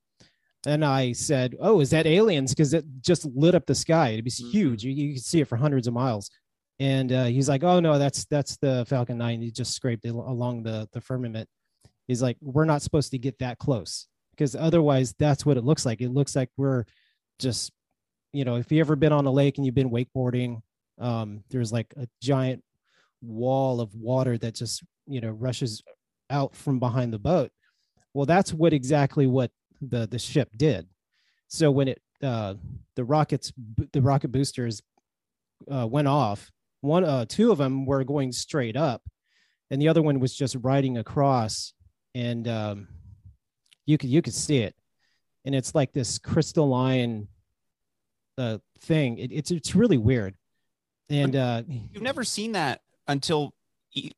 And 0.64 0.84
I 0.84 1.12
said, 1.12 1.56
"Oh, 1.60 1.80
is 1.80 1.90
that 1.90 2.06
aliens?" 2.06 2.52
Because 2.52 2.72
it 2.72 2.84
just 3.00 3.24
lit 3.26 3.54
up 3.54 3.66
the 3.66 3.74
sky. 3.74 4.10
It 4.10 4.24
was 4.24 4.36
huge. 4.36 4.84
You, 4.84 4.92
you 4.92 5.14
could 5.14 5.24
see 5.24 5.40
it 5.40 5.48
for 5.48 5.56
hundreds 5.56 5.88
of 5.88 5.94
miles. 5.94 6.30
And 6.78 7.12
uh, 7.12 7.24
he's 7.24 7.48
like, 7.48 7.64
"Oh 7.64 7.80
no, 7.80 7.98
that's 7.98 8.24
that's 8.26 8.56
the 8.58 8.84
Falcon 8.88 9.18
9. 9.18 9.42
He 9.42 9.50
just 9.50 9.74
scraped 9.74 10.04
it 10.04 10.14
along 10.14 10.62
the 10.62 10.88
the 10.92 11.00
firmament." 11.00 11.48
He's 12.08 12.22
like, 12.22 12.36
"We're 12.40 12.64
not 12.64 12.82
supposed 12.82 13.10
to 13.12 13.18
get 13.18 13.38
that 13.38 13.58
close 13.58 14.06
because 14.32 14.56
otherwise, 14.56 15.14
that's 15.18 15.46
what 15.46 15.56
it 15.56 15.64
looks 15.64 15.86
like. 15.86 16.00
It 16.00 16.10
looks 16.10 16.34
like 16.34 16.50
we're 16.56 16.84
just, 17.38 17.72
you 18.32 18.44
know, 18.44 18.56
if 18.56 18.72
you 18.72 18.80
ever 18.80 18.96
been 18.96 19.12
on 19.12 19.26
a 19.26 19.30
lake 19.30 19.56
and 19.56 19.66
you've 19.66 19.74
been 19.74 19.90
wakeboarding, 19.90 20.62
um, 20.98 21.44
there's 21.50 21.72
like 21.72 21.92
a 21.96 22.06
giant 22.20 22.62
wall 23.22 23.80
of 23.80 23.94
water 23.94 24.36
that 24.36 24.54
just 24.54 24.82
you 25.06 25.20
know 25.20 25.30
rushes 25.30 25.82
out 26.30 26.54
from 26.56 26.78
behind 26.78 27.12
the 27.12 27.18
boat. 27.18 27.50
Well, 28.14 28.26
that's 28.26 28.52
what 28.52 28.72
exactly 28.72 29.26
what 29.26 29.50
the 29.80 30.06
the 30.06 30.18
ship 30.18 30.50
did. 30.56 30.86
So 31.48 31.70
when 31.70 31.88
it 31.88 32.02
uh, 32.22 32.54
the 32.96 33.04
rockets 33.04 33.52
the 33.92 34.02
rocket 34.02 34.28
boosters 34.28 34.82
uh, 35.70 35.86
went 35.86 36.08
off, 36.08 36.50
one 36.80 37.04
uh, 37.04 37.26
two 37.28 37.52
of 37.52 37.58
them 37.58 37.86
were 37.86 38.04
going 38.04 38.32
straight 38.32 38.76
up, 38.76 39.02
and 39.70 39.80
the 39.80 39.88
other 39.88 40.02
one 40.02 40.20
was 40.20 40.34
just 40.34 40.56
riding 40.60 40.98
across, 40.98 41.74
and 42.14 42.48
um, 42.48 42.88
you 43.86 43.98
could 43.98 44.10
you 44.10 44.22
could 44.22 44.34
see 44.34 44.58
it, 44.58 44.74
and 45.44 45.54
it's 45.54 45.74
like 45.74 45.92
this 45.92 46.18
crystalline 46.18 47.28
uh, 48.38 48.58
thing. 48.80 49.18
It, 49.18 49.32
it's 49.32 49.50
it's 49.50 49.74
really 49.74 49.98
weird, 49.98 50.34
and 51.10 51.36
uh, 51.36 51.62
You've 51.92 52.02
never 52.02 52.24
seen 52.24 52.52
that 52.52 52.80
until 53.06 53.54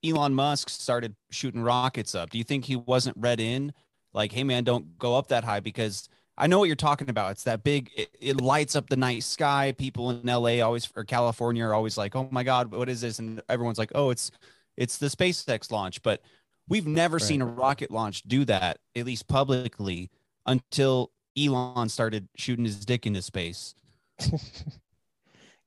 Elon 0.05 0.35
Musk 0.35 0.69
started 0.69 1.15
shooting 1.31 1.63
rockets 1.63 2.15
up. 2.15 2.31
Do 2.31 2.39
you 2.39 2.45
think 2.45 2.65
he 2.65 2.77
wasn't 2.77 3.17
read 3.19 3.41
in? 3.41 3.73
Like, 4.13 4.33
hey 4.33 4.45
man, 4.45 4.65
don't 4.65 4.97
go 4.99 5.17
up 5.17 5.29
that 5.29 5.45
high 5.45 5.61
because 5.61 6.09
I 6.37 6.47
know 6.47 6.59
what 6.59 6.67
you're 6.67 6.77
talking 6.77 7.11
about. 7.11 7.33
It's 7.33 7.45
that 7.45 7.63
big. 7.63 7.91
It, 7.97 8.11
it 8.21 8.41
lights 8.41 8.75
up 8.77 8.89
the 8.89 8.97
night 8.97 9.23
sky. 9.23 9.75
People 9.77 10.11
in 10.11 10.27
LA 10.27 10.65
always 10.65 10.89
or 10.97 11.05
California 11.05 11.65
are 11.65 11.75
always 11.75 11.97
like, 11.97 12.17
"Oh 12.17 12.29
my 12.31 12.43
God, 12.43 12.71
what 12.73 12.89
is 12.89 13.01
this?" 13.01 13.19
And 13.19 13.43
everyone's 13.49 13.79
like, 13.79 13.93
"Oh, 13.95 14.11
it's 14.11 14.31
it's 14.77 14.99
the 14.99 15.07
SpaceX 15.07 15.71
launch." 15.71 16.03
But 16.03 16.23
we've 16.69 16.87
never 16.87 17.17
Right. 17.17 17.23
seen 17.23 17.43
a 17.43 17.47
rocket 17.47 17.91
launch 17.91 18.23
do 18.23 18.45
that, 18.47 18.79
at 18.97 19.07
least 19.07 19.29
publicly, 19.29 20.11
until 20.47 21.11
Elon 21.39 21.89
started 21.89 22.29
shooting 22.37 22.65
his 22.65 22.85
dick 22.85 23.07
into 23.07 23.23
space. 23.23 23.75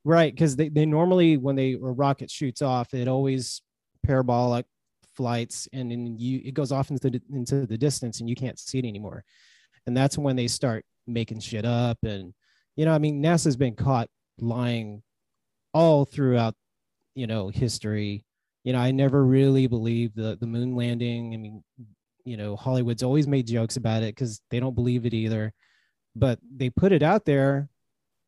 right 0.05 0.33
because 0.33 0.55
they, 0.55 0.69
they 0.69 0.85
normally 0.85 1.35
when 1.35 1.55
they 1.57 1.73
a 1.73 1.77
rocket 1.77 2.31
shoots 2.31 2.61
off 2.61 2.93
it 2.93 3.09
always 3.09 3.61
parabolic 4.03 4.65
flights 5.15 5.67
and 5.73 5.91
then 5.91 6.17
you 6.17 6.39
it 6.45 6.53
goes 6.53 6.71
off 6.71 6.89
into 6.91 7.09
the, 7.09 7.21
into 7.33 7.65
the 7.65 7.77
distance 7.77 8.21
and 8.21 8.29
you 8.29 8.35
can't 8.35 8.57
see 8.57 8.79
it 8.79 8.85
anymore 8.85 9.23
and 9.85 9.97
that's 9.97 10.17
when 10.17 10.37
they 10.37 10.47
start 10.47 10.85
making 11.07 11.39
shit 11.41 11.65
up 11.65 11.97
and 12.03 12.33
you 12.77 12.85
know 12.85 12.93
i 12.93 12.97
mean 12.97 13.21
nasa's 13.21 13.57
been 13.57 13.75
caught 13.75 14.07
lying 14.39 15.03
all 15.73 16.05
throughout 16.05 16.53
you 17.15 17.27
know 17.27 17.49
history 17.49 18.23
you 18.64 18.74
know 18.74 18.80
i 18.80 18.91
never 18.91 19.24
really 19.24 19.68
believed 19.68 20.16
the 20.16 20.38
the 20.39 20.47
moon 20.47 20.76
landing. 20.76 21.34
I 21.34 21.38
mean 21.38 21.64
you 22.26 22.38
know 22.38 22.55
hollywood's 22.55 23.03
always 23.03 23.28
made 23.28 23.47
jokes 23.47 23.78
about 23.78 24.03
it 24.03 24.14
because 24.14 24.41
they 24.51 24.60
don't 24.60 24.76
believe 24.76 25.05
it 25.05 25.14
either. 25.14 25.53
But 26.16 26.39
they 26.55 26.70
put 26.70 26.91
it 26.91 27.03
out 27.03 27.26
there 27.26 27.70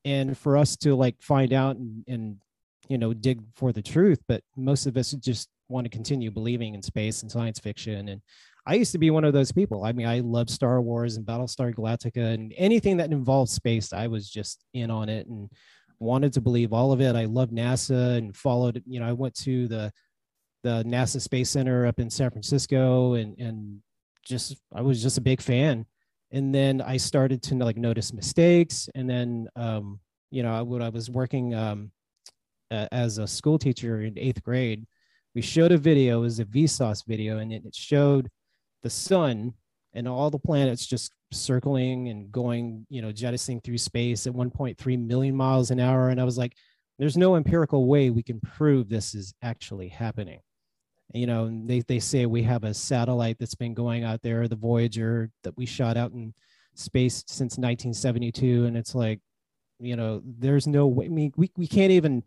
and 0.06 0.38
for 0.38 0.58
us 0.58 0.78
to 0.78 0.96
like 0.96 1.16
find 1.22 1.54
out 1.54 1.76
and, 1.76 2.04
and 2.08 2.38
you 2.88 2.98
know 2.98 3.14
dig 3.14 3.42
for 3.56 3.72
the 3.72 3.82
truth 3.82 4.20
but 4.28 4.42
most 4.56 4.86
of 4.86 4.96
us 4.96 5.12
just 5.12 5.50
want 5.68 5.86
to 5.86 5.90
continue 5.90 6.32
believing 6.32 6.74
in 6.74 6.82
space 6.82 7.22
and 7.22 7.32
science 7.32 7.60
fiction. 7.60 8.10
And 8.10 8.22
i 8.66 8.76
used 8.76 8.92
to 8.92 8.98
be 8.98 9.12
one 9.12 9.24
of 9.24 9.34
those 9.34 9.52
people. 9.52 9.84
I 9.84 9.92
mean 9.92 10.08
i 10.08 10.20
love 10.20 10.50
star 10.50 10.82
wars 10.82 11.18
and 11.18 11.26
battlestar 11.26 11.74
galactica 11.74 12.34
and 12.34 12.54
anything 12.58 12.98
that 12.98 13.12
involved 13.12 13.52
space 13.52 13.94
i 13.94 14.08
was 14.08 14.30
just 14.30 14.64
in 14.74 14.90
on 14.92 15.10
it 15.10 15.28
and 15.28 15.50
wanted 16.00 16.32
to 16.34 16.42
believe 16.42 16.72
all 16.72 16.94
of 16.94 17.02
it. 17.02 17.16
I 17.16 17.26
loved 17.26 17.52
nasa 17.52 18.18
and 18.18 18.36
followed 18.36 18.82
you 18.88 19.00
know 19.00 19.08
i 19.08 19.12
went 19.12 19.36
to 19.40 19.68
the 19.68 19.92
the 20.64 20.84
nasa 20.84 21.22
space 21.22 21.50
center 21.50 21.86
up 21.86 22.00
in 22.00 22.10
san 22.10 22.30
francisco 22.30 23.14
and 23.14 23.38
and 23.40 23.82
just 24.26 24.58
i 24.74 24.82
was 24.82 25.02
just 25.02 25.18
a 25.18 25.22
big 25.22 25.42
fan 25.42 25.86
and 26.32 26.54
then 26.54 26.82
I 26.82 26.98
started 26.98 27.42
to 27.44 27.56
like 27.56 27.78
notice 27.78 28.14
mistakes. 28.14 28.90
And 28.94 29.10
then, 29.10 29.48
um, 29.56 30.00
you 30.32 30.44
know, 30.44 30.64
when 30.64 30.82
I 30.82 30.90
was 30.90 31.10
working 31.10 31.56
um, 31.56 31.92
as 32.70 33.18
a 33.18 33.28
school 33.28 33.58
teacher 33.58 34.02
in 34.02 34.18
eighth 34.18 34.44
grade, 34.44 34.86
we 35.34 35.42
showed 35.42 35.72
a 35.72 35.78
video. 35.78 36.20
It 36.20 36.22
was 36.22 36.40
a 36.40 36.46
Vsauce 36.46 37.06
video, 37.06 37.38
and 37.40 37.52
it, 37.52 37.66
it 37.66 37.76
showed 37.76 38.30
the 38.84 38.90
sun 38.90 39.54
and 39.94 40.08
all 40.08 40.30
the 40.30 40.40
planets 40.40 40.86
just 40.86 41.14
circling 41.32 42.10
and 42.10 42.32
going, 42.32 42.86
you 42.90 43.02
know, 43.02 43.12
jettisoning 43.12 43.62
through 43.62 43.78
space 43.78 44.28
at 44.28 44.34
1.3 44.34 45.08
million 45.08 45.36
miles 45.36 45.72
an 45.72 45.80
hour. 45.80 46.10
And 46.10 46.22
I 46.22 46.24
was 46.24 46.38
like, 46.38 46.54
there's 47.00 47.18
no 47.18 47.36
empirical 47.36 47.88
way 47.88 48.10
we 48.10 48.22
can 48.22 48.40
prove 48.40 48.88
this 48.88 49.16
is 49.16 49.34
actually 49.42 49.88
happening 49.88 50.42
you 51.14 51.26
know 51.26 51.50
they, 51.66 51.82
they 51.82 52.00
say 52.00 52.26
we 52.26 52.44
have 52.44 52.64
a 52.64 52.74
satellite 52.74 53.38
that's 53.40 53.56
been 53.56 53.74
going 53.74 54.04
out 54.04 54.22
there 54.22 54.48
the 54.48 54.56
voyager 54.56 55.30
that 55.44 55.58
we 55.58 55.66
shot 55.66 55.98
out 55.98 56.12
in 56.12 56.34
space 56.76 57.24
since 57.28 57.58
1972 57.58 58.66
and 58.66 58.78
it's 58.78 58.94
like 58.96 59.20
you 59.80 59.96
know 59.96 60.22
there's 60.24 60.68
no 60.68 60.88
way 60.88 61.06
I 61.06 61.10
mean, 61.10 61.34
we, 61.36 61.52
we 61.56 61.68
can't 61.68 61.92
even 61.92 62.24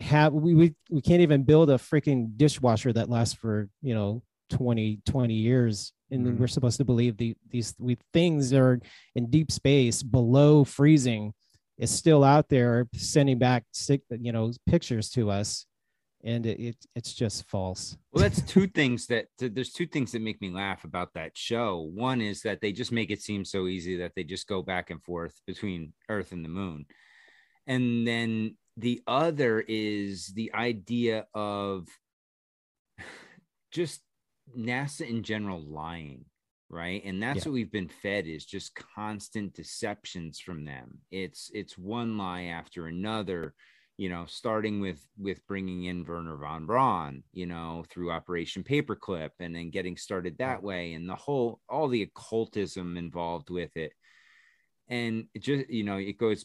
have 0.00 0.32
we, 0.32 0.54
we 0.54 0.74
we 0.90 1.00
can't 1.00 1.22
even 1.22 1.44
build 1.44 1.70
a 1.70 1.74
freaking 1.78 2.36
dishwasher 2.36 2.92
that 2.92 3.08
lasts 3.08 3.34
for 3.34 3.68
you 3.82 3.94
know 3.94 4.22
20 4.50 5.00
20 5.06 5.34
years 5.34 5.92
and 6.10 6.24
Mhm. 6.26 6.38
we're 6.38 6.46
supposed 6.46 6.76
to 6.76 6.84
believe 6.84 7.16
the 7.16 7.34
these 7.50 7.74
we 7.78 7.96
things 8.12 8.52
are 8.52 8.78
in 9.14 9.30
deep 9.30 9.50
space 9.50 10.02
below 10.02 10.64
freezing 10.64 11.32
is 11.78 11.90
still 11.90 12.22
out 12.24 12.48
there 12.48 12.86
sending 12.94 13.38
back 13.38 13.64
sick 13.72 14.02
you 14.10 14.32
know 14.32 14.52
pictures 14.66 15.08
to 15.10 15.30
us 15.30 15.66
and 16.26 16.44
it, 16.44 16.58
it 16.60 16.76
it's 16.94 17.14
just 17.14 17.44
false 17.48 17.96
Well, 18.12 18.22
that's 18.22 18.42
two 18.54 18.66
things 18.66 19.06
that 19.06 19.26
th- 19.38 19.54
there's 19.54 19.72
two 19.72 19.86
things 19.86 20.12
that 20.12 20.20
make 20.20 20.40
me 20.42 20.50
laugh 20.50 20.84
about 20.84 21.14
that 21.14 21.38
show. 21.38 21.88
One 21.94 22.20
is 22.20 22.42
that 22.42 22.60
they 22.60 22.72
just 22.72 22.92
make 22.92 23.10
it 23.10 23.22
seem 23.22 23.44
so 23.44 23.66
easy 23.68 23.96
that 23.98 24.12
they 24.14 24.24
just 24.24 24.46
go 24.48 24.60
back 24.62 24.90
and 24.90 25.02
forth 25.02 25.40
between 25.46 25.92
Earth 26.10 26.32
and 26.32 26.44
the 26.44 26.48
moon. 26.50 26.84
And 27.66 28.06
then 28.06 28.56
the 28.76 29.02
other 29.06 29.64
is 29.66 30.26
the 30.34 30.52
idea 30.52 31.26
of 31.32 31.88
just 33.70 34.02
NASA 34.56 35.08
in 35.08 35.22
general 35.22 35.60
lying, 35.60 36.24
right? 36.68 37.02
And 37.04 37.22
that's 37.22 37.44
Yeah. 37.44 37.50
what 37.50 37.54
we've 37.54 37.72
been 37.72 37.88
fed 37.88 38.26
is 38.26 38.44
just 38.44 38.74
constant 38.74 39.54
deceptions 39.54 40.40
from 40.40 40.64
them. 40.64 40.98
It's 41.10 41.50
it's 41.54 41.78
one 41.78 42.18
lie 42.18 42.44
after 42.44 42.86
another 42.86 43.54
you 43.96 44.08
know, 44.08 44.24
starting 44.26 44.80
with 44.80 45.00
with 45.18 45.46
bringing 45.46 45.84
in 45.84 46.04
Wernher 46.04 46.36
von 46.36 46.66
Braun, 46.66 47.22
you 47.32 47.46
know, 47.46 47.84
through 47.90 48.10
Operation 48.10 48.62
Paperclip, 48.62 49.30
and 49.40 49.54
then 49.54 49.70
getting 49.70 49.96
started 49.96 50.36
that 50.38 50.62
way, 50.62 50.92
and 50.92 51.08
the 51.08 51.14
whole 51.16 51.60
all 51.68 51.88
the 51.88 52.02
occultism 52.02 52.96
involved 52.96 53.50
with 53.50 53.74
it, 53.76 53.92
and 54.88 55.26
it 55.34 55.42
just 55.42 55.70
you 55.70 55.84
know 55.84 55.96
it 55.96 56.18
goes 56.18 56.44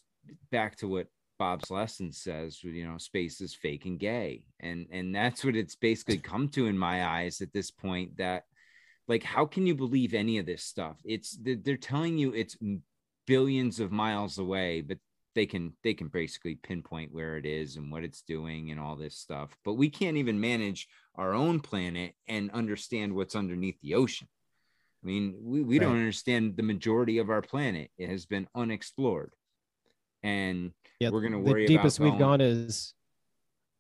back 0.51 0.77
to 0.77 0.87
what 0.87 1.07
Bob's 1.41 1.71
lesson 1.71 2.11
says, 2.11 2.63
you 2.63 2.87
know, 2.87 2.99
space 2.99 3.41
is 3.41 3.55
fake 3.55 3.85
and 3.85 3.99
gay, 3.99 4.43
and 4.59 4.85
and 4.91 5.13
that's 5.13 5.43
what 5.43 5.55
it's 5.55 5.75
basically 5.75 6.17
come 6.31 6.47
to 6.49 6.67
in 6.67 6.77
my 6.77 7.05
eyes 7.05 7.41
at 7.41 7.51
this 7.51 7.71
point. 7.71 8.17
That 8.17 8.43
like, 9.07 9.23
how 9.23 9.45
can 9.45 9.65
you 9.65 9.75
believe 9.75 10.13
any 10.13 10.37
of 10.37 10.45
this 10.45 10.63
stuff? 10.63 10.97
It's 11.03 11.37
they're 11.41 11.55
they're 11.55 11.77
telling 11.77 12.17
you 12.17 12.33
it's 12.33 12.55
billions 13.27 13.79
of 13.79 13.91
miles 13.91 14.37
away, 14.37 14.81
but 14.81 14.99
they 15.35 15.45
can 15.45 15.73
they 15.83 15.93
can 15.93 16.07
basically 16.07 16.55
pinpoint 16.55 17.13
where 17.13 17.37
it 17.37 17.45
is 17.45 17.77
and 17.77 17.91
what 17.91 18.03
it's 18.03 18.21
doing 18.21 18.71
and 18.71 18.79
all 18.79 18.95
this 18.95 19.17
stuff 19.17 19.55
but 19.63 19.73
we 19.73 19.89
can't 19.89 20.17
even 20.17 20.39
manage 20.39 20.87
our 21.15 21.33
own 21.33 21.59
planet 21.59 22.13
and 22.27 22.51
understand 22.51 23.13
what's 23.13 23.35
underneath 23.35 23.79
the 23.81 23.95
ocean 23.95 24.27
i 25.03 25.07
mean 25.07 25.35
we, 25.41 25.61
we 25.61 25.79
don't 25.79 25.95
understand 25.97 26.55
the 26.57 26.63
majority 26.63 27.17
of 27.17 27.29
our 27.29 27.41
planet 27.41 27.89
it 27.97 28.09
has 28.09 28.25
been 28.25 28.47
unexplored 28.55 29.31
and 30.23 30.71
Yeah, 30.99 31.09
we're 31.09 31.21
gonna 31.21 31.43
the 31.43 31.51
worry 31.51 31.65
deepest 31.65 31.97
about 31.97 32.03
we've 32.11 32.19
going- 32.19 32.39
gone 32.39 32.41
is 32.41 32.93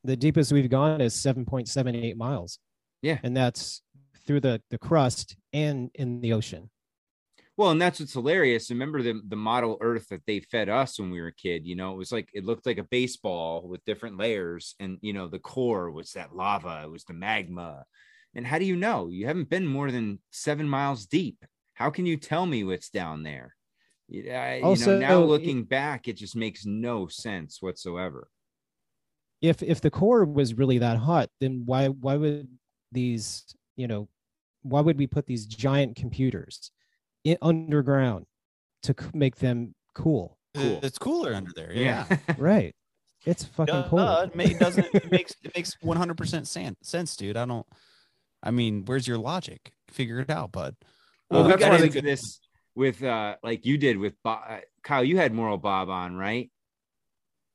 the 0.03 0.15
deepest 0.15 0.51
we've 0.51 0.69
gone 0.69 0.99
is 0.99 1.13
7.78 1.13 2.15
miles. 2.15 2.57
Yeah. 3.03 3.19
And 3.23 3.37
that's 3.37 3.81
through 4.25 4.39
the 4.39 4.61
the 4.71 4.77
crust 4.79 5.35
and 5.53 5.91
in 5.93 6.21
the 6.21 6.33
ocean. 6.33 6.69
Well, 7.57 7.71
and 7.71 7.81
that's 7.81 7.99
what's 7.99 8.13
hilarious. 8.13 8.69
Remember 8.71 9.01
the 9.01 9.21
the 9.27 9.35
model 9.35 9.77
Earth 9.81 10.07
that 10.09 10.25
they 10.25 10.39
fed 10.39 10.69
us 10.69 10.99
when 10.99 11.11
we 11.11 11.21
were 11.21 11.27
a 11.27 11.33
kid? 11.33 11.65
You 11.65 11.75
know, 11.75 11.93
it 11.93 11.97
was 11.97 12.11
like 12.11 12.29
it 12.33 12.45
looked 12.45 12.65
like 12.65 12.77
a 12.77 12.83
baseball 12.83 13.67
with 13.67 13.83
different 13.85 14.17
layers, 14.17 14.75
and 14.79 14.97
you 15.01 15.13
know, 15.13 15.27
the 15.27 15.39
core 15.39 15.91
was 15.91 16.11
that 16.13 16.35
lava, 16.35 16.81
it 16.85 16.89
was 16.91 17.03
the 17.03 17.13
magma. 17.13 17.85
And 18.33 18.47
how 18.47 18.59
do 18.59 18.65
you 18.65 18.77
know? 18.77 19.09
You 19.09 19.27
haven't 19.27 19.49
been 19.49 19.67
more 19.67 19.91
than 19.91 20.21
seven 20.31 20.67
miles 20.69 21.05
deep. 21.05 21.43
How 21.73 21.89
can 21.89 22.05
you 22.05 22.17
tell 22.17 22.45
me 22.45 22.63
what's 22.63 22.89
down 22.89 23.23
there? 23.23 23.55
You, 24.07 24.31
I- 24.31 24.55
you 24.57 24.77
Also, 24.77 24.79
know, 24.79 24.93
now 24.93 25.19
looking 25.21 25.63
back, 25.65 26.07
it 26.07 26.13
just 26.17 26.35
makes 26.35 26.65
no 26.65 27.07
sense 27.07 27.61
whatsoever. 27.61 28.29
If 29.41 29.63
if 29.63 29.81
the 29.81 29.89
core 29.91 30.25
was 30.25 30.53
really 30.53 30.77
that 30.77 30.97
hot, 30.97 31.29
then 31.39 31.63
why 31.65 31.87
why 31.89 32.15
would 32.15 32.57
these, 32.91 33.43
you 33.75 33.87
know, 33.87 34.07
why 34.61 34.81
would 34.81 34.97
we 34.97 35.07
put 35.07 35.25
these 35.25 35.45
giant 35.47 35.95
computers 35.95 36.71
in 37.23 37.37
underground 37.41 38.25
to 38.83 38.95
c- 38.99 39.05
make 39.13 39.37
them 39.37 39.75
cool? 39.95 40.37
Cool. 40.55 40.79
It's 40.83 40.97
cooler 40.97 41.33
under 41.33 41.51
there. 41.55 41.71
Yeah. 41.73 42.05
Right. 42.37 42.75
It's 43.25 43.43
fucking 43.43 43.73
Duh, 43.73 43.87
cool. 43.89 43.99
it, 43.99 44.31
it 44.35 44.59
doesn't 44.59 44.87
it 44.95 45.11
makes 45.11 45.35
it 45.43 45.51
makes 45.55 45.75
100% 45.83 46.47
sen- 46.47 46.75
sense, 46.81 47.15
dude. 47.15 47.37
I 47.37 47.45
don't 47.45 47.67
I 48.43 48.49
mean, 48.51 48.83
where's 48.85 49.07
your 49.07 49.19
logic? 49.19 49.71
Figure 49.89 50.19
it 50.19 50.29
out, 50.31 50.51
bud. 50.51 50.75
well, 51.29 51.43
Uh, 51.43 51.47
we 51.49 51.55
got 51.57 51.79
into 51.81 52.01
this 52.01 52.39
with 52.75 53.03
uh 53.03 53.35
like 53.43 53.65
you 53.65 53.77
did 53.77 53.97
with 53.97 54.13
Bob. 54.23 54.41
uh, 54.49 54.57
Kyle. 54.83 55.03
You 55.03 55.17
had 55.17 55.33
Moral 55.33 55.57
Bob 55.59 55.89
on, 55.89 56.15
right? 56.15 56.49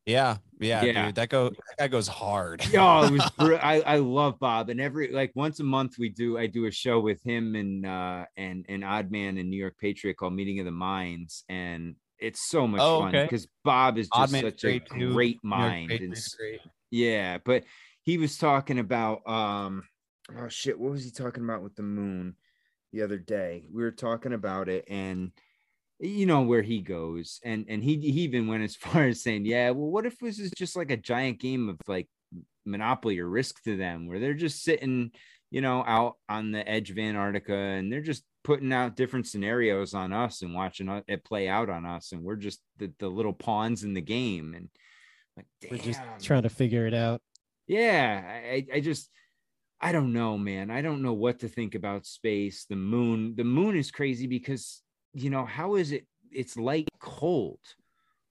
Yeah, 0.07 0.37
yeah, 0.61 0.83
Yeah. 0.85 1.07
dude. 1.07 1.15
That 1.17 1.29
go 1.29 1.51
that 1.79 1.91
goes 1.91 2.09
hard. 2.09 2.65
Yo, 2.73 3.03
it 3.05 3.11
was 3.13 3.31
br- 3.39 3.57
I, 3.57 3.81
I 3.81 3.97
love 3.99 4.39
Bob 4.39 4.71
and 4.71 4.81
every 4.81 5.13
like 5.13 5.33
once 5.35 5.61
a 5.61 5.65
month 5.65 5.97
we 5.99 6.09
do 6.09 6.39
I 6.39 6.47
do 6.47 6.67
a 6.67 6.71
show 6.71 7.01
with 7.01 7.23
him 7.23 7.55
and 7.55 7.85
uh 7.85 8.25
and 8.37 8.65
and 8.69 8.85
Odd 8.85 9.11
Man 9.11 9.37
and 9.39 9.51
New 9.51 9.57
York 9.59 9.75
Patriot 9.81 10.15
called 10.17 10.33
Meeting 10.35 10.61
of 10.61 10.65
the 10.67 10.71
Minds 10.73 11.45
and 11.49 11.97
it's 12.19 12.49
so 12.49 12.67
much 12.67 12.81
Oh, 12.81 13.01
fun 13.01 13.09
okay. 13.15 13.25
because 13.25 13.47
Bob 13.63 13.99
is 13.99 14.09
just 14.17 14.33
such 14.33 14.65
a 14.65 14.67
great, 14.67 14.87
too. 14.89 15.13
Great 15.13 15.39
mind 15.45 15.91
and 15.91 16.17
great. 16.39 16.61
yeah 16.91 17.37
but 17.45 17.65
he 18.03 18.17
was 18.17 18.39
talking 18.39 18.79
about 18.79 19.21
um 19.29 19.83
oh 20.39 20.49
shit 20.49 20.79
what 20.79 20.93
was 20.93 21.05
he 21.05 21.11
talking 21.11 21.45
about 21.45 21.63
with 21.63 21.75
the 21.77 21.83
moon 21.83 22.35
the 22.93 23.03
other 23.03 23.19
day 23.19 23.67
we 23.73 23.83
were 23.83 23.91
talking 23.91 24.33
about 24.33 24.69
it 24.71 24.85
and 24.89 25.31
you 26.01 26.27
know 26.27 26.43
where 26.43 26.63
he 26.63 26.81
goes 26.81 27.41
and 27.45 27.65
and 27.69 27.83
he, 27.83 27.95
he 27.99 28.21
even 28.23 28.47
went 28.49 28.63
as 28.63 28.77
far 28.85 29.05
as 29.05 29.23
saying 29.23 29.45
yeah 29.47 29.71
well 29.71 29.91
what 29.91 30.07
if 30.07 30.19
this 30.19 30.39
is 30.39 30.51
just 30.57 30.77
like 30.77 30.91
a 30.91 30.97
giant 30.97 31.41
game 31.41 31.69
of 31.69 31.79
like 31.89 32.09
monopoly 32.65 33.19
or 33.19 33.29
risk 33.29 33.63
to 33.63 33.77
them 33.77 34.07
where 34.07 34.19
they're 34.19 34.35
just 34.35 34.63
sitting 34.63 35.11
you 35.51 35.61
know 35.61 35.83
out 35.87 36.15
on 36.29 36.51
the 36.53 36.69
edge 36.69 36.91
of 36.91 36.99
antarctica 36.99 37.55
and 37.55 37.91
they're 37.93 38.01
just 38.03 38.25
putting 38.45 38.73
out 38.73 38.95
different 38.97 39.27
scenarios 39.27 39.95
on 39.95 40.13
us 40.13 40.43
and 40.43 40.55
watching 40.55 40.89
it- 40.89 41.05
it 41.09 41.25
play 41.25 41.49
out 41.49 41.71
on 41.71 41.87
us 41.87 42.13
and 42.13 42.23
we're 42.23 42.37
just 42.37 42.61
the, 42.79 42.93
the 42.99 43.09
little 43.09 43.33
pawns 43.33 43.83
in 43.85 43.95
the 43.95 44.01
game 44.01 44.55
and 44.55 44.69
like 45.37 45.47
We're 45.71 45.79
just 45.79 46.01
trying 46.23 46.43
to 46.43 46.49
figure 46.49 46.87
it 46.87 46.95
out. 46.95 47.21
yeah 47.67 48.23
I, 48.27 48.67
I 48.75 48.81
just 48.81 49.11
i 49.81 49.93
don't 49.93 50.13
know 50.13 50.37
man. 50.39 50.71
I 50.71 50.81
don't 50.83 51.03
know 51.03 51.13
what 51.13 51.41
to 51.41 51.49
think 51.49 51.75
about 51.75 52.07
space. 52.07 52.65
The 52.69 52.77
moon 52.77 53.35
the 53.37 53.45
moon 53.45 53.77
is 53.77 53.91
crazy 53.91 54.27
because 54.27 54.83
you 55.17 55.31
know 55.31 55.45
how 55.45 55.75
is 55.77 55.93
it 55.93 56.07
it's 56.31 56.57
like 56.57 56.87
cold 57.01 57.59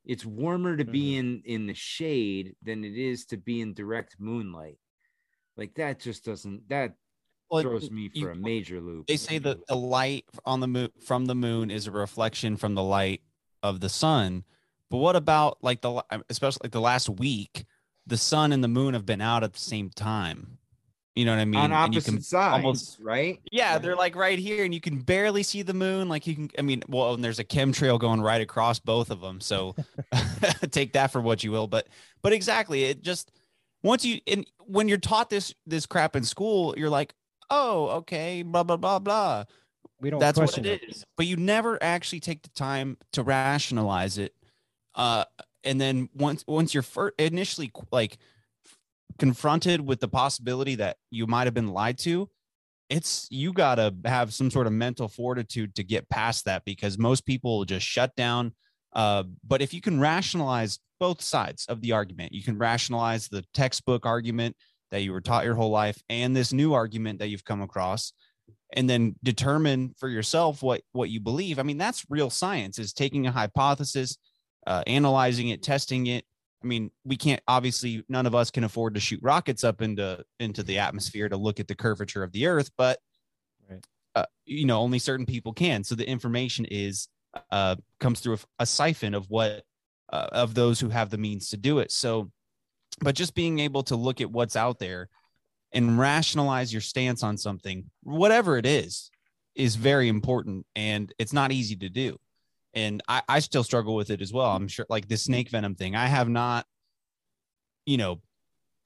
it's 0.06 0.26
warmer 0.26 0.78
to 0.78 0.86
be 0.86 1.14
mm-hmm. 1.14 1.20
in 1.20 1.42
in 1.46 1.68
the 1.68 1.74
shade 1.74 2.56
than 2.62 2.84
it 2.84 2.96
is 2.96 3.26
to 3.26 3.38
be 3.38 3.62
in 3.62 3.74
direct 3.74 4.16
moonlight 4.20 4.78
like 5.58 5.74
that 5.76 6.00
just 6.00 6.24
doesn't 6.24 6.68
that 6.70 6.94
Well, 7.50 7.64
throws 7.64 7.90
me 7.90 8.10
for 8.10 8.18
you- 8.18 8.30
a 8.30 8.36
major 8.36 8.80
loop 8.82 9.08
They 9.08 9.18
say 9.18 9.40
that 9.40 9.66
the 9.68 9.76
light 9.76 10.26
on 10.46 10.60
the 10.60 10.68
moon 10.68 10.90
from 11.04 11.26
the 11.26 11.36
moon 11.36 11.72
is 11.72 11.88
a 11.88 11.92
reflection 11.92 12.56
from 12.58 12.76
the 12.76 12.84
light 12.84 13.22
of 13.64 13.80
the 13.80 13.90
sun. 13.90 14.44
But 14.92 14.98
what 14.98 15.16
about 15.16 15.58
like 15.62 15.82
the 15.82 16.04
especially 16.30 16.66
like 16.66 16.72
the 16.72 16.82
last 16.82 17.10
week, 17.10 17.66
the 18.06 18.18
sun 18.18 18.52
and 18.52 18.64
the 18.64 18.68
moon 18.68 18.94
have 18.94 19.06
been 19.06 19.22
out 19.22 19.44
at 19.44 19.54
the 19.54 19.60
same 19.60 19.90
time. 19.90 20.60
You 21.16 21.24
know 21.24 21.32
what 21.32 21.40
I 21.40 21.46
mean? 21.46 21.60
on 21.60 21.66
And 21.66 21.74
opposite 21.74 22.12
can 22.12 22.22
sides 22.22 22.64
almost- 22.66 22.98
right 23.00 23.40
Yeah, 23.50 23.78
they're 23.78 23.96
like 23.96 24.16
right 24.18 24.38
here, 24.38 24.66
and 24.66 24.74
you 24.74 24.82
can 24.82 25.00
barely 25.00 25.44
see 25.44 25.62
the 25.62 25.74
moon. 25.74 26.10
Like 26.10 26.28
you 26.28 26.36
can, 26.36 26.50
I 26.60 26.62
mean, 26.62 26.84
well, 26.90 27.14
and 27.14 27.24
there's 27.24 27.40
a 27.40 27.46
chemtrail 27.46 27.98
going 28.00 28.22
right 28.22 28.42
across 28.42 28.80
both 28.80 29.10
of 29.10 29.22
them. 29.22 29.40
So 29.40 29.76
take 30.72 30.94
that 30.94 31.12
for 31.12 31.22
what 31.22 31.44
you 31.44 31.52
will. 31.52 31.68
But, 31.68 31.88
but 32.22 32.34
exactly, 32.34 32.84
it 32.84 33.02
just 33.02 33.32
once 33.82 34.04
you 34.04 34.20
and 34.28 34.46
when 34.60 34.90
you're 34.90 34.98
taught 34.98 35.30
this 35.30 35.54
this 35.66 35.86
crap 35.86 36.18
in 36.18 36.24
school, 36.26 36.74
you're 36.78 36.90
like, 36.90 37.14
oh, 37.50 37.88
okay, 38.00 38.42
blah 38.44 38.64
blah 38.64 38.78
blah 38.78 39.00
blah. 39.00 39.46
We 40.02 40.10
don't 40.10 40.20
That's 40.20 40.38
what 40.38 40.50
question 40.50 40.66
it 40.66 40.82
is. 40.90 41.06
But 41.16 41.28
you 41.28 41.38
never 41.38 41.82
actually 41.82 42.20
take 42.20 42.42
the 42.42 42.50
time 42.50 42.98
to 43.14 43.24
rationalize 43.24 44.18
it. 44.18 44.34
Uh, 44.94 45.24
and 45.64 45.80
then 45.80 46.10
once 46.14 46.44
once 46.46 46.74
you're 46.74 46.84
first 46.84 47.14
initially 47.18 47.72
like 47.92 48.18
confronted 49.20 49.82
with 49.82 50.00
the 50.00 50.08
possibility 50.08 50.76
that 50.76 50.98
you 51.10 51.28
might 51.28 51.46
have 51.46 51.54
been 51.54 51.70
lied 51.70 51.98
to, 52.00 52.30
it's 52.90 53.28
you 53.32 53.54
gotta 53.54 53.94
have 54.06 54.34
some 54.34 54.52
sort 54.52 54.68
of 54.68 54.74
mental 54.74 55.08
fortitude 55.08 55.76
to 55.76 55.84
get 55.84 56.10
past 56.10 56.46
that 56.46 56.64
because 56.66 56.98
most 56.98 57.26
people 57.26 57.66
just 57.66 57.86
shut 57.86 58.16
down. 58.16 58.54
Uh, 58.94 59.24
but 59.46 59.62
if 59.62 59.74
you 59.74 59.82
can 59.82 60.00
rationalize 60.00 60.80
both 61.00 61.22
sides 61.22 61.66
of 61.68 61.82
the 61.82 61.92
argument, 61.92 62.32
you 62.32 62.44
can 62.44 62.58
rationalize 62.58 63.28
the 63.28 63.44
textbook 63.54 64.06
argument 64.06 64.56
that 64.92 65.02
you 65.02 65.12
were 65.12 65.22
taught 65.22 65.46
your 65.46 65.56
whole 65.56 65.72
life 65.72 66.02
and 66.10 66.36
this 66.36 66.54
new 66.54 66.74
argument 66.74 67.20
that 67.20 67.28
you've 67.28 67.44
come 67.44 67.62
across 67.62 68.14
and 68.74 68.90
then 68.90 69.16
determine 69.24 69.94
for 69.98 70.10
yourself 70.10 70.62
what 70.62 70.82
what 70.92 71.10
you 71.10 71.20
believe 71.20 71.60
i 71.60 71.64
mean 71.64 71.78
that's 71.78 72.06
real 72.10 72.30
science 72.30 72.80
is 72.80 72.94
taking 72.94 73.28
a 73.28 73.32
hypothesis 73.32 74.18
uh, 74.68 74.84
analyzing 74.88 75.50
it 75.50 75.62
testing 75.62 76.08
it 76.08 76.26
i 76.66 76.68
mean 76.68 76.92
we 77.04 77.16
can't 77.16 77.42
obviously 77.48 78.04
none 78.10 78.26
of 78.26 78.36
us 78.36 78.52
can 78.52 78.64
afford 78.64 78.94
to 78.96 79.00
shoot 79.00 79.20
rockets 79.24 79.64
up 79.64 79.82
into 79.82 80.24
into 80.40 80.64
the 80.64 80.80
atmosphere 80.80 81.30
to 81.30 81.38
look 81.38 81.60
at 81.60 81.68
the 81.68 81.76
curvature 81.76 82.24
of 82.24 82.32
the 82.32 82.48
earth 82.48 82.72
but 82.78 83.00
Right. 83.70 83.84
uh, 84.16 84.26
you 84.46 84.66
know 84.66 84.80
only 84.80 85.00
certain 85.00 85.26
people 85.26 85.54
can 85.54 85.84
so 85.84 85.96
the 85.96 86.08
information 86.08 86.66
is 86.66 87.08
uh, 87.52 87.76
comes 88.00 88.20
through 88.20 88.36
a, 88.36 88.40
a 88.60 88.66
siphon 88.66 89.14
of 89.14 89.30
what 89.30 89.64
uh, 90.12 90.28
of 90.32 90.54
those 90.54 90.80
who 90.80 90.90
have 90.90 91.10
the 91.10 91.18
means 91.18 91.50
to 91.50 91.58
do 91.58 91.80
it 91.80 91.92
so 91.92 92.32
but 93.02 93.16
just 93.16 93.36
being 93.36 93.60
able 93.60 93.84
to 93.84 93.96
look 93.96 94.22
at 94.22 94.32
what's 94.32 94.56
out 94.56 94.80
there 94.80 95.10
and 95.76 96.00
rationalize 96.00 96.72
your 96.72 96.82
stance 96.82 97.22
on 97.22 97.38
something, 97.38 97.90
whatever 98.02 98.58
it 98.58 98.66
is, 98.66 99.12
is 99.56 99.76
very 99.76 100.08
important. 100.08 100.66
And 100.76 101.14
it's 101.20 101.34
not 101.34 101.52
easy 101.52 101.76
to 101.78 101.90
do. 101.90 102.18
And 102.76 103.02
I, 103.08 103.22
I 103.28 103.40
still 103.40 103.64
struggle 103.64 103.96
with 103.96 104.10
it 104.10 104.22
as 104.22 104.34
well. 104.34 104.54
I'm 104.54 104.68
sure, 104.68 104.86
like 104.90 105.08
the 105.08 105.18
snake 105.18 105.50
venom 105.50 105.76
thing, 105.76 105.96
I 105.96 106.08
have 106.08 106.28
not, 106.28 106.66
you 107.86 107.98
know, 107.98 108.22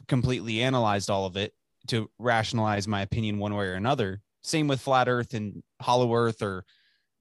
completely 0.08 0.62
analyzed 0.62 1.10
all 1.10 1.26
of 1.26 1.36
it 1.38 1.54
to 1.88 2.10
rationalize 2.20 2.88
my 2.88 3.02
opinion 3.02 3.40
one 3.40 3.54
way 3.56 3.66
or 3.66 3.74
another. 3.74 4.22
Same 4.44 4.68
with 4.68 4.80
flat 4.80 5.10
earth 5.10 5.34
and 5.34 5.64
hollow 5.82 6.14
earth 6.14 6.42
or 6.42 6.66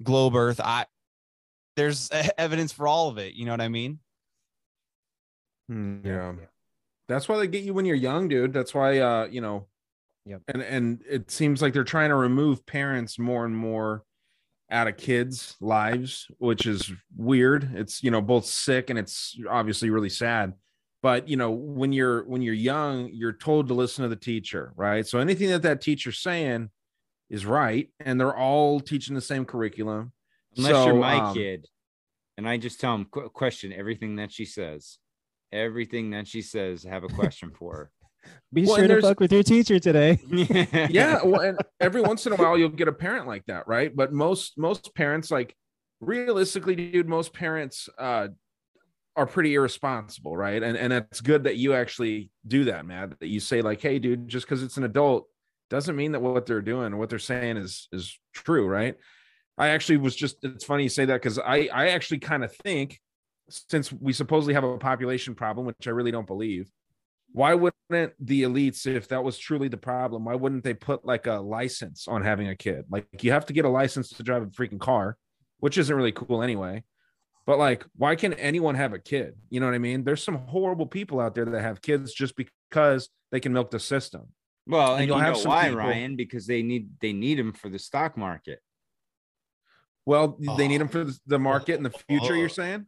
globe 0.02 0.36
earth. 0.36 0.60
I, 0.62 0.84
there's 1.76 2.10
evidence 2.38 2.72
for 2.72 2.86
all 2.86 3.08
of 3.08 3.18
it. 3.18 3.34
You 3.34 3.46
know 3.46 3.52
what 3.52 3.60
I 3.62 3.68
mean? 3.68 4.00
Hmm, 5.68 6.00
yeah. 6.04 6.34
That's 7.08 7.28
why 7.28 7.38
they 7.38 7.46
get 7.46 7.64
you 7.64 7.72
when 7.72 7.86
you're 7.86 7.96
young, 7.96 8.28
dude. 8.28 8.52
That's 8.52 8.74
why 8.74 8.98
uh, 8.98 9.26
you 9.26 9.40
know, 9.40 9.66
Yep. 10.26 10.42
and 10.48 10.62
and 10.62 11.02
it 11.08 11.30
seems 11.30 11.62
like 11.62 11.72
they're 11.72 11.84
trying 11.84 12.10
to 12.10 12.16
remove 12.16 12.66
parents 12.66 13.18
more 13.18 13.46
and 13.46 13.56
more 13.56 14.04
out 14.70 14.88
of 14.88 14.96
kids' 14.96 15.56
lives, 15.60 16.26
which 16.38 16.66
is 16.66 16.92
weird. 17.16 17.70
It's 17.74 18.02
you 18.02 18.10
know, 18.10 18.20
both 18.20 18.44
sick 18.44 18.90
and 18.90 18.98
it's 18.98 19.38
obviously 19.48 19.90
really 19.90 20.10
sad. 20.10 20.54
But 21.02 21.28
you 21.28 21.36
know, 21.36 21.50
when 21.50 21.92
you're 21.92 22.24
when 22.24 22.42
you're 22.42 22.54
young, 22.54 23.10
you're 23.12 23.32
told 23.32 23.68
to 23.68 23.74
listen 23.74 24.02
to 24.02 24.08
the 24.08 24.16
teacher, 24.16 24.72
right? 24.76 25.06
So 25.06 25.18
anything 25.18 25.48
that 25.50 25.62
that 25.62 25.80
teacher's 25.80 26.18
saying 26.18 26.70
is 27.30 27.46
right, 27.46 27.88
and 28.00 28.20
they're 28.20 28.36
all 28.36 28.80
teaching 28.80 29.14
the 29.14 29.20
same 29.20 29.44
curriculum. 29.44 30.12
unless 30.56 30.72
So, 30.72 30.86
you're 30.86 30.94
my 30.94 31.16
um, 31.16 31.34
kid 31.34 31.66
and 32.38 32.48
i 32.48 32.56
just 32.56 32.80
tell 32.80 33.04
qu- 33.04 33.28
question 33.28 33.70
everything 33.72 34.16
that 34.16 34.32
she 34.32 34.46
says 34.46 34.96
everything 35.52 36.10
that 36.10 36.26
she 36.26 36.40
says 36.40 36.84
have 36.84 37.04
a 37.04 37.08
question 37.08 37.50
for 37.50 37.90
Be 38.52 38.64
Well, 38.64 38.76
sure 38.76 38.88
to 38.88 39.00
fuck 39.00 39.20
with 39.20 39.32
your 39.32 39.42
teacher 39.42 39.78
today. 39.78 40.18
yeah 40.90 41.22
well, 41.22 41.40
and 41.40 41.58
every 41.80 42.00
once 42.00 42.26
in 42.26 42.32
a 42.32 42.36
while 42.36 42.56
you'll 42.56 42.70
get 42.70 42.88
a 42.88 42.92
parent 42.92 43.26
like 43.26 43.44
that 43.46 43.68
right 43.68 43.94
but 43.94 44.12
most 44.12 44.56
most 44.56 44.94
parents 44.94 45.30
like 45.30 45.54
realistically 46.00 46.74
dude 46.74 47.08
most 47.08 47.32
parents 47.32 47.88
uh 47.98 48.28
are 49.18 49.26
pretty 49.26 49.54
irresponsible, 49.54 50.36
right? 50.36 50.62
And 50.62 50.78
and 50.78 50.92
it's 50.92 51.20
good 51.20 51.42
that 51.44 51.56
you 51.56 51.74
actually 51.74 52.30
do 52.46 52.64
that, 52.66 52.86
Matt. 52.86 53.18
That 53.18 53.26
you 53.26 53.40
say 53.40 53.62
like, 53.62 53.82
"Hey, 53.82 53.98
dude, 53.98 54.28
just 54.28 54.46
because 54.46 54.62
it's 54.62 54.76
an 54.76 54.84
adult 54.84 55.26
doesn't 55.68 55.96
mean 55.96 56.12
that 56.12 56.20
what 56.20 56.46
they're 56.46 56.62
doing 56.62 56.94
or 56.94 56.96
what 56.98 57.10
they're 57.10 57.18
saying 57.18 57.56
is 57.56 57.88
is 57.92 58.16
true, 58.32 58.66
right?" 58.68 58.94
I 59.58 59.70
actually 59.70 59.96
was 59.96 60.14
just 60.14 60.36
it's 60.44 60.64
funny 60.64 60.84
you 60.84 60.88
say 60.88 61.04
that 61.04 61.14
because 61.14 61.36
I 61.40 61.68
I 61.72 61.88
actually 61.88 62.20
kind 62.20 62.44
of 62.44 62.54
think 62.54 63.00
since 63.50 63.92
we 63.92 64.12
supposedly 64.12 64.54
have 64.54 64.62
a 64.62 64.78
population 64.78 65.34
problem, 65.34 65.66
which 65.66 65.88
I 65.88 65.90
really 65.90 66.12
don't 66.12 66.26
believe, 66.26 66.70
why 67.32 67.54
wouldn't 67.54 68.12
the 68.20 68.42
elites, 68.42 68.86
if 68.86 69.08
that 69.08 69.22
was 69.22 69.38
truly 69.38 69.68
the 69.68 69.76
problem, 69.76 70.24
why 70.24 70.34
wouldn't 70.34 70.64
they 70.64 70.74
put 70.74 71.04
like 71.04 71.26
a 71.26 71.34
license 71.34 72.08
on 72.08 72.22
having 72.22 72.48
a 72.48 72.56
kid? 72.56 72.84
Like 72.90 73.06
you 73.22 73.32
have 73.32 73.46
to 73.46 73.52
get 73.52 73.64
a 73.64 73.68
license 73.68 74.08
to 74.10 74.22
drive 74.22 74.42
a 74.42 74.46
freaking 74.46 74.80
car, 74.80 75.16
which 75.60 75.76
isn't 75.78 75.94
really 75.94 76.12
cool 76.12 76.42
anyway. 76.42 76.84
But 77.46 77.58
like, 77.58 77.84
why 77.96 78.14
can 78.16 78.34
anyone 78.34 78.74
have 78.74 78.92
a 78.92 78.98
kid? 78.98 79.34
You 79.50 79.60
know 79.60 79.66
what 79.66 79.74
I 79.74 79.78
mean? 79.78 80.04
There's 80.04 80.22
some 80.22 80.36
horrible 80.36 80.86
people 80.86 81.20
out 81.20 81.34
there 81.34 81.44
that 81.46 81.62
have 81.62 81.80
kids 81.82 82.12
just 82.12 82.34
because 82.36 83.08
they 83.30 83.40
can 83.40 83.52
milk 83.52 83.70
the 83.70 83.80
system. 83.80 84.28
Well, 84.66 84.92
and, 84.92 85.00
And 85.00 85.08
you'll 85.08 85.16
you 85.18 85.24
have 85.24 85.34
know 85.34 85.40
some 85.40 85.50
why, 85.52 85.64
people- 85.64 85.78
Ryan? 85.78 86.16
Because 86.16 86.46
they 86.46 86.62
need 86.62 86.90
they 87.00 87.12
need 87.14 87.38
them 87.38 87.52
for 87.52 87.68
the 87.70 87.78
stock 87.78 88.16
market. 88.18 88.60
Well, 90.04 90.38
they 90.56 90.68
need 90.68 90.80
them 90.80 90.88
Oh. 90.88 90.92
for 90.92 91.04
the- 91.04 91.18
the 91.26 91.38
market 91.38 91.76
in 91.76 91.82
the 91.82 91.90
future. 91.90 92.34
You're 92.36 92.48
saying? 92.48 92.86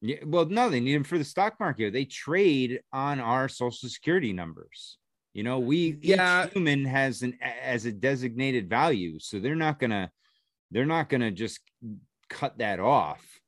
Yeah, 0.00 0.18
well, 0.24 0.46
no, 0.46 0.70
they 0.70 0.80
need 0.80 0.94
them 0.94 1.04
for 1.04 1.18
the 1.18 1.24
stock 1.24 1.58
market. 1.58 1.92
They 1.92 2.04
trade 2.04 2.80
on 2.92 3.18
our 3.20 3.48
social 3.48 3.88
security 3.88 4.32
numbers. 4.32 4.98
You 5.34 5.42
know, 5.42 5.58
we 5.58 5.98
Yeah. 6.02 6.44
each 6.46 6.52
human 6.54 6.84
has 6.84 7.22
an 7.22 7.38
as 7.42 7.84
a 7.84 7.92
designated 7.92 8.68
value, 8.68 9.18
so 9.18 9.40
they're 9.40 9.56
not 9.56 9.78
gonna 9.78 10.10
they're 10.70 10.86
not 10.86 11.08
gonna 11.08 11.30
just 11.30 11.60
cut 12.28 12.58
that 12.58 12.80
off. 12.80 13.40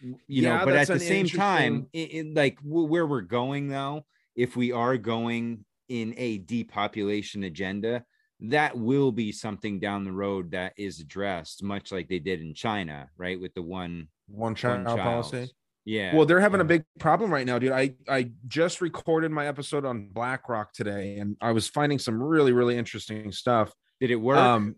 You 0.00 0.18
Yeah, 0.28 0.58
know, 0.58 0.64
but 0.66 0.74
at 0.76 0.88
the 0.88 1.00
same 1.00 1.26
time, 1.26 1.88
it, 1.92 2.14
it- 2.14 2.34
like 2.34 2.58
where 2.62 3.06
we're 3.06 3.22
going 3.22 3.68
though, 3.68 4.06
if 4.36 4.56
we 4.56 4.72
are 4.72 4.96
going 4.98 5.64
in 5.88 6.14
a 6.16 6.38
depopulation 6.38 7.44
agenda, 7.44 8.04
that 8.40 8.76
will 8.76 9.12
be 9.12 9.32
something 9.32 9.78
down 9.80 10.04
the 10.04 10.12
road 10.12 10.50
that 10.50 10.74
is 10.76 11.00
addressed, 11.00 11.62
much 11.62 11.92
like 11.92 12.08
they 12.08 12.18
did 12.18 12.40
in 12.40 12.54
China, 12.54 13.08
right? 13.16 13.40
With 13.40 13.54
the 13.54 13.62
one 13.62 14.08
One 14.26 14.52
one 14.52 14.56
child 14.84 15.00
policy. 15.00 15.52
Yeah. 15.84 16.14
Well, 16.14 16.24
they're 16.24 16.40
having 16.40 16.60
a 16.60 16.64
big 16.64 16.84
problem 16.98 17.30
right 17.30 17.46
now, 17.46 17.58
dude. 17.58 17.72
I 17.72 17.94
I 18.08 18.30
just 18.48 18.80
recorded 18.80 19.30
my 19.30 19.46
episode 19.46 19.84
on 19.84 20.08
BlackRock 20.08 20.72
today, 20.72 21.18
and 21.18 21.36
I 21.40 21.52
was 21.52 21.68
finding 21.68 21.98
some 21.98 22.22
really 22.22 22.52
really 22.52 22.76
interesting 22.78 23.32
stuff. 23.32 23.72
Did 24.00 24.10
it 24.10 24.16
work? 24.16 24.38
Um, 24.38 24.76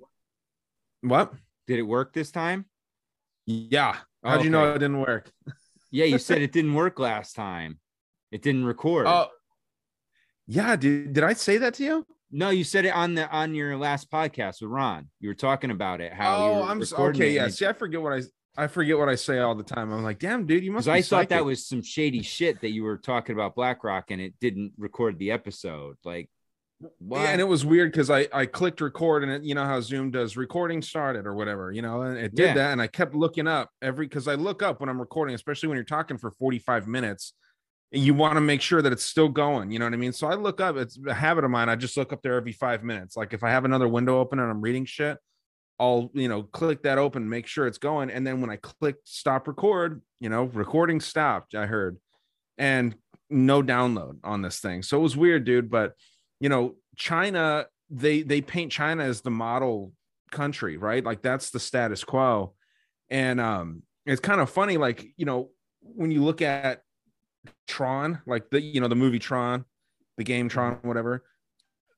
what? 1.03 1.33
Did 1.67 1.79
it 1.79 1.83
work 1.83 2.13
this 2.13 2.31
time? 2.31 2.67
Yeah. 3.47 3.97
How'd 4.25 4.43
you 4.45 4.51
know 4.51 4.71
it 4.71 4.79
didn't 4.79 5.01
work? 5.01 5.31
Yeah, 5.93 6.07
you 6.07 6.19
said 6.19 6.43
it 6.43 6.53
didn't 6.53 6.75
work 6.75 6.99
last 6.99 7.35
time. 7.35 7.79
It 8.33 8.43
didn't 8.43 8.65
record. 8.65 9.07
Oh, 9.07 9.29
yeah, 10.49 10.75
dude. 10.75 11.13
Did 11.13 11.23
I 11.23 11.33
say 11.35 11.59
that 11.59 11.75
to 11.75 11.85
you? 11.85 12.07
no, 12.31 12.51
you 12.51 12.65
said 12.65 12.85
it 12.85 12.91
on 12.95 13.15
the 13.15 13.29
on 13.31 13.55
your 13.55 13.77
last 13.77 14.11
podcast 14.11 14.61
with 14.61 14.71
Ron. 14.71 15.09
You 15.21 15.29
were 15.29 15.35
talking 15.35 15.71
about 15.71 16.01
it. 16.01 16.13
How 16.13 16.37
oh, 16.37 16.63
I'm 16.65 16.83
s- 16.83 16.91
recording 16.91 17.23
okay. 17.23 17.35
Yeah. 17.35 17.47
it- 17.47 17.53
See, 17.53 17.67
I 17.67 17.73
forget 17.73 18.03
what 18.03 18.13
I 18.13 18.23
I 18.57 18.67
forget 18.69 18.99
what 18.99 19.09
I 19.09 19.15
say 19.17 19.39
all 19.39 19.55
the 19.55 19.63
time. 19.63 19.93
I'm 19.93 20.03
like, 20.03 20.19
damn, 20.19 20.47
dude, 20.47 20.65
you 20.65 20.73
must. 20.73 20.89
I 20.89 21.03
thought 21.03 21.29
that 21.29 21.45
was 21.45 21.67
some 21.67 21.83
shady 21.83 22.23
shit 22.23 22.61
that 22.63 22.71
you 22.71 22.85
were 22.85 22.97
talking 22.97 23.35
about 23.35 23.55
BlackRock 23.55 24.11
and 24.11 24.21
it 24.21 24.35
didn't 24.41 24.73
record 24.79 25.19
the 25.19 25.31
episode. 25.31 25.97
Like, 26.05 26.31
what? 26.99 27.21
Yeah, 27.23 27.31
and 27.31 27.41
it 27.41 27.45
was 27.45 27.65
weird 27.65 27.91
because 27.93 28.11
I 28.11 28.29
I 28.33 28.47
clicked 28.47 28.81
record 28.81 29.23
and 29.23 29.33
it, 29.33 29.43
you 29.45 29.55
know 29.55 29.65
how 29.65 29.81
Zoom 29.81 30.11
does 30.11 30.37
recording 30.37 30.83
started 30.83 31.27
or 31.27 31.35
whatever, 31.35 31.73
you 31.73 31.83
know, 31.83 32.03
and 32.03 32.19
it 32.19 32.35
did 32.35 32.49
Yeah. 32.49 32.55
that, 32.55 32.73
and 32.73 32.83
I 32.83 32.87
kept 32.87 33.15
looking 33.15 33.47
up 33.47 33.71
every 33.81 34.07
because 34.07 34.29
I 34.29 34.35
look 34.35 34.63
up 34.63 34.81
when 34.81 34.89
I'm 34.89 35.01
recording, 35.01 35.35
especially 35.35 35.69
when 35.69 35.77
you're 35.77 35.85
talking 35.85 36.19
for 36.19 36.31
45 36.33 36.87
minutes, 36.87 37.33
and 37.93 38.03
you 38.03 38.13
want 38.15 38.35
to 38.35 38.41
make 38.43 38.61
sure 38.61 38.83
that 38.83 38.93
it's 38.93 39.05
still 39.05 39.29
going. 39.29 39.71
You 39.71 39.79
know 39.79 39.87
what 39.87 39.95
I 39.95 39.97
mean? 39.97 40.13
So 40.13 40.27
I 40.27 40.35
look 40.35 40.61
up. 40.61 40.77
It's 40.77 40.99
a 41.07 41.15
habit 41.15 41.45
of 41.45 41.51
mine. 41.51 41.69
I 41.71 41.77
just 41.77 41.97
look 41.97 42.13
up 42.13 42.21
there 42.23 42.35
every 42.35 42.53
five 42.53 42.83
minutes. 42.85 43.17
Like 43.17 43.33
if 43.33 43.43
I 43.43 43.51
have 43.51 43.65
another 43.65 43.89
window 43.89 44.19
open 44.19 44.39
and 44.39 44.51
I'm 44.51 44.61
reading 44.61 44.85
shit, 44.85 45.17
I'll 45.79 46.11
you 46.15 46.29
know 46.29 46.45
click 46.45 46.83
that 46.83 46.99
open, 46.99 47.29
make 47.29 47.47
sure 47.47 47.67
it's 47.67 47.79
going, 47.79 48.11
and 48.11 48.27
then 48.27 48.41
when 48.41 48.51
I 48.51 48.57
click 48.57 48.97
stop 49.05 49.47
record, 49.47 50.03
you 50.21 50.29
know, 50.29 50.45
recording 50.45 51.01
stopped. 51.01 51.55
I 51.55 51.67
heard, 51.67 51.99
and 52.59 52.95
no 53.29 53.63
download 53.63 54.19
on 54.25 54.43
this 54.43 54.61
thing. 54.61 54.83
So 54.83 54.99
it 54.99 55.03
was 55.03 55.17
weird, 55.17 55.45
dude. 55.45 55.71
But 55.71 55.95
you 56.41 56.49
know, 56.49 56.77
China, 56.97 57.67
they 57.91 58.23
they 58.23 58.41
paint 58.41 58.73
China 58.73 59.05
as 59.05 59.21
the 59.21 59.31
model 59.31 59.93
country, 60.31 60.77
right? 60.77 61.05
Like 61.05 61.23
that's 61.23 61.51
the 61.51 61.61
status 61.61 62.05
quo. 62.05 62.55
And 63.11 63.41
um 63.41 63.83
it's 64.05 64.21
kind 64.21 64.41
of 64.41 64.49
funny, 64.49 64.77
like, 64.77 65.05
you 65.17 65.27
know, 65.27 65.51
when 65.81 66.11
you 66.11 66.23
look 66.23 66.41
at 66.41 66.83
Tron, 67.67 68.21
like 68.27 68.51
the 68.51 68.61
you 68.61 68.81
know, 68.81 68.89
the 68.89 68.95
movie 68.95 69.19
Tron, 69.19 69.65
the 70.17 70.25
game 70.25 70.49
Tron, 70.49 70.79
whatever. 70.83 71.25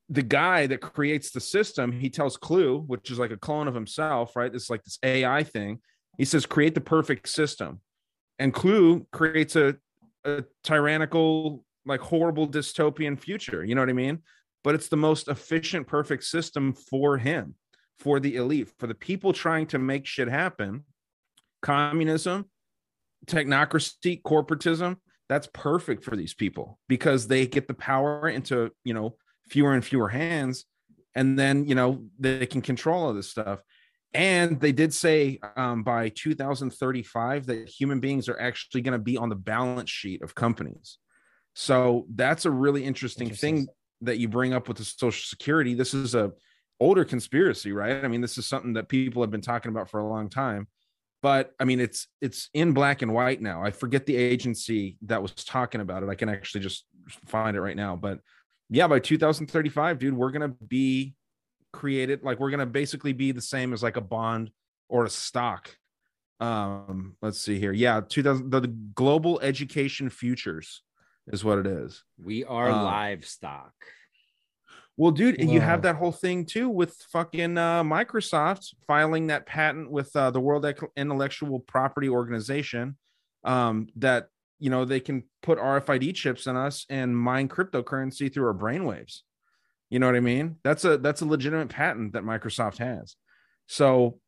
The 0.09 0.23
guy 0.23 0.67
that 0.67 0.81
creates 0.81 1.31
the 1.31 1.39
system, 1.39 1.91
he 1.91 2.09
tells 2.09 2.37
CLU, 2.37 2.79
which 2.87 3.11
is 3.11 3.19
like 3.19 3.31
a 3.31 3.37
clone 3.37 3.67
of 3.67 3.75
himself, 3.75 4.35
right? 4.35 4.53
It's 4.53 4.69
like 4.69 4.83
this 4.83 4.97
AI 5.03 5.43
thing. 5.43 5.79
He 6.17 6.25
says, 6.25 6.45
create 6.45 6.75
the 6.75 6.81
perfect 6.81 7.29
system. 7.29 7.81
And 8.39 8.53
CLU 8.53 9.05
creates 9.11 9.55
a, 9.55 9.75
a 10.25 10.43
tyrannical, 10.63 11.63
like 11.85 12.01
horrible 12.01 12.47
dystopian 12.47 13.19
future. 13.19 13.63
You 13.63 13.75
know 13.75 13.81
what 13.81 13.89
I 13.89 13.93
mean? 13.93 14.19
But 14.63 14.75
it's 14.75 14.89
the 14.89 14.97
most 14.97 15.27
efficient, 15.27 15.87
perfect 15.87 16.23
system 16.23 16.73
for 16.73 17.17
him, 17.17 17.55
for 17.99 18.19
the 18.19 18.35
elite, 18.35 18.69
for 18.79 18.87
the 18.87 18.95
people 18.95 19.31
trying 19.31 19.67
to 19.67 19.79
make 19.79 20.05
shit 20.05 20.27
happen. 20.27 20.85
Communism, 21.61 22.49
technocracy, 23.25 24.21
corporatism, 24.21 24.97
that's 25.29 25.47
perfect 25.53 26.03
for 26.03 26.15
these 26.15 26.33
people 26.33 26.79
because 26.89 27.27
they 27.27 27.45
get 27.45 27.67
the 27.67 27.73
power 27.73 28.27
into, 28.27 28.71
you 28.83 28.93
know, 28.93 29.15
fewer 29.49 29.73
and 29.73 29.83
fewer 29.83 30.09
hands. 30.09 30.65
And 31.15 31.37
then, 31.37 31.65
you 31.65 31.75
know, 31.75 32.03
they 32.19 32.45
can 32.45 32.61
control 32.61 33.05
all 33.05 33.13
this 33.13 33.29
stuff. 33.29 33.61
And 34.13 34.59
they 34.59 34.71
did 34.71 34.93
say 34.93 35.39
um, 35.55 35.83
by 35.83 36.09
2035 36.09 37.45
that 37.45 37.69
human 37.69 37.99
beings 37.99 38.27
are 38.27 38.39
actually 38.39 38.81
going 38.81 38.93
to 38.93 38.99
be 38.99 39.17
on 39.17 39.29
the 39.29 39.35
balance 39.35 39.89
sheet 39.89 40.21
of 40.21 40.33
companies. 40.33 40.97
So 41.53 42.05
that's 42.15 42.45
a 42.45 42.51
really 42.51 42.85
interesting, 42.85 43.27
Interesting. 43.27 43.57
thing 43.57 43.67
that 44.01 44.17
you 44.17 44.27
bring 44.27 44.53
up 44.53 44.67
with 44.67 44.77
the 44.77 44.85
social 44.85 45.25
security. 45.25 45.73
This 45.73 45.93
is 45.93 46.15
a 46.15 46.31
older 46.79 47.03
conspiracy, 47.03 47.71
right? 47.71 48.03
I 48.03 48.07
mean, 48.07 48.21
this 48.21 48.37
is 48.37 48.45
something 48.45 48.73
that 48.73 48.87
people 48.87 49.21
have 49.21 49.31
been 49.31 49.41
talking 49.41 49.69
about 49.69 49.89
for 49.89 49.99
a 49.99 50.07
long 50.07 50.29
time. 50.29 50.67
But 51.21 51.51
I 51.59 51.65
mean, 51.65 51.81
it's 51.81 52.07
it's 52.21 52.49
in 52.53 52.71
black 52.73 53.01
and 53.01 53.13
white 53.13 53.41
now. 53.41 53.61
I 53.61 53.71
forget 53.71 54.05
the 54.05 54.15
agency 54.15 54.97
that 55.01 55.21
was 55.21 55.33
talking 55.33 55.81
about 55.81 56.01
it. 56.01 56.09
I 56.09 56.15
can 56.15 56.29
actually 56.29 56.61
just 56.61 56.85
find 57.25 57.57
it 57.57 57.61
right 57.61 57.75
now. 57.75 57.97
But 57.97 58.19
yeah, 58.69 58.87
by 58.87 58.99
2035, 58.99 59.99
dude, 59.99 60.13
we're 60.13 60.31
gonna 60.31 60.55
be 60.67 61.15
created 61.73 62.23
like 62.23 62.39
we're 62.39 62.51
gonna 62.51 62.65
basically 62.65 63.13
be 63.13 63.31
the 63.31 63.41
same 63.41 63.73
as 63.73 63.83
like 63.83 63.97
a 63.97 64.01
bond 64.01 64.51
or 64.87 65.05
a 65.05 65.09
stock. 65.09 65.75
Um, 66.39 67.15
let's 67.21 67.39
see 67.39 67.59
here. 67.59 67.73
Yeah, 67.73 68.01
2000 68.07 68.49
the, 68.49 68.61
the 68.61 68.67
global 68.67 69.39
education 69.41 70.09
futures 70.09 70.83
is 71.27 71.43
what 71.43 71.59
it 71.59 71.67
is. 71.67 72.03
we 72.23 72.43
are 72.45 72.69
Uh, 72.69 72.83
livestock. 72.83 73.73
Well, 74.97 75.11
dude, 75.11 75.41
you 75.41 75.61
have 75.61 75.83
that 75.83 75.95
whole 75.95 76.11
thing 76.11 76.45
too 76.45 76.67
with 76.67 76.93
fucking 77.13 77.57
uh, 77.57 77.83
Microsoft 77.83 78.73
filing 78.85 79.27
that 79.27 79.45
patent 79.45 79.89
with 79.89 80.13
uh, 80.13 80.29
the 80.31 80.41
World 80.41 80.65
Intellectual 80.97 81.61
Property 81.61 82.09
Organization 82.09 82.97
um, 83.45 83.87
that 83.95 84.27
you 84.59 84.69
know 84.69 84.85
they 84.85 84.99
can 84.99 85.23
put 85.41 85.57
RFID 85.57 86.15
chips 86.15 86.47
in 86.47 86.55
us 86.55 86.85
and 86.89 87.17
mine 87.17 87.47
cryptocurrency 87.47 88.31
through 88.31 88.47
our 88.47 88.53
brainwaves. 88.53 89.21
You 89.89 89.99
know 89.99 90.05
what 90.05 90.15
I 90.15 90.21
mean? 90.21 90.57
That's 90.63 90.85
a 90.85 90.97
that's 90.97 91.21
a 91.21 91.25
legitimate 91.25 91.69
patent 91.69 92.13
that 92.13 92.23
Microsoft 92.23 92.77
has. 92.77 93.15
So 93.67 94.19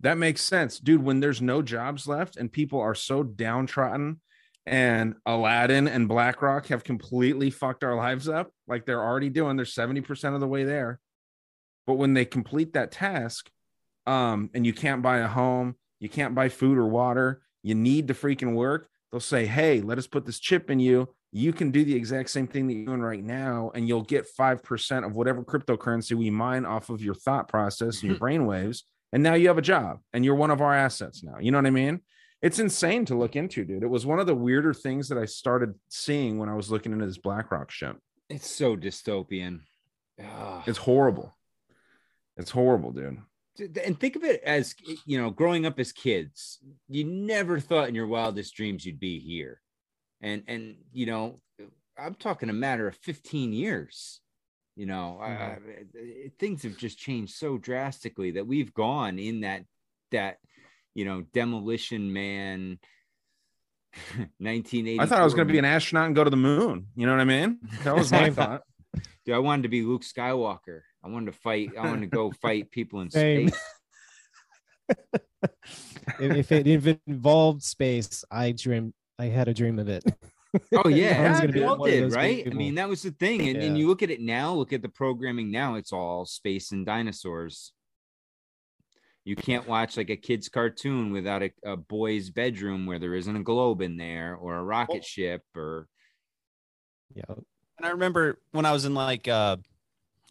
that 0.00 0.18
makes 0.18 0.42
sense, 0.42 0.78
dude. 0.78 1.02
When 1.02 1.20
there's 1.20 1.42
no 1.42 1.60
jobs 1.62 2.06
left 2.06 2.36
and 2.36 2.50
people 2.50 2.80
are 2.80 2.94
so 2.94 3.22
downtrodden 3.22 4.20
and 4.66 5.14
Aladdin 5.26 5.88
and 5.88 6.08
BlackRock 6.08 6.68
have 6.68 6.84
completely 6.84 7.50
fucked 7.50 7.84
our 7.84 7.96
lives 7.96 8.28
up, 8.28 8.50
like 8.66 8.86
they're 8.86 9.02
already 9.02 9.28
doing. 9.28 9.56
They're 9.56 9.66
70% 9.66 10.34
of 10.34 10.40
the 10.40 10.46
way 10.46 10.64
there. 10.64 11.00
But 11.86 11.94
when 11.94 12.14
they 12.14 12.24
complete 12.24 12.74
that 12.74 12.92
task, 12.92 13.50
um, 14.06 14.50
and 14.54 14.64
you 14.64 14.72
can't 14.72 15.02
buy 15.02 15.18
a 15.18 15.28
home, 15.28 15.76
you 15.98 16.08
can't 16.08 16.34
buy 16.34 16.48
food 16.48 16.78
or 16.78 16.86
water, 16.86 17.42
you 17.62 17.74
need 17.74 18.08
to 18.08 18.14
freaking 18.14 18.54
work, 18.54 18.88
they'll 19.10 19.20
say, 19.20 19.46
Hey, 19.46 19.80
let 19.80 19.98
us 19.98 20.06
put 20.06 20.26
this 20.26 20.38
chip 20.38 20.70
in 20.70 20.80
you. 20.80 21.08
You 21.32 21.52
can 21.52 21.70
do 21.70 21.84
the 21.84 21.94
exact 21.94 22.30
same 22.30 22.48
thing 22.48 22.66
that 22.66 22.74
you're 22.74 22.86
doing 22.86 23.00
right 23.00 23.22
now, 23.22 23.70
and 23.74 23.86
you'll 23.86 24.02
get 24.02 24.26
5% 24.36 25.06
of 25.06 25.14
whatever 25.14 25.44
cryptocurrency 25.44 26.16
we 26.16 26.28
mine 26.28 26.64
off 26.64 26.90
of 26.90 27.02
your 27.02 27.14
thought 27.14 27.48
process 27.48 28.02
and 28.02 28.10
your 28.10 28.16
mm-hmm. 28.16 28.42
brainwaves. 28.42 28.82
And 29.12 29.22
now 29.22 29.34
you 29.34 29.48
have 29.48 29.58
a 29.58 29.62
job 29.62 29.98
and 30.12 30.24
you're 30.24 30.34
one 30.34 30.50
of 30.50 30.60
our 30.60 30.74
assets 30.74 31.22
now. 31.22 31.38
You 31.40 31.50
know 31.50 31.58
what 31.58 31.66
I 31.66 31.70
mean? 31.70 32.00
It's 32.42 32.58
insane 32.58 33.04
to 33.06 33.16
look 33.16 33.36
into, 33.36 33.64
dude. 33.64 33.82
It 33.82 33.90
was 33.90 34.06
one 34.06 34.18
of 34.18 34.26
the 34.26 34.34
weirder 34.34 34.72
things 34.72 35.08
that 35.08 35.18
I 35.18 35.26
started 35.26 35.74
seeing 35.88 36.38
when 36.38 36.48
I 36.48 36.54
was 36.54 36.70
looking 36.70 36.92
into 36.92 37.06
this 37.06 37.18
BlackRock 37.18 37.70
shit. 37.70 37.96
It's 38.28 38.50
so 38.50 38.76
dystopian. 38.76 39.60
Ugh. 40.18 40.62
It's 40.66 40.78
horrible. 40.78 41.36
It's 42.36 42.50
horrible, 42.50 42.92
dude. 42.92 43.18
And 43.58 43.98
think 43.98 44.16
of 44.16 44.24
it 44.24 44.42
as 44.44 44.74
you 45.04 45.18
know 45.20 45.30
growing 45.30 45.66
up 45.66 45.78
as 45.78 45.92
kids 45.92 46.58
you 46.88 47.04
never 47.04 47.58
thought 47.60 47.88
in 47.88 47.94
your 47.94 48.06
wildest 48.06 48.54
dreams 48.54 48.84
you'd 48.84 49.00
be 49.00 49.18
here 49.18 49.60
and 50.20 50.42
and 50.46 50.76
you 50.92 51.06
know 51.06 51.40
i'm 51.98 52.14
talking 52.14 52.48
a 52.48 52.54
matter 52.54 52.86
of 52.86 52.96
15 52.96 53.52
years 53.52 54.20
you 54.76 54.86
know 54.86 55.18
I, 55.20 55.26
I- 55.26 55.58
mm-hmm. 55.60 56.28
things 56.38 56.62
have 56.62 56.76
just 56.76 56.98
changed 56.98 57.34
so 57.34 57.58
drastically 57.58 58.32
that 58.32 58.46
we've 58.46 58.72
gone 58.72 59.18
in 59.18 59.40
that 59.40 59.64
that 60.12 60.38
you 60.94 61.04
know 61.04 61.22
demolition 61.32 62.12
man 62.12 62.78
1980 64.38 65.00
I 65.00 65.06
thought 65.06 65.20
I 65.20 65.24
was 65.24 65.34
going 65.34 65.48
to 65.48 65.52
be 65.52 65.58
an 65.58 65.64
astronaut 65.64 66.06
and 66.06 66.14
go 66.14 66.22
to 66.22 66.30
the 66.30 66.36
moon. 66.36 66.86
You 66.94 67.06
know 67.06 67.12
what 67.12 67.20
I 67.20 67.24
mean? 67.24 67.58
That 67.82 67.96
was 67.96 68.12
my 68.12 68.30
thought. 68.30 68.62
Dude, 69.26 69.34
I 69.34 69.38
wanted 69.38 69.62
to 69.62 69.68
be 69.68 69.82
Luke 69.82 70.02
Skywalker. 70.02 70.80
I 71.04 71.08
wanted 71.08 71.32
to 71.32 71.38
fight. 71.38 71.70
I 71.78 71.86
wanted 71.86 72.10
to 72.10 72.16
go 72.16 72.30
fight 72.42 72.70
people 72.70 73.00
in 73.00 73.10
space. 73.10 73.58
if, 76.20 76.52
it 76.52 76.66
if 76.66 76.86
it 76.86 77.00
involved 77.06 77.62
space, 77.62 78.24
I 78.30 78.52
dream. 78.52 78.94
I 79.18 79.26
had 79.26 79.48
a 79.48 79.54
dream 79.54 79.78
of 79.78 79.88
it. 79.88 80.04
Oh 80.74 80.88
yeah, 80.88 81.06
I 81.08 81.22
yeah, 81.22 81.40
gonna 81.40 81.52
be 81.52 81.60
one 81.60 81.90
did, 81.90 82.12
right? 82.12 82.46
I 82.46 82.50
mean, 82.50 82.74
that 82.76 82.88
was 82.88 83.02
the 83.02 83.10
thing. 83.10 83.48
And, 83.48 83.56
and 83.58 83.76
Yeah. 83.76 83.80
you 83.80 83.86
look 83.88 84.02
at 84.02 84.10
it 84.10 84.20
now. 84.20 84.54
Look 84.54 84.72
at 84.72 84.82
the 84.82 84.88
programming 84.88 85.50
now. 85.50 85.74
It's 85.74 85.92
all 85.92 86.24
space 86.24 86.72
and 86.72 86.86
dinosaurs. 86.86 87.72
You 89.24 89.36
can't 89.36 89.68
watch 89.68 89.98
like 89.98 90.08
a 90.08 90.16
kid's 90.16 90.48
cartoon 90.48 91.12
without 91.12 91.42
a, 91.42 91.50
a 91.62 91.76
boy's 91.76 92.30
bedroom 92.30 92.86
where 92.86 92.98
there 92.98 93.14
isn't 93.14 93.36
a 93.36 93.42
globe 93.42 93.82
in 93.82 93.98
there 93.98 94.34
or 94.34 94.56
a 94.56 94.64
rocket 94.64 94.94
Well- 94.94 95.02
ship 95.02 95.42
or 95.54 95.86
Yeah. 97.14 97.24
And 97.80 97.86
I 97.86 97.92
remember 97.92 98.38
when 98.52 98.66
I 98.66 98.72
was 98.72 98.84
in 98.84 98.92
like 98.92 99.26
uh 99.26 99.56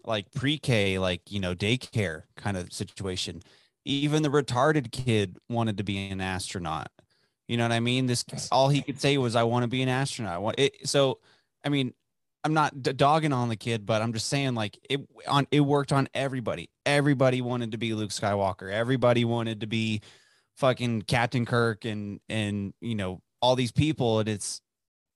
like 0.06 0.32
pre-K, 0.34 1.00
like 1.00 1.32
you 1.32 1.40
know, 1.40 1.56
daycare 1.56 2.24
kind 2.38 2.56
of 2.56 2.72
situation. 2.72 3.42
Even 3.86 4.22
the 4.22 4.30
retarded 4.30 4.92
kid 4.92 5.38
wanted 5.50 5.78
to 5.78 5.84
be 5.84 6.10
an 6.10 6.22
astronaut. 6.22 6.92
You 7.48 7.58
know 7.58 7.64
what 7.64 7.72
I 7.72 7.80
mean? 7.80 8.06
This 8.06 8.24
all 8.52 8.70
he 8.70 8.84
could 8.84 9.02
say 9.02 9.18
was, 9.18 9.36
"I 9.36 9.42
want 9.44 9.64
to 9.64 9.68
be 9.68 9.82
an 9.82 9.90
astronaut." 9.90 10.36
I 10.36 10.38
want 10.38 10.60
it. 10.60 10.88
So, 10.88 11.18
I 11.66 11.70
mean, 11.70 11.96
I'm 12.44 12.54
not 12.54 12.84
d- 12.84 12.94
dogging 12.94 13.34
on 13.34 13.50
the 13.50 13.56
kid, 13.56 13.84
but 13.84 14.04
I'm 14.04 14.14
just 14.14 14.28
saying, 14.28 14.54
like 14.54 14.78
it 14.88 15.02
on 15.28 15.48
it 15.50 15.62
worked 15.62 15.92
on 15.92 16.08
everybody. 16.14 16.70
Everybody 16.86 17.42
wanted 17.42 17.72
to 17.72 17.80
be 17.80 17.96
Luke 17.96 18.12
Skywalker. 18.12 18.72
Everybody 18.72 19.26
wanted 19.26 19.62
to 19.62 19.68
be 19.68 20.02
fucking 20.58 21.02
Captain 21.04 21.48
Kirk, 21.48 21.84
and 21.84 22.20
and 22.30 22.76
you 22.80 22.94
know 22.94 23.24
all 23.42 23.56
these 23.56 23.72
people. 23.72 24.20
And 24.20 24.30
it's 24.30 24.62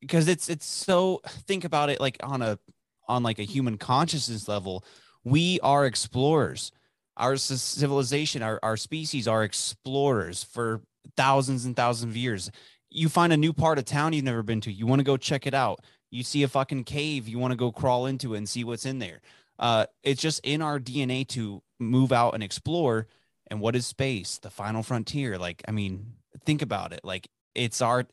because 0.04 0.28
it's 0.28 0.49
it's 0.49 0.66
so 0.66 1.22
think 1.26 1.64
about 1.64 1.89
it 1.89 1.99
like 1.99 2.18
on 2.22 2.41
a 2.41 2.60
on 3.08 3.24
like 3.24 3.39
a 3.39 3.43
human 3.43 3.78
consciousness 3.78 4.47
level 4.47 4.84
we 5.24 5.60
are 5.62 5.86
explorers. 5.86 6.72
Our 7.16 7.38
civilization 7.38 8.41
our, 8.43 8.60
our 8.64 8.78
species 8.78 9.28
are 9.28 9.43
explorers 9.43 10.43
for 10.43 10.82
thousands 11.16 11.66
and 11.66 11.76
thousands 11.76 12.12
of 12.12 12.18
years. 12.18 12.51
You 12.89 13.10
find 13.10 13.32
a 13.34 13.38
new 13.38 13.54
part 13.54 13.78
of 13.78 13.86
town 13.86 14.14
you've 14.14 14.26
never 14.26 14.43
been 14.43 14.62
to. 14.62 14.72
You 14.72 14.86
want 14.86 14.99
to 14.99 15.06
go 15.06 15.18
check 15.18 15.47
it 15.47 15.54
out. 15.54 15.80
You 16.12 16.24
see 16.24 16.43
a 16.43 16.47
fucking 16.47 16.84
cave 16.84 17.28
you 17.28 17.39
want 17.39 17.51
to 17.51 17.58
go 17.58 17.72
crawl 17.72 18.06
into 18.06 18.34
it 18.34 18.39
and 18.39 18.49
see 18.49 18.64
what's 18.64 18.86
in 18.86 18.99
there. 18.99 19.22
Uh, 19.58 19.86
it's 20.04 20.22
just 20.22 20.41
in 20.43 20.62
our 20.62 20.80
dna 20.80 21.28
to 21.30 21.62
move 21.80 22.12
out 22.12 22.34
and 22.34 22.43
explore. 22.43 23.08
And 23.47 23.60
what 23.60 23.76
is 23.76 23.86
space? 23.86 24.39
The 24.39 24.49
final 24.49 24.84
frontier. 24.84 25.38
Like 25.38 25.64
i 25.68 25.72
mean 25.72 26.14
think 26.45 26.62
about 26.62 26.91
it. 26.93 27.01
Like 27.04 27.30
it's 27.56 27.82
our 27.82 28.06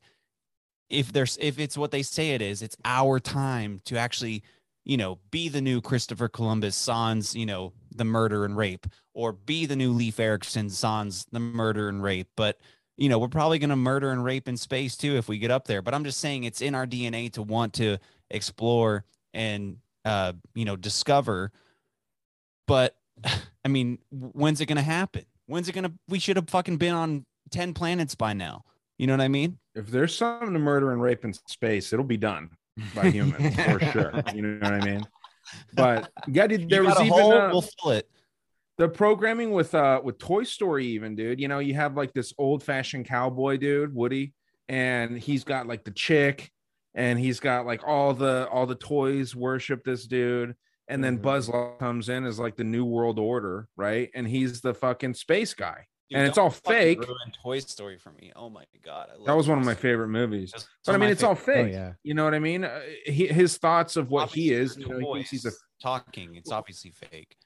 if 0.91 1.13
there's 1.13 1.39
if 1.41 1.59
it's 1.59 1.79
what 1.79 1.93
they 1.93 2.03
say 2.03 2.31
it 2.31 2.43
is, 2.43 2.63
it's 2.63 2.77
our 2.85 3.21
time 3.21 3.81
to 3.87 3.97
actually, 3.97 4.43
you 4.85 4.97
know, 4.97 5.19
be 5.31 5.49
the 5.49 5.61
new 5.61 5.81
Christopher 5.81 6.29
Columbus 6.29 6.77
sans, 6.77 7.35
you 7.35 7.47
know, 7.47 7.73
the 7.95 8.05
murder 8.05 8.45
and 8.45 8.57
rape, 8.57 8.87
or 9.15 9.33
be 9.33 9.67
the 9.67 9.77
new 9.77 9.93
Leif 9.93 10.19
Erikson 10.19 10.69
sans 10.69 11.27
the 11.31 11.41
murder 11.41 11.89
and 11.89 12.03
rape. 12.03 12.29
But 12.37 12.59
you 12.97 13.09
know, 13.09 13.19
we're 13.19 13.29
probably 13.29 13.59
gonna 13.59 13.77
murder 13.77 14.11
and 14.11 14.25
rape 14.25 14.49
in 14.49 14.57
space 14.57 14.97
too 14.97 15.17
if 15.17 15.29
we 15.29 15.39
get 15.39 15.51
up 15.51 15.67
there. 15.67 15.81
But 15.81 15.95
I'm 15.95 16.05
just 16.05 16.21
saying 16.21 16.45
it's 16.45 16.61
in 16.61 16.75
our 16.75 16.87
DNA 16.87 17.33
to 17.33 17.43
want 17.43 17.75
to 17.75 17.99
explore 18.29 19.05
and 19.33 19.77
uh, 20.05 20.33
you 20.55 20.65
know, 20.65 20.77
discover. 20.77 21.53
But 22.67 22.97
I 23.65 23.69
mean, 23.69 23.99
when's 24.11 24.61
it 24.61 24.67
gonna 24.67 24.83
happen? 24.83 25.25
When's 25.47 25.69
it 25.69 25.73
gonna 25.73 25.93
we 26.09 26.19
should 26.19 26.37
have 26.37 26.51
fucking 26.51 26.79
been 26.79 26.95
on 26.95 27.25
10 27.51 27.75
planets 27.75 28.15
by 28.15 28.33
now. 28.33 28.65
You 29.01 29.07
know 29.07 29.15
what 29.15 29.23
I 29.23 29.29
mean? 29.29 29.59
If 29.75 29.87
there's 29.87 30.15
something 30.15 30.53
to 30.53 30.59
murder 30.59 30.93
and 30.93 31.01
rape 31.01 31.25
in 31.25 31.33
space, 31.33 31.93
it'll 31.95 32.05
be 32.05 32.19
done 32.19 32.51
by 32.95 33.11
humans 33.11 33.55
for 33.57 33.81
sure. 33.93 34.13
You 34.35 34.43
know 34.43 34.59
what 34.71 34.75
I 34.75 34.85
mean? 34.85 35.07
But 35.73 36.11
yeah, 36.29 36.47
dude, 36.47 36.69
there 36.69 36.83
you 36.83 36.89
was 36.89 36.99
a 36.99 37.05
even 37.05 37.19
hole, 37.19 37.33
uh, 37.33 37.49
we'll 37.51 37.63
fill 37.63 37.93
it. 37.93 38.09
the 38.77 38.89
programming 38.91 39.53
with 39.53 39.75
uh 39.75 40.03
with 40.05 40.19
Toy 40.19 40.45
Story, 40.45 40.87
even 40.89 41.17
dude. 41.17 41.41
You 41.41 41.49
know, 41.49 41.61
you 41.61 41.73
have 41.75 41.97
like 41.97 42.13
this 42.13 42.35
old 42.37 42.63
fashioned 42.63 43.07
cowboy 43.07 43.57
dude, 43.57 43.95
Woody, 43.95 44.35
and 44.69 45.19
he's 45.19 45.45
got 45.45 45.67
like 45.67 45.83
the 45.85 45.93
chick, 45.93 46.51
and 46.95 47.19
he's 47.19 47.41
got 47.41 47.65
like 47.65 47.83
all 47.87 48.13
the 48.13 48.49
all 48.53 48.67
the 48.67 48.75
toys 48.75 49.35
worship 49.35 49.83
this 49.83 50.07
dude. 50.07 50.55
And 50.89 51.03
then 51.03 51.19
Mhm. 51.19 51.23
Buzz 51.23 51.49
Lightyear 51.49 51.79
comes 51.79 52.09
in 52.11 52.27
as 52.27 52.39
like 52.39 52.57
the 52.57 52.65
New 52.65 52.85
World 52.85 53.19
Order, 53.19 53.67
right? 53.77 54.11
And 54.15 54.29
he's 54.29 54.61
the 54.61 54.75
fucking 54.75 55.15
space 55.15 55.55
guy. 55.55 55.87
Dude, 56.11 56.19
and 56.19 56.27
it's 56.29 56.39
all 56.39 56.51
fake. 56.51 57.01
Ruin 57.07 57.33
Toy 57.43 57.61
Story 57.61 57.97
for 57.97 58.11
me. 58.11 58.33
Oh 58.35 58.51
my 58.51 58.65
god, 58.85 59.11
I 59.13 59.17
love 59.17 59.27
That 59.27 59.37
was 59.37 59.47
one 59.49 59.59
of 59.59 59.65
my 59.65 59.75
favorite 59.75 60.09
movies. 60.09 60.53
It's 60.55 60.67
But 60.85 60.95
I 60.95 60.99
mean, 60.99 61.07
my 61.09 61.13
it's 61.13 61.23
all 61.23 61.37
favorite- 61.37 61.61
Oh 61.61 61.65
fake. 61.67 61.73
yeah. 61.75 61.93
You 62.03 62.15
know 62.15 62.25
what 62.25 62.35
I 62.35 62.41
mean? 62.41 62.65
Uh, 62.65 62.81
he, 63.07 63.29
his 63.29 63.59
thoughts 63.59 63.97
of 63.97 64.11
what 64.11 64.31
he 64.31 64.53
is. 64.53 64.77
You 64.77 64.89
know, 64.89 64.99
he 64.99 65.13
thinks 65.15 65.31
he's 65.31 65.47
a 65.47 65.53
talking. 65.81 66.35
It's 66.35 66.51
obviously 66.51 66.91
fake. 66.91 67.37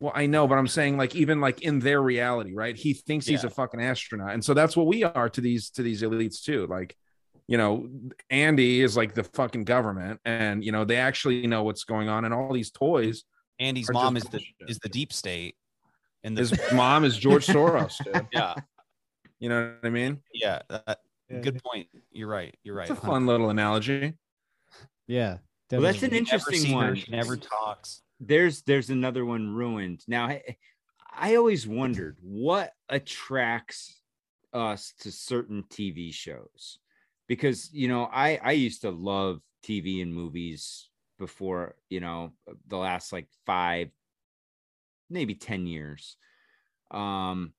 Well, 0.00 0.12
I 0.14 0.26
know, 0.26 0.46
but 0.48 0.56
I'm 0.58 0.66
saying 0.66 0.96
like 0.96 1.14
even 1.14 1.40
like 1.40 1.62
in 1.62 1.78
their 1.78 2.02
reality, 2.02 2.54
right? 2.54 2.76
He 2.76 2.94
thinks 2.94 3.26
he's 3.26 3.44
a 3.44 3.50
fucking 3.50 3.80
astronaut, 3.80 4.32
and 4.34 4.44
so 4.44 4.52
that's 4.54 4.76
what 4.76 4.86
we 4.86 5.04
are 5.04 5.28
to 5.28 5.40
these 5.40 5.70
to 5.70 5.82
these 5.82 6.02
elites 6.02 6.42
too. 6.42 6.66
Like, 6.66 6.96
you 7.46 7.56
know, 7.58 7.88
Andy 8.30 8.80
is 8.82 8.96
like 8.96 9.14
the 9.14 9.24
fucking 9.24 9.64
government, 9.64 10.20
and 10.24 10.64
you 10.64 10.72
know 10.72 10.84
they 10.84 10.96
actually 10.96 11.46
know 11.46 11.62
what's 11.62 11.84
going 11.84 12.08
on, 12.08 12.24
and 12.24 12.32
all 12.34 12.52
these 12.52 12.70
toys. 12.70 13.24
Andy's 13.60 13.90
mom 13.92 14.16
is 14.16 14.24
just 14.24 14.32
the 14.32 14.38
bullshit. 14.38 14.70
is 14.70 14.78
the 14.80 14.88
deep 14.88 15.12
state. 15.12 15.54
And 16.24 16.36
the 16.36 16.40
His 16.40 16.72
mom 16.72 17.04
is 17.04 17.16
George 17.16 17.46
Soros, 17.46 18.02
dude. 18.02 18.26
yeah 18.32 18.54
You 19.38 19.48
know 19.50 19.74
what 19.80 19.86
I 19.86 19.90
mean? 19.90 20.20
yeah. 20.32 20.62
that- 20.68 21.00
Yeah. 21.30 21.40
good 21.40 21.62
point. 21.62 21.88
You're 22.10 22.28
right. 22.28 22.54
You're 22.64 22.74
right. 22.74 22.90
It's 22.90 22.98
a 22.98 23.06
fun 23.06 23.26
little 23.26 23.50
analogy. 23.50 24.14
Yeah. 25.06 25.38
Well, 25.70 25.80
that's 25.80 26.02
an 26.02 26.12
interesting 26.14 26.62
never 26.62 26.72
her, 26.80 26.86
one. 26.88 26.94
She 26.96 27.10
never 27.10 27.36
talks. 27.36 28.02
there's 28.20 28.62
there's 28.62 28.90
another 28.90 29.24
one 29.24 29.54
ruined 29.54 30.02
now 30.06 30.26
I, 30.26 30.56
I 31.12 31.34
always 31.36 31.66
wondered 31.66 32.16
what 32.22 32.72
attracts 32.88 34.00
us 34.52 34.92
to 35.00 35.10
certain 35.10 35.64
tv 35.68 36.12
shows 36.12 36.78
because 37.26 37.72
you 37.72 37.88
know 37.88 38.04
i 38.12 38.38
i 38.42 38.52
used 38.52 38.82
to 38.82 38.90
love 38.90 39.40
tv 39.66 40.00
and 40.00 40.14
movies 40.14 40.90
before 41.18 41.74
you 41.90 41.98
know 42.00 42.32
the 42.68 42.76
last 42.76 43.12
like 43.12 43.26
five 43.46 43.88
maybe 45.10 45.34
10 45.34 45.66
years 45.66 46.16
um 46.90 47.52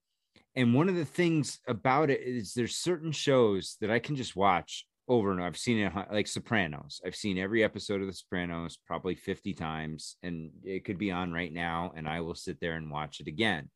and 0.56 0.74
one 0.74 0.88
of 0.88 0.96
the 0.96 1.06
things 1.06 1.60
about 1.68 2.10
it 2.10 2.22
is 2.22 2.54
there's 2.54 2.78
certain 2.78 3.12
shows 3.12 3.78
that 3.82 3.91
i 3.91 4.00
can 4.00 4.16
just 4.16 4.36
watch 4.36 4.86
over 5.08 5.32
and 5.32 5.39
over. 5.39 5.48
I've 5.48 5.58
seen 5.58 5.80
it 5.80 5.93
like 6.12 6.28
Sopranos. 6.28 7.02
I've 7.06 7.16
seen 7.16 7.38
every 7.38 7.64
episode 7.64 8.02
of 8.02 8.08
The 8.08 8.14
Sopranos 8.14 8.78
probably 8.86 9.16
50 9.16 9.54
times, 9.54 10.18
and 10.24 10.52
it 10.64 10.86
could 10.86 10.98
be 10.98 11.12
on 11.12 11.32
right 11.32 11.54
now, 11.54 11.93
and 11.96 12.08
I 12.08 12.22
will 12.22 12.36
sit 12.36 12.60
there 12.60 12.74
and 12.74 12.91
watch 12.91 13.20
it 13.20 13.28
again. 13.28 13.70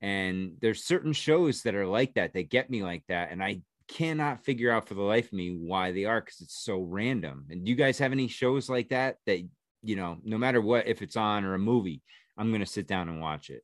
And 0.00 0.52
there's 0.60 0.84
certain 0.84 1.12
shows 1.12 1.62
that 1.62 1.74
are 1.74 1.86
like 1.86 2.14
that, 2.14 2.32
they 2.32 2.44
get 2.44 2.70
me 2.70 2.82
like 2.82 3.04
that, 3.08 3.30
and 3.32 3.42
I 3.42 3.62
cannot 3.88 4.44
figure 4.44 4.70
out 4.70 4.88
for 4.88 4.94
the 4.94 5.02
life 5.02 5.26
of 5.26 5.32
me 5.32 5.50
why 5.50 5.92
they 5.92 6.04
are 6.04 6.20
because 6.20 6.40
it's 6.40 6.64
so 6.64 6.80
random. 6.80 7.46
And 7.50 7.64
do 7.64 7.70
you 7.70 7.76
guys 7.76 7.98
have 7.98 8.12
any 8.12 8.28
shows 8.28 8.68
like 8.68 8.88
that 8.88 9.16
that 9.26 9.40
you 9.82 9.94
know, 9.94 10.16
no 10.24 10.36
matter 10.36 10.60
what, 10.60 10.88
if 10.88 11.00
it's 11.00 11.16
on 11.16 11.44
or 11.44 11.54
a 11.54 11.58
movie, 11.58 12.02
I'm 12.36 12.52
gonna 12.52 12.66
sit 12.66 12.86
down 12.86 13.08
and 13.08 13.20
watch 13.20 13.50
it. 13.50 13.62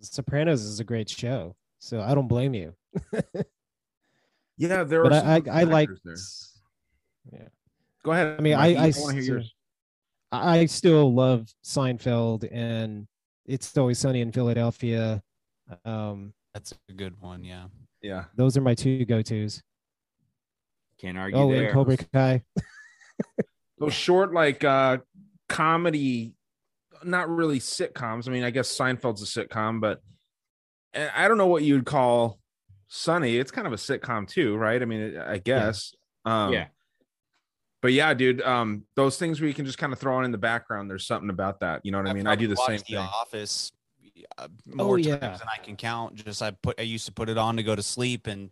Sopranos 0.00 0.62
is 0.62 0.80
a 0.80 0.84
great 0.84 1.08
show, 1.08 1.54
so 1.78 2.00
I 2.00 2.14
don't 2.14 2.28
blame 2.28 2.54
you. 2.54 2.74
Yeah, 4.60 4.84
there 4.84 5.02
But 5.02 5.12
are. 5.14 5.24
I, 5.24 5.34
I, 5.36 5.60
I 5.60 5.62
like. 5.62 5.88
factors 5.88 6.52
there. 7.32 7.40
Yeah. 7.40 7.48
Go 8.04 8.12
ahead. 8.12 8.36
I 8.38 8.42
mean, 8.42 8.56
Mikey. 8.58 8.76
I 8.76 8.82
I, 8.84 8.92
want 8.98 9.16
hear. 9.18 9.42
I 10.30 10.58
I 10.58 10.66
still 10.66 11.14
love 11.14 11.48
Seinfeld 11.64 12.46
and 12.52 13.06
It's 13.46 13.74
Always 13.78 13.98
Sunny 13.98 14.20
in 14.20 14.32
Philadelphia. 14.32 15.22
Um, 15.86 16.34
That's 16.52 16.74
a 16.90 16.92
good 16.92 17.18
one. 17.22 17.42
Yeah. 17.42 17.68
Yeah. 18.02 18.24
those 18.36 18.58
are 18.58 18.60
my 18.60 18.74
two 18.74 19.06
go 19.06 19.22
tos. 19.22 19.62
Can't 20.98 21.16
argue 21.16 21.38
Oh, 21.38 21.50
there. 21.50 21.64
and 21.64 21.72
Cobra 21.72 21.96
Kai. 21.96 22.44
those 23.78 23.94
short 23.94 24.34
like 24.34 24.62
uh 24.62 24.98
comedy 25.48 26.34
not 27.04 27.28
really 27.28 27.58
sitcoms. 27.60 28.28
I 28.28 28.32
mean 28.32 28.44
i 28.44 28.50
guess 28.50 28.76
seinfeld's 28.76 29.22
a 29.22 29.26
sitcom 29.26 29.80
but 29.80 30.00
i 30.94 31.28
don't 31.28 31.38
know 31.38 31.46
what 31.46 31.62
you'd 31.62 31.86
call 31.86 32.38
sunny. 32.88 33.36
It's 33.36 33.50
kind 33.50 33.66
of 33.66 33.72
a 33.72 33.76
sitcom 33.76 34.28
too 34.28 34.56
right? 34.56 34.80
I 34.80 34.84
mean 34.84 35.16
i 35.16 35.38
guess. 35.38 35.94
Um 36.24 36.52
yeah. 36.52 36.66
but 37.82 37.92
yeah 37.92 38.12
dude 38.14 38.42
um 38.42 38.84
those 38.96 39.16
things 39.16 39.40
where 39.40 39.48
you 39.48 39.54
can 39.54 39.64
just 39.64 39.78
kind 39.78 39.92
of 39.92 39.98
throw 39.98 40.16
on 40.16 40.24
in 40.24 40.32
the 40.32 40.38
background 40.38 40.90
there's 40.90 41.06
something 41.06 41.30
about 41.30 41.60
that 41.60 41.80
you 41.84 41.92
know 41.92 41.98
what 41.98 42.08
i 42.08 42.12
mean? 42.12 42.26
I 42.26 42.34
do 42.34 42.46
the 42.46 42.56
same 42.56 42.78
The 42.78 42.84
thing. 42.84 42.96
Office 42.98 43.72
uh, 44.38 44.48
more 44.66 44.98
yeah. 44.98 45.16
times 45.16 45.38
than 45.38 45.48
I 45.48 45.58
can 45.58 45.76
count. 45.76 46.14
Just 46.14 46.42
I 46.42 46.50
put 46.50 46.78
I 46.78 46.82
used 46.82 47.06
to 47.06 47.12
put 47.12 47.28
it 47.28 47.38
on 47.38 47.56
to 47.56 47.62
go 47.62 47.74
to 47.74 47.82
sleep, 47.82 48.26
and 48.26 48.50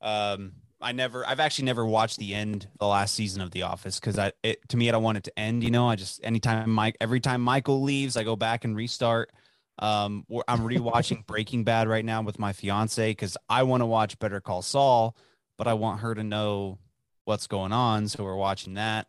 um, 0.00 0.52
I 0.80 0.92
never, 0.92 1.26
I've 1.26 1.40
actually 1.40 1.64
never 1.64 1.86
watched 1.86 2.18
the 2.18 2.34
end, 2.34 2.68
the 2.78 2.86
last 2.86 3.14
season 3.14 3.40
of 3.40 3.50
The 3.50 3.62
Office, 3.62 3.98
because 3.98 4.18
I, 4.18 4.32
it 4.42 4.68
to 4.68 4.76
me, 4.76 4.88
I 4.88 4.92
don't 4.92 5.02
want 5.02 5.18
it 5.18 5.24
to 5.24 5.38
end. 5.38 5.64
You 5.64 5.70
know, 5.70 5.88
I 5.88 5.96
just 5.96 6.20
anytime 6.22 6.70
Mike, 6.70 6.96
every 7.00 7.20
time 7.20 7.40
Michael 7.40 7.82
leaves, 7.82 8.16
I 8.16 8.24
go 8.24 8.36
back 8.36 8.64
and 8.64 8.76
restart. 8.76 9.32
Um, 9.78 10.26
I'm 10.48 10.60
rewatching 10.60 11.26
Breaking 11.26 11.64
Bad 11.64 11.88
right 11.88 12.04
now 12.04 12.22
with 12.22 12.38
my 12.38 12.52
fiance 12.52 13.10
because 13.10 13.36
I 13.48 13.62
want 13.62 13.82
to 13.82 13.86
watch 13.86 14.18
Better 14.18 14.40
Call 14.40 14.62
Saul, 14.62 15.16
but 15.56 15.66
I 15.66 15.74
want 15.74 16.00
her 16.00 16.14
to 16.14 16.24
know 16.24 16.78
what's 17.24 17.46
going 17.46 17.72
on, 17.72 18.08
so 18.08 18.24
we're 18.24 18.36
watching 18.36 18.74
that. 18.74 19.08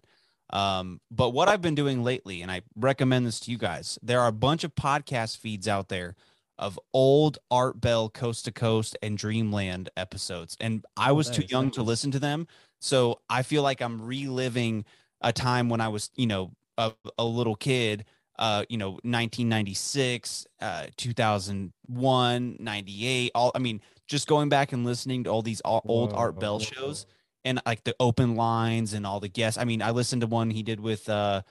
Um, 0.49 1.01
but 1.11 1.30
what 1.32 1.49
I've 1.49 1.61
been 1.61 1.76
doing 1.76 2.03
lately, 2.03 2.41
and 2.41 2.49
I 2.49 2.61
recommend 2.76 3.26
this 3.26 3.39
to 3.41 3.51
you 3.51 3.57
guys, 3.57 3.99
there 4.01 4.22
are 4.22 4.28
a 4.28 4.34
bunch 4.34 4.63
of 4.63 4.74
podcast 4.76 5.38
feeds 5.38 5.68
out 5.68 5.89
there 5.89 6.15
of 6.60 6.80
old 6.93 7.38
Art 7.51 7.80
Bell 7.82 8.10
Coast 8.10 8.45
to 8.45 8.51
Coast 8.51 8.97
and 9.01 9.18
Dreamland 9.18 9.89
episodes. 9.97 10.58
And 10.60 10.86
I 10.97 11.12
Oh, 11.12 11.14
was 11.14 11.30
too 11.30 11.41
nice, 11.43 11.51
young 11.51 11.72
to 11.72 11.84
listen 11.84 12.12
to 12.12 12.20
them. 12.20 12.47
So 12.80 13.22
I 13.30 13.43
feel 13.43 13.64
like 13.64 13.82
I'm 13.82 14.01
reliving 14.01 14.86
a 15.22 15.34
time 15.34 15.70
when 15.70 15.82
I 15.82 15.88
was, 15.89 16.12
you 16.16 16.28
know, 16.28 16.51
a, 16.78 16.93
a 17.18 17.26
little 17.26 17.55
kid, 17.55 18.05
uh, 18.39 18.66
you 18.70 18.78
know, 18.78 18.91
1996, 19.03 20.47
uh, 20.62 20.88
2001, 20.97 22.58
98, 22.60 23.32
all, 23.36 23.51
I 23.55 23.60
mean, 23.60 23.82
just 24.08 24.28
going 24.28 24.49
back 24.49 24.74
and 24.74 24.86
listening 24.86 25.24
to 25.26 25.30
all 25.30 25.41
these 25.41 25.62
old 25.66 26.14
Art 26.14 26.39
Bell 26.39 26.60
Whoa. 26.60 26.66
shows 26.66 27.05
and 27.45 27.62
like 27.66 27.84
the 27.84 27.95
open 27.99 28.36
lines 28.36 28.93
and 28.93 29.05
all 29.05 29.20
the 29.20 29.28
guests. 29.30 29.58
I 29.58 29.66
mean, 29.66 29.82
I 29.82 29.91
listened 29.91 30.22
to 30.22 30.28
one 30.28 30.49
he 30.49 30.64
did 30.64 30.80
with, 30.80 31.08
uh, 31.10 31.41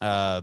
uh, 0.00 0.42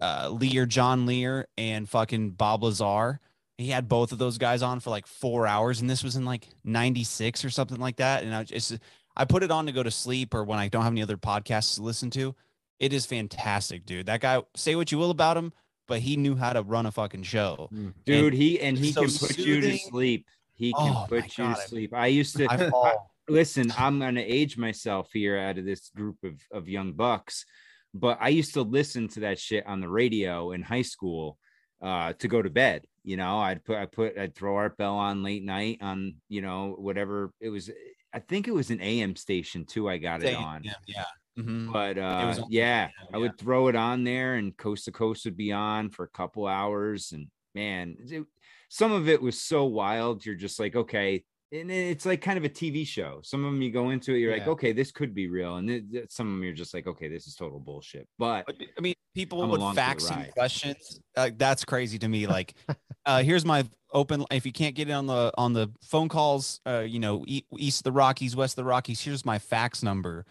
uh, 0.00 0.28
Lear, 0.30 0.66
John 0.66 1.06
Lear, 1.06 1.46
and 1.56 1.88
fucking 1.88 2.30
Bob 2.32 2.62
Lazar. 2.64 3.20
He 3.58 3.68
had 3.68 3.88
both 3.88 4.12
of 4.12 4.18
those 4.18 4.36
guys 4.38 4.62
on 4.62 4.80
for 4.80 4.90
like 4.90 5.06
four 5.06 5.46
hours, 5.46 5.80
and 5.80 5.88
this 5.88 6.04
was 6.04 6.16
in 6.16 6.24
like 6.24 6.48
'96 6.64 7.44
or 7.44 7.50
something 7.50 7.78
like 7.78 7.96
that. 7.96 8.22
And 8.22 8.34
I 8.34 8.44
just, 8.44 8.78
I 9.16 9.24
put 9.24 9.42
it 9.42 9.50
on 9.50 9.66
to 9.66 9.72
go 9.72 9.82
to 9.82 9.90
sleep 9.90 10.34
or 10.34 10.44
when 10.44 10.58
I 10.58 10.68
don't 10.68 10.82
have 10.82 10.92
any 10.92 11.02
other 11.02 11.16
podcasts 11.16 11.76
to 11.76 11.82
listen 11.82 12.10
to. 12.10 12.34
It 12.78 12.92
is 12.92 13.06
fantastic, 13.06 13.86
dude. 13.86 14.06
That 14.06 14.20
guy, 14.20 14.42
say 14.54 14.76
what 14.76 14.92
you 14.92 14.98
will 14.98 15.10
about 15.10 15.38
him, 15.38 15.54
but 15.88 16.00
he 16.00 16.18
knew 16.18 16.36
how 16.36 16.52
to 16.52 16.62
run 16.62 16.84
a 16.84 16.92
fucking 16.92 17.22
show. 17.22 17.70
dude. 18.04 18.34
He 18.34 18.60
and 18.60 18.76
he 18.76 18.92
so 18.92 19.02
can 19.04 19.10
put 19.12 19.38
you 19.38 19.60
to 19.62 19.78
sleep. 19.78 20.26
He 20.54 20.72
can 20.74 20.92
Oh, 20.94 21.06
put 21.08 21.38
you 21.38 21.44
God, 21.44 21.56
to 21.56 21.62
sleep. 21.62 21.94
I 21.94 22.08
used 22.08 22.36
to 22.36 22.46
I 22.50 22.94
listen. 23.28 23.72
I'm 23.78 23.98
gonna 23.98 24.22
age 24.24 24.58
myself 24.58 25.08
here 25.14 25.38
out 25.38 25.56
of 25.56 25.64
this 25.64 25.88
group 25.96 26.16
of 26.22 26.34
of 26.52 26.68
young 26.68 26.92
bucks, 26.92 27.46
but 27.94 28.18
I 28.20 28.28
used 28.28 28.52
to 28.54 28.62
listen 28.62 29.08
to 29.08 29.20
that 29.20 29.38
shit 29.38 29.66
on 29.66 29.80
the 29.80 29.88
radio 29.88 30.52
in 30.52 30.60
high 30.62 30.82
school 30.82 31.38
uh 31.80 32.12
to 32.14 32.28
go 32.28 32.42
to 32.42 32.50
bed. 32.50 32.86
You 33.06 33.16
know, 33.16 33.38
I'd 33.38 33.64
put 33.64 33.76
I 33.76 33.86
put 33.86 34.18
I'd 34.18 34.34
throw 34.34 34.56
Art 34.56 34.76
Bell 34.76 34.96
on 34.96 35.22
late 35.22 35.44
night 35.44 35.78
on 35.80 36.16
you 36.28 36.42
know 36.42 36.74
whatever 36.76 37.30
it 37.40 37.48
was. 37.50 37.70
I 38.12 38.18
think 38.18 38.48
it 38.48 38.52
was 38.52 38.70
an 38.70 38.80
AM 38.80 39.14
station 39.14 39.64
too. 39.64 39.88
I 39.88 39.96
got 39.98 40.22
it 40.22 40.34
on. 40.34 40.64
Yeah. 40.64 40.72
yeah. 40.88 41.04
Mhm. 41.38 41.72
But 41.72 41.98
uh, 41.98 42.24
was 42.26 42.38
on- 42.40 42.46
yeah, 42.50 42.88
yeah, 42.88 43.06
I 43.14 43.18
would 43.18 43.38
throw 43.38 43.68
it 43.68 43.76
on 43.76 44.02
there, 44.02 44.34
and 44.34 44.56
Coast 44.56 44.86
to 44.86 44.92
Coast 44.92 45.24
would 45.24 45.36
be 45.36 45.52
on 45.52 45.88
for 45.90 46.04
a 46.04 46.08
couple 46.08 46.46
hours, 46.48 47.12
and 47.12 47.28
man, 47.54 47.96
it- 48.10 48.26
some 48.68 48.90
of 48.90 49.08
it 49.08 49.22
was 49.22 49.40
so 49.40 49.66
wild. 49.66 50.26
You're 50.26 50.34
just 50.34 50.58
like, 50.58 50.74
okay, 50.74 51.22
and 51.52 51.70
it's 51.70 52.04
like 52.06 52.20
kind 52.20 52.36
of 52.38 52.44
a 52.44 52.48
TV 52.48 52.86
show. 52.86 53.20
Some 53.22 53.44
of 53.44 53.52
them 53.52 53.62
you 53.62 53.70
go 53.70 53.90
into 53.90 54.14
it, 54.14 54.18
you're 54.18 54.32
like, 54.32 54.48
okay, 54.48 54.72
this 54.72 54.90
could 54.90 55.14
be 55.14 55.28
real, 55.28 55.56
and 55.56 55.70
it- 55.70 55.84
it- 55.92 56.12
some 56.12 56.26
of 56.26 56.32
them 56.34 56.42
you're 56.44 56.52
just 56.52 56.74
like, 56.74 56.86
okay, 56.86 57.08
this 57.08 57.26
is 57.26 57.34
total 57.34 57.60
bullshit. 57.60 58.08
But 58.18 58.46
I 58.76 58.80
mean, 58.80 58.94
people 59.14 59.42
I'm 59.42 59.50
would 59.50 59.60
fax 59.76 60.04
questions. 60.32 61.00
Uh, 61.16 61.30
that's 61.36 61.64
crazy 61.64 61.98
to 62.00 62.08
me. 62.08 62.26
Like, 62.26 62.54
uh, 63.06 63.22
here's 63.22 63.44
my 63.44 63.64
open. 63.92 64.24
If 64.30 64.44
you 64.44 64.52
can't 64.52 64.74
get 64.74 64.88
it 64.88 64.92
on 64.92 65.06
the 65.06 65.32
on 65.38 65.52
the 65.52 65.70
phone 65.82 66.08
calls, 66.08 66.60
uh, 66.66 66.80
you 66.80 66.98
know, 66.98 67.24
east 67.26 67.80
of 67.80 67.84
the 67.84 67.92
Rockies, 67.92 68.34
west 68.34 68.52
of 68.58 68.64
the 68.64 68.68
Rockies. 68.68 69.00
Here's 69.00 69.24
my 69.24 69.38
fax 69.38 69.82
number, 69.82 70.26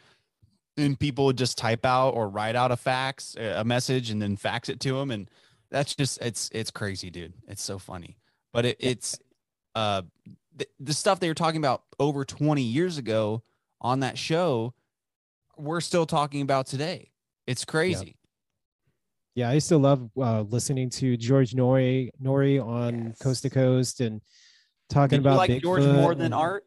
and 0.77 0.99
people 0.99 1.25
would 1.25 1.37
just 1.37 1.57
type 1.57 1.85
out 1.85 2.09
or 2.11 2.27
write 2.29 2.55
out 2.55 2.71
a 2.71 2.77
fax, 2.77 3.35
a 3.35 3.63
message, 3.63 4.09
and 4.11 4.21
then 4.21 4.35
fax 4.35 4.67
it 4.69 4.79
to 4.81 4.93
them. 4.93 5.11
And 5.11 5.29
that's 5.71 5.95
just 5.95 6.21
it's 6.21 6.49
it's 6.53 6.71
crazy, 6.71 7.09
dude. 7.09 7.33
It's 7.47 7.63
so 7.63 7.79
funny. 7.79 8.17
But 8.51 8.65
it, 8.65 8.77
it's 8.79 9.17
uh 9.73 10.03
the, 10.55 10.67
the 10.79 10.93
stuff 10.93 11.19
they 11.19 11.27
were 11.27 11.33
talking 11.33 11.57
about 11.59 11.83
over 11.99 12.23
20 12.25 12.61
years 12.61 12.97
ago 12.97 13.43
on 13.81 13.99
that 14.01 14.17
show, 14.17 14.73
we're 15.57 15.81
still 15.81 16.05
talking 16.05 16.41
about 16.41 16.65
today. 16.67 17.11
It's 17.47 17.65
crazy. 17.65 18.17
Yeah, 19.35 19.49
I 19.49 19.59
still 19.59 19.79
love 19.79 20.09
uh, 20.17 20.41
listening 20.41 20.89
to 20.91 21.17
George 21.17 21.51
Noory 21.51 22.09
Noory 22.23 22.65
on 22.65 23.07
Yes. 23.07 23.17
Coast 23.19 23.41
to 23.43 23.49
Coast 23.49 23.99
and 23.99 24.21
talking 24.89 25.19
Did 25.19 25.25
you 25.25 25.29
about 25.29 25.37
like 25.37 25.61
George 25.61 25.83
Bigfoot 25.83 25.95
more 25.95 26.15
than 26.15 26.25
and- 26.27 26.33
Art? 26.33 26.63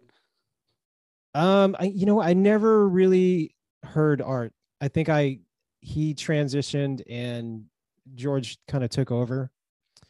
Um, 1.34 1.76
I, 1.78 1.84
you 1.84 2.04
know, 2.06 2.20
I 2.20 2.32
never 2.34 2.88
really 2.88 3.54
heard 3.84 4.20
Art. 4.20 4.52
I 4.80 4.88
think 4.88 5.08
I 5.08 5.38
he 5.80 6.14
transitioned 6.14 7.02
and 7.08 7.64
George 8.14 8.58
kind 8.66 8.82
of 8.84 8.90
took 8.90 9.10
over. 9.10 9.50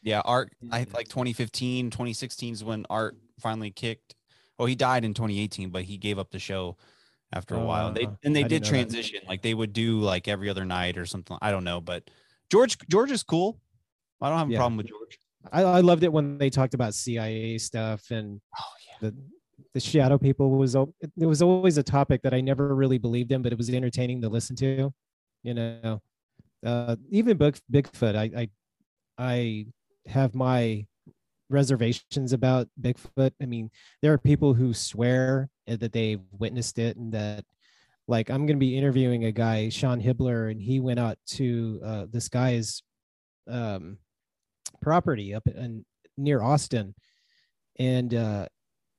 Yeah, 0.03 0.23
Art. 0.25 0.53
I 0.71 0.87
like 0.95 1.09
2015, 1.09 1.91
2016 1.91 2.55
is 2.55 2.65
when 2.65 2.87
Art 2.89 3.17
finally 3.41 3.71
kicked. 3.71 4.15
Oh, 4.59 4.67
he 4.67 4.75
died 4.75 5.05
in 5.05 5.15
2018, 5.15 5.71
but 5.71 5.85
he 5.85 5.97
gave 5.97 6.19
up 6.19 6.31
the 6.31 6.39
show 6.39 6.77
after 7.33 7.55
a 7.55 7.65
while. 7.65 7.93
They 7.93 8.05
Uh, 8.07 8.13
and 8.25 8.35
they 8.35 8.41
I 8.41 8.43
did 8.45 8.49
didn't 8.49 8.65
that. 8.65 8.69
transition. 8.71 9.21
Like 9.29 9.43
they 9.43 9.55
would 9.55 9.73
do 9.73 10.01
like 10.01 10.29
every 10.29 10.49
other 10.49 10.65
night 10.65 10.99
or 10.99 11.07
something. 11.07 11.37
I 11.41 11.51
don't 11.51 11.65
know, 11.65 11.81
but 11.81 12.11
George 12.51 12.77
George 12.91 13.11
is 13.11 13.23
cool. 13.23 13.61
I 14.21 14.29
don't 14.29 14.39
have 14.39 14.49
a 14.49 14.53
Yeah. 14.53 14.59
problem 14.59 14.77
with 14.79 14.89
George. 14.89 15.19
I, 15.53 15.63
I 15.63 15.81
loved 15.81 16.03
it 16.03 16.13
when 16.13 16.39
they 16.39 16.51
talked 16.51 16.75
about 16.75 16.95
CIA 16.95 17.59
stuff 17.59 18.11
and 18.11 18.41
Oh 18.59 18.63
yeah. 18.87 19.09
the 19.11 19.17
the 19.75 19.81
shadow 19.81 20.19
people 20.19 20.51
was 20.51 20.75
it 20.75 20.89
was 21.17 21.43
always 21.43 21.79
a 21.79 21.83
topic 21.83 22.23
that 22.23 22.33
I 22.35 22.41
never 22.41 22.75
really 22.75 22.99
believed 22.99 23.31
in, 23.33 23.43
but 23.43 23.53
it 23.53 23.59
was 23.59 23.71
entertaining 23.71 24.21
to 24.23 24.29
listen 24.29 24.57
to. 24.57 24.93
You 25.45 25.55
know, 25.55 26.03
uh, 26.65 26.97
even 27.11 27.37
Big, 27.37 27.59
Bigfoot, 27.71 28.17
I, 28.17 28.31
I 28.43 28.49
I 29.19 29.67
have 30.07 30.35
my 30.35 30.87
reservations 31.51 32.33
about 32.33 32.69
Bigfoot. 32.81 33.33
I 33.41 33.47
mean, 33.47 33.71
there 34.03 34.13
are 34.13 34.19
people 34.19 34.55
who 34.55 34.75
swear 34.75 35.49
uh, 35.69 35.77
that 35.77 35.93
they've 35.93 36.21
witnessed 36.39 36.79
it 36.79 36.97
and 36.97 37.13
that 37.13 37.45
like 38.09 38.31
I'm 38.31 38.47
going 38.47 38.57
to 38.57 38.67
be 38.67 38.77
interviewing 38.77 39.27
a 39.27 39.33
guy, 39.33 39.69
Sean 39.69 40.01
Hibbler, 40.01 40.51
and 40.51 40.61
he 40.61 40.81
went 40.81 40.99
out 40.99 41.19
to 41.33 41.81
uh, 41.85 42.07
this 42.11 42.29
guy's 42.29 42.83
um, 43.47 43.99
property 44.81 45.35
up 45.35 45.47
in 45.47 45.85
near 46.17 46.43
Austin, 46.43 46.95
and 47.79 48.15
uh, 48.15 48.47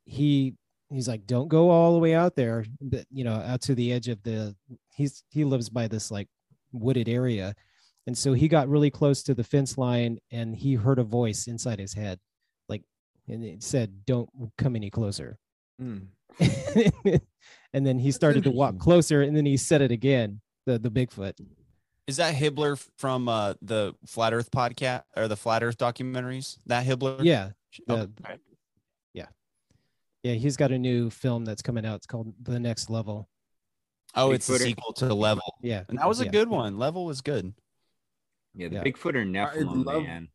he 0.06 0.54
he's 0.92 1.08
like, 1.08 1.26
"Don't 1.26 1.48
go 1.48 1.72
all 1.72 1.94
the 1.94 2.00
way 2.00 2.14
out 2.14 2.36
there, 2.36 2.66
but 2.80 3.06
you 3.12 3.24
know, 3.24 3.34
out 3.34 3.62
to 3.62 3.76
the 3.76 3.92
edge 3.92 4.08
of 4.08 4.22
the." 4.22 4.56
He's 4.94 5.24
he 5.30 5.44
lives 5.44 5.70
by 5.70 5.88
this 5.88 6.12
like 6.12 6.28
wooded 6.72 7.10
area, 7.10 7.56
and 8.06 8.16
so 8.16 8.34
he 8.34 8.48
got 8.48 8.70
really 8.70 8.92
close 8.92 9.24
to 9.24 9.34
the 9.34 9.44
fence 9.44 9.76
line, 9.76 10.20
and 10.32 10.56
he 10.56 10.76
heard 10.76 11.00
a 11.00 11.04
voice 11.04 11.48
inside 11.48 11.80
his 11.80 11.94
head, 11.94 12.20
and 13.30 13.44
it 13.44 13.64
said, 13.64 14.06
"Don't 14.06 14.30
come 14.58 14.76
any 14.76 14.90
closer." 14.90 15.38
Mm. 15.82 16.08
and 17.74 17.86
then 17.86 18.00
he 18.00 18.12
started 18.12 18.44
to 18.44 18.52
walk 18.52 18.78
closer, 18.80 19.22
and 19.22 19.36
then 19.36 19.46
he 19.46 19.58
said 19.58 19.82
it 19.82 19.92
again, 19.92 20.42
the 20.66 20.78
the 20.80 20.90
Bigfoot. 20.92 21.34
Is 22.08 22.18
that 22.18 22.34
Hibbler 22.34 22.84
from 22.98 23.30
uh, 23.30 23.54
the 23.62 23.94
Flat 24.08 24.34
Earth 24.34 24.50
podcast 24.52 25.04
or 25.16 25.28
the 25.28 25.38
Flat 25.38 25.64
Earth 25.64 25.78
documentaries? 25.78 26.58
That 26.66 26.86
Hibbler? 26.86 27.24
Yeah, 27.24 27.52
Okay. 27.90 28.08
the- 28.18 28.30
yeah, 30.22 30.34
he's 30.34 30.58
got 30.58 30.74
a 30.74 30.78
new 30.78 31.10
film 31.10 31.46
that's 31.46 31.62
coming 31.62 31.86
out. 31.86 31.96
It's 31.96 32.06
called 32.06 32.34
The 32.44 32.60
Next 32.60 32.90
Level. 32.90 33.30
Oh, 34.16 34.32
it's 34.32 34.48
the 34.48 34.56
Bigfooter. 34.56 34.60
sequel 34.64 34.94
to 34.96 35.14
Level, 35.14 35.54
Yeah, 35.62 35.84
and 35.88 35.98
that 35.98 36.10
was 36.10 36.20
a 36.20 36.26
yeah. 36.26 36.32
good 36.32 36.50
one. 36.50 36.78
Level 36.78 37.06
was 37.06 37.22
good. 37.22 37.54
yeah, 38.54 38.68
the 38.68 38.76
Yeah. 38.76 38.84
Bigfoot 38.84 39.16
or 39.16 39.24
Nephilim, 39.24 39.86
love- 39.86 40.04
man, 40.04 40.28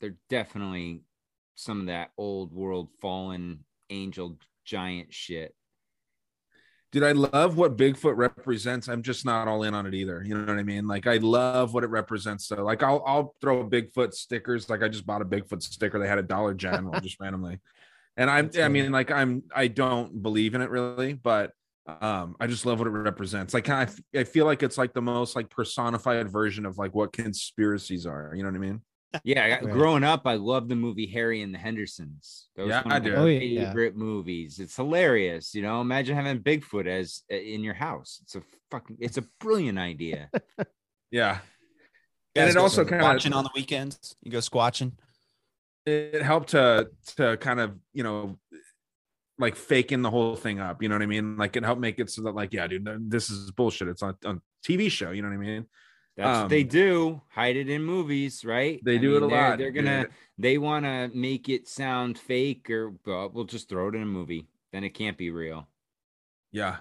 they're 0.00 0.16
definitely 0.28 1.02
some 1.58 1.80
of 1.80 1.86
that 1.86 2.12
old 2.16 2.54
world 2.54 2.88
fallen 3.00 3.64
angel 3.90 4.38
giant 4.64 5.12
shit. 5.12 5.56
Dude, 6.92 7.02
I 7.02 7.10
love 7.10 7.56
what 7.56 7.76
Bigfoot 7.76 8.16
represents. 8.16 8.86
I'm 8.86 9.02
just 9.02 9.26
not 9.26 9.48
all 9.48 9.64
in 9.64 9.74
on 9.74 9.84
it 9.84 9.92
either. 9.92 10.22
You 10.24 10.38
know 10.38 10.46
what 10.46 10.60
I 10.60 10.62
mean? 10.62 10.86
Like 10.86 11.08
I 11.08 11.16
love 11.16 11.74
what 11.74 11.82
it 11.82 11.88
represents. 11.88 12.46
So 12.46 12.62
like 12.62 12.84
I'll 12.84 13.02
I'll 13.04 13.34
throw 13.40 13.68
Bigfoot 13.68 14.14
stickers. 14.14 14.70
Like 14.70 14.84
I 14.84 14.88
just 14.88 15.04
bought 15.04 15.20
a 15.20 15.24
Bigfoot 15.24 15.62
sticker. 15.62 15.98
They 15.98 16.06
had 16.06 16.18
a 16.18 16.22
Dollar 16.22 16.54
General 16.54 16.98
just 17.02 17.18
randomly. 17.18 17.58
And 18.16 18.30
I'm 18.30 18.50
I 18.58 18.68
mean, 18.68 18.92
like 18.92 19.10
I'm 19.10 19.42
I 19.54 19.66
don't 19.66 20.22
believe 20.22 20.54
in 20.54 20.62
it 20.62 20.70
really, 20.70 21.12
but 21.12 21.50
um 22.00 22.36
I 22.38 22.46
just 22.46 22.66
love 22.66 22.78
what 22.78 22.86
it 22.86 22.92
represents. 22.92 23.52
Like 23.52 23.68
I 23.68 23.88
I 24.14 24.22
feel 24.22 24.46
like 24.46 24.62
it's 24.62 24.78
like 24.78 24.94
the 24.94 25.02
most 25.02 25.34
like 25.34 25.50
personified 25.50 26.30
version 26.30 26.64
of 26.66 26.78
like 26.78 26.94
what 26.94 27.12
conspiracies 27.12 28.06
are. 28.06 28.32
You 28.32 28.44
know 28.44 28.48
what 28.48 28.56
I 28.56 28.60
mean? 28.60 28.80
Yeah, 29.24 29.44
I 29.44 29.64
Right. 29.64 29.72
growing 29.72 30.04
up, 30.04 30.26
I 30.26 30.34
loved 30.34 30.68
the 30.68 30.76
movie 30.76 31.06
Harry 31.06 31.40
and 31.42 31.54
the 31.54 31.58
Hendersons. 31.58 32.48
That 32.56 32.62
was 32.64 32.70
Yeah, 32.70 32.82
one 32.82 32.92
I 32.92 32.96
of 32.98 33.02
my 33.04 33.08
did. 33.08 33.18
Oh, 33.18 33.24
yeah. 33.26 33.66
favorite 33.66 33.96
movies. 33.96 34.58
It's 34.58 34.76
hilarious. 34.76 35.54
You 35.54 35.62
know, 35.62 35.80
imagine 35.80 36.14
having 36.14 36.40
Bigfoot 36.42 36.86
as 36.86 37.22
uh, 37.32 37.36
in 37.36 37.64
your 37.64 37.74
house. 37.74 38.20
It's 38.22 38.34
a 38.34 38.42
fucking, 38.70 38.98
it's 39.00 39.16
a 39.16 39.22
brilliant 39.40 39.78
idea. 39.78 40.30
Yeah. 41.10 41.38
You 42.34 42.42
And 42.42 42.50
it 42.50 42.58
also 42.58 42.84
kind 42.84 43.00
of 43.00 43.08
squatching 43.22 43.34
on 43.34 43.44
the 43.44 43.50
weekends. 43.54 44.14
You 44.22 44.30
go 44.30 44.38
squatching. 44.38 44.92
it 45.86 46.20
helped 46.20 46.50
to 46.50 46.90
to 47.16 47.38
kind 47.38 47.60
of 47.60 47.78
you 47.94 48.02
know 48.02 48.38
like 49.38 49.56
faking 49.56 50.02
the 50.02 50.10
whole 50.10 50.36
thing 50.36 50.60
up. 50.60 50.82
You 50.82 50.90
know 50.90 50.96
what 50.96 51.02
I 51.02 51.06
mean? 51.06 51.38
Like 51.38 51.56
it 51.56 51.64
helped 51.64 51.80
make 51.80 51.98
it 51.98 52.10
so 52.10 52.22
that 52.24 52.34
like, 52.34 52.52
yeah, 52.52 52.66
dude, 52.66 53.10
this 53.10 53.30
is 53.30 53.50
bullshit. 53.52 53.88
It's 53.88 54.02
on, 54.02 54.16
on 54.26 54.42
TV 54.66 54.90
show. 54.90 55.12
You 55.12 55.22
know 55.22 55.28
what 55.28 55.34
I 55.36 55.38
mean? 55.38 55.64
That's 56.18 56.36
Um, 56.36 56.42
what 56.42 56.48
they 56.50 56.64
do. 56.64 57.22
Hide 57.28 57.56
it 57.56 57.70
in 57.70 57.82
movies, 57.84 58.44
right? 58.44 58.80
They 58.84 58.98
do 58.98 59.14
it 59.14 59.18
a 59.22 59.26
they're- 59.28 59.28
lot, 59.50 59.58
They're 59.58 59.70
gonna 59.70 60.02
dude. 60.02 60.12
they 60.36 60.58
want 60.58 60.84
to 60.84 61.10
make 61.14 61.48
it 61.48 61.68
sound 61.68 62.18
fake, 62.18 62.68
or 62.68 62.90
but 62.90 63.32
we'll 63.32 63.44
just 63.44 63.68
throw 63.68 63.88
it 63.88 63.94
in 63.94 64.02
a 64.02 64.06
movie. 64.06 64.48
Then 64.72 64.82
it 64.84 64.90
can't 64.90 65.16
be 65.16 65.30
real. 65.30 65.68
Yeah. 66.52 66.78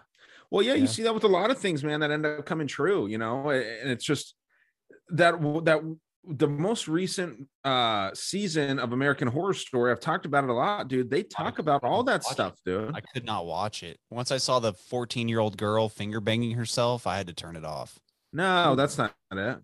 Well, 0.49 0.63
yeah, 0.63 0.73
you 0.73 0.87
see 0.87 1.03
that 1.03 1.13
with 1.13 1.23
a 1.23 1.27
lot 1.29 1.51
of 1.51 1.57
things, 1.59 1.83
man, 1.83 1.99
that 1.99 2.09
end 2.11 2.25
up 2.25 2.45
coming 2.45 2.67
true, 2.67 3.05
you 3.07 3.17
know, 3.19 3.49
and 3.51 3.89
it's 3.91 4.03
just 4.03 4.33
that 5.09 5.39
that 5.65 5.81
the 6.29 6.47
most 6.47 6.87
recent 6.89 7.47
uh 7.63 8.09
season 8.15 8.79
of 8.79 8.91
American 8.91 9.27
Horror 9.27 9.53
Story, 9.53 9.91
I've 9.91 9.99
talked 9.99 10.25
about 10.25 10.45
it 10.45 10.49
a 10.49 10.53
lot, 10.53 10.87
dude. 10.87 11.11
They 11.11 11.21
talk 11.21 11.59
about 11.59 11.83
all 11.83 12.03
that 12.05 12.23
watch 12.23 12.31
it. 12.31 12.33
stuff, 12.33 12.57
dude. 12.65 12.95
I 12.95 13.01
could 13.13 13.23
not 13.23 13.45
watch 13.45 13.83
it. 13.83 13.99
Once 14.09 14.31
I 14.31 14.37
saw 14.37 14.59
the 14.59 14.73
14 14.73 15.29
year 15.29 15.39
old 15.39 15.57
girl 15.57 15.89
finger 15.89 16.19
banging 16.19 16.51
herself, 16.55 17.05
I 17.05 17.17
had 17.17 17.27
to 17.27 17.33
turn 17.33 17.55
it 17.55 17.63
off. 17.65 17.99
No, 18.33 18.75
that's 18.75 18.97
not 18.97 19.13
it. 19.31 19.57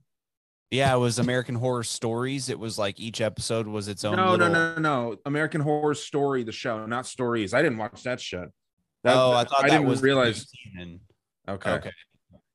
Yeah, 0.72 0.95
it 0.95 0.97
was 0.97 1.20
American 1.20 1.53
Horror 1.53 1.84
Stories. 1.84 2.49
It 2.49 2.57
was 2.57 2.80
like 2.80 2.99
each 2.99 3.22
episode 3.22 3.68
was 3.68 3.88
its 3.88 4.03
own. 4.03 4.16
No, 4.16 4.32
little... 4.32 4.49
no, 4.49 4.74
no, 4.74 4.82
no. 4.82 5.18
American 5.26 5.61
Horror 5.61 5.93
Story, 5.93 6.43
the 6.43 6.51
show, 6.51 6.86
not 6.88 7.05
stories. 7.05 7.53
I 7.53 7.61
didn't 7.61 7.78
watch 7.78 8.01
that 8.03 8.20
shit. 8.20 8.49
That- 9.03 9.16
oh, 9.16 9.34
I 9.34 9.43
thought 9.43 9.66
I 9.66 9.70
didn't 9.70 10.01
realize. 10.01 10.47
Okay. 11.47 11.72
Okay. 11.72 11.91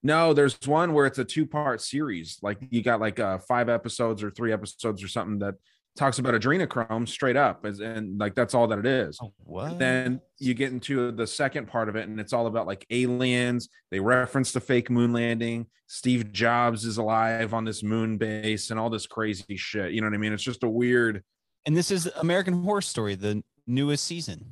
No, 0.03 0.33
there's 0.33 0.59
one 0.65 0.95
where 0.95 1.07
it's 1.07 1.19
a 1.19 1.25
two 1.25 1.47
part 1.47 1.81
series. 1.81 2.39
Like 2.43 2.59
you 2.71 2.83
got 2.83 3.01
like 3.01 3.21
uh 3.21 3.39
five 3.39 3.69
episodes 3.69 4.23
or 4.23 4.31
three 4.31 4.53
episodes 4.53 5.03
or 5.03 5.09
something 5.09 5.39
that 5.41 5.55
talks 5.99 6.19
about 6.19 6.33
adrenochrome 6.35 7.07
straight 7.09 7.37
up, 7.37 7.67
as- 7.67 7.81
and 7.81 8.19
like 8.19 8.35
that's 8.35 8.55
all 8.55 8.67
that 8.69 8.79
it 8.79 8.87
is. 8.87 9.19
Oh, 9.23 9.33
what? 9.45 9.79
Then 9.79 10.21
you 10.39 10.55
get 10.55 10.71
into 10.73 11.11
the 11.13 11.27
second 11.27 11.67
part 11.67 11.89
of 11.89 11.97
it, 11.97 12.09
and 12.09 12.19
it's 12.21 12.33
all 12.33 12.47
about 12.47 12.67
like 12.67 12.87
aliens. 12.91 13.69
They 13.91 14.01
reference 14.01 14.53
the 14.53 14.61
fake 14.61 14.89
moon 14.91 15.13
landing. 15.13 15.67
Steve 15.89 16.33
Jobs 16.33 16.85
is 16.85 16.99
alive 16.99 17.53
on 17.53 17.65
this 17.65 17.83
moon 17.83 18.17
base, 18.17 18.71
and 18.71 18.79
all 18.79 18.89
this 18.91 19.07
crazy 19.07 19.57
shit. 19.57 19.93
You 19.93 20.01
know 20.01 20.07
what 20.07 20.15
I 20.15 20.19
mean? 20.19 20.33
It's 20.33 20.43
just 20.43 20.63
a 20.63 20.69
weird, 20.69 21.23
and 21.67 21.77
this 21.77 21.91
is 21.91 22.09
American 22.17 22.63
Horror 22.63 22.81
Story, 22.83 23.15
the 23.15 23.43
newest 23.67 24.05
season. 24.05 24.45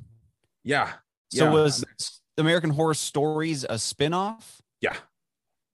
yeah. 0.64 0.92
So 1.32 1.44
yeah. 1.46 1.50
was 1.50 1.84
American 2.38 2.70
Horror 2.70 2.94
Stories 2.94 3.64
a 3.68 3.78
spin-off? 3.78 4.60
yeah. 4.80 4.94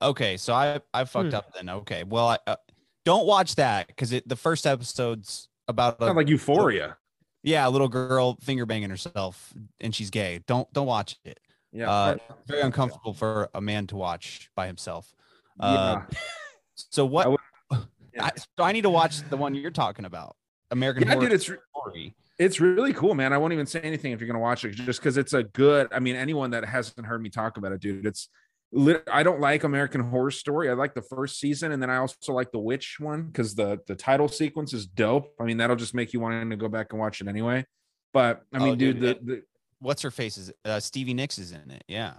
Okay, 0.01 0.37
so 0.37 0.53
I 0.53 0.81
I 0.93 1.05
fucked 1.05 1.31
Hmm. 1.31 1.35
up 1.37 1.55
then. 1.55 1.69
Okay, 1.69 2.03
well, 2.05 2.29
I, 2.29 2.39
uh, 2.47 2.57
don't 3.05 3.27
watch 3.27 3.55
that 3.57 3.87
because 3.87 4.13
it 4.13 4.29
the 4.29 4.35
first 4.37 4.67
episode's 4.67 5.49
about 5.69 5.97
a, 6.01 6.13
like 6.13 6.29
Euphoria. 6.29 6.97
yeah 7.43 7.67
a 7.67 7.71
little 7.71 7.89
girl 7.89 8.37
finger 8.43 8.67
banging 8.67 8.91
herself 8.91 9.53
and 9.81 9.95
she's 9.95 10.11
gay. 10.11 10.41
Don't 10.47 10.71
don't 10.73 10.87
watch 10.87 11.17
it. 11.25 11.41
Yeah. 11.73 11.91
Uh, 11.91 12.17
very 12.47 12.61
uncomfortable 12.63 13.15
for 13.15 13.49
a 13.55 13.61
man 13.61 13.87
to 13.89 13.97
watch 13.97 14.51
by 14.55 14.67
himself. 14.67 15.15
Uh, 15.59 16.01
yeah. 16.11 16.19
So 16.75 17.05
what? 17.07 17.27
I 17.27 17.29
would- 17.29 17.39
yeah. 18.15 18.25
I, 18.25 18.31
so 18.37 18.65
I 18.65 18.73
need 18.73 18.83
to 18.83 18.91
watch 18.91 19.29
the 19.29 19.37
one 19.37 19.55
you're 19.55 19.71
talking 19.71 20.05
about, 20.07 20.37
American 20.71 21.05
Yeah, 21.05 21.11
Horror 21.15 21.27
dude, 21.27 21.33
it's 21.33 21.45
Story. 21.45 22.15
It's 22.39 22.61
really 22.61 22.93
cool, 22.95 23.15
man. 23.15 23.33
I 23.33 23.39
won't 23.39 23.53
even 23.53 23.67
say 23.67 23.81
anything 23.81 24.13
if 24.13 24.21
you're 24.21 24.27
gonna 24.27 24.41
watch 24.41 24.65
it, 24.65 24.71
just 24.73 24.99
because 24.99 25.17
it's 25.17 25.33
a 25.35 25.45
good. 25.45 25.89
I 25.93 26.01
mean, 26.01 26.17
anyone 26.17 26.51
that 26.53 26.65
hasn't 26.65 27.07
heard 27.07 27.23
me 27.23 27.29
talk 27.29 27.57
about 27.59 27.73
it, 27.73 27.81
dude, 27.81 28.07
it's. 28.07 28.29
Lit- 28.73 29.07
I 29.13 29.23
don't 29.23 29.41
like 29.41 29.65
American 29.65 30.01
Horror 30.01 30.31
Story. 30.31 30.69
I 30.71 30.73
like 30.73 30.95
the 30.95 31.03
first 31.03 31.39
season, 31.39 31.73
and 31.73 31.83
then 31.83 31.91
I 31.91 31.97
also 31.97 32.33
like 32.33 32.51
the 32.53 32.59
Witch 32.59 32.97
one 32.99 33.25
because 33.25 33.55
the 33.55 33.81
the 33.87 33.95
title 33.95 34.29
sequence 34.29 34.73
is 34.73 34.87
dope. 34.87 35.33
I 35.41 35.45
mean, 35.45 35.59
that'll 35.59 35.77
just 35.77 35.95
make 35.95 36.13
you 36.13 36.21
want 36.21 36.51
to 36.51 36.57
go 36.57 36.69
back 36.69 36.89
and 36.93 37.01
watch 37.01 37.21
it 37.21 37.29
anyway. 37.29 37.65
But 38.13 38.43
I 38.53 38.59
Oh, 38.59 38.65
mean, 38.65 38.79
dude, 38.79 39.01
dude, 39.01 39.25
the, 39.27 39.33
the 39.35 39.43
What's 39.79 40.03
her 40.03 40.11
face 40.11 40.37
is 40.39 40.53
uh, 40.65 40.79
Stevie 40.81 41.15
Nicks 41.15 41.39
is 41.39 41.53
in 41.53 41.71
it. 41.71 41.83
Yeah. 41.89 42.15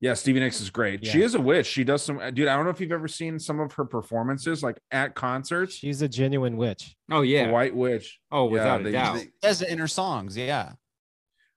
yeah, 0.00 0.14
Stevie 0.14 0.38
Nicks 0.40 0.60
is 0.60 0.70
great. 0.70 1.04
She 1.04 1.22
is 1.22 1.34
a 1.34 1.40
witch. 1.40 1.66
She 1.66 1.82
does 1.82 2.02
some, 2.04 2.18
dude. 2.34 2.46
I 2.46 2.54
don't 2.54 2.64
know 2.64 2.70
if 2.70 2.80
you've 2.80 2.92
ever 2.92 3.08
seen 3.08 3.38
some 3.38 3.58
of 3.58 3.72
her 3.72 3.84
performances, 3.84 4.62
like 4.62 4.78
at 4.92 5.14
concerts. 5.16 5.74
She's 5.74 6.02
a 6.02 6.08
genuine 6.08 6.56
witch. 6.56 6.94
Oh 7.10 7.22
A 7.22 7.24
yeah. 7.24 7.50
White 7.50 7.74
Witch. 7.74 8.20
Oh, 8.30 8.46
Yeah, 8.46 8.52
without 8.52 8.82
they- 8.84 8.88
a 8.90 8.92
doubt. 8.92 9.14
they- 9.16 9.28
Says 9.42 9.62
it 9.62 9.68
in 9.70 9.78
her 9.78 9.88
songs. 9.88 10.36
Yeah. 10.36 10.72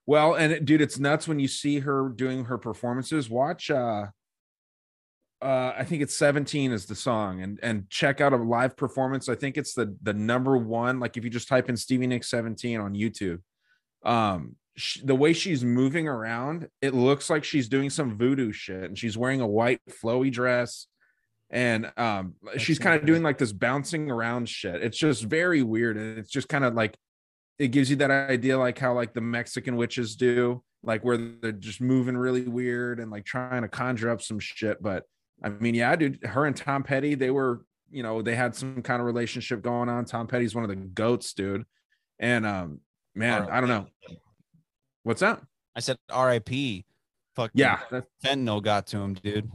Well, 0.05 0.33
and 0.33 0.51
it- 0.51 0.65
dude, 0.65 0.81
it's 0.81 0.97
nuts 0.99 1.27
when 1.27 1.39
you 1.39 1.47
see 1.47 1.79
her 1.79 2.09
doing 2.09 2.45
her 2.45 2.57
performances. 2.57 3.29
Watch 3.29 3.69
uh 3.69 4.07
uh 5.43 5.73
I 5.77 5.83
think 5.83 6.01
it's 6.01 6.15
17 6.17 6.71
is 6.71 6.85
the 6.85 6.95
song 6.95 7.41
and 7.41 7.59
and 7.61 7.89
check 7.89 8.21
out 8.21 8.33
a 8.33 8.37
live 8.37 8.77
performance. 8.77 9.27
I 9.27 9.35
think 9.35 9.57
it's 9.57 9.73
the 9.73 9.95
the 10.01 10.13
number 10.13 10.57
one 10.57 10.99
like 10.99 11.17
if 11.17 11.23
you 11.23 11.29
just 11.29 11.47
type 11.47 11.69
in 11.69 11.77
Stevie 11.77 12.07
Nicks 12.07 12.29
17 12.29 12.79
on 12.79 12.93
YouTube. 12.93 13.41
Um 14.03 14.55
sh- 14.75 15.01
the 15.03 15.15
way 15.15 15.33
she's 15.33 15.63
moving 15.63 16.07
around, 16.07 16.69
it 16.81 16.93
looks 16.93 17.29
like 17.29 17.43
she's 17.43 17.67
doing 17.67 17.89
some 17.89 18.17
voodoo 18.17 18.51
shit 18.51 18.83
and 18.83 18.97
she's 18.97 19.17
wearing 19.17 19.41
a 19.41 19.47
white 19.47 19.81
flowy 19.89 20.31
dress 20.31 20.87
and 21.49 21.91
um 21.97 22.35
she's 22.57 22.79
kind 22.79 22.99
of 22.99 23.05
doing 23.05 23.21
like 23.21 23.37
this 23.37 23.53
bouncing 23.53 24.09
around 24.09 24.47
shit. 24.47 24.81
It's 24.81 24.97
just 24.97 25.23
very 25.23 25.61
weird 25.61 25.97
and 25.97 26.17
it's 26.17 26.31
just 26.31 26.47
kind 26.47 26.63
of 26.63 26.73
like 26.73 26.97
it 27.59 27.67
gives 27.67 27.89
you 27.89 27.97
that 27.97 28.11
idea 28.11 28.57
like 28.57 28.79
how 28.79 28.93
like 28.93 29.13
the 29.13 29.21
Mexican 29.21 29.75
witches 29.75 30.15
do, 30.15 30.63
like 30.83 31.03
where 31.03 31.17
they're 31.17 31.51
just 31.51 31.81
moving 31.81 32.17
really 32.17 32.43
weird 32.43 32.99
and 32.99 33.11
like 33.11 33.25
trying 33.25 33.61
to 33.61 33.67
conjure 33.67 34.09
up 34.09 34.21
some 34.21 34.39
shit. 34.39 34.81
But 34.81 35.03
I 35.43 35.49
mean, 35.49 35.75
yeah, 35.75 35.95
dude, 35.95 36.23
her 36.23 36.45
and 36.45 36.55
Tom 36.55 36.83
Petty, 36.83 37.15
they 37.15 37.29
were, 37.29 37.65
you 37.91 38.01
know, 38.01 38.21
they 38.21 38.35
had 38.35 38.55
some 38.55 38.81
kind 38.81 39.01
of 39.01 39.05
relationship 39.05 39.61
going 39.61 39.89
on. 39.89 40.05
Tom 40.05 40.27
Petty's 40.27 40.55
one 40.55 40.63
of 40.63 40.69
the 40.69 40.75
goats, 40.75 41.33
dude. 41.33 41.65
And 42.19 42.45
um, 42.45 42.79
man, 43.13 43.49
I 43.51 43.59
don't 43.59 43.69
know. 43.69 43.87
What's 45.03 45.19
that? 45.19 45.41
I 45.75 45.81
said 45.81 45.97
R.I.P. 46.09 46.85
Fuck 47.35 47.51
Yeah, 47.53 47.79
fentanyl 48.23 48.63
got 48.63 48.87
to 48.87 48.97
him, 48.97 49.15
dude. 49.15 49.51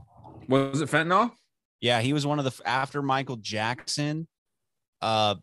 was 0.48 0.80
it 0.80 0.90
fentanyl? 0.90 1.32
Yeah, 1.80 2.00
he 2.00 2.12
was 2.12 2.26
one 2.26 2.38
of 2.38 2.44
the 2.44 2.68
after 2.68 3.02
Michael 3.02 3.36
Jackson. 3.36 4.26
Uh, 5.00 5.36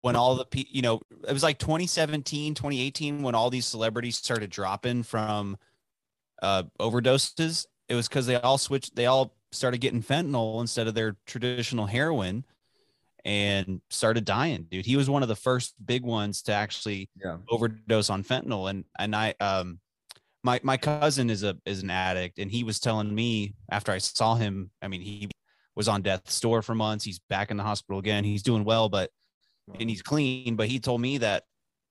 when 0.00 0.16
all 0.16 0.36
the 0.36 0.46
you 0.70 0.82
know, 0.82 1.00
it 1.28 1.32
was 1.32 1.42
like 1.42 1.58
2017, 1.58 2.54
2018 2.54 3.22
when 3.22 3.34
all 3.34 3.50
these 3.50 3.66
celebrities 3.66 4.16
started 4.16 4.50
dropping 4.50 5.02
from 5.02 5.58
uh 6.42 6.62
overdoses. 6.80 7.66
It 7.88 7.94
was 7.94 8.08
because 8.08 8.26
they 8.26 8.36
all 8.36 8.56
switched. 8.56 8.96
They 8.96 9.06
all 9.06 9.34
started 9.54 9.80
getting 9.80 10.02
fentanyl 10.02 10.60
instead 10.60 10.86
of 10.86 10.94
their 10.94 11.16
traditional 11.26 11.86
heroin, 11.86 12.44
and 13.24 13.80
started 13.90 14.24
dying. 14.24 14.66
Dude, 14.70 14.84
he 14.84 14.96
was 14.96 15.08
one 15.08 15.22
of 15.22 15.28
the 15.28 15.36
first 15.36 15.74
big 15.84 16.04
ones 16.04 16.42
to 16.42 16.52
actually 16.52 17.08
Yeah. 17.16 17.38
overdose 17.48 18.10
on 18.10 18.22
fentanyl. 18.22 18.68
And 18.68 18.84
and 18.98 19.16
I 19.16 19.34
um 19.40 19.80
my 20.42 20.60
my 20.62 20.76
cousin 20.76 21.30
is 21.30 21.42
a 21.42 21.56
is 21.64 21.82
an 21.82 21.90
addict 21.90 22.38
and 22.38 22.50
he 22.50 22.64
was 22.64 22.78
telling 22.80 23.14
me 23.14 23.54
after 23.70 23.92
I 23.92 23.98
saw 23.98 24.34
him 24.34 24.70
I 24.82 24.88
mean 24.88 25.00
he 25.00 25.30
was 25.74 25.88
on 25.88 26.02
death's 26.02 26.38
door 26.38 26.60
for 26.60 26.74
months. 26.74 27.04
He's 27.04 27.18
back 27.30 27.50
in 27.50 27.56
the 27.56 27.62
hospital 27.62 27.98
again. 27.98 28.24
He's 28.24 28.42
doing 28.42 28.64
well 28.64 28.88
but 28.90 29.10
and 29.80 29.88
he's 29.88 30.02
clean 30.02 30.56
but 30.56 30.68
he 30.68 30.78
told 30.78 31.00
me 31.00 31.16
that 31.18 31.44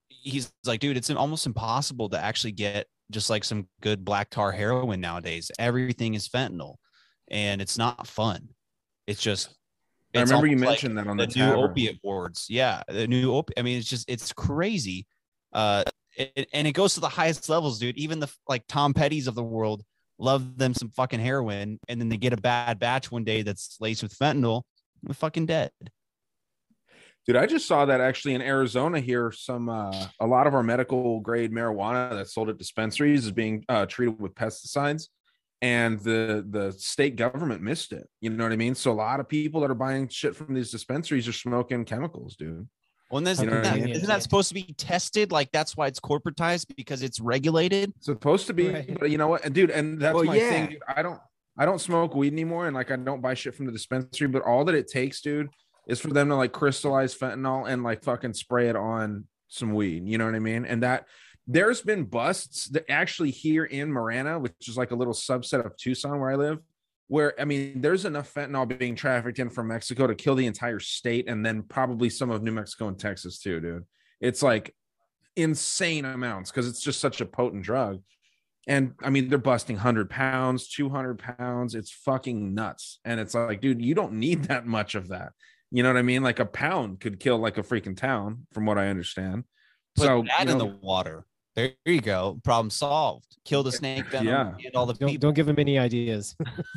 he's 0.10 0.54
like 0.66 0.80
dude 0.80 0.98
it's 0.98 1.10
almost 1.10 1.48
impossible 1.48 2.10
to 2.10 2.20
actually 2.20 2.52
get 2.52 2.86
just 3.10 3.32
like 3.32 3.44
some 3.44 3.68
good 3.82 4.06
black 4.06 4.30
tar 4.30 4.52
heroin 4.52 5.02
nowadays. 5.02 5.50
Everything 5.58 6.14
is 6.14 6.30
fentanyl 6.30 6.76
and 7.30 7.62
it's 7.62 7.78
not 7.78 8.08
fun 8.08 8.50
it's 9.08 9.22
just 9.22 9.56
I 10.16 10.22
remember 10.22 10.48
you 10.48 10.58
like- 10.58 10.70
mentioned 10.70 10.98
that 10.98 11.08
on 11.08 11.18
the, 11.18 11.26
the 11.26 11.40
new 11.40 11.54
opiate 11.54 12.00
wards. 12.04 12.46
Yeah, 12.50 12.84
the 12.88 13.08
new 13.08 13.34
opiate. 13.34 13.60
I 13.60 13.64
mean, 13.64 13.80
it's 13.80 13.90
just 13.90 14.10
it's 14.10 14.32
crazy, 14.32 15.08
uh, 15.54 15.84
it, 16.16 16.48
and 16.54 16.68
it 16.68 16.74
goes 16.74 16.94
to 16.94 17.00
the 17.00 17.10
highest 17.10 17.50
levels, 17.50 17.80
dude. 17.80 17.98
Even 17.98 18.20
the 18.20 18.32
like 18.48 18.64
Tom 18.68 18.94
Petty's 18.94 19.28
of 19.28 19.36
the 19.36 19.44
world 19.44 19.84
love 20.20 20.58
them 20.58 20.74
some 20.74 20.90
fucking 20.90 21.20
heroin, 21.20 21.80
and 21.88 22.00
then 22.00 22.10
they 22.10 22.18
get 22.18 22.34
a 22.34 22.38
bad 22.38 22.78
batch 22.80 23.12
one 23.12 23.24
day 23.24 23.42
that's 23.42 23.78
laced 23.80 24.04
with 24.04 24.18
fentanyl. 24.18 24.62
They're 25.02 25.16
fucking 25.16 25.48
dead. 25.48 25.72
Dude, 27.26 27.38
I 27.38 27.46
just 27.46 27.68
saw 27.68 27.86
that 27.86 28.02
actually 28.02 28.36
in 28.36 28.42
Arizona 28.42 29.00
here. 29.00 29.32
Some 29.32 29.70
uh, 29.70 30.08
a 30.20 30.28
lot 30.28 30.46
of 30.46 30.54
our 30.54 30.64
medical 30.64 31.22
grade 31.22 31.52
marijuana 31.52 32.12
that's 32.12 32.34
sold 32.34 32.50
at 32.50 32.58
dispensaries 32.58 33.26
is 33.26 33.32
being 33.32 33.66
uh, 33.68 33.86
treated 33.88 34.20
with 34.20 34.36
pesticides, 34.36 35.08
and 35.64 35.98
the 36.02 36.46
the 36.50 36.74
state 36.74 37.16
government 37.16 37.62
missed 37.62 37.94
it. 37.94 38.08
You 38.20 38.30
know 38.30 38.44
what 38.44 38.52
I 38.52 38.58
mean? 38.58 38.76
So 38.76 38.92
a 38.92 38.94
lot 38.94 39.22
of 39.22 39.30
people 39.30 39.62
that 39.62 39.72
are 39.72 39.76
buying 39.76 40.10
shit 40.10 40.36
from 40.36 40.54
these 40.54 40.70
dispensaries 40.70 41.26
are 41.28 41.34
smoking 41.34 41.86
chemicals, 41.86 42.36
dude. 42.36 42.68
Well, 43.10 43.20
and 43.20 43.28
isn't, 43.30 43.46
You 43.46 43.50
know 43.52 43.58
what 43.58 43.68
I 43.68 43.70
that, 43.70 43.80
mean? 43.80 43.90
isn't 43.96 44.08
that 44.08 44.22
supposed 44.24 44.50
to 44.50 44.56
be 44.56 44.74
tested? 44.78 45.32
Like 45.32 45.50
that's 45.54 45.78
why 45.78 45.88
it's 45.88 46.02
corporatized 46.02 46.76
because 46.76 47.02
it's 47.02 47.22
regulated. 47.22 47.94
It's 47.96 48.08
supposed 48.08 48.48
to 48.48 48.54
be, 48.54 48.70
Right. 48.70 49.00
but 49.00 49.10
you 49.10 49.18
know 49.18 49.28
what, 49.30 49.46
and 49.46 49.56
dude, 49.56 49.70
and 49.72 50.02
that's 50.02 50.14
Well, 50.14 50.26
my 50.26 50.36
yeah. 50.36 50.50
thing. 50.50 50.70
Dude. 50.72 50.82
I 50.88 51.02
don't, 51.02 51.20
I 51.58 51.66
don't 51.66 51.80
smoke 51.80 52.14
weed 52.14 52.34
anymore, 52.34 52.68
and 52.68 52.76
like 52.76 52.92
I 52.92 52.98
don't 52.98 53.22
buy 53.22 53.34
shit 53.34 53.56
from 53.56 53.66
the 53.66 53.72
dispensary. 53.72 54.28
But 54.28 54.42
all 54.42 54.66
that 54.66 54.76
it 54.76 54.90
takes, 54.90 55.22
dude, 55.22 55.48
is 55.88 56.02
for 56.02 56.10
them 56.10 56.28
to 56.28 56.36
like 56.36 56.52
crystallize 56.52 57.16
fentanyl 57.16 57.70
and 57.72 57.84
like 57.84 58.04
fucking 58.04 58.34
spray 58.34 58.68
it 58.68 58.76
on 58.76 59.28
some 59.48 59.74
weed. 59.74 60.08
You 60.08 60.18
know 60.18 60.26
what 60.26 60.36
I 60.36 60.40
mean? 60.40 60.66
And 60.66 60.84
that 60.84 61.06
there's 61.48 61.82
been 61.82 62.06
busts 62.06 62.68
that 62.70 62.90
actually 62.90 63.32
here 63.32 63.66
in 63.66 63.92
Marana, 63.92 64.40
which 64.40 64.54
is 64.68 64.78
like 64.78 64.92
a 64.92 64.96
little 64.96 65.14
subset 65.14 65.66
of 65.66 65.76
Tucson 65.78 66.20
where 66.20 66.32
I 66.32 66.36
live, 66.36 66.60
where 67.08 67.40
I 67.40 67.46
mean, 67.46 67.82
there's 67.82 68.06
enough 68.06 68.34
fentanyl 68.34 68.78
being 68.78 68.96
trafficked 68.96 69.40
in 69.40 69.50
from 69.50 69.68
Mexico 69.68 70.08
to 70.08 70.16
kill 70.16 70.36
the 70.36 70.46
entire 70.46 70.80
state, 70.80 71.28
and 71.28 71.46
then 71.46 71.64
probably 71.64 72.10
some 72.10 72.32
of 72.32 72.44
New 72.44 72.52
Mexico 72.52 72.88
and 72.88 72.98
Texas 72.98 73.40
too, 73.40 73.60
dude. 73.60 73.84
It's 74.22 74.42
like 74.42 74.74
insane 75.36 76.06
amounts 76.06 76.52
because 76.52 76.68
it's 76.68 76.82
just 76.82 77.02
such 77.02 77.20
a 77.20 77.26
potent 77.26 77.64
drug. 77.64 78.02
and 78.68 78.94
I 79.02 79.10
mean 79.10 79.28
they're 79.28 79.38
busting 79.38 79.76
100 79.76 80.10
pounds, 80.10 80.70
200 80.70 81.20
pounds. 81.20 81.76
It's 81.76 81.92
fucking 81.92 82.54
nuts. 82.54 83.00
And 83.04 83.20
it's 83.20 83.34
like, 83.34 83.60
dude, 83.60 83.82
you 83.82 83.96
don't 83.96 84.14
need 84.14 84.44
that 84.46 84.66
much 84.66 84.96
of 84.96 85.10
that. 85.10 85.34
You 85.72 85.84
know 85.84 85.90
what 85.90 85.98
I 85.98 86.04
mean? 86.04 86.24
Like 86.24 86.40
a 86.40 86.46
pound 86.46 87.00
could 87.02 87.20
kill 87.20 87.38
like 87.40 87.58
a 87.58 87.64
freaking 87.64 87.98
town, 87.98 88.46
from 88.54 88.66
what 88.66 88.78
I 88.78 88.88
understand. 88.88 89.44
Put 89.96 90.06
so 90.06 90.24
that 90.28 90.46
you 90.46 90.52
in 90.52 90.58
the 90.58 90.66
water. 90.66 91.26
There 91.56 91.72
you 91.86 92.02
go. 92.02 92.40
Problem 92.44 92.70
solved. 92.70 93.38
Kill 93.46 93.64
the 93.64 93.72
snake 93.72 94.08
venom. 94.08 94.28
Yeah. 94.28 94.54
Get 94.60 94.76
all 94.76 94.86
the 94.86 94.94
Don't, 94.94 95.10
people. 95.10 95.28
don't 95.28 95.34
give 95.36 95.48
him 95.48 95.60
any 95.60 95.78
ideas. 95.78 96.36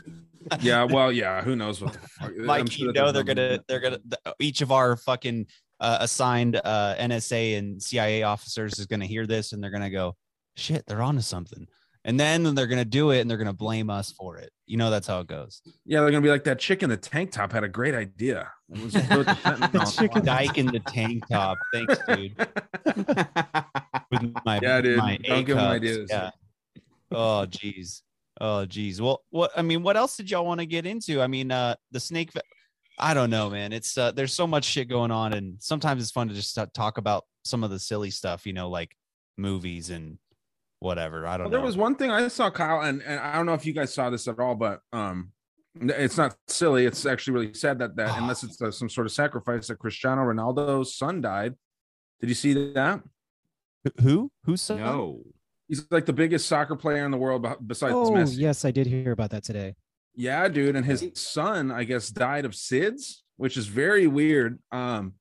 yeah, 0.61 0.85
well, 0.85 1.11
yeah, 1.11 1.43
who 1.43 1.57
knows 1.57 1.81
what 1.81 1.95
the 1.95 1.99
fuck. 2.01 2.31
I'm 2.31 2.45
Mike, 2.47 2.71
sure 2.71 2.89
you 2.89 2.93
know 2.93 3.11
they're 3.11 3.25
gonna 3.25 3.59
they're 3.69 3.81
gonna 3.81 3.99
each 4.39 4.61
of 4.61 4.73
our 4.73 4.97
fucking 4.97 5.47
uh, 5.81 5.99
assigned 6.01 6.57
uh, 6.63 6.95
NSA 6.99 7.59
and 7.59 7.83
CIA 7.83 8.23
officers 8.23 8.79
is 8.79 8.87
gonna 8.87 9.07
hear 9.07 9.27
this 9.27 9.53
and 9.53 9.63
they're 9.63 9.71
gonna 9.71 9.91
go, 9.91 10.15
shit, 10.57 10.85
they're 10.87 11.03
onto 11.03 11.23
something. 11.23 11.67
And 12.07 12.19
then 12.21 12.55
they're 12.55 12.69
gonna 12.69 12.85
do 12.85 13.11
it 13.11 13.21
and 13.21 13.29
they're 13.29 13.37
gonna 13.37 13.53
blame 13.53 13.91
us 13.91 14.13
for 14.13 14.39
it. 14.39 14.51
You 14.67 14.77
know 14.77 14.91
that's 14.91 15.09
how 15.09 15.21
it 15.21 15.27
goes. 15.27 15.61
Yeah, 15.85 16.01
they're 16.01 16.11
gonna 16.11 16.23
be 16.23 16.31
like 16.31 16.45
that 16.45 16.59
chick 16.61 16.83
in 16.85 16.89
the 16.89 16.97
tank 16.97 17.33
top 17.33 17.53
had 17.53 17.65
a 17.65 17.69
great 17.69 17.95
idea. 17.95 18.49
It 18.73 18.83
was 18.83 18.93
put 18.95 19.27
the 19.27 19.33
fentanyl 19.35 19.99
Chicken 19.99 20.19
on. 20.21 20.25
Dyke 20.25 20.59
in 20.59 20.67
the 20.67 20.81
tank 20.81 21.25
top. 21.29 21.59
Thanks, 21.73 21.99
dude. 22.09 22.37
With 24.11 24.33
my 24.45 24.61
Yeah, 24.63 24.81
dude. 24.81 24.99
my 24.99 25.17
Don't 25.19 25.45
give 25.45 25.59
ideas. 25.59 26.09
Yeah. 26.11 26.31
Oh, 27.11 27.47
geez. 27.47 28.03
Oh, 28.41 28.65
geez. 28.67 29.01
Well, 29.01 29.23
what 29.31 29.51
I 29.57 29.63
mean, 29.63 29.83
what 29.83 29.97
else 29.97 30.17
did 30.17 30.31
y'all 30.31 30.45
want 30.47 30.61
to 30.61 30.67
get 30.67 30.87
into? 30.87 31.21
I 31.21 31.27
mean, 31.27 31.51
uh, 31.51 31.75
the 31.91 32.01
snake. 32.01 32.31
I 32.99 33.15
don't 33.15 33.31
know, 33.31 33.51
man. 33.51 33.73
It's 33.73 33.99
uh, 33.99 34.13
there's 34.13 34.33
so 34.33 34.47
much 34.47 34.65
shit 34.65 34.89
going 34.89 35.11
on, 35.11 35.33
and 35.33 35.57
sometimes 35.61 36.03
it's 36.03 36.11
fun 36.13 36.29
to 36.29 36.35
just 36.35 36.59
talk 36.75 36.99
about 36.99 37.25
some 37.45 37.65
of 37.65 37.71
the 37.71 37.79
silly 37.79 38.11
stuff, 38.11 38.47
you 38.47 38.53
know, 38.53 38.69
like 38.69 38.97
movies 39.37 39.91
and 39.91 40.19
whatever. 40.81 41.27
I 41.27 41.37
don't 41.37 41.45
Well, 41.45 41.51
know. 41.51 41.57
there 41.59 41.67
was 41.67 41.77
one 41.77 41.95
thing 41.95 42.11
I 42.11 42.29
saw, 42.29 42.51
Kyle, 42.51 42.81
and, 42.83 43.03
and 43.03 43.21
I 43.21 43.35
don't 43.37 43.47
know 43.47 43.55
if 43.55 43.67
you 43.67 43.73
guys 43.73 43.93
saw 43.95 44.11
this 44.11 44.29
at 44.29 44.39
all, 44.39 44.55
but 44.55 44.81
um, 44.93 45.33
it's 45.81 46.17
not 46.17 46.37
silly. 46.49 46.87
It's 46.87 47.05
actually 47.07 47.35
really 47.35 47.55
sad 47.55 47.79
that 47.81 47.97
that 47.97 48.19
unless 48.21 48.43
it's 48.43 48.61
uh, 48.61 48.71
some 48.71 48.89
sort 48.89 49.07
of 49.07 49.13
sacrifice 49.13 49.69
that 49.69 49.79
Cristiano 49.79 50.23
Ronaldo's 50.23 50.95
son 50.97 51.21
died. 51.21 51.55
Did 52.21 52.29
you 52.29 52.35
see 52.35 52.73
that? 52.73 53.03
who 54.01 54.31
Who's 54.45 54.63
said 54.63 54.81
no. 54.81 55.21
He's 55.69 55.87
like 55.91 56.07
the 56.07 56.13
biggest 56.13 56.47
soccer 56.49 56.77
player 56.77 57.05
in 57.05 57.11
the 57.11 57.17
world 57.17 57.43
beh- 57.43 57.59
besides 57.67 57.93
oh, 57.95 58.11
Messi. 58.11 58.39
yes, 58.39 58.65
I 58.65 58.71
did 58.71 58.87
hear 58.87 59.13
about 59.13 59.31
that 59.31 59.43
today. 59.45 59.75
Yeah, 60.15 60.49
dude, 60.49 60.77
and 60.77 60.87
his 60.87 61.09
son, 61.15 61.71
I 61.71 61.85
guess, 61.85 62.09
died 62.09 62.45
of 62.45 62.53
SIDS, 62.53 63.23
which 63.37 63.57
is 63.57 63.67
very 63.67 64.07
weird. 64.07 64.59
Um, 64.73 65.15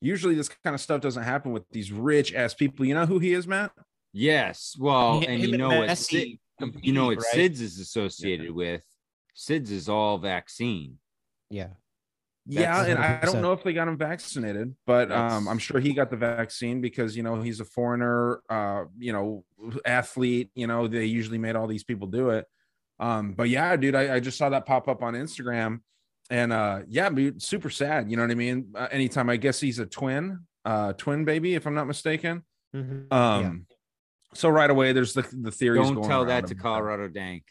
usually 0.00 0.34
this 0.34 0.48
kind 0.48 0.74
of 0.74 0.80
stuff 0.80 1.00
doesn't 1.02 1.24
happen 1.24 1.52
with 1.52 1.68
these 1.70 1.92
rich 1.92 2.32
ass 2.34 2.54
people. 2.54 2.86
You 2.86 2.94
know 2.94 3.04
who 3.06 3.18
he 3.18 3.32
is, 3.34 3.46
Matt? 3.46 3.72
Yes. 4.12 4.76
Well, 4.78 5.20
Him 5.20 5.30
and 5.30 5.42
you 5.42 5.56
know 5.56 5.68
what 5.80 5.96
Sid, 5.96 6.38
you 6.82 6.92
know 6.92 7.06
what 7.06 7.18
right? 7.18 7.50
SIDS 7.50 7.60
is 7.60 7.78
associated 7.78 8.50
with. 8.50 8.82
SIDS 9.36 9.70
is 9.70 9.88
all 9.88 10.18
vaccine. 10.18 10.98
Yeah. 11.48 11.68
Yeah, 12.46 12.76
That's 12.82 12.88
and 12.88 12.98
I 12.98 13.20
100%. 13.20 13.32
don't 13.32 13.42
know 13.42 13.52
if 13.52 13.62
they 13.62 13.72
got 13.72 13.86
him 13.86 13.96
vaccinated, 13.96 14.74
but 14.86 15.12
um, 15.12 15.46
I'm 15.46 15.58
sure 15.58 15.78
he 15.78 15.92
got 15.92 16.10
the 16.10 16.16
vaccine 16.16 16.80
because 16.80 17.16
you 17.16 17.22
know 17.22 17.40
he's 17.40 17.60
a 17.60 17.64
foreigner, 17.64 18.40
uh, 18.48 18.84
you 18.98 19.12
know, 19.12 19.44
athlete. 19.84 20.50
You 20.54 20.66
know, 20.66 20.88
they 20.88 21.04
usually 21.04 21.38
made 21.38 21.54
all 21.54 21.66
these 21.66 21.84
people 21.84 22.08
do 22.08 22.30
it. 22.30 22.46
Um, 22.98 23.32
but 23.34 23.48
yeah, 23.50 23.76
dude, 23.76 23.94
I, 23.94 24.16
I 24.16 24.20
just 24.20 24.36
saw 24.38 24.48
that 24.48 24.66
pop 24.66 24.88
up 24.88 25.02
on 25.02 25.14
Instagram, 25.14 25.80
and 26.30 26.52
uh, 26.52 26.80
yeah, 26.88 27.08
dude, 27.10 27.42
super 27.42 27.70
sad. 27.70 28.10
You 28.10 28.16
know 28.16 28.22
what 28.24 28.30
I 28.32 28.36
mean? 28.36 28.72
Uh, 28.74 28.88
anytime, 28.90 29.28
I 29.30 29.36
guess 29.36 29.60
he's 29.60 29.78
a 29.78 29.86
twin, 29.86 30.40
uh, 30.64 30.94
twin 30.94 31.24
baby, 31.24 31.54
if 31.54 31.66
I'm 31.66 31.74
not 31.74 31.86
mistaken. 31.86 32.42
Mhm. 32.74 33.12
Um, 33.12 33.66
so 34.34 34.48
right 34.48 34.70
away, 34.70 34.92
there's 34.92 35.14
the 35.14 35.22
the 35.42 35.50
theories. 35.50 35.82
Don't 35.82 35.94
going 35.96 36.08
tell 36.08 36.24
that 36.26 36.46
to 36.48 36.54
about 36.54 36.62
Colorado 36.62 37.08
Dank. 37.08 37.44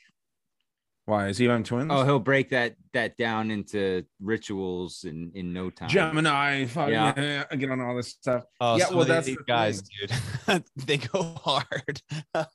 Why 1.05 1.27
is 1.29 1.39
he 1.39 1.49
on 1.49 1.63
twins? 1.63 1.89
Oh, 1.91 2.03
he'll 2.05 2.19
break 2.19 2.49
that 2.49 2.75
that 2.93 3.17
down 3.17 3.49
into 3.49 4.05
rituals 4.21 5.05
in 5.05 5.31
in 5.33 5.51
no 5.53 5.71
time. 5.71 5.89
Gemini. 5.89 6.65
Fuck, 6.65 6.89
Yeah. 6.89 7.13
yeah. 7.17 7.43
I 7.49 7.55
get 7.55 7.71
on 7.71 7.81
all 7.81 7.95
this 7.95 8.09
stuff. 8.09 8.43
Oh, 8.61 8.77
Yeah, 8.77 8.91
well, 8.91 9.05
that's 9.05 9.25
these 9.25 9.37
the 9.37 9.43
guys, 9.47 9.81
dude. 9.81 10.63
they 10.75 10.97
go 10.97 11.23
hard. 11.23 12.01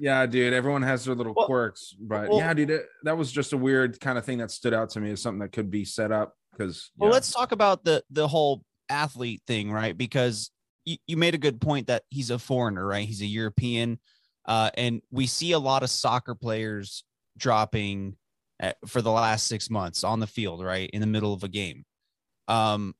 Yeah, 0.00 0.26
dude. 0.26 0.52
Everyone 0.52 0.82
has 0.82 1.04
their 1.06 1.16
little 1.16 1.34
Well- 1.36 1.46
quirks, 1.46 1.92
but 1.98 2.28
well- 2.28 2.38
yeah, 2.38 2.54
dude. 2.54 2.70
It, 2.70 2.86
that 3.02 3.18
was 3.18 3.32
just 3.32 3.52
a 3.52 3.56
weird 3.56 3.98
kind 3.98 4.16
of 4.16 4.24
thing 4.24 4.38
that 4.38 4.52
stood 4.52 4.72
out 4.72 4.90
to 4.90 5.00
me 5.00 5.10
as 5.10 5.20
something 5.20 5.40
that 5.40 5.50
could 5.50 5.68
be 5.72 5.84
set 5.84 6.12
up 6.12 6.34
because. 6.52 6.92
Well, 6.96 7.10
let's 7.10 7.32
talk 7.32 7.50
about 7.50 7.82
the 7.82 8.04
the 8.10 8.28
whole 8.28 8.62
athlete 8.88 9.42
thing, 9.48 9.72
right? 9.72 9.98
Because 9.98 10.52
you, 10.88 10.96
you 11.06 11.16
made 11.16 11.34
a 11.34 11.38
good 11.38 11.60
point 11.60 11.88
that 11.88 12.04
he's 12.08 12.30
a 12.30 12.38
foreigner, 12.38 12.86
right? 12.86 13.06
He's 13.06 13.20
a 13.20 13.26
European, 13.26 13.98
uh, 14.46 14.70
and 14.74 15.02
we 15.10 15.26
see 15.26 15.52
a 15.52 15.58
lot 15.58 15.82
of 15.82 15.90
soccer 15.90 16.34
players 16.34 17.04
dropping 17.36 18.16
at, 18.58 18.76
for 18.86 19.02
the 19.02 19.10
last 19.10 19.46
six 19.46 19.68
months 19.68 20.02
on 20.02 20.20
the 20.20 20.26
field, 20.26 20.64
right, 20.64 20.88
in 20.90 21.00
the 21.00 21.06
middle 21.06 21.34
of 21.34 21.44
a 21.44 21.48
game. 21.48 21.84
Um, 22.48 22.94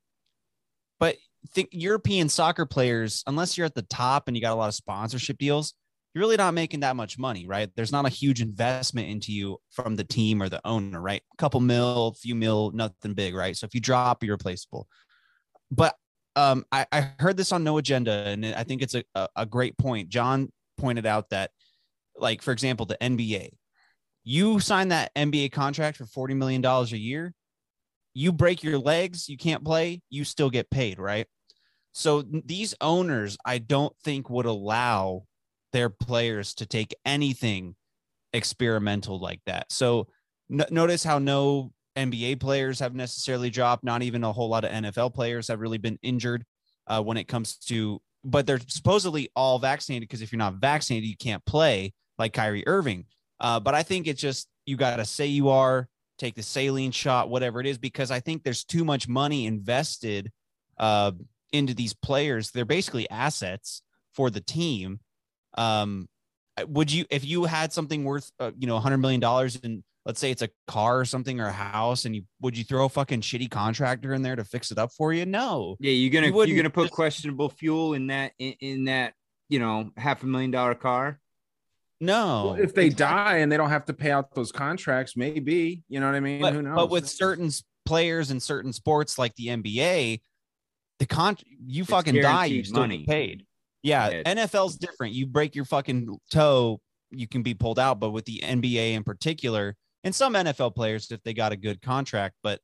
but 1.01 1.17
think 1.55 1.71
European 1.73 2.29
soccer 2.29 2.67
players, 2.67 3.23
unless 3.27 3.57
you're 3.57 3.65
at 3.65 3.75
the 3.75 3.83
top 3.83 4.29
and 4.29 4.37
you 4.37 4.43
got 4.43 4.53
a 4.53 4.57
lot 4.57 4.69
of 4.69 4.75
sponsorship 4.75 5.39
deals, 5.39 5.75
you're 6.15 6.21
really 6.21 6.37
not 6.37 6.55
making 6.55 6.81
that 6.81 6.97
much 6.97 7.19
money, 7.19 7.47
right? 7.47 7.71
There's 7.77 7.93
not 7.93 8.07
a 8.07 8.11
huge 8.11 8.43
investment 8.43 9.09
into 9.09 9.33
you 9.33 9.59
from 9.71 9.97
the 9.97 10.05
team 10.05 10.43
or 10.43 10.49
the 10.49 10.61
owner, 10.65 11.01
right? 11.01 11.23
A 11.33 11.37
couple 11.37 11.61
mil, 11.61 12.13
few 12.13 12.35
mil, 12.35 12.73
nothing 12.73 13.15
big, 13.15 13.35
right? 13.35 13.57
So 13.57 13.67
if 13.67 13.75
you 13.75 13.81
drop, 13.81 14.23
you're 14.23 14.35
replaceable. 14.35 14.87
But 15.71 15.95
um, 16.39 16.65
I, 16.71 16.87
I 16.93 17.11
heard 17.19 17.37
this 17.37 17.51
on 17.51 17.65
No 17.65 17.79
Agenda, 17.79 18.13
and 18.13 18.47
I 18.47 18.63
think 18.63 18.81
it's 18.81 18.95
a, 18.95 19.29
a, 19.35 19.45
great 19.45 19.77
point. 19.77 20.09
John 20.09 20.53
pointed 20.77 21.05
out 21.05 21.31
that, 21.31 21.51
like, 22.17 22.43
for 22.43 22.53
example, 22.53 22.87
the 22.87 22.97
NBA, 23.01 23.51
you 24.23 24.61
sign 24.61 24.89
that 24.89 25.13
NBA 25.17 25.51
contract 25.51 25.97
for 25.97 26.05
$40 26.05 26.37
million 26.37 26.65
a 26.65 26.85
year, 26.85 27.35
you 28.15 28.33
break 28.33 28.63
your 28.63 28.79
legs, 28.79 29.29
you 29.29 29.37
can't 29.37 29.65
play, 29.65 30.01
you 30.11 30.23
still 30.23 30.49
get 30.49 30.71
paid, 30.71 31.01
right? 31.01 31.27
So 31.91 32.23
these 32.23 32.73
owners, 32.81 33.37
I 33.45 33.59
don't 33.59 33.95
think 34.05 34.31
would 34.31 34.47
allow 34.47 35.25
their 35.73 35.91
players 35.91 36.55
to 36.55 36.67
take 36.67 36.95
anything 37.05 37.75
experimental 38.33 39.19
like 39.19 39.41
that. 39.47 39.73
So 39.73 40.07
notice 40.49 41.03
how 41.03 41.19
no 41.19 41.73
NBA 41.99 42.41
players 42.41 42.79
have 42.81 42.95
necessarily 42.95 43.51
dropped. 43.51 43.85
Not 43.85 44.03
even 44.03 44.25
a 44.25 44.33
whole 44.33 44.49
lot 44.49 44.65
of 44.65 44.71
NFL 44.71 45.15
players 45.15 45.49
have 45.49 45.61
really 45.61 45.79
been 45.79 45.99
injured 46.03 46.45
uh, 46.87 47.03
when 47.03 47.17
it 47.17 47.25
comes 47.25 47.57
to, 47.67 48.01
but 48.25 48.47
they're 48.47 48.61
supposedly 48.69 49.31
all 49.35 49.59
vaccinated 49.59 50.09
because 50.09 50.23
if 50.23 50.33
you're 50.33 50.39
not 50.39 50.55
vaccinated, 50.55 51.09
you 51.09 51.17
can't 51.17 51.45
play 51.45 51.93
like 52.19 52.33
Kyrie 52.33 52.67
Irving. 52.67 53.05
Uh, 53.41 53.61
but 53.61 53.75
I 53.75 53.83
think 53.83 54.07
it's 54.07 54.21
just 54.21 54.49
you 54.67 54.77
got 54.77 54.97
to 54.97 55.05
say 55.05 55.27
you 55.27 55.49
are, 55.49 55.89
take 56.19 56.35
the 56.35 56.43
saline 56.43 56.91
shot, 56.91 57.31
whatever 57.31 57.61
it 57.61 57.67
is, 57.67 57.79
because 57.79 58.11
I 58.11 58.21
think 58.21 58.43
there's 58.43 58.65
too 58.65 58.85
much 58.85 59.09
money 59.09 59.47
invested 59.47 60.31
uh, 60.79 61.13
into 61.53 61.75
these 61.75 61.95
players. 61.95 62.51
They're 62.51 62.65
basically 62.65 63.09
assets 63.11 63.83
for 64.15 64.31
the 64.31 64.41
team. 64.41 65.01
Um, 65.57 66.09
would 66.67 66.93
you, 66.93 67.05
if 67.11 67.25
you 67.25 67.45
had 67.45 67.73
something 67.73 68.05
worth, 68.05 68.31
uh, 68.41 68.51
you 68.59 68.67
know, 68.67 68.77
a 68.77 68.81
hundred 68.81 68.99
million 68.99 69.21
dollars 69.21 69.59
and 69.63 69.83
let's 70.09 70.19
say 70.19 70.31
it's 70.31 70.41
a 70.43 70.49
car 70.67 70.99
or 70.99 71.05
something 71.05 71.39
or 71.39 71.47
a 71.47 71.53
house, 71.53 72.07
and 72.07 72.17
you 72.17 72.23
would 72.41 72.57
you 72.59 72.65
throw 72.65 72.87
a 72.87 72.89
fucking 72.89 73.21
shitty 73.21 73.51
contractor 73.51 74.15
in 74.15 74.23
there 74.23 74.35
to 74.35 74.43
fix 74.43 74.73
it 74.73 74.79
up 74.79 74.91
for 74.91 75.13
you? 75.13 75.25
No. 75.27 75.77
Yeah, 75.79 75.93
you're 75.93 76.11
gonna 76.11 76.29
You 76.35 76.45
you 76.47 76.55
are 76.55 76.57
gonna 76.57 76.71
put 76.71 76.91
questionable 76.91 77.51
fuel 77.51 77.93
in 77.95 78.07
that 78.09 78.33
in, 78.41 78.55
in 78.61 78.85
that 78.87 79.13
you 79.51 79.59
know 79.61 79.91
half 79.97 80.23
a 80.25 80.27
million 80.27 80.51
dollar 80.51 80.75
car. 80.75 81.21
No. 82.01 82.47
Well, 82.47 82.55
if 82.55 82.75
they 82.75 82.87
Exactly. 82.87 82.95
die 83.17 83.37
and 83.39 83.53
they 83.53 83.57
don't 83.57 83.69
have 83.71 83.85
to 83.87 83.93
pay 83.93 84.11
out 84.11 84.35
those 84.35 84.51
contracts, 84.51 85.17
maybe 85.17 85.83
you 85.89 86.01
know 86.01 86.07
what 86.07 86.15
I 86.15 86.21
mean. 86.21 86.41
but, 86.41 86.55
Who 86.55 86.63
knows? 86.63 86.77
but 86.77 86.91
with 86.91 87.09
certain 87.09 87.51
players 87.85 88.31
in 88.31 88.41
certain 88.41 88.73
sports 88.73 89.19
like 89.19 89.35
the 89.35 89.49
NBA, 89.49 90.21
the 91.01 91.07
con 91.07 91.37
you 91.67 91.83
It's 91.83 91.91
fucking 91.91 92.15
die, 92.15 92.21
you 92.21 92.23
guaranteed 92.63 92.67
still 92.67 92.81
money. 92.81 93.05
paid. 93.07 93.45
Yeah, 93.83 94.09
Yeah. 94.11 94.23
NFL's 94.35 94.77
different. 94.77 95.13
You 95.15 95.27
break 95.27 95.55
your 95.55 95.65
fucking 95.65 96.17
toe, 96.31 96.81
you 97.11 97.27
can 97.29 97.43
be 97.43 97.55
pulled 97.55 97.79
out. 97.79 97.99
But 98.01 98.11
with 98.11 98.25
the 98.25 98.41
NBA 98.43 98.95
in 98.95 99.03
particular, 99.05 99.77
and 100.09 100.15
some 100.15 100.33
NFL 100.33 100.75
players, 100.75 101.11
if 101.11 101.23
they 101.23 101.35
got 101.35 101.53
a 101.53 101.57
good 101.57 101.83
contract, 101.83 102.35
but 102.43 102.61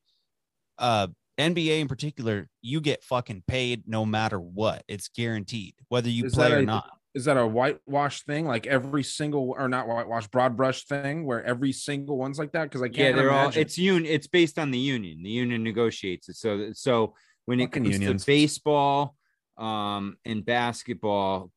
uh 0.78 1.08
NBA 1.38 1.80
in 1.80 1.88
particular, 1.88 2.48
you 2.62 2.80
get 2.80 3.04
fucking 3.04 3.42
paid 3.46 3.84
no 3.86 4.06
matter 4.06 4.40
what. 4.40 4.82
It's 4.88 5.08
guaranteed, 5.08 5.74
whether 5.88 6.08
you 6.08 6.24
Is 6.24 6.34
play 6.34 6.48
that 6.48 6.58
or 6.58 6.62
not. 6.62 6.88
is 7.14 7.26
that 7.26 7.36
a 7.36 7.46
whitewash 7.46 8.22
thing, 8.22 8.46
like 8.46 8.66
every 8.66 9.02
single 9.02 9.54
or 9.58 9.68
not 9.68 9.86
whitewash, 9.86 10.26
broad 10.28 10.56
brush 10.56 10.86
thing, 10.86 11.26
where 11.26 11.44
every 11.44 11.72
single 11.72 12.16
one's 12.16 12.38
like 12.38 12.52
that? 12.52 12.64
Because 12.64 12.80
I 12.80 12.86
can't 12.88 12.96
Yeah, 12.96 13.12
they're 13.12 13.30
all. 13.30 13.50
It's 13.54 13.78
un. 13.78 14.06
It's 14.06 14.26
based 14.26 14.58
on 14.58 14.70
the 14.70 14.78
union. 14.78 15.22
The 15.22 15.28
union 15.30 15.62
negotiates 15.62 16.30
it. 16.30 16.36
So 16.36 16.70
so 16.72 17.14
when 17.44 17.60
it 17.60 17.66
Fucking 17.66 17.82
comes 17.84 17.98
unions. 17.98 18.24
to 18.24 18.26
baseball, 18.26 19.16
um, 19.58 20.16
and 20.24 20.46
basketball, 20.46 21.50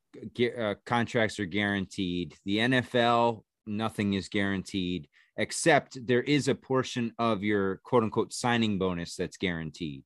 uh, 0.59 0.75
contracts 0.85 1.39
are 1.39 1.45
guaranteed. 1.45 2.35
The 2.43 2.57
NFL, 2.57 3.43
nothing 3.65 4.15
is 4.15 4.27
guaranteed 4.27 5.07
except 5.37 6.05
there 6.05 6.23
is 6.23 6.47
a 6.47 6.55
portion 6.55 7.13
of 7.19 7.43
your 7.43 7.77
quote 7.77 8.03
unquote 8.03 8.33
signing 8.33 8.77
bonus 8.77 9.15
that's 9.15 9.37
guaranteed. 9.37 10.03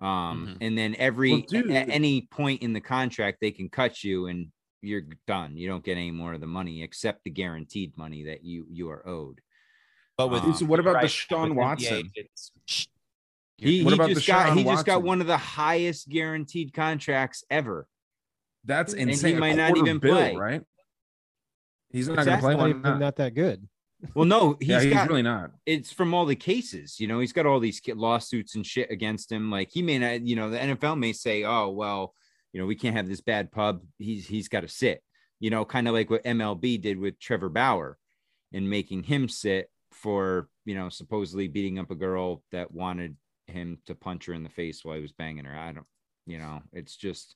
Um, 0.00 0.46
Mhm. 0.46 0.56
and 0.62 0.78
then 0.78 0.94
every 0.96 1.32
Well, 1.52 1.72
at 1.76 1.88
any 1.90 2.22
point 2.22 2.62
in 2.62 2.72
the 2.72 2.80
contract, 2.80 3.38
they 3.40 3.50
can 3.50 3.68
cut 3.68 4.02
you 4.02 4.26
and 4.28 4.50
you're 4.80 5.02
done. 5.26 5.56
You 5.58 5.68
don't 5.68 5.84
get 5.84 5.98
any 5.98 6.10
more 6.10 6.32
of 6.32 6.40
the 6.40 6.46
money 6.46 6.82
except 6.82 7.24
the 7.24 7.30
guaranteed 7.30 7.96
money 7.98 8.24
that 8.24 8.42
you 8.44 8.66
you 8.70 8.88
are 8.90 9.06
owed. 9.06 9.40
But 10.16 10.28
with 10.28 10.42
Um, 10.42 10.54
So 10.54 10.64
what 10.66 10.80
about 10.80 10.94
right, 10.94 11.04
Deshaun 11.04 11.50
with 11.50 11.58
Watson? 11.58 11.94
NBA, 12.06 12.10
it's- 12.16 12.86
He, 13.58 13.84
What 13.84 13.90
he 13.90 13.94
about 13.96 14.08
just 14.08 14.26
got 14.26 14.46
Deshaun 14.48 14.56
he 14.56 14.64
just 14.64 14.86
got 14.86 15.02
one 15.02 15.20
of 15.20 15.26
the 15.26 15.36
highest 15.36 16.08
guaranteed 16.08 16.72
contracts 16.72 17.44
ever. 17.50 17.86
That's 18.64 18.94
And 18.94 19.10
he 19.10 19.12
insane. 19.12 19.38
Might 19.38 19.56
not 19.56 19.76
even 19.76 19.98
bill, 19.98 20.14
play. 20.14 20.34
right? 20.36 20.62
He's 21.90 22.08
not 22.08 22.16
What's 22.18 22.26
going 22.26 22.38
to 22.40 22.40
play 22.56 22.72
Not 22.72 22.90
one. 22.92 23.00
not 23.00 23.16
that 23.16 23.34
good. 23.34 23.68
Well, 24.14 24.24
no, 24.24 24.56
he's 24.60 24.68
yeah, 24.68 24.80
he's 24.80 24.92
got 24.92 25.08
really 25.08 25.22
not. 25.22 25.50
it's 25.66 25.92
from 25.92 26.14
all 26.14 26.26
the 26.26 26.36
cases. 26.36 26.98
You 27.00 27.06
know, 27.06 27.20
he's 27.20 27.32
got 27.32 27.46
all 27.46 27.60
these 27.60 27.80
lawsuits 27.86 28.54
and 28.54 28.66
shit 28.66 28.90
against 28.90 29.30
him. 29.30 29.50
Like 29.50 29.70
he 29.70 29.82
may 29.82 29.98
not, 29.98 30.22
you 30.22 30.36
know, 30.36 30.50
the 30.50 30.58
NFL 30.58 30.98
may 30.98 31.12
say, 31.12 31.44
"Oh, 31.44 31.68
well, 31.68 32.14
you 32.52 32.60
know, 32.60 32.66
we 32.66 32.76
can't 32.76 32.96
have 32.96 33.08
this 33.08 33.20
bad 33.20 33.52
pub. 33.52 33.82
He's 33.98 34.26
he's 34.26 34.48
got 34.48 34.60
to 34.60 34.68
sit." 34.68 35.02
You 35.38 35.50
know, 35.50 35.64
kind 35.64 35.88
of 35.88 35.94
like 35.94 36.10
what 36.10 36.24
MLB 36.24 36.80
did 36.80 36.98
with 36.98 37.18
Trevor 37.18 37.48
Bauer 37.48 37.96
and 38.52 38.68
making 38.68 39.04
him 39.04 39.28
sit 39.28 39.70
for, 39.92 40.48
you 40.66 40.74
know, 40.74 40.90
supposedly 40.90 41.48
beating 41.48 41.78
up 41.78 41.90
a 41.90 41.94
girl 41.94 42.42
that 42.52 42.72
wanted 42.72 43.16
him 43.46 43.78
to 43.86 43.94
punch 43.94 44.26
her 44.26 44.34
in 44.34 44.42
the 44.42 44.50
face 44.50 44.84
while 44.84 44.96
he 44.96 45.02
was 45.02 45.12
banging 45.12 45.46
her. 45.46 45.56
I 45.56 45.72
don't, 45.72 45.86
you 46.26 46.38
know, 46.38 46.60
it's 46.72 46.94
just 46.94 47.34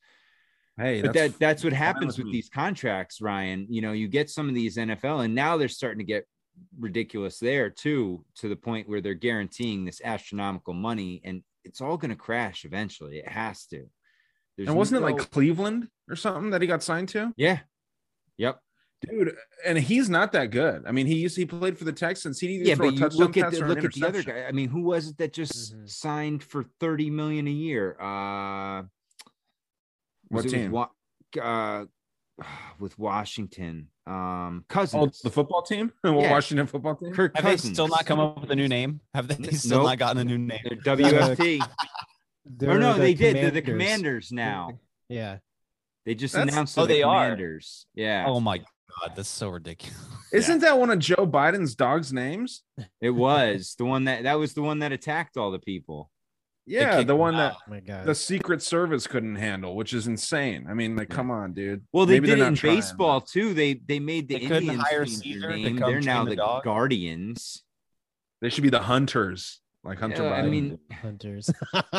Hey, 0.77 1.03
but 1.03 1.13
that's 1.13 1.33
that 1.35 1.39
that's 1.39 1.65
what 1.65 1.73
happens 1.73 2.19
with 2.19 2.27
with 2.27 2.33
these 2.33 2.49
contracts, 2.49 3.21
Ryan. 3.21 3.67
You 3.71 3.81
know, 3.81 3.93
you 3.93 4.09
get 4.09 4.29
some 4.29 4.49
of 4.49 4.55
these 4.57 4.77
NFL, 4.77 5.25
and 5.25 5.35
now 5.35 5.57
they're 5.57 5.69
starting 5.69 6.01
to 6.01 6.05
get 6.05 6.27
ridiculous 6.79 7.39
there 7.39 7.71
too, 7.71 8.25
to 8.37 8.49
the 8.49 8.57
point 8.57 8.89
where 8.89 9.01
they're 9.01 9.15
guaranteeing 9.15 9.85
this 9.85 10.01
astronomical 10.05 10.75
money, 10.75 11.21
and 11.25 11.43
it's 11.65 11.81
all 11.81 11.97
going 11.97 12.11
to 12.11 12.17
crash 12.17 12.65
eventually. 12.65 13.19
It 13.19 13.29
has 13.29 13.67
to. 13.67 13.87
There's 14.57 14.69
and 14.69 14.77
wasn't 14.77 15.03
it 15.03 15.05
like 15.05 15.31
Cleveland 15.31 15.89
or 16.09 16.17
something 16.17 16.51
that 16.51 16.61
he 16.63 16.69
got 16.69 16.83
signed 16.83 17.09
to? 17.11 17.33
yeah, 17.37 17.61
yep, 18.37 18.61
Dude, 19.01 19.35
and 19.67 19.77
he's 19.77 20.09
not 20.09 20.33
that 20.33 20.51
good. 20.51 20.85
I 20.87 20.93
mean, 20.93 21.07
he 21.07 21.17
used 21.17 21.37
he 21.37 21.45
played 21.45 21.77
for 21.77 21.85
the 21.85 21.93
Texans. 21.93 22.39
He 22.39 22.63
yeah. 22.65 22.75
But 22.77 22.95
you 22.95 23.01
look 23.09 23.37
at 23.37 23.51
the, 23.53 23.65
look 23.67 23.85
at 23.85 23.93
the 23.93 24.07
other 24.07 24.23
guy. 24.23 24.45
I 24.45 24.53
mean, 24.53 24.69
who 24.69 24.83
was 24.83 25.09
it 25.09 25.19
that 25.19 25.33
just 25.33 25.75
Mhm. 25.75 25.91
signed 25.91 26.43
for 26.43 26.65
thirty 26.81 27.11
million 27.11 27.47
a 27.49 27.51
year? 27.51 27.97
Uh, 28.01 28.85
What 30.29 30.45
with 30.45 30.53
team? 30.53 30.75
Uh, 31.41 31.85
with 32.79 32.99
Washington, 32.99 33.89
um, 34.07 34.65
Oh, 34.75 35.07
the 35.23 35.31
football 35.31 35.63
team, 35.63 35.93
Yeah. 36.05 36.31
Washington 36.31 36.67
football 36.67 36.95
team. 36.97 37.13
Kirk 37.15 37.35
Have 37.37 37.45
Cousins. 37.45 37.63
they 37.71 37.73
still 37.75 37.89
not 37.89 38.05
come 38.07 38.21
up 38.21 38.41
with 38.41 38.51
a 38.51 38.57
new 38.57 38.69
name? 38.69 39.01
Have 39.15 39.29
they 39.29 39.51
still 39.57 39.79
Nope. 39.79 39.87
not 39.89 39.99
gotten 39.99 40.19
a 40.19 40.25
new 40.25 40.39
name? 40.39 40.61
They're 40.65 40.97
WFT. 40.97 41.61
or 41.63 41.67
They're 42.47 42.79
no, 42.79 42.93
the 42.95 42.99
they 43.01 43.15
did. 43.15 43.37
They're 43.37 43.51
the 43.51 43.63
Commanders 43.63 44.31
now. 44.33 44.79
Yeah. 45.09 45.39
They 46.05 46.15
just 46.15 46.35
That's- 46.35 46.53
announced 46.53 46.79
Oh, 46.79 46.83
they're 46.83 46.89
the 46.89 47.01
they 47.01 47.03
are? 47.03 47.25
Commanders. 47.31 47.87
Yeah, 47.95 48.25
Oh 48.29 48.41
my 48.41 48.59
god, 48.59 49.13
that's 49.17 49.29
so 49.29 49.49
ridiculous. 49.49 49.99
Isn't 50.33 50.61
that 50.61 50.79
one 50.79 50.91
of 50.91 50.99
Joe 50.99 51.27
Biden's 51.27 51.75
dog's 51.75 52.13
names? 52.13 52.63
it 53.01 53.11
was 53.11 53.75
the 53.79 53.85
one 53.87 54.05
that 54.05 54.25
that 54.25 54.35
was 54.35 54.53
the 54.53 54.63
one 54.63 54.81
that 54.81 54.93
attacked 54.93 55.37
all 55.39 55.51
the 55.51 55.59
people. 55.59 56.11
Yeah, 56.67 57.03
the 57.03 57.15
one 57.15 57.35
that 57.37 57.55
Oh 57.57 57.71
my 57.71 57.81
god. 57.81 58.07
the 58.07 58.15
Secret 58.15 58.63
Service 58.63 59.07
couldn't 59.07 59.37
handle, 59.37 59.77
which 59.77 59.93
is 59.93 60.07
insane. 60.07 60.67
I 60.69 60.73
mean, 60.75 60.97
like, 60.97 61.11
Yeah. 61.11 61.17
come 61.17 61.31
on, 61.31 61.53
dude. 61.53 61.83
Well, 61.93 62.07
they 62.07 62.15
Maybe 62.21 62.29
did 62.29 62.39
it 62.39 62.47
in 62.47 62.55
trying, 62.55 62.77
baseball 62.77 63.21
too. 63.21 63.53
They 63.53 63.75
they 63.75 63.99
made 63.99 64.29
the 64.29 64.35
They 64.39 64.41
couldn't 64.47 64.63
Indians 64.63 64.83
hire 64.83 65.05
change 65.05 65.19
Caesar 65.19 65.41
their 65.41 65.51
to 65.51 65.57
name. 65.57 65.79
come 65.79 65.91
They're 65.91 66.01
now 66.01 66.25
the 66.25 66.31
the 66.31 66.37
dog? 66.37 66.65
Guardians. 66.65 67.63
They 68.41 68.49
should 68.49 68.63
be 68.63 68.71
the 68.71 68.81
Hunters, 68.81 69.61
like 69.85 69.99
Hunter 69.99 70.23
Yeah, 70.23 70.33
I 70.35 70.41
Biden. 70.43 70.51
mean, 70.51 70.79
Hunters. 70.91 71.51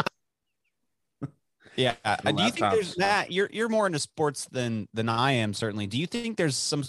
Yeah. 1.78 1.96
uh, 2.06 2.16
The 2.24 2.32
do 2.32 2.44
you 2.44 2.52
think 2.52 2.72
there's 2.72 2.94
laptops. 2.94 3.00
that? 3.00 3.32
You're 3.34 3.50
you're 3.52 3.68
more 3.70 3.86
into 3.86 4.00
sports 4.00 4.48
than 4.50 4.88
than 4.94 5.10
I 5.10 5.34
am, 5.34 5.54
certainly. 5.54 5.88
Do 5.88 5.98
you 6.00 6.08
think 6.08 6.38
there's 6.38 6.56
some? 6.56 6.86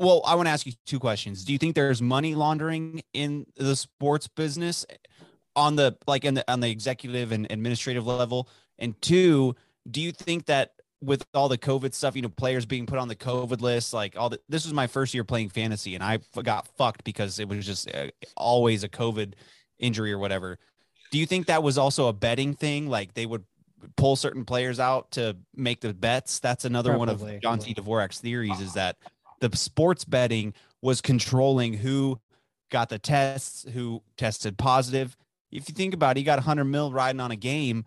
Well, 0.00 0.20
I 0.26 0.34
want 0.34 0.46
to 0.48 0.50
ask 0.50 0.66
you 0.66 0.72
two 0.84 0.98
questions. 0.98 1.44
Do 1.44 1.52
you 1.52 1.58
think 1.58 1.74
there's 1.76 2.02
money 2.02 2.34
laundering 2.34 3.02
in 3.14 3.46
the 3.56 3.76
sports 3.76 4.26
business 4.28 4.84
on 5.56 5.76
the 5.76 5.96
like 6.06 6.24
in 6.24 6.34
the 6.34 6.50
on 6.50 6.60
the 6.60 6.70
executive 6.70 7.32
and 7.32 7.46
administrative 7.50 8.06
level? 8.06 8.48
And 8.78 9.00
two, 9.00 9.56
do 9.90 10.00
you 10.00 10.12
think 10.12 10.46
that 10.46 10.72
with 11.02 11.24
all 11.34 11.48
the 11.48 11.58
COVID 11.58 11.94
stuff, 11.94 12.16
you 12.16 12.22
know, 12.22 12.28
players 12.28 12.66
being 12.66 12.86
put 12.86 12.98
on 12.98 13.08
the 13.08 13.16
COVID 13.16 13.60
list, 13.60 13.92
like 13.92 14.16
all 14.16 14.30
the, 14.30 14.40
this 14.48 14.64
was 14.64 14.72
my 14.72 14.86
first 14.86 15.14
year 15.14 15.24
playing 15.24 15.50
fantasy 15.50 15.94
and 15.94 16.02
I 16.02 16.18
got 16.42 16.68
fucked 16.76 17.04
because 17.04 17.38
it 17.38 17.48
was 17.48 17.66
just 17.66 17.92
uh, 17.94 18.08
always 18.36 18.82
a 18.82 18.88
COVID 18.88 19.34
injury 19.78 20.12
or 20.12 20.18
whatever. 20.18 20.58
Do 21.10 21.18
you 21.18 21.26
think 21.26 21.46
that 21.46 21.62
was 21.62 21.78
also 21.78 22.08
a 22.08 22.12
betting 22.12 22.54
thing? 22.54 22.88
Like 22.88 23.14
they 23.14 23.26
would 23.26 23.44
pull 23.96 24.16
certain 24.16 24.44
players 24.44 24.80
out 24.80 25.10
to 25.12 25.36
make 25.54 25.80
the 25.80 25.94
bets. 25.94 26.40
That's 26.40 26.64
another 26.64 26.96
one 26.96 27.08
of 27.08 27.22
John 27.40 27.60
C. 27.60 27.74
Dvorak's 27.74 28.20
theories 28.20 28.60
is 28.60 28.72
that 28.74 28.96
the 29.40 29.54
sports 29.56 30.04
betting 30.04 30.54
was 30.82 31.00
controlling 31.00 31.74
who 31.74 32.18
got 32.70 32.88
the 32.88 32.98
tests, 32.98 33.66
who 33.74 34.02
tested 34.16 34.58
positive. 34.58 35.16
If 35.50 35.68
you 35.68 35.74
think 35.74 35.94
about 35.94 36.16
it, 36.16 36.20
you 36.20 36.26
got 36.26 36.38
100 36.38 36.64
mil 36.64 36.92
riding 36.92 37.20
on 37.20 37.30
a 37.30 37.36
game, 37.36 37.84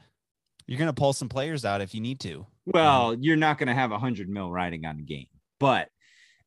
you're 0.66 0.78
going 0.78 0.88
to 0.88 0.94
pull 0.94 1.14
some 1.14 1.30
players 1.30 1.66
out 1.66 1.82
if 1.82 1.94
you 1.94 2.02
need 2.02 2.20
to. 2.22 2.46
well, 2.66 3.16
you're 3.16 3.36
not 3.36 3.58
going 3.58 3.68
to 3.68 3.74
have 3.74 3.92
a 3.92 3.98
hundred 3.98 4.30
mil 4.30 4.52
riding 4.52 4.86
on 4.86 5.00
a 5.00 5.02
game, 5.02 5.28
but 5.60 5.90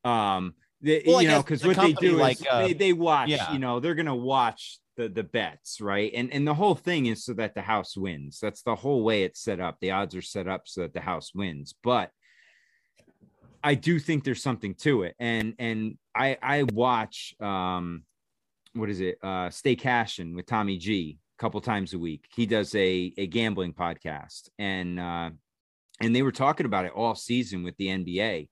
um, 0.05 0.55
they, 0.81 1.03
Well, 1.07 1.21
you 1.21 1.29
know, 1.29 1.43
because 1.43 1.65
what 1.65 1.77
they 1.77 1.93
company, 1.93 2.11
do 2.11 2.17
like, 2.17 2.41
is 2.41 2.47
uh, 2.51 2.61
they 2.63 2.73
they 2.73 2.93
watch. 2.93 3.29
yeah. 3.29 3.53
You 3.53 3.59
know, 3.59 3.81
they're 3.81 3.95
going 3.97 4.07
to 4.07 4.15
watch 4.15 4.79
the 4.97 5.09
the 5.09 5.25
bets, 5.25 5.81
right? 5.81 6.13
And 6.15 6.33
and 6.33 6.47
the 6.47 6.55
whole 6.55 6.75
thing 6.75 7.07
is 7.07 7.25
so 7.25 7.35
that 7.35 7.55
the 7.55 7.63
house 7.63 7.97
wins. 7.97 8.39
That's 8.41 8.63
the 8.63 8.77
whole 8.77 9.03
way 9.03 9.25
it's 9.25 9.41
set 9.41 9.59
up. 9.61 9.79
The 9.81 9.91
odds 9.91 10.15
are 10.15 10.23
set 10.23 10.47
up 10.47 10.63
so 10.67 10.83
that 10.83 10.95
the 10.95 11.01
house 11.01 11.33
wins, 11.35 11.75
but. 11.83 12.11
I 13.65 13.77
do 13.77 14.01
think 14.01 14.25
there's 14.25 14.43
something 14.43 14.75
to 14.81 15.05
it, 15.05 15.15
and 15.21 15.55
and 15.57 15.97
I 16.17 16.37
I 16.43 16.65
watch 16.65 17.33
um, 17.41 18.03
what 18.75 18.91
is 18.91 19.01
it? 19.01 19.19
Uh, 19.23 19.51
Stay 19.51 19.77
Cashing 19.77 20.35
with 20.35 20.47
Tommy 20.47 20.79
G 20.79 21.19
a 21.39 21.41
couple 21.41 21.61
times 21.61 21.95
a 21.95 21.99
week. 21.99 22.27
He 22.35 22.47
does 22.47 22.75
a 22.75 23.13
a 23.17 23.27
gambling 23.27 23.75
podcast, 23.75 24.49
and 24.59 24.99
uh, 24.99 25.31
and 26.01 26.17
they 26.17 26.23
were 26.23 26.33
talking 26.33 26.67
about 26.67 26.85
it 26.85 26.93
all 26.93 27.15
season 27.15 27.63
with 27.63 27.77
the 27.77 27.89
NBA 27.89 28.49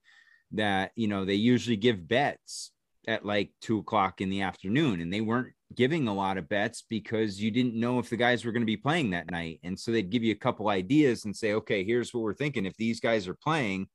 that 0.51 0.91
you 0.95 1.07
know 1.07 1.25
they 1.25 1.35
usually 1.35 1.77
give 1.77 2.07
bets 2.07 2.71
at 3.07 3.25
like 3.25 3.51
two 3.61 3.79
o'clock 3.79 4.21
in 4.21 4.29
the 4.29 4.41
afternoon, 4.41 5.01
and 5.01 5.11
they 5.11 5.21
weren't 5.21 5.53
giving 5.75 6.07
a 6.07 6.13
lot 6.13 6.37
of 6.37 6.49
bets 6.49 6.83
because 6.89 7.41
you 7.41 7.49
didn't 7.49 7.79
know 7.79 7.97
if 7.97 8.09
the 8.09 8.17
guys 8.17 8.43
were 8.43 8.51
going 8.51 8.61
to 8.61 8.65
be 8.65 8.77
playing 8.77 9.11
that 9.11 9.31
night, 9.31 9.59
and 9.63 9.79
so 9.79 9.91
they'd 9.91 10.09
give 10.11 10.23
you 10.23 10.33
a 10.33 10.35
couple 10.35 10.69
ideas 10.69 11.25
and 11.25 11.35
say, 11.35 11.53
okay, 11.53 11.83
here's 11.83 12.13
what 12.13 12.23
we're 12.23 12.33
thinking 12.33 12.65
if 12.65 12.77
these 12.77 12.99
guys 12.99 13.27
are 13.27 13.37
playing, 13.41 13.87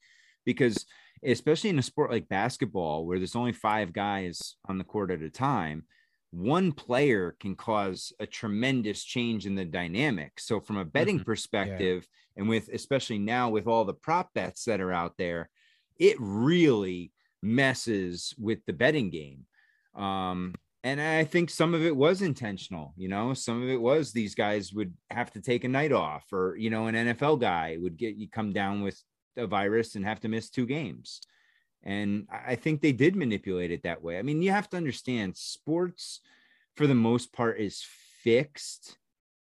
because 0.45 0.87
especially 1.25 1.71
in 1.71 1.79
a 1.79 1.83
sport 1.83 2.11
like 2.11 2.29
basketball 2.29 3.07
where 3.07 3.19
there's 3.19 3.37
only 3.37 3.53
five 3.53 3.93
guys 3.93 4.57
on 4.69 4.79
the 4.79 4.85
court 4.85 5.11
at 5.11 5.23
a 5.23 5.31
time 5.31 5.85
one 6.31 6.73
player 6.73 7.37
can 7.41 7.55
cause 7.55 8.13
a 8.21 8.27
tremendous 8.27 9.03
change 9.05 9.47
in 9.47 9.55
the 9.55 9.65
dynamic. 9.65 10.39
So 10.39 10.61
from 10.61 10.77
a 10.77 10.85
betting 10.85 11.21
perspective 11.21 12.07
and 12.37 12.49
with 12.49 12.69
especially 12.73 13.19
now 13.19 13.49
with 13.49 13.67
all 13.67 13.85
the 13.85 13.95
prop 13.95 14.35
bets 14.35 14.65
that 14.65 14.81
are 14.81 14.93
out 14.93 15.15
there 15.17 15.49
it 15.99 16.17
really 16.21 17.11
messes 17.43 18.35
with 18.39 18.59
the 18.67 18.73
betting 18.73 19.11
game. 19.11 19.47
Um 19.95 20.55
and 20.85 21.01
i 21.01 21.25
think 21.25 21.51
some 21.51 21.75
of 21.75 21.83
it 21.83 21.97
was 21.97 22.23
intentional 22.23 22.93
you 22.97 23.09
know 23.09 23.35
some 23.35 23.61
of 23.61 23.69
it 23.69 23.81
was 23.81 24.13
these 24.13 24.37
guys 24.37 24.73
would 24.73 24.93
have 25.11 25.33
to 25.33 25.41
take 25.41 25.65
a 25.65 25.69
night 25.69 25.91
off 25.91 26.33
or 26.33 26.55
you 26.57 26.71
know 26.71 26.87
an 26.87 26.95
nfl 26.95 27.41
guy 27.41 27.77
would 27.81 27.97
get 27.97 28.15
you 28.15 28.29
come 28.29 28.53
down 28.53 28.83
with 28.83 29.03
a 29.37 29.47
virus 29.47 29.95
and 29.95 30.05
have 30.05 30.21
to 30.21 30.29
miss 30.29 30.51
two 30.51 30.67
games. 30.67 31.21
And 31.83 32.27
I 32.31 32.57
think 32.57 32.81
they 32.81 32.93
did 32.93 33.15
manipulate 33.17 33.71
it 33.71 33.83
that 33.85 34.03
way. 34.03 34.19
I 34.19 34.23
mean, 34.23 34.43
you 34.43 34.51
have 34.51 34.69
to 34.71 34.77
understand 34.77 35.37
sports 35.37 36.21
for 36.75 36.87
the 36.87 36.95
most 36.95 37.33
part 37.33 37.61
is 37.61 37.85
fixed 38.23 38.99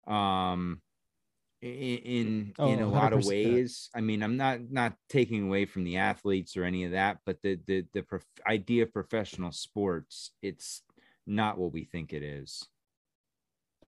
um 0.07 0.81
in 1.61 1.70
in, 1.70 2.55
Oh, 2.59 2.69
in 2.69 2.81
a 2.81 2.89
lot 2.89 3.12
of 3.12 3.24
ways. 3.24 3.90
I 3.95 4.01
mean, 4.01 4.23
I'm 4.23 4.36
not 4.36 4.70
not 4.70 4.95
taking 5.09 5.47
away 5.47 5.66
from 5.66 5.85
the 5.85 5.97
athletes 5.97 6.57
or 6.57 6.65
any 6.65 6.85
of 6.85 6.93
that, 6.93 7.19
but 7.27 7.43
the 7.43 7.59
the 7.66 7.86
the 7.93 8.03
prof- 8.03 8.24
idea 8.47 8.85
of 8.85 8.93
professional 8.93 9.53
sports, 9.53 10.32
it's 10.43 10.82
not 11.27 11.59
what 11.59 11.73
we 11.73 11.85
think 11.85 12.12
it 12.12 12.23
is. 12.23 12.65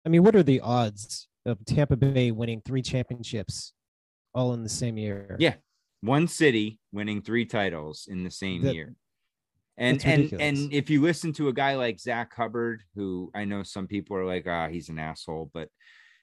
I 0.05 0.09
mean, 0.09 0.25
what 0.25 0.35
are 0.35 0.43
the 0.43 0.61
odds 0.61 1.29
of 1.47 1.65
Tampa 1.65 1.97
Bay 1.97 2.31
winning 2.31 2.63
three 2.65 2.83
championships 2.83 3.73
all 4.35 4.53
in 4.55 4.63
the 4.63 4.69
same 4.69 4.97
year? 4.99 5.37
Yeah. 5.39 5.55
One 6.03 6.29
city 6.29 6.79
winning 6.93 7.23
three 7.23 7.45
titles 7.45 8.09
in 8.11 8.25
the 8.25 8.31
same 8.31 8.63
That- 8.63 8.75
year. 8.75 8.95
And 9.77 10.05
and 10.05 10.33
and 10.35 10.73
if 10.75 10.91
you 10.91 11.01
listen 11.01 11.33
to 11.35 11.49
a 11.49 11.55
guy 11.55 11.75
like 11.75 11.99
Zach 11.99 12.35
Hubbard, 12.35 12.83
who 12.95 13.31
I 13.35 13.47
know 13.47 13.63
some 13.63 13.87
people 13.87 14.15
are 14.17 14.27
like, 14.27 14.47
ah, 14.47 14.69
he's 14.69 14.91
an 14.91 14.99
asshole, 14.99 15.51
but 15.55 15.71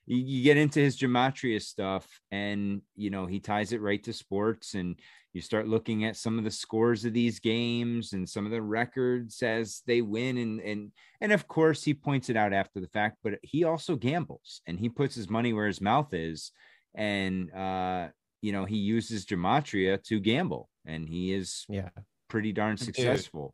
you, 0.05 0.17
you 0.17 0.43
get 0.43 0.57
into 0.57 0.79
his 0.79 0.95
gematria 0.95 1.59
stuff 1.59 2.07
and 2.31 2.81
you 2.95 3.09
know 3.09 3.25
he 3.25 3.39
ties 3.39 3.71
it 3.73 3.81
right 3.81 4.03
to 4.03 4.13
sports 4.13 4.75
and 4.75 4.99
you 5.33 5.41
start 5.41 5.67
looking 5.67 6.05
at 6.05 6.17
some 6.17 6.37
of 6.37 6.43
the 6.43 6.51
scores 6.51 7.03
of 7.03 7.13
these 7.13 7.39
games 7.39 8.13
and 8.13 8.29
some 8.29 8.45
of 8.45 8.51
the 8.51 8.61
records 8.61 9.41
as 9.41 9.81
they 9.87 10.01
win. 10.03 10.37
And 10.37 10.59
and 10.61 10.91
and 11.21 11.31
of 11.31 11.47
course 11.47 11.83
he 11.83 11.95
points 11.95 12.29
it 12.29 12.37
out 12.37 12.53
after 12.53 12.79
the 12.79 12.89
fact 12.89 13.17
but 13.23 13.39
he 13.41 13.63
also 13.63 13.95
gambles 13.95 14.61
and 14.67 14.79
he 14.79 14.87
puts 14.89 15.15
his 15.15 15.31
money 15.31 15.51
where 15.53 15.67
his 15.67 15.81
mouth 15.81 16.13
is. 16.13 16.51
And 16.93 17.51
uh 17.53 18.09
you 18.41 18.51
know, 18.51 18.65
he 18.65 18.77
uses 18.77 19.26
gematria 19.26 20.01
to 20.03 20.19
gamble, 20.19 20.69
and 20.85 21.07
he 21.07 21.34
is 21.34 21.65
Yeah. 21.69 21.89
pretty 22.30 22.51
darn 22.53 22.77
successful. 22.77 23.53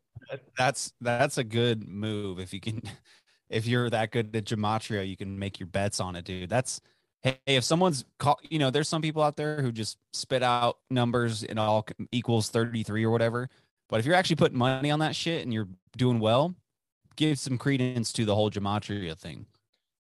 That's 0.58 0.92
that's 1.00 1.38
a 1.38 1.44
good 1.44 1.86
move 1.88 2.38
if 2.38 2.52
you 2.52 2.60
can. 2.60 2.82
If 3.50 3.66
you're 3.66 3.90
that 3.90 4.10
good 4.10 4.34
at 4.34 4.46
gematria, 4.46 5.06
you 5.06 5.18
can 5.18 5.38
make 5.38 5.60
your 5.60 5.66
bets 5.66 6.00
on 6.00 6.16
it, 6.16 6.24
dude. 6.24 6.48
That's 6.48 6.80
hey, 7.22 7.38
if 7.46 7.62
someone's 7.62 8.04
call, 8.18 8.40
you 8.48 8.58
know, 8.58 8.70
there's 8.70 8.88
some 8.88 9.02
people 9.02 9.22
out 9.22 9.36
there 9.36 9.60
who 9.60 9.70
just 9.70 9.98
spit 10.14 10.42
out 10.42 10.78
numbers 10.90 11.44
and 11.44 11.58
all 11.58 11.86
equals 12.10 12.48
33 12.48 13.04
or 13.04 13.10
whatever. 13.10 13.50
But 13.90 14.00
if 14.00 14.06
you're 14.06 14.14
actually 14.14 14.36
putting 14.36 14.56
money 14.58 14.90
on 14.90 14.98
that 15.00 15.14
shit 15.14 15.42
and 15.42 15.52
you're 15.52 15.68
doing 15.96 16.20
well, 16.20 16.54
give 17.16 17.38
some 17.38 17.58
credence 17.58 18.12
to 18.14 18.24
the 18.24 18.34
whole 18.34 18.50
gematria 18.50 19.16
thing. 19.16 19.46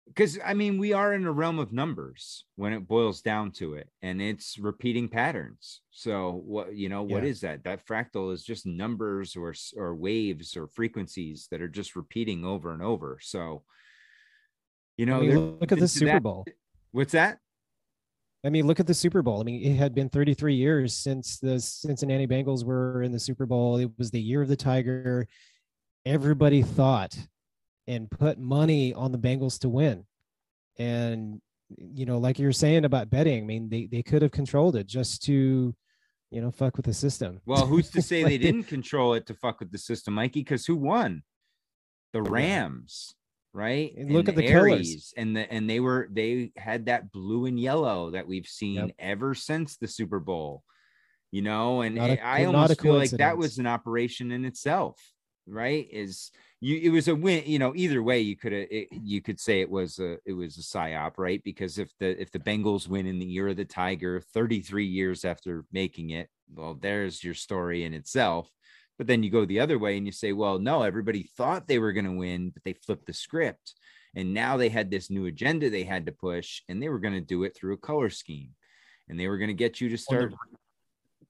Because 0.08 0.38
I 0.46 0.54
mean, 0.54 0.78
we 0.78 0.94
are 0.94 1.14
in 1.14 1.26
a 1.26 1.32
realm 1.32 1.60
of 1.60 1.74
numbers 1.74 2.46
when 2.56 2.74
it 2.74 2.88
boils 2.88 3.22
down 3.22 3.52
to 3.54 3.74
it, 3.74 3.90
and 4.02 4.22
it's 4.22 4.58
repeating 4.60 5.08
patterns. 5.10 5.82
So 5.92 6.44
what 6.46 6.76
you 6.76 6.90
know, 6.90 7.04
what 7.04 7.24
Yeah. 7.24 7.30
is 7.30 7.42
that? 7.42 7.64
That 7.64 7.86
fractal 7.86 8.32
is 8.34 8.44
just 8.44 8.66
numbers 8.66 9.36
or 9.36 9.54
or 9.76 9.96
waves 9.96 10.56
or 10.56 10.68
frequencies 10.68 11.48
that 11.52 11.62
are 11.62 11.68
just 11.68 11.96
repeating 11.96 12.46
over 12.46 12.72
and 12.74 12.82
over. 12.84 13.18
So 13.22 13.64
you 14.98 15.06
know, 15.06 15.18
I 15.18 15.28
mean, 15.28 15.58
look 15.60 15.72
at 15.72 15.80
the 15.80 15.88
Super 15.88 16.14
that- 16.14 16.24
Bowl. 16.24 16.46
What's 16.92 17.12
that? 17.14 17.40
I 18.46 18.50
mean, 18.50 18.68
look 18.68 18.80
at 18.80 18.86
the 18.88 18.94
Super 18.94 19.24
Bowl. 19.24 19.42
I 19.42 19.44
mean, 19.44 19.62
it 19.64 19.76
had 19.76 19.96
been 19.96 20.08
33 20.08 20.54
years 20.54 20.96
since 20.96 21.40
the 21.40 21.60
Cincinnati 21.60 22.28
Bengals 22.28 22.64
were 22.64 23.02
in 23.02 23.12
the 23.12 23.20
Super 23.20 23.48
Bowl. 23.48 23.78
It 23.78 23.90
was 23.98 24.12
the 24.12 24.22
year 24.22 24.44
of 24.44 24.48
the 24.48 24.56
Tiger. 24.56 25.28
Everybody 26.06 26.62
thought 26.62 27.18
and 27.88 28.10
put 28.10 28.40
money 28.40 28.94
on 28.94 29.12
the 29.12 29.18
Bengals 29.18 29.60
to 29.60 29.70
win. 29.70 30.06
And, 30.78 31.42
you 31.78 32.06
know, 32.06 32.18
like 32.18 32.40
you're 32.40 32.52
saying 32.52 32.86
about 32.86 33.10
betting, 33.10 33.44
I 33.44 33.46
mean, 33.46 33.70
they, 33.70 33.88
they 33.92 34.04
could 34.04 34.22
have 34.22 34.32
controlled 34.32 34.76
it 34.76 34.88
just 34.88 35.24
to, 35.24 35.76
you 36.32 36.42
know, 36.42 36.52
fuck 36.52 36.78
with 36.78 36.86
the 36.86 36.94
system. 36.94 37.42
Well, 37.46 37.66
who's 37.66 37.90
to 37.92 38.02
say 38.02 38.24
they 38.24 38.38
didn't 38.40 38.64
control 38.64 39.14
it 39.14 39.26
to 39.28 39.34
fuck 39.34 39.60
with 39.60 39.72
the 39.72 39.78
system, 39.78 40.16
Mikey? 40.16 40.42
Because 40.42 40.66
who 40.66 40.76
won? 40.76 41.24
The 42.14 42.24
Rams, 42.24 43.16
right? 43.54 43.94
And 43.96 44.12
look 44.12 44.30
at 44.30 44.36
the 44.36 44.48
Aries, 44.48 44.90
colors. 44.90 45.14
and 45.18 45.36
the 45.36 45.52
and 45.52 45.70
they 45.70 45.82
were 45.82 46.08
they 46.12 46.52
had 46.56 46.86
that 46.86 47.12
blue 47.12 47.46
and 47.46 47.60
yellow 47.60 48.12
that 48.12 48.26
we've 48.28 48.48
seen 48.48 48.76
Yep. 48.76 48.92
ever 49.00 49.36
since 49.36 49.76
the 49.78 49.88
Super 49.88 50.20
Bowl. 50.20 50.64
You 51.32 51.42
know, 51.42 51.82
and 51.82 51.98
a- 51.98 52.24
I 52.26 52.46
almost 52.46 52.80
feel 52.80 52.96
like 52.96 53.10
that 53.12 53.38
was 53.38 53.58
an 53.58 53.68
operation 53.68 54.32
in 54.32 54.46
itself, 54.46 54.98
right? 55.46 55.86
Is 55.92 56.32
you 56.66 56.80
it 56.82 56.90
was 56.90 57.08
a 57.08 57.16
win, 57.16 57.44
you 57.46 57.60
know, 57.60 57.74
either 57.76 58.02
way 58.02 58.20
you 58.20 58.36
could 58.36 58.52
have 58.52 58.68
you 58.92 59.22
could 59.22 59.40
say 59.40 59.62
it 59.62 59.70
was 59.70 60.00
a 60.00 60.18
it 60.26 60.34
was 60.34 60.58
a 60.58 60.62
psyop, 60.62 61.14
right? 61.18 61.42
Because 61.44 61.78
if 61.78 61.92
the 62.00 62.20
if 62.20 62.32
the 62.32 62.40
Bengals 62.40 62.88
win 62.88 63.06
in 63.06 63.20
the 63.20 63.26
year 63.26 63.50
of 63.50 63.58
the 63.58 63.66
Tiger 63.66 64.20
33 64.20 64.84
years 64.84 65.26
after 65.26 65.66
making 65.72 66.10
it, 66.10 66.28
well, 66.52 66.74
there's 66.74 67.24
your 67.24 67.36
story 67.36 67.84
in 67.84 67.94
itself. 67.94 68.50
But 68.98 69.06
then 69.06 69.22
you 69.22 69.30
go 69.30 69.46
the 69.46 69.60
other 69.60 69.78
way 69.78 69.98
and 69.98 70.08
you 70.08 70.12
say, 70.12 70.32
well, 70.32 70.58
no, 70.58 70.82
everybody 70.82 71.30
thought 71.38 71.68
they 71.68 71.80
were 71.80 71.92
going 71.92 72.06
to 72.06 72.18
win, 72.18 72.50
but 72.50 72.64
they 72.64 72.74
flipped 72.74 73.06
the 73.06 73.14
script. 73.14 73.76
And 74.16 74.34
now 74.34 74.58
they 74.58 74.70
had 74.70 74.90
this 74.90 75.12
new 75.12 75.26
agenda 75.26 75.70
they 75.70 75.84
had 75.84 76.06
to 76.06 76.14
push, 76.14 76.62
and 76.70 76.82
they 76.82 76.88
were 76.88 77.00
going 77.00 77.14
to 77.14 77.20
do 77.20 77.44
it 77.44 77.54
through 77.54 77.74
a 77.74 77.78
color 77.78 78.10
scheme. 78.10 78.52
And 79.10 79.20
they 79.20 79.28
were 79.28 79.38
going 79.38 79.50
to 79.50 79.54
get 79.54 79.82
you 79.82 79.90
to 79.90 79.98
start 79.98 80.34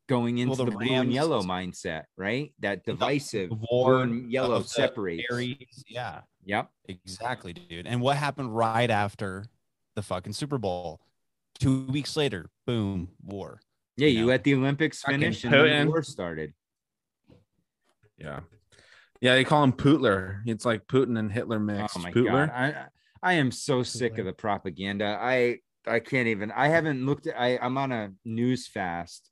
going 0.07 0.38
into 0.38 0.56
the 0.56 0.65
the, 0.65 0.72
blue 0.72 0.94
and 0.94 1.11
yellow 1.11 1.41
mindset, 1.41 2.03
right? 2.18 2.53
That 2.60 2.86
divisive 2.86 3.49
the 3.49 3.56
blue 3.56 3.68
war 3.72 4.02
and 4.03 4.32
yellow 4.32 4.56
of 4.56 4.68
separates. 4.68 5.23
Aries, 5.32 5.84
Yeah, 5.88 6.22
Yep. 6.45 6.69
exactly, 6.88 7.53
dude. 7.53 7.88
And 7.88 8.02
what 8.02 8.18
happened 8.18 8.56
right 8.56 8.90
after 8.90 9.45
the 9.95 10.02
fucking 10.03 10.34
Super 10.34 10.57
Bowl? 10.57 11.02
Two 11.60 11.86
weeks 11.88 12.15
later, 12.18 12.49
boom, 12.68 13.10
war. 13.23 13.61
Yeah, 13.98 14.07
You 14.07 14.19
you 14.19 14.26
know, 14.27 14.32
at 14.34 14.44
the 14.44 14.53
Olympics 14.56 15.02
fucking 15.02 15.22
finish 15.22 15.44
and 15.44 15.53
Putin. 15.53 15.84
the 15.86 15.90
war 15.90 16.03
started. 16.03 16.53
Yeah. 18.18 18.41
Yeah, 19.22 19.36
they 19.36 19.44
call 19.44 19.64
him 19.64 19.72
Putler. 19.73 20.41
It's 20.45 20.65
like 20.65 20.86
Putin 20.88 21.18
and 21.18 21.32
Hitler 21.32 21.57
oh 21.57 21.60
mixed. 21.60 21.98
Oh 21.98 22.02
my 22.02 22.11
Putler. 22.11 22.48
god, 22.48 22.52
I 22.53 22.86
I 23.23 23.34
am 23.34 23.49
so 23.52 23.82
sick 23.82 24.18
of 24.18 24.26
the 24.26 24.34
propaganda. 24.34 25.18
I 25.19 25.60
I 25.88 25.99
can't 25.99 26.27
even. 26.27 26.52
I 26.52 26.68
haven't 26.68 27.06
looked 27.06 27.27
at. 27.27 27.40
I 27.40 27.57
I'm 27.57 27.77
on 27.77 27.91
a 27.91 28.11
news 28.26 28.68
fast, 28.68 29.32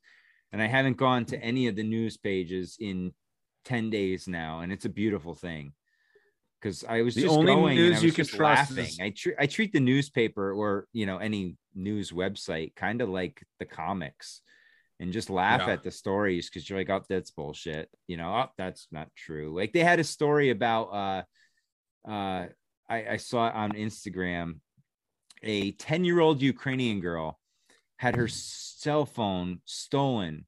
and 0.54 0.62
I 0.62 0.66
haven't 0.68 0.96
gone 0.96 1.24
to 1.26 1.36
any 1.42 1.66
of 1.66 1.74
the 1.76 1.82
news 1.82 2.16
pages 2.16 2.76
in 2.80 3.12
ten 3.64 3.90
days 3.90 4.28
now, 4.28 4.60
and 4.60 4.72
it's 4.72 4.84
a 4.84 4.88
beautiful 4.88 5.34
thing. 5.34 5.72
Because 6.60 6.84
I 6.88 7.02
was 7.02 7.14
The 7.16 7.22
just 7.22 7.34
only 7.36 7.52
going 7.52 7.76
and 7.76 7.88
news 7.88 7.98
I 8.02 8.06
you 8.06 8.12
can 8.12 8.24
trust 8.24 8.70
laughing. 8.70 8.84
is- 8.86 9.00
I 9.00 9.10
treat 9.10 9.34
I 9.38 9.46
treat 9.46 9.72
the 9.72 9.80
newspaper 9.80 10.52
or 10.52 10.86
you 10.92 11.06
know 11.06 11.18
any 11.18 11.56
news 11.74 12.12
website 12.12 12.74
kind 12.76 13.02
of 13.02 13.08
like 13.08 13.42
the 13.58 13.64
comics 13.66 14.40
and 15.00 15.12
just 15.12 15.28
laugh 15.28 15.62
Yeah. 15.66 15.72
at 15.74 15.82
the 15.82 15.90
stories 15.90 16.48
because 16.48 16.70
you're 16.70 16.78
like, 16.78 16.88
oh, 16.88 17.02
that's 17.08 17.32
bullshit. 17.32 17.90
You 18.06 18.16
know, 18.16 18.30
oh, 18.32 18.50
that's 18.56 18.86
not 18.92 19.08
true. 19.16 19.52
Like 19.54 19.72
they 19.72 19.80
had 19.80 19.98
a 20.00 20.04
story 20.04 20.50
about 20.50 20.84
uh 21.02 21.22
uh 22.08 22.46
I, 22.88 22.98
I 23.14 23.16
saw 23.16 23.48
it 23.48 23.54
on 23.54 23.72
Instagram. 23.72 24.60
A 25.42 25.72
10 25.72 26.04
year 26.04 26.20
old 26.20 26.40
Ukrainian 26.40 27.00
girl 27.00 27.38
had 27.98 28.16
her 28.16 28.28
cell 28.84 29.06
phone 29.06 29.60
stolen 29.64 30.44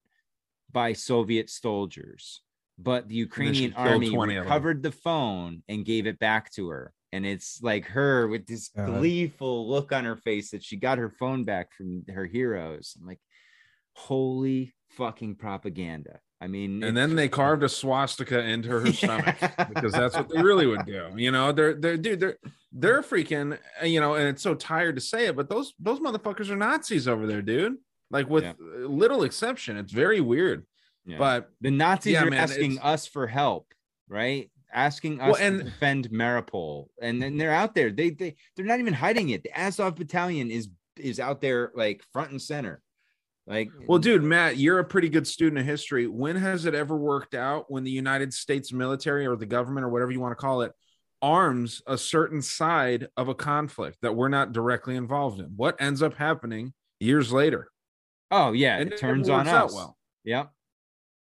by 0.70 0.92
Soviet 0.92 1.48
soldiers, 1.48 2.42
but 2.78 3.08
the 3.08 3.14
Ukrainian 3.14 3.72
army 3.72 4.10
20 4.10 4.36
recovered 4.36 4.82
the 4.82 4.92
phone 4.92 5.62
and 5.68 5.86
gave 5.86 6.06
it 6.06 6.18
back 6.18 6.52
to 6.52 6.68
her. 6.68 6.92
And 7.12 7.24
it's 7.24 7.62
like 7.62 7.86
her 7.86 8.28
with 8.28 8.46
this 8.46 8.68
gleeful 8.68 9.66
look 9.70 9.90
on 9.90 10.04
her 10.04 10.16
face 10.16 10.50
that 10.50 10.62
she 10.62 10.76
got 10.76 10.98
her 10.98 11.08
phone 11.08 11.44
back 11.44 11.72
from 11.72 12.04
her 12.12 12.26
heroes. 12.26 12.94
I'm 13.00 13.06
like, 13.06 13.20
holy 13.94 14.74
fucking 14.90 15.36
propaganda. 15.36 16.20
I 16.38 16.48
mean, 16.48 16.82
And 16.82 16.94
then 16.94 17.16
they 17.16 17.30
carved 17.30 17.62
a 17.62 17.68
swastika 17.70 18.40
into 18.40 18.68
her 18.68 18.92
stomach 19.00 19.36
because 19.72 19.92
that's 19.92 20.14
what 20.14 20.28
they 20.28 20.42
really 20.42 20.66
would 20.66 20.84
do. 20.84 21.08
You 21.16 21.30
know, 21.30 21.52
they're 21.52 21.72
they're 21.72 21.96
dude, 21.96 22.20
they're 22.20 22.36
they're 22.72 23.00
freaking, 23.00 23.58
uh, 23.80 23.86
you 23.86 24.00
know, 24.00 24.14
and 24.16 24.28
it's 24.28 24.42
so 24.42 24.54
tired 24.54 24.96
to 24.96 25.00
say 25.00 25.26
it, 25.28 25.36
but 25.36 25.48
those 25.48 25.72
those 25.78 26.00
motherfuckers 26.00 26.50
are 26.50 26.56
Nazis 26.56 27.08
over 27.08 27.26
there, 27.26 27.40
dude. 27.40 27.76
Like 28.10 28.28
with 28.28 28.44
Yeah. 28.44 28.52
little 28.58 29.22
exception. 29.24 29.76
It's 29.76 29.92
very 29.92 30.20
weird. 30.20 30.66
Yeah. 31.04 31.18
But 31.18 31.50
the 31.60 31.70
Nazis 31.70 32.14
Yeah, 32.14 32.24
are 32.24 32.30
man, 32.30 32.40
asking 32.40 32.72
it's- 32.72 32.84
us 32.86 33.06
for 33.06 33.26
help, 33.26 33.72
right? 34.08 34.50
Asking 34.72 35.20
us 35.20 35.32
Well, 35.34 35.42
and- 35.42 35.58
to 35.58 35.64
defend 35.64 36.10
Mariupol, 36.10 36.88
and 37.00 37.22
then 37.22 37.36
they're 37.36 37.52
out 37.52 37.74
there. 37.74 37.90
They 37.90 38.10
they 38.10 38.36
they're 38.56 38.66
not 38.66 38.80
even 38.80 38.94
hiding 38.94 39.30
it. 39.30 39.42
The 39.44 39.58
Azov 39.58 39.96
Battalion 39.96 40.50
is 40.50 40.68
is 40.96 41.20
out 41.20 41.40
there 41.40 41.72
like 41.74 42.02
front 42.12 42.30
and 42.30 42.40
center. 42.42 42.80
Like, 43.46 43.70
Well, 43.86 43.98
dude, 44.00 44.24
Matt, 44.24 44.56
you're 44.56 44.80
a 44.80 44.84
pretty 44.84 45.08
good 45.08 45.26
student 45.26 45.58
of 45.60 45.66
history. 45.66 46.08
When 46.08 46.34
has 46.34 46.64
it 46.64 46.74
ever 46.74 46.96
worked 46.96 47.34
out 47.34 47.70
when 47.70 47.84
the 47.84 47.90
United 47.92 48.34
States 48.34 48.72
military 48.72 49.24
or 49.26 49.36
the 49.36 49.46
government 49.46 49.84
or 49.84 49.88
whatever 49.88 50.10
you 50.10 50.18
want 50.18 50.32
to 50.32 50.36
call 50.40 50.62
it 50.62 50.72
arms 51.22 51.80
a 51.86 51.96
certain 51.96 52.42
side 52.42 53.06
of 53.16 53.28
a 53.28 53.34
conflict 53.36 53.98
that 54.02 54.16
we're 54.16 54.28
not 54.28 54.52
directly 54.52 54.96
involved 54.96 55.38
in? 55.38 55.46
What 55.54 55.76
ends 55.80 56.02
up 56.02 56.14
happening 56.14 56.74
years 56.98 57.32
later? 57.32 57.68
Oh 58.30 58.52
yeah, 58.52 58.78
And 58.78 58.88
it 58.90 58.94
it 58.94 58.98
turns 59.00 59.28
on 59.28 59.46
out 59.48 59.66
us. 59.66 59.74
well. 59.74 59.96
Yep. 60.24 60.50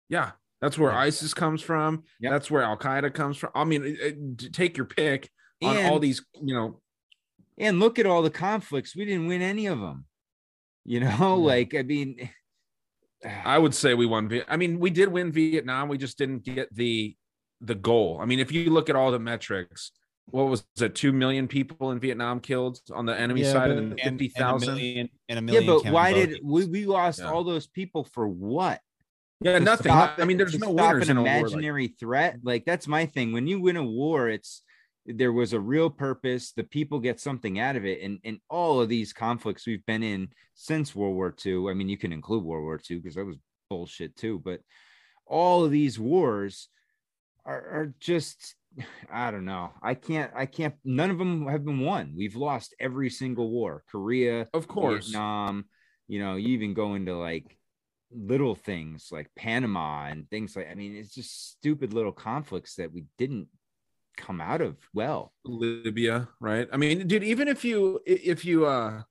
Yeah, 0.09 0.31
that's 0.61 0.77
where 0.77 0.91
Yeah. 0.91 0.99
ISIS 0.99 1.33
comes 1.33 1.61
from. 1.61 2.03
Yep. 2.19 2.31
That's 2.31 2.51
where 2.51 2.63
Al 2.63 2.77
Qaeda 2.77 3.13
comes 3.13 3.37
from. 3.37 3.51
I 3.55 3.63
mean, 3.63 3.83
it- 3.85 3.99
it- 3.99 4.53
take 4.53 4.75
your 4.77 4.85
pick 4.87 5.29
on 5.61 5.77
all 5.85 5.99
these, 5.99 6.23
you 6.41 6.53
know. 6.53 6.81
And 7.57 7.79
look 7.79 7.99
at 7.99 8.05
all 8.05 8.21
the 8.21 8.29
conflicts. 8.31 8.95
We 8.95 9.05
didn't 9.05 9.27
win 9.27 9.41
any 9.41 9.65
of 9.67 9.79
them. 9.79 10.05
You 10.85 11.01
know, 11.01 11.35
like 11.39 11.75
I 11.75 11.83
mean, 11.83 12.29
ah. 13.25 13.41
I 13.45 13.57
would 13.57 13.75
say 13.75 13.93
we 13.93 14.05
won. 14.05 14.41
I 14.47 14.57
mean, 14.57 14.79
we 14.79 14.89
did 14.89 15.09
win 15.09 15.31
Vietnam. 15.31 15.89
We 15.89 15.97
just 15.97 16.17
didn't 16.17 16.43
get 16.43 16.73
the 16.73 17.15
the 17.61 17.75
goal. 17.75 18.19
I 18.21 18.25
mean, 18.25 18.39
if 18.39 18.51
you 18.53 18.69
look 18.69 18.89
at 18.89 18.95
all 18.95 19.11
the 19.11 19.19
metrics, 19.19 19.91
what 20.31 20.47
was 20.47 20.63
it? 20.81 20.95
Two 20.95 21.11
million 21.11 21.47
people 21.47 21.91
in 21.91 21.99
Vietnam 21.99 22.39
killed 22.39 22.79
on 22.93 23.05
the 23.05 23.19
enemy 23.19 23.41
Yeah, 23.41 23.51
side, 23.51 23.69
but- 23.69 23.77
and 23.77 23.91
And- 23.91 24.01
fifty 24.01 24.25
and 24.25 24.35
a 24.35 24.39
thousand. 24.39 24.75
million 24.75 25.09
yeah, 25.27 25.61
but 25.65 25.85
why 25.91 26.13
did 26.13 26.39
we 26.43 26.65
we 26.65 26.85
lost 26.85 27.19
Yeah. 27.19 27.31
all 27.31 27.43
those 27.43 27.67
people 27.67 28.03
for 28.03 28.27
what? 28.27 28.81
Yeah, 29.41 29.53
to 29.53 29.59
nothing. 29.61 29.85
stop 29.91 30.19
I 30.19 30.25
mean, 30.25 30.37
there's 30.37 30.57
no 30.59 30.73
stop 30.73 30.91
winners 30.93 31.09
an 31.09 31.11
in 31.11 31.17
a 31.17 31.21
war. 31.23 31.31
Like, 31.31 31.39
imaginary 31.41 31.87
threat. 31.87 32.39
Like 32.43 32.65
that's 32.65 32.87
my 32.87 33.05
thing. 33.05 33.31
When 33.31 33.47
you 33.47 33.61
win 33.61 33.77
a 33.77 33.83
war, 33.85 34.27
it's 34.29 34.63
there 35.05 35.31
was 35.31 35.53
a 35.53 35.59
real 35.59 35.89
purpose. 35.89 36.51
The 36.51 36.63
people 36.65 36.99
get 36.99 37.19
something 37.19 37.57
out 37.57 37.75
of 37.75 37.85
it, 37.85 38.01
and 38.01 38.19
and 38.23 38.39
all 38.49 38.81
of 38.81 38.89
these 38.89 39.13
conflicts 39.13 39.65
we've 39.65 39.85
been 39.85 40.03
in 40.03 40.29
since 40.55 40.93
World 40.93 41.15
War 41.15 41.33
II. 41.45 41.69
I 41.69 41.73
mean, 41.73 41.87
you 41.89 41.97
can 41.97 42.11
include 42.11 42.43
World 42.43 42.63
War 42.63 42.79
II 42.89 42.97
because 42.97 43.15
that 43.15 43.25
was 43.25 43.37
bullshit 43.69 44.15
too. 44.17 44.39
But 44.39 44.61
all 45.25 45.63
of 45.63 45.71
these 45.71 45.97
wars 45.99 46.67
are, 47.45 47.61
are 47.61 47.93
just 47.99 48.55
I 49.11 49.31
don't 49.31 49.45
know. 49.45 49.71
I 49.81 49.93
can't. 49.93 50.31
I 50.35 50.45
can't. 50.45 50.75
None 50.83 51.09
of 51.09 51.17
them 51.17 51.47
have 51.47 51.65
been 51.65 51.79
won. 51.79 52.13
We've 52.15 52.35
lost 52.35 52.75
every 52.79 53.09
single 53.09 53.49
war. 53.49 53.83
Korea, 53.89 54.47
of 54.53 54.67
course. 54.67 55.07
Vietnam. 55.07 55.65
You 56.07 56.19
know, 56.19 56.35
you 56.35 56.49
even 56.49 56.73
go 56.73 56.95
into 56.95 57.15
like 57.15 57.57
little 58.11 58.55
things 58.55 59.09
like 59.11 59.29
Panama 59.35 60.05
and 60.05 60.29
things 60.29 60.55
like. 60.55 60.69
I 60.71 60.75
mean, 60.75 60.95
it's 60.95 61.13
just 61.13 61.51
stupid 61.51 61.93
little 61.93 62.11
conflicts 62.11 62.75
that 62.75 62.91
we 62.91 63.05
didn't 63.17 63.47
come 64.17 64.41
out 64.41 64.61
of 64.61 64.77
well. 64.93 65.33
Libya, 65.45 66.27
right? 66.39 66.67
I 66.71 66.77
mean, 66.77 67.07
dude, 67.07 67.23
even 67.23 67.47
if 67.47 67.63
you 67.63 67.99
if 68.05 68.45
you 68.45 68.65
uh 68.65 69.01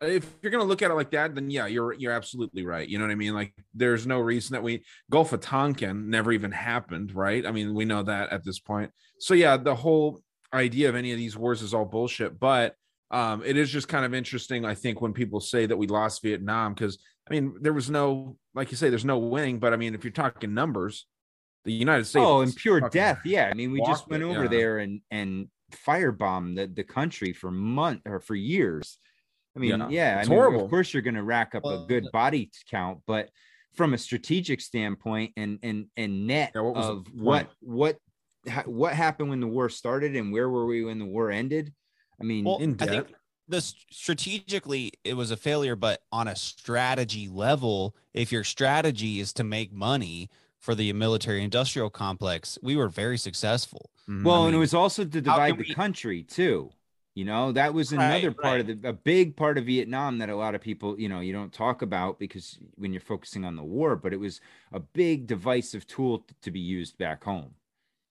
if 0.00 0.30
you're 0.42 0.52
gonna 0.52 0.64
look 0.64 0.82
at 0.82 0.90
it 0.90 0.94
like 0.94 1.10
that, 1.10 1.34
then 1.34 1.50
yeah, 1.50 1.66
you're 1.66 1.92
you're 1.92 2.12
absolutely 2.12 2.64
right. 2.64 2.88
You 2.88 2.98
know 2.98 3.04
what 3.04 3.10
I 3.10 3.16
mean? 3.16 3.34
Like, 3.34 3.52
there's 3.74 4.06
no 4.06 4.20
reason 4.20 4.54
that 4.54 4.62
we 4.62 4.84
Gulf 5.10 5.32
of 5.32 5.40
Tonkin 5.40 6.10
never 6.10 6.32
even 6.32 6.52
happened, 6.52 7.14
right? 7.14 7.44
I 7.44 7.50
mean, 7.50 7.74
we 7.74 7.84
know 7.84 8.02
that 8.02 8.30
at 8.30 8.44
this 8.44 8.58
point. 8.58 8.90
So 9.18 9.34
yeah, 9.34 9.56
the 9.56 9.74
whole 9.74 10.22
idea 10.52 10.88
of 10.88 10.94
any 10.94 11.12
of 11.12 11.18
these 11.18 11.36
wars 11.36 11.62
is 11.62 11.74
all 11.74 11.84
bullshit. 11.84 12.38
But 12.38 12.74
um, 13.10 13.42
it 13.44 13.56
is 13.56 13.70
just 13.70 13.88
kind 13.88 14.04
of 14.04 14.14
interesting, 14.14 14.64
I 14.64 14.74
think, 14.74 15.00
when 15.00 15.12
people 15.12 15.40
say 15.40 15.66
that 15.66 15.76
we 15.76 15.86
lost 15.86 16.22
Vietnam, 16.22 16.74
because 16.74 16.98
I 17.28 17.32
mean, 17.32 17.56
there 17.60 17.72
was 17.72 17.90
no, 17.90 18.36
like 18.54 18.70
you 18.70 18.76
say, 18.76 18.90
there's 18.90 19.04
no 19.04 19.18
winning. 19.18 19.58
But 19.58 19.72
I 19.72 19.76
mean, 19.76 19.94
if 19.94 20.04
you're 20.04 20.12
talking 20.12 20.54
numbers, 20.54 21.06
the 21.64 21.72
United 21.72 22.04
States. 22.04 22.24
Oh, 22.26 22.40
and 22.40 22.54
pure 22.54 22.80
death. 22.88 23.20
Yeah, 23.24 23.48
I 23.50 23.54
mean, 23.54 23.72
we 23.72 23.80
just 23.80 24.08
went 24.08 24.22
it, 24.22 24.26
over 24.26 24.44
yeah. 24.44 24.48
there 24.48 24.78
and 24.78 25.00
and 25.10 25.48
firebombed 25.86 26.56
the 26.56 26.66
the 26.66 26.84
country 26.84 27.32
for 27.32 27.50
month 27.50 28.02
or 28.06 28.20
for 28.20 28.34
years. 28.34 28.98
I 29.56 29.58
mean, 29.58 29.70
Yeah, 29.70 29.88
yeah, 29.88 30.18
it's 30.20 30.28
I 30.28 30.30
mean, 30.30 30.38
horrible. 30.38 30.64
of 30.64 30.70
course 30.70 30.92
you're 30.92 31.02
going 31.02 31.14
to 31.14 31.22
rack 31.22 31.54
up 31.54 31.64
a 31.64 31.84
good 31.88 32.10
body 32.12 32.50
count, 32.70 33.00
but 33.06 33.30
from 33.74 33.94
a 33.94 33.98
strategic 33.98 34.60
standpoint 34.60 35.32
and 35.36 35.58
and 35.62 35.86
and 35.96 36.26
net 36.26 36.52
Yeah, 36.54 36.62
what 36.62 36.74
was 36.74 36.86
of 36.86 37.06
what 37.14 37.50
what 37.60 37.98
ha- 38.48 38.64
what 38.66 38.94
happened 38.94 39.30
when 39.30 39.40
the 39.40 39.46
war 39.46 39.68
started 39.68 40.16
and 40.16 40.32
where 40.32 40.48
were 40.48 40.66
we 40.66 40.84
when 40.84 40.98
the 40.98 41.04
war 41.04 41.30
ended? 41.30 41.72
I 42.20 42.24
mean, 42.24 42.44
Well, 42.44 42.58
in 42.58 42.76
I 42.80 42.86
think 42.86 43.08
the 43.46 43.60
strategically 43.90 44.92
it 45.04 45.14
was 45.14 45.30
a 45.30 45.36
failure, 45.36 45.76
but 45.76 46.02
on 46.12 46.28
a 46.28 46.36
strategy 46.36 47.28
level, 47.28 47.94
if 48.14 48.32
your 48.32 48.44
strategy 48.44 49.20
is 49.20 49.32
to 49.34 49.44
make 49.44 49.72
money 49.72 50.28
for 50.58 50.74
the 50.74 50.92
military 50.92 51.42
industrial 51.44 51.88
complex, 51.88 52.58
we 52.62 52.76
were 52.76 52.88
very 52.88 53.16
successful. 53.16 53.90
Mhm. 54.08 54.24
Well, 54.24 54.42
I 54.42 54.46
and 54.46 54.56
it 54.56 54.58
was 54.58 54.74
also 54.74 55.04
to 55.04 55.20
divide 55.20 55.54
the 55.58 55.64
we- 55.68 55.74
country 55.74 56.22
too. 56.24 56.70
You 57.18 57.24
know, 57.24 57.50
that 57.52 57.74
was 57.74 57.92
Right, 57.92 58.04
another 58.22 58.32
part 58.32 58.60
of 58.60 58.66
the 58.68 58.76
a 58.88 58.92
big 58.92 59.34
part 59.36 59.58
of 59.58 59.64
Vietnam 59.66 60.18
that 60.18 60.28
a 60.28 60.36
lot 60.36 60.54
of 60.54 60.60
people, 60.60 60.90
you 61.02 61.08
know, 61.08 61.18
you 61.26 61.32
don't 61.32 61.52
talk 61.52 61.82
about 61.82 62.18
because 62.24 62.58
when 62.76 62.92
you're 62.92 63.00
focusing 63.14 63.44
on 63.44 63.56
the 63.56 63.62
war, 63.76 63.96
but 63.96 64.12
it 64.12 64.20
was 64.20 64.40
a 64.72 64.78
big 64.78 65.26
divisive 65.26 65.84
tool 65.94 66.18
t- 66.20 66.34
to 66.42 66.50
be 66.52 66.60
used 66.60 66.96
back 66.98 67.24
home. 67.24 67.50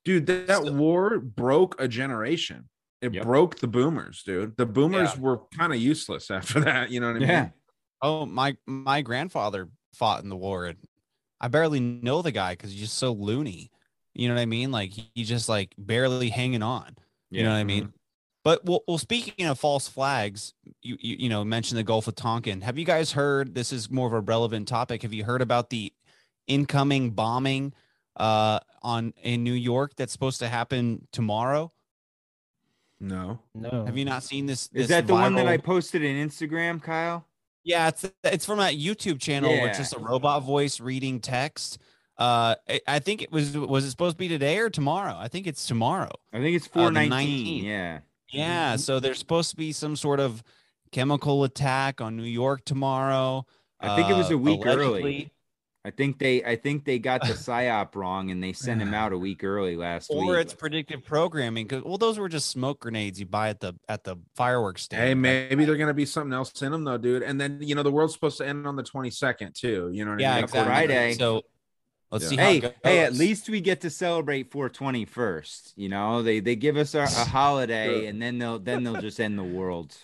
dude 0.04 0.26
that, 0.26 0.48
that 0.48 0.62
Still- 0.62 0.76
war 0.76 1.20
broke 1.20 1.74
a 1.80 1.88
generation 1.88 2.60
it 3.02 3.14
Yep. 3.14 3.24
broke 3.24 3.54
the 3.60 3.68
boomers 3.78 4.24
dude 4.24 4.58
the 4.58 4.66
boomers 4.66 5.12
Yeah. 5.16 5.22
were 5.26 5.38
kind 5.60 5.72
of 5.76 5.80
useless 5.80 6.26
after 6.40 6.60
that 6.68 6.90
you 6.92 7.00
know 7.00 7.08
what 7.08 7.18
i 7.18 7.20
mean 7.20 7.30
Yeah. 7.30 7.50
Oh, 8.02 8.26
my 8.26 8.50
my 8.66 9.00
grandfather 9.10 9.62
fought 10.00 10.22
in 10.24 10.30
the 10.30 10.36
war, 10.48 10.66
and 10.70 10.78
I 11.40 11.48
barely 11.48 11.80
know 11.80 12.22
the 12.22 12.32
guy 12.42 12.52
because 12.54 12.72
he's 12.72 12.82
just 12.88 12.98
so 13.06 13.12
loony. 13.14 13.72
You 14.14 14.28
know 14.28 14.36
what 14.36 14.42
I 14.42 14.46
mean? 14.58 14.70
Like 14.80 14.92
he- 14.92 15.10
he's 15.16 15.30
just 15.36 15.48
like 15.56 15.70
barely 15.78 16.30
hanging 16.30 16.62
on. 16.78 16.90
You 17.32 17.44
know 17.44 17.52
what 17.56 17.58
I 17.58 17.64
mean? 17.64 17.86
Mm-hmm. 17.86 17.94
But 18.48 18.64
well, 18.64 18.82
well, 18.88 18.98
speaking 18.98 19.46
of 19.46 19.60
false 19.60 19.90
flags, 19.90 20.54
you, 20.82 20.96
you 21.02 21.18
you 21.20 21.28
know 21.28 21.44
mentioned 21.44 21.78
the 21.78 21.84
Gulf 21.84 22.08
of 22.08 22.16
Tonkin. 22.16 22.62
Have 22.62 22.78
you 22.78 22.86
guys 22.86 23.12
heard? 23.12 23.54
This 23.54 23.74
is 23.74 23.92
more 23.92 24.08
of 24.08 24.14
a 24.14 24.22
relevant 24.22 24.70
topic. 24.70 25.02
Have 25.02 25.12
you 25.12 25.26
heard 25.26 25.42
about 25.42 25.70
the 25.70 25.92
incoming 26.48 27.10
bombing 27.10 27.74
uh, 28.16 28.62
on 28.82 29.14
in 29.22 29.44
New 29.44 29.52
York 29.52 29.98
that's 29.98 30.14
supposed 30.14 30.40
to 30.40 30.48
happen 30.48 31.06
tomorrow? 31.12 31.74
no 33.02 33.42
No. 33.54 33.84
Have 33.86 33.98
you 33.98 34.06
not 34.06 34.24
seen 34.24 34.46
this? 34.46 34.70
Is 34.74 34.88
that 34.88 35.08
the 35.08 35.14
one 35.14 35.36
that 35.36 35.48
I 35.50 35.58
posted 35.58 36.02
in 36.02 36.16
Instagram, 36.26 36.82
Kyle? 36.82 37.28
Yeah, 37.66 37.90
it's 37.90 38.06
it's 38.24 38.46
from 38.46 38.60
that 38.60 38.76
YouTube 38.76 39.20
channel 39.20 39.50
where 39.50 39.68
it's 39.68 39.78
Yeah. 39.78 39.84
just 39.84 39.98
a 39.98 40.00
robot 40.00 40.44
voice 40.44 40.80
reading 40.80 41.20
text. 41.20 41.80
Uh, 42.18 42.56
I, 42.70 42.80
I 42.88 43.00
think 43.00 43.22
it 43.22 43.30
was 43.30 43.58
was 43.58 43.84
it 43.84 43.92
supposed 43.92 44.16
to 44.16 44.20
be 44.20 44.30
today 44.30 44.60
or 44.60 44.70
tomorrow? 44.70 45.18
I 45.20 45.28
think 45.28 45.48
it's 45.48 45.68
tomorrow. 45.68 46.14
I 46.32 46.38
think 46.40 46.56
it's 46.56 46.68
Uh, 46.68 46.70
the 46.70 46.96
419. 46.96 47.66
19th. 47.66 48.02
Yeah. 48.30 48.72
Yeah, 48.72 48.76
so 48.78 49.00
there's 49.00 49.20
supposed 49.20 49.50
to 49.52 49.56
be 49.56 49.72
some 49.72 49.96
sort 49.96 50.20
of 50.20 50.44
chemical 50.92 51.44
attack 51.44 52.02
on 52.02 52.16
New 52.18 52.24
York 52.24 52.64
tomorrow. 52.66 53.46
I 53.80 53.96
think 53.96 54.10
it 54.10 54.14
was 54.16 54.32
uh, 54.32 54.36
a 54.36 54.38
week 54.38 54.66
early. 54.66 55.32
I 55.86 55.92
think 55.92 56.20
they 56.20 56.44
I 56.44 56.58
think 56.58 56.84
they 56.84 57.00
got 57.00 57.22
the 57.22 57.28
psyop 57.34 57.96
wrong 57.96 58.30
and 58.32 58.44
they 58.44 58.52
sent 58.52 58.82
him 58.82 58.94
out 58.94 59.14
a 59.14 59.18
week 59.18 59.44
early 59.46 59.78
last 59.78 60.10
or 60.10 60.20
week. 60.22 60.30
Or 60.30 60.40
it's 60.40 60.54
predictive 60.54 61.06
programming. 61.06 61.66
'cause- 61.68 61.84
well, 61.84 61.98
those 61.98 62.20
were 62.20 62.28
just 62.28 62.50
smoke 62.50 62.82
grenades 62.82 63.20
you 63.22 63.26
buy 63.26 63.50
at 63.50 63.62
the 63.62 63.74
at 63.88 64.04
the 64.04 64.18
fireworks 64.36 64.82
stand. 64.84 65.02
hey 65.04 65.10
right? 65.10 65.50
maybe 65.50 65.64
they're 65.64 65.78
gonna 65.78 65.94
be 65.94 66.06
something 66.06 66.34
else 66.34 66.62
in 66.62 66.74
them 66.74 66.84
though 66.84 66.98
dude 66.98 67.24
and 67.24 67.40
then 67.40 67.60
you 67.62 67.74
know 67.74 67.84
the 67.84 67.92
world's 67.92 68.12
supposed 68.14 68.38
to 68.40 68.46
end 68.48 68.68
on 68.68 68.76
the 68.76 68.84
22nd 68.84 69.54
too 69.54 69.90
you 69.94 70.04
know 70.04 70.12
what 70.12 70.20
Yeah, 70.20 70.32
i 70.32 70.36
mean 70.36 70.44
exactly. 70.44 70.74
Friday. 70.74 71.14
So 71.14 71.44
let's 72.12 72.24
Yeah. 72.26 72.30
see. 72.30 72.36
How 72.38 72.44
hey, 72.44 72.58
it 72.58 72.76
hey, 72.84 73.00
at 73.00 73.14
least 73.14 73.50
we 73.50 73.62
get 73.62 73.82
to 73.82 73.90
celebrate 73.90 74.52
420 74.52 75.06
first. 75.06 75.74
You 75.76 75.90
know, 75.90 76.22
they 76.24 76.40
they 76.40 76.56
give 76.56 76.78
us 76.78 76.96
our, 76.96 77.04
a 77.06 77.10
holiday 77.26 78.02
Sure. 78.02 78.10
and 78.10 78.22
then 78.22 78.38
they'll 78.40 78.60
then 78.60 78.84
they'll 78.84 79.02
just 79.02 79.20
end 79.20 79.38
the 79.38 79.44
world. 79.44 79.96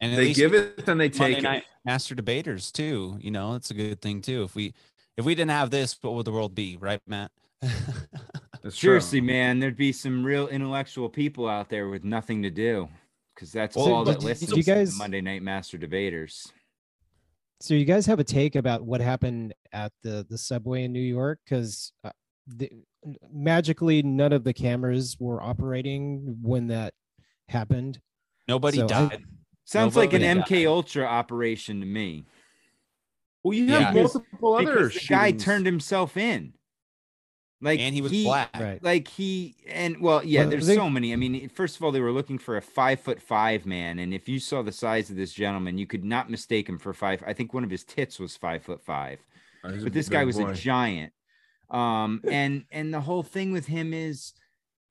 and 0.00 0.16
they 0.16 0.32
give 0.32 0.54
it 0.54 0.84
then 0.86 0.98
they 0.98 1.08
Monday 1.08 1.18
take 1.18 1.38
it 1.38 1.42
night 1.42 1.64
master 1.84 2.14
debaters 2.14 2.70
too. 2.72 3.16
You 3.20 3.30
know, 3.30 3.54
it's 3.54 3.70
a 3.70 3.74
good 3.74 4.00
thing 4.00 4.20
too. 4.22 4.42
If 4.44 4.54
we 4.54 4.74
if 5.16 5.24
we 5.24 5.34
didn't 5.34 5.50
have 5.50 5.70
this, 5.70 5.96
what 6.02 6.14
would 6.14 6.24
the 6.26 6.32
world 6.32 6.54
be, 6.54 6.76
right, 6.80 7.00
Matt? 7.06 7.30
That's 7.62 8.76
true. 8.76 9.00
Seriously, 9.00 9.20
man, 9.20 9.58
there'd 9.60 9.76
be 9.76 9.92
some 9.92 10.24
real 10.24 10.48
intellectual 10.48 11.08
people 11.08 11.48
out 11.48 11.68
there 11.68 11.88
with 11.88 12.04
nothing 12.04 12.42
to 12.42 12.50
do. 12.50 12.88
Because 13.34 13.50
that's 13.50 13.74
Well, 13.76 13.92
all 13.92 14.04
that 14.04 14.20
did 14.20 14.24
listens 14.24 14.50
you 14.52 14.62
to 14.62 14.74
guys- 14.74 14.96
Monday 14.96 15.20
Night 15.20 15.42
Master 15.42 15.78
Debaters. 15.78 16.52
So 17.62 17.74
you 17.74 17.84
guys 17.84 18.06
have 18.06 18.18
a 18.18 18.24
take 18.24 18.56
about 18.56 18.82
what 18.82 19.00
happened 19.00 19.54
at 19.72 19.92
the 20.02 20.26
the 20.28 20.36
subway 20.36 20.82
in 20.82 20.92
New 20.92 20.98
York? 21.00 21.38
Because 21.44 21.92
uh, 22.02 22.10
magically 23.32 24.02
none 24.02 24.32
of 24.32 24.42
the 24.42 24.52
cameras 24.52 25.16
were 25.20 25.40
operating 25.40 26.38
when 26.42 26.66
that 26.68 26.92
happened. 27.48 28.00
Nobody 28.48 28.78
So 28.78 28.84
I- 28.86 28.88
died. 28.88 29.24
Sounds 29.64 29.94
like 29.94 30.12
an 30.12 30.22
Nobody 30.22 30.64
MK 30.64 30.66
Ultra 30.68 31.04
operation 31.04 31.78
to 31.80 31.86
me. 31.86 32.24
well 33.44 33.54
you 33.56 33.66
Yeah. 33.66 33.78
have 33.78 33.94
multiple 33.94 34.54
other 34.54 34.88
Because 34.88 34.94
the 34.94 35.06
guy 35.08 35.30
turned 35.30 35.64
himself 35.64 36.16
in. 36.16 36.54
Like 37.64 37.78
and 37.78 37.94
he 37.94 38.02
was 38.02 38.10
black. 38.12 38.50
Right. 38.58 38.82
like 38.82 39.06
he 39.06 39.54
and 39.68 40.00
well 40.00 40.24
yeah 40.24 40.40
Well, 40.40 40.50
there's 40.50 40.66
they- 40.66 40.74
so 40.74 40.90
many 40.90 41.12
i 41.12 41.16
mean 41.16 41.48
first 41.48 41.76
of 41.76 41.82
all 41.84 41.92
they 41.92 42.00
were 42.00 42.10
looking 42.10 42.36
for 42.38 42.56
a 42.56 42.60
five 42.60 42.98
foot 43.00 43.22
five 43.22 43.64
man 43.64 44.00
and 44.00 44.12
if 44.12 44.28
you 44.28 44.40
saw 44.40 44.62
the 44.62 44.72
size 44.72 45.10
of 45.10 45.16
this 45.16 45.32
gentleman 45.32 45.78
you 45.78 45.86
could 45.86 46.04
not 46.04 46.28
mistake 46.28 46.68
him 46.68 46.76
for 46.78 46.92
five 46.92 47.22
i 47.24 47.32
think 47.32 47.54
one 47.54 47.62
of 47.62 47.70
his 47.70 47.84
tits 47.84 48.18
was 48.18 48.36
five 48.36 48.62
foot 48.64 48.82
five, 48.82 49.20
but 49.62 49.92
this 49.92 50.08
guy 50.08 50.24
was 50.24 50.38
boy. 50.38 50.48
a 50.50 50.54
giant 50.54 51.12
um 51.70 52.20
and 52.28 52.64
and 52.72 52.92
the 52.92 53.00
whole 53.00 53.22
thing 53.22 53.52
with 53.52 53.66
him 53.66 53.94
is 53.94 54.32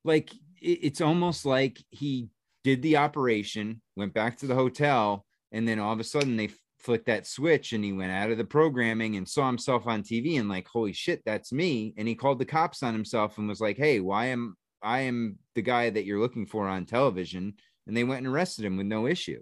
like 0.05 0.31
it, 0.61 0.79
it's 0.81 1.01
almost 1.01 1.45
like 1.45 1.77
he 1.89 2.29
did 2.63 2.81
the 2.81 2.95
operation 2.95 3.81
went 3.97 4.13
back 4.13 4.37
to 4.37 4.47
the 4.47 4.55
hotel 4.55 5.25
and 5.51 5.67
then 5.67 5.77
all 5.77 5.91
of 5.91 5.99
a 5.99 6.05
sudden 6.05 6.37
they 6.37 6.49
flicked 6.83 7.05
that 7.05 7.27
switch 7.27 7.73
and 7.73 7.83
he 7.83 7.93
went 7.93 8.11
out 8.11 8.31
of 8.31 8.37
the 8.37 8.43
programming 8.45 9.15
and 9.17 9.27
saw 9.27 9.47
himself 9.47 9.87
on 9.87 10.03
tv 10.03 10.39
and 10.39 10.49
like 10.49 10.67
holy 10.67 10.93
shit 10.93 11.21
that's 11.25 11.51
me 11.53 11.93
and 11.97 12.07
he 12.07 12.15
called 12.15 12.39
the 12.39 12.45
cops 12.45 12.83
on 12.83 12.93
himself 12.93 13.37
and 13.37 13.47
was 13.47 13.61
like 13.61 13.77
hey 13.77 13.99
why 13.99 14.25
am 14.27 14.55
i 14.81 15.01
am 15.01 15.37
the 15.55 15.61
guy 15.61 15.89
that 15.89 16.05
you're 16.05 16.19
looking 16.19 16.45
for 16.45 16.67
on 16.67 16.85
television 16.85 17.53
and 17.87 17.95
they 17.97 18.03
went 18.03 18.25
and 18.25 18.33
arrested 18.33 18.65
him 18.65 18.77
with 18.77 18.87
no 18.87 19.07
issue 19.07 19.41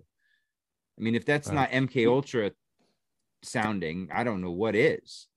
i 0.97 1.01
mean 1.01 1.15
if 1.15 1.25
that's 1.25 1.47
Right. 1.49 1.55
not 1.55 1.69
mk 1.71 2.07
ultra 2.07 2.51
sounding 3.43 4.09
i 4.13 4.23
don't 4.23 4.41
know 4.41 4.51
what 4.51 4.75
is 4.75 5.27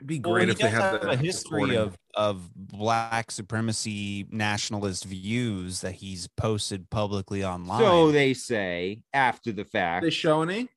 It'd 0.00 0.08
be 0.08 0.18
great 0.18 0.46
he 0.48 0.52
if 0.52 0.58
they 0.58 0.64
does 0.64 0.72
had 0.72 0.82
have 0.82 1.00
the 1.02 1.10
a 1.10 1.16
history 1.16 1.60
recording. 1.62 1.76
of 1.78 1.96
of 2.14 2.50
black 2.56 3.30
supremacy 3.30 4.26
nationalist 4.30 5.04
views 5.04 5.80
that 5.82 5.92
he's 5.92 6.26
posted 6.36 6.90
publicly 6.90 7.44
online. 7.44 7.78
So 7.78 8.10
they 8.10 8.34
say 8.34 9.02
after 9.14 9.52
the 9.52 9.64
fact. 9.64 10.02
they 10.02 10.10
show 10.10 10.42
any 10.42 10.68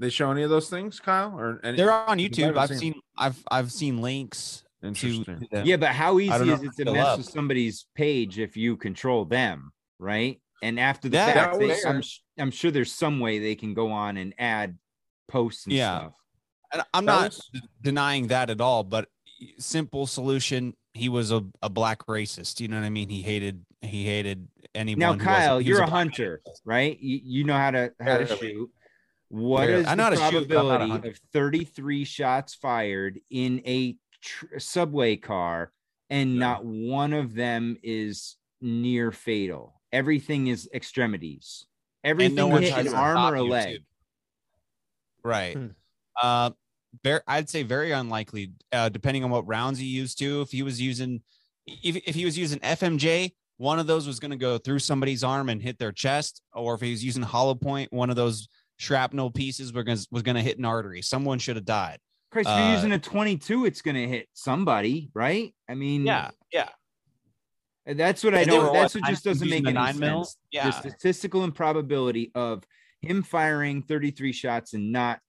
they 0.00 0.10
show 0.10 0.30
any 0.32 0.42
of 0.42 0.50
those 0.50 0.68
things 0.68 0.98
kyle 0.98 1.38
or 1.38 1.60
any 1.62 1.76
they're 1.76 1.92
on 1.92 2.18
YouTube. 2.18 2.56
I've 2.56 2.70
seen- 2.70 2.78
seen 2.78 2.94
I've 3.16 3.38
I've 3.50 3.70
seen 3.70 4.00
links 4.02 4.64
to, 4.82 4.88
interesting 4.88 5.24
to 5.40 5.46
them. 5.52 5.66
yeah, 5.66 5.76
but 5.76 5.90
how 5.90 6.18
easy 6.18 6.32
is 6.50 6.62
it 6.62 6.72
to 6.78 6.84
mess 6.86 6.94
they'll 7.06 7.16
with 7.18 7.26
somebody's 7.28 7.86
page 7.94 8.38
if 8.38 8.56
you 8.56 8.76
control 8.76 9.24
them, 9.26 9.72
right? 9.98 10.40
And 10.62 10.80
after 10.80 11.08
the 11.08 11.12
That- 11.18 11.34
fact, 11.34 11.58
they- 11.60 11.84
I'm, 11.84 12.02
I'm 12.38 12.50
sure 12.50 12.70
there's 12.70 12.92
some 12.92 13.20
way 13.20 13.38
they 13.38 13.54
can 13.54 13.74
go 13.74 13.90
on 13.92 14.16
and 14.16 14.34
add 14.38 14.78
posts 15.28 15.66
and 15.66 15.74
Yeah. 15.74 15.98
stuff. 16.00 16.12
And 16.72 16.82
I'm 16.94 17.04
That 17.04 17.12
not 17.12 17.24
was- 17.30 17.50
denying 17.82 18.28
that 18.28 18.48
at 18.50 18.60
all, 18.60 18.84
but 18.84 19.08
simple 19.58 20.06
solution. 20.06 20.74
He 20.94 21.08
was 21.08 21.30
a, 21.30 21.44
a 21.62 21.68
black 21.70 22.06
racist. 22.06 22.58
You 22.60 22.68
know 22.68 22.76
what 22.78 22.84
I 22.86 22.90
mean? 22.90 23.08
He 23.10 23.22
hated 23.22 23.64
he 23.82 24.04
hated 24.04 24.48
anyone. 24.74 24.98
Now, 25.18 25.24
Kyle, 25.24 25.60
you're 25.60 25.78
a 25.78 25.86
black 25.86 25.90
hunter, 25.90 26.42
right? 26.66 26.98
You, 27.00 27.20
you 27.22 27.44
know 27.44 27.54
how 27.56 27.70
to 27.70 27.92
how 28.00 28.18
to 28.18 28.26
shoot. 28.36 28.70
What 29.30 29.66
Barely. 29.66 29.82
is 29.82 29.86
I 29.86 29.90
the 29.90 29.96
know 29.96 30.02
how 30.04 30.10
to 30.10 30.16
shoot, 30.16 30.48
but 30.48 30.58
I'm 30.58 30.66
not 30.66 30.74
a 30.74 30.78
probability 30.78 30.90
hunter. 30.90 31.08
of 31.10 31.20
33 31.32 32.04
shots 32.04 32.54
fired 32.54 33.20
in 33.30 33.62
a 33.64 33.96
tr- 34.20 34.58
subway 34.58 35.16
car 35.16 35.72
and 36.10 36.34
Yeah. 36.34 36.38
not 36.40 36.64
one 36.64 37.12
of 37.12 37.34
them 37.34 37.76
is 37.82 38.36
near 38.60 39.12
fatal? 39.12 39.80
Everything 39.92 40.48
is 40.48 40.68
extremities. 40.74 41.66
and 42.02 42.10
Everything 42.10 42.34
no 42.34 42.50
hit 42.56 42.76
an 42.86 42.94
arm 42.94 43.18
or 43.32 43.36
a 43.36 43.42
leg. 43.42 43.76
too. 43.78 43.82
Right. 45.22 45.56
Hmm. 45.56 45.66
Uh, 46.20 46.50
very, 47.04 47.20
I'd 47.28 47.48
say 47.48 47.62
very 47.62 47.92
unlikely, 47.92 48.52
uh, 48.72 48.88
depending 48.88 49.22
on 49.22 49.30
what 49.30 49.46
rounds 49.46 49.78
he 49.78 49.86
used 49.86 50.18
to. 50.18 50.40
If 50.40 50.50
he 50.50 50.62
was 50.64 50.80
using, 50.80 51.22
if, 51.66 51.96
if 52.06 52.14
he 52.16 52.24
was 52.24 52.36
using 52.36 52.58
FMJ, 52.60 53.32
one 53.58 53.78
of 53.78 53.86
those 53.86 54.06
was 54.06 54.18
going 54.18 54.30
to 54.32 54.36
go 54.36 54.58
through 54.58 54.78
somebody's 54.80 55.22
arm 55.22 55.50
and 55.50 55.62
hit 55.62 55.78
their 55.78 55.92
chest, 55.92 56.42
or 56.54 56.74
if 56.74 56.80
he 56.80 56.90
was 56.90 57.04
using 57.04 57.22
hollow 57.22 57.54
point, 57.54 57.92
one 57.92 58.10
of 58.10 58.16
those 58.16 58.48
shrapnel 58.80 59.30
pieces 59.30 59.74
were 59.74 59.82
gonna 59.84 60.00
was 60.10 60.22
gonna 60.22 60.40
hit 60.42 60.58
an 60.58 60.64
artery. 60.64 61.02
Someone 61.02 61.38
should 61.38 61.56
have 61.56 61.66
died. 61.66 61.98
Christ, 62.30 62.48
if 62.48 62.56
you're 62.56 62.66
Uh, 62.68 62.72
using 62.72 62.92
a 62.92 62.98
22, 62.98 63.66
it's 63.66 63.82
gonna 63.82 64.06
hit 64.06 64.26
somebody, 64.32 65.10
right? 65.14 65.54
I 65.68 65.74
mean, 65.74 66.06
Yeah, 66.06 66.30
yeah. 66.52 66.70
That's 67.84 68.24
what 68.24 68.34
I 68.34 68.44
know. 68.44 68.72
That's 68.72 68.94
what, 68.94 69.04
just 69.04 69.24
doesn't 69.24 69.48
make 69.48 69.64
any 69.64 69.72
nine 69.74 69.94
sense. 69.94 70.00
mil? 70.00 70.22
The 70.22 70.30
Yeah. 70.52 70.70
statistical 70.70 71.44
improbability 71.44 72.30
of 72.34 72.64
him 73.02 73.22
firing 73.22 73.82
33 73.82 74.32
shots 74.32 74.72
and 74.74 74.92
not 74.92 75.20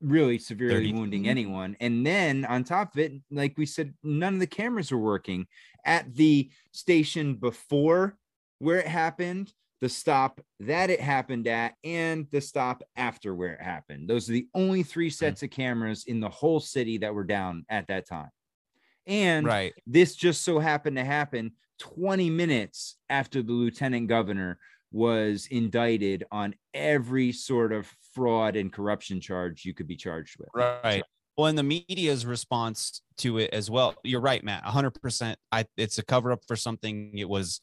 really 0.00 0.38
severely 0.38 0.86
30. 0.86 0.92
wounding 0.92 1.28
anyone. 1.28 1.76
And 1.80 2.06
then 2.06 2.44
on 2.44 2.64
top 2.64 2.94
of 2.94 2.98
it, 3.00 3.12
like 3.30 3.56
we 3.58 3.66
said, 3.66 3.94
none 4.02 4.34
of 4.34 4.40
the 4.40 4.46
cameras 4.46 4.90
were 4.92 4.98
working 4.98 5.46
at 5.84 6.14
the 6.14 6.50
station 6.72 7.34
before 7.34 8.16
where 8.58 8.78
it 8.78 8.86
happened, 8.86 9.52
the 9.80 9.88
stop 9.88 10.40
that 10.60 10.90
it 10.90 11.00
happened 11.00 11.46
at, 11.46 11.74
and 11.84 12.26
the 12.30 12.40
stop 12.40 12.82
after 12.96 13.34
where 13.34 13.54
it 13.54 13.62
happened. 13.62 14.08
Those 14.08 14.28
are 14.28 14.32
the 14.32 14.48
only 14.54 14.82
three 14.82 15.10
sets 15.10 15.42
of 15.42 15.50
cameras 15.50 16.04
in 16.06 16.20
the 16.20 16.28
whole 16.28 16.60
city 16.60 16.98
that 16.98 17.14
were 17.14 17.24
down 17.24 17.64
at 17.68 17.88
that 17.88 18.06
time. 18.06 18.30
And 19.06 19.46
Right. 19.46 19.72
this 19.86 20.14
just 20.14 20.42
so 20.42 20.58
happened 20.58 20.96
to 20.96 21.04
happen 21.04 21.52
20 21.78 22.28
minutes 22.28 22.96
after 23.08 23.42
the 23.42 23.52
lieutenant 23.52 24.08
governor 24.08 24.58
was 24.92 25.46
indicted 25.50 26.24
on 26.30 26.54
every 26.74 27.32
sort 27.32 27.72
of 27.72 27.86
fraud 28.12 28.56
and 28.56 28.72
corruption 28.72 29.20
charge 29.20 29.64
you 29.64 29.72
could 29.72 29.86
be 29.86 29.96
charged 29.96 30.36
with. 30.38 30.48
Right. 30.54 31.02
Well, 31.38 31.46
and 31.46 31.56
the 31.56 31.62
media's 31.62 32.26
response 32.26 33.00
to 33.18 33.38
it 33.38 33.50
as 33.54 33.70
well. 33.70 33.94
You're 34.04 34.20
right, 34.20 34.44
Matt. 34.44 34.64
100%. 34.64 35.36
I 35.50 35.64
it's 35.78 35.98
a 35.98 36.04
cover 36.04 36.32
up 36.32 36.40
for 36.46 36.56
something. 36.56 37.16
It 37.16 37.28
was 37.28 37.60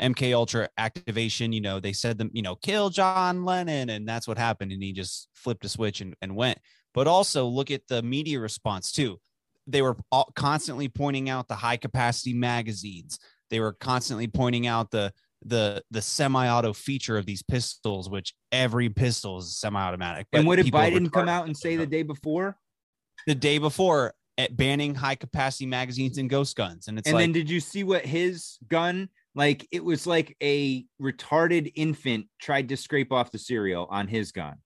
MK 0.00 0.34
Ultra 0.34 0.68
activation. 0.78 1.52
You 1.52 1.60
know, 1.60 1.80
they 1.80 1.92
said 1.92 2.18
them, 2.18 2.30
you 2.32 2.42
know, 2.42 2.56
kill 2.56 2.90
John 2.90 3.44
Lennon, 3.44 3.90
and 3.90 4.08
that's 4.08 4.28
what 4.28 4.38
happened. 4.38 4.72
And 4.72 4.82
he 4.82 4.92
just 4.92 5.28
flipped 5.34 5.64
a 5.64 5.68
switch 5.68 6.00
and, 6.00 6.14
and 6.22 6.36
went. 6.36 6.58
But 6.92 7.06
also 7.06 7.46
look 7.46 7.70
at 7.70 7.86
the 7.88 8.02
media 8.02 8.40
response 8.40 8.92
too. 8.92 9.18
They 9.66 9.82
were 9.82 9.96
all 10.12 10.30
constantly 10.36 10.88
pointing 10.88 11.28
out 11.28 11.48
the 11.48 11.54
high 11.54 11.76
capacity 11.76 12.34
magazines. 12.34 13.18
They 13.50 13.60
were 13.60 13.72
constantly 13.72 14.26
pointing 14.26 14.66
out 14.66 14.90
the 14.90 15.12
the 15.46 15.82
the 15.90 16.00
semi-auto 16.00 16.72
feature 16.72 17.18
of 17.18 17.26
these 17.26 17.42
pistols, 17.42 18.08
which 18.08 18.34
every 18.52 18.88
pistol 18.88 19.38
is 19.38 19.58
semi-automatic. 19.58 20.26
And 20.32 20.46
what 20.46 20.56
did 20.56 20.72
Biden 20.72 21.12
come 21.12 21.28
out 21.28 21.46
and 21.46 21.56
say 21.56 21.76
the 21.76 21.86
day 21.86 22.02
before? 22.02 22.56
the 23.26 23.34
day 23.34 23.58
before 23.58 24.14
at 24.36 24.56
banning 24.56 24.94
high 24.94 25.14
capacity 25.14 25.66
magazines 25.66 26.18
and 26.18 26.28
ghost 26.28 26.56
guns. 26.56 26.88
And 26.88 26.98
it's 26.98 27.08
and 27.08 27.14
like, 27.14 27.22
then 27.22 27.32
did 27.32 27.48
you 27.48 27.60
see 27.60 27.84
what 27.84 28.04
his 28.04 28.58
gun 28.68 29.08
like 29.34 29.66
it 29.72 29.84
was 29.84 30.06
like 30.06 30.36
a 30.42 30.84
retarded 31.00 31.72
infant 31.74 32.26
tried 32.40 32.68
to 32.68 32.76
scrape 32.76 33.12
off 33.12 33.30
the 33.30 33.38
serial 33.38 33.86
on 33.90 34.06
his 34.08 34.32
gun 34.32 34.56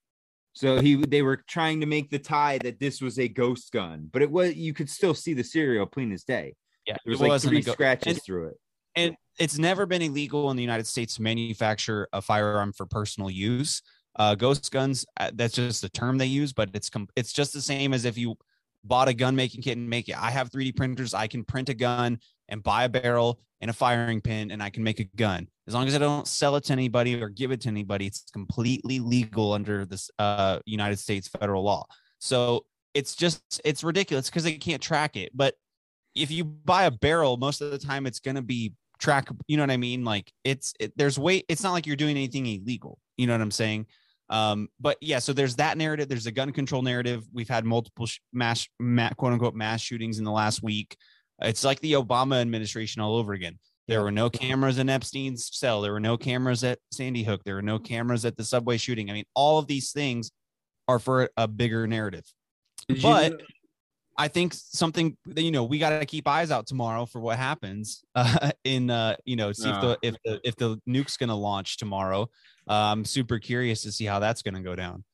so 0.53 0.81
he 0.81 0.97
they 1.07 1.23
were 1.23 1.43
trying 1.49 1.81
to 1.81 1.87
make 1.87 2.11
the 2.11 2.19
tie 2.19 2.59
that 2.59 2.81
this 2.81 3.01
was 3.01 3.19
a 3.19 3.29
ghost 3.29 3.73
gun 3.73 4.09
but 4.13 4.23
it 4.23 4.31
was 4.31 4.55
you 4.55 4.73
could 4.73 4.91
still 4.91 5.15
see 5.15 5.35
the 5.35 5.45
serial 5.45 5.87
plain 5.87 6.13
as 6.13 6.25
day 6.25 6.55
yeah, 6.87 6.97
there 7.05 7.13
was 7.13 7.21
like 7.21 7.41
three 7.41 7.63
scratches 7.63 8.15
and- 8.15 8.23
through 8.23 8.49
it 8.49 8.57
and 8.97 9.17
it's 9.39 9.59
never 9.59 9.87
been 9.87 10.03
illegal 10.03 10.51
in 10.51 10.57
the 10.57 10.63
United 10.63 10.87
States 10.87 11.17
to 11.17 11.23
manufacture 11.23 12.09
a 12.13 12.21
firearm 12.21 12.73
for 12.73 12.87
personal 12.87 13.31
use. 13.31 13.83
Uh, 14.17 14.35
ghost 14.35 14.73
guns, 14.73 15.07
uh, 15.21 15.31
that's 15.35 15.55
just 15.55 15.81
the 15.81 15.89
term 15.89 16.19
they 16.19 16.27
use, 16.27 16.53
but 16.53 16.71
it's 16.75 16.91
com- 16.91 17.09
it's 17.15 17.33
just 17.33 17.53
the 17.53 17.61
same 17.61 17.95
as 17.95 18.05
if 18.05 18.19
you 18.19 18.35
bought 18.83 19.07
a 19.07 19.15
gun 19.15 19.37
making 19.37 19.63
kit 19.63 19.77
and 19.77 19.89
make 19.89 20.09
it. 20.09 20.21
I 20.21 20.31
have 20.31 20.51
3D 20.51 20.75
printers. 20.77 21.15
I 21.15 21.29
can 21.29 21.45
print 21.45 21.69
a 21.69 21.75
gun 21.75 22.19
and 22.49 22.63
buy 22.63 22.85
a 22.85 22.89
barrel 22.89 23.41
and 23.61 23.71
a 23.71 23.75
firing 23.75 24.21
pin, 24.21 24.51
and 24.51 24.63
I 24.63 24.71
can 24.71 24.83
make 24.83 25.01
a 25.01 25.05
gun. 25.05 25.49
As 25.67 25.75
long 25.75 25.87
as 25.87 25.95
I 25.95 25.99
don't 25.99 26.27
sell 26.27 26.57
it 26.57 26.65
to 26.65 26.73
anybody 26.73 27.21
or 27.21 27.29
give 27.29 27.51
it 27.51 27.61
to 27.63 27.69
anybody, 27.69 28.07
it's 28.07 28.25
completely 28.33 29.01
legal 29.01 29.53
under 29.53 29.85
this 29.85 30.11
uh, 30.19 30.61
United 30.65 30.99
States 30.99 31.29
federal 31.29 31.65
law. 31.65 31.87
So 32.19 32.65
it's 32.95 33.15
just 33.15 33.61
it's 33.65 33.85
ridiculous 33.85 34.31
because 34.31 34.45
they 34.45 34.55
can't 34.55 34.83
track 34.83 35.17
it. 35.17 35.31
But 35.35 35.55
if 36.15 36.31
you 36.31 36.45
buy 36.45 36.85
a 36.85 36.91
barrel, 36.91 37.37
most 37.37 37.61
of 37.61 37.71
the 37.71 37.79
time 37.79 38.07
it's 38.07 38.21
going 38.21 38.37
to 38.37 38.43
be 38.43 38.73
track. 38.99 39.29
You 39.47 39.57
know 39.57 39.63
what 39.63 39.71
I 39.71 39.77
mean? 39.77 40.05
Like 40.05 40.33
it's 40.45 40.75
it, 40.81 40.93
there's 40.97 41.19
way. 41.19 41.45
It's 41.49 41.63
not 41.63 41.73
like 41.73 41.87
you're 41.87 41.97
doing 41.97 42.17
anything 42.17 42.47
illegal. 42.47 42.99
You 43.17 43.27
know 43.27 43.35
what 43.35 43.43
I'm 43.43 43.51
saying? 43.51 43.87
Um, 44.31 44.69
but 44.79 44.99
yeah, 45.01 45.21
so 45.21 45.33
there's 45.33 45.57
that 45.57 45.79
narrative. 45.79 46.09
There's 46.09 46.27
a 46.27 46.33
gun 46.33 46.53
control 46.53 46.83
narrative. 46.83 47.27
We've 47.33 47.49
had 47.49 47.65
multiple 47.65 48.07
sh- 48.07 48.21
mass, 48.33 48.69
ma- 48.79 49.11
quote 49.11 49.33
unquote, 49.33 49.55
mass 49.55 49.81
shootings 49.81 50.19
in 50.19 50.25
the 50.25 50.31
last 50.31 50.63
week. 50.63 50.97
It's 51.41 51.65
like 51.65 51.81
the 51.81 51.93
Obama 51.93 52.41
administration 52.41 53.01
all 53.03 53.17
over 53.17 53.33
again. 53.33 53.59
There 53.87 54.03
were 54.03 54.11
no 54.13 54.29
cameras 54.29 54.79
in 54.79 54.89
Epstein's 54.91 55.49
cell. 55.53 55.81
There 55.81 55.93
were 55.93 56.01
no 56.01 56.17
cameras 56.19 56.63
at 56.65 56.79
Sandy 56.93 57.23
Hook. 57.23 57.43
There 57.45 57.55
were 57.55 57.63
no 57.63 57.79
cameras 57.79 58.25
at 58.27 58.37
the 58.37 58.45
subway 58.45 58.77
shooting. 58.77 59.09
I 59.09 59.15
mean, 59.15 59.25
all 59.35 59.59
of 59.59 59.67
these 59.67 59.93
things 59.93 60.31
are 60.89 60.99
for 60.99 61.31
a 61.37 61.49
bigger 61.49 61.87
narrative. 61.87 62.25
Did 62.89 62.99
you- 62.99 63.03
But 63.03 63.41
I 64.21 64.27
think 64.29 64.53
something 64.53 65.17
that 65.27 65.43
you 65.43 65.53
know 65.53 65.63
we 65.65 65.79
got 65.79 66.01
to 66.01 66.05
keep 66.05 66.27
eyes 66.27 66.51
out 66.51 66.67
tomorrow 66.67 67.07
for 67.07 67.21
what 67.21 67.39
happens 67.39 68.03
uh, 68.17 68.51
in 68.65 68.91
uh, 68.91 69.15
you 69.25 69.37
know 69.37 69.53
see 69.53 69.69
if 69.71 69.81
the 69.81 69.99
if 70.03 70.15
the 70.25 70.41
if 70.45 70.57
the 70.57 70.81
nuke's 70.87 71.17
going 71.17 71.29
to 71.29 71.35
launch 71.37 71.77
tomorrow. 71.77 72.23
Uh, 72.69 72.73
I'm 72.93 73.05
super 73.05 73.39
curious 73.39 73.83
to 73.85 73.93
see 73.93 74.05
how 74.05 74.19
that's 74.19 74.43
going 74.43 74.55
to 74.55 74.61
go 74.61 74.75
down. 74.75 75.05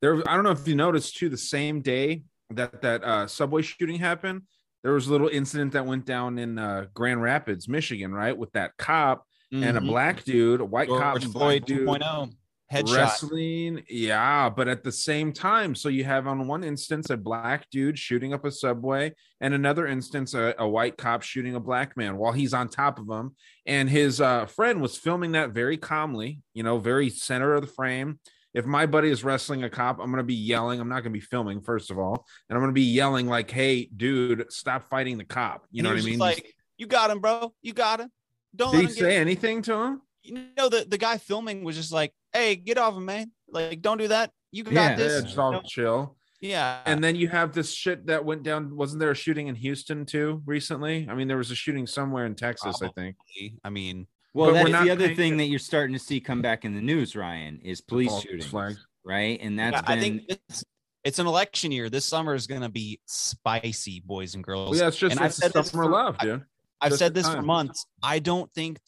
there 0.00 0.16
i 0.28 0.34
don't 0.34 0.42
know 0.44 0.50
if 0.50 0.66
you 0.66 0.74
noticed 0.74 1.16
too 1.16 1.28
the 1.28 1.36
same 1.36 1.80
day 1.82 2.22
that 2.50 2.82
that 2.82 3.04
uh 3.04 3.26
subway 3.26 3.62
shooting 3.62 3.98
happened 4.00 4.42
there 4.82 4.92
was 4.92 5.06
a 5.06 5.10
little 5.12 5.28
incident 5.28 5.72
that 5.72 5.86
went 5.86 6.04
down 6.06 6.38
in 6.38 6.58
uh 6.58 6.86
grand 6.94 7.22
rapids 7.22 7.68
michigan 7.68 8.12
right 8.12 8.36
with 8.36 8.52
that 8.52 8.72
cop 8.78 9.24
and 9.52 9.76
a 9.76 9.80
Mhm. 9.80 9.86
black 9.86 10.24
dude 10.24 10.60
a 10.60 10.64
white 10.64 10.88
cop 10.88 11.14
George 11.14 11.24
and 11.24 11.32
Floyd 11.32 11.66
black 11.66 11.66
dude 11.66 11.86
2.0 11.88 12.30
headshot. 12.72 12.96
wrestling 12.96 13.82
yeah 13.90 14.48
but 14.48 14.66
at 14.66 14.82
the 14.82 14.90
same 14.92 15.30
time 15.30 15.74
so 15.74 15.90
you 15.90 16.04
have 16.04 16.26
on 16.26 16.46
one 16.48 16.64
instance 16.64 17.10
a 17.10 17.16
black 17.18 17.68
dude 17.70 17.98
shooting 17.98 18.32
up 18.32 18.46
a 18.46 18.50
subway 18.50 19.12
and 19.42 19.52
another 19.52 19.86
instance 19.86 20.32
a, 20.32 20.54
a 20.58 20.66
white 20.66 20.96
cop 20.96 21.20
shooting 21.22 21.54
a 21.54 21.60
black 21.60 21.96
man 21.98 22.16
while 22.16 22.32
he's 22.32 22.54
on 22.54 22.68
top 22.68 22.98
of 22.98 23.06
him 23.10 23.36
and 23.66 23.90
his 23.90 24.22
uh, 24.22 24.46
friend 24.46 24.80
was 24.80 24.96
filming 24.96 25.32
that 25.32 25.50
very 25.50 25.76
calmly 25.76 26.40
you 26.54 26.62
know 26.62 26.78
very 26.78 27.10
center 27.10 27.52
of 27.54 27.60
the 27.60 27.68
frame 27.72 28.18
if 28.54 28.66
my 28.66 28.86
buddy 28.86 29.08
is 29.08 29.24
wrestling 29.24 29.64
a 29.64 29.70
cop 29.70 29.98
i'm 29.98 30.06
going 30.06 30.18
to 30.18 30.22
be 30.22 30.34
yelling 30.34 30.80
i'm 30.80 30.88
not 30.88 31.02
going 31.02 31.04
to 31.04 31.10
be 31.10 31.20
filming 31.20 31.60
first 31.60 31.90
of 31.90 31.98
all 31.98 32.26
and 32.48 32.56
i'm 32.56 32.62
going 32.62 32.70
to 32.70 32.74
be 32.74 32.82
yelling 32.82 33.26
like 33.26 33.50
hey 33.50 33.88
dude 33.96 34.44
stop 34.52 34.88
fighting 34.90 35.18
the 35.18 35.24
cop 35.24 35.66
you 35.70 35.82
know 35.82 35.90
what 35.90 35.98
i 35.98 36.02
mean 36.02 36.18
Like 36.18 36.54
you 36.82 36.88
got 36.88 37.10
him, 37.10 37.20
bro. 37.20 37.54
You 37.62 37.72
got 37.72 38.00
him. 38.00 38.10
Don't 38.56 38.72
did 38.72 38.88
he 38.88 38.88
say 38.88 39.16
anything 39.16 39.62
to 39.62 39.74
him 39.74 40.02
You 40.24 40.46
know 40.56 40.68
the 40.68 40.84
the 40.88 40.98
guy 40.98 41.16
filming 41.16 41.62
was 41.62 41.76
just 41.76 41.92
like, 41.92 42.12
"Hey, 42.32 42.56
get 42.56 42.76
off 42.76 42.96
him, 42.96 43.04
man. 43.04 43.30
Like, 43.48 43.80
don't 43.82 43.98
do 43.98 44.08
that. 44.08 44.32
You 44.50 44.64
got 44.64 44.72
Yeah. 44.72 44.90
yeah, 44.90 44.96
this." 44.96 45.22
just 45.22 45.38
all 45.38 45.52
You 45.52 45.58
know? 45.58 45.62
chill 45.64 46.16
Yeah, 46.40 46.80
and 46.84 47.02
then 47.04 47.14
you 47.14 47.28
have 47.28 47.52
this 47.52 47.72
shit 47.72 48.06
that 48.06 48.24
went 48.24 48.42
down. 48.42 48.74
Wasn't 48.76 48.98
there 48.98 49.12
a 49.12 49.14
shooting 49.14 49.46
in 49.46 49.54
Houston 49.54 50.04
too 50.04 50.42
recently? 50.44 51.06
I 51.08 51.14
mean, 51.14 51.28
there 51.28 51.36
was 51.36 51.52
a 51.52 51.54
shooting 51.54 51.86
somewhere 51.86 52.26
in 52.26 52.34
Texas, 52.34 52.82
I 52.82 52.88
think. 52.88 53.16
I 53.62 53.70
mean, 53.70 54.08
well 54.34 54.52
But 54.52 54.70
that's 54.70 54.84
the 54.84 54.90
other 54.90 55.14
thing 55.14 55.34
it- 55.34 55.36
that 55.38 55.44
you're 55.46 55.58
starting 55.58 55.92
to 55.94 55.98
see 55.98 56.20
come 56.20 56.42
back 56.42 56.64
in 56.64 56.74
the 56.74 56.80
news 56.80 57.14
ryan 57.16 57.60
is 57.62 57.80
police 57.80 58.12
shootings 58.20 58.46
flag. 58.46 58.76
right 59.04 59.38
and 59.42 59.58
that's 59.58 59.74
yeah, 59.76 59.82
been 59.82 59.98
I 59.98 60.00
think 60.00 60.22
it's 60.28 60.64
it's 61.04 61.18
an 61.18 61.26
election 61.26 61.72
year. 61.72 61.90
This 61.90 62.04
summer 62.04 62.32
is 62.32 62.46
going 62.46 62.60
to 62.60 62.68
be 62.68 63.00
spicy, 63.06 64.00
boys 64.06 64.36
and 64.36 64.44
girls. 64.44 64.70
Well, 64.70 64.78
yeah, 64.78 64.86
it's 64.86 64.96
just 64.96 65.16
And 65.16 65.18
I've 65.24 65.34
said 65.34 65.52
this 65.52 65.70
summer 65.70 65.82
for- 65.86 65.90
love, 65.90 66.16
dude. 66.18 66.44
I've 66.80 66.90
just 66.90 67.00
said 67.00 67.12
the 67.12 67.22
this 67.22 67.28
for 67.34 67.42
months. 67.42 67.84
I 68.04 68.20
don't 68.20 68.48
think 68.52 68.78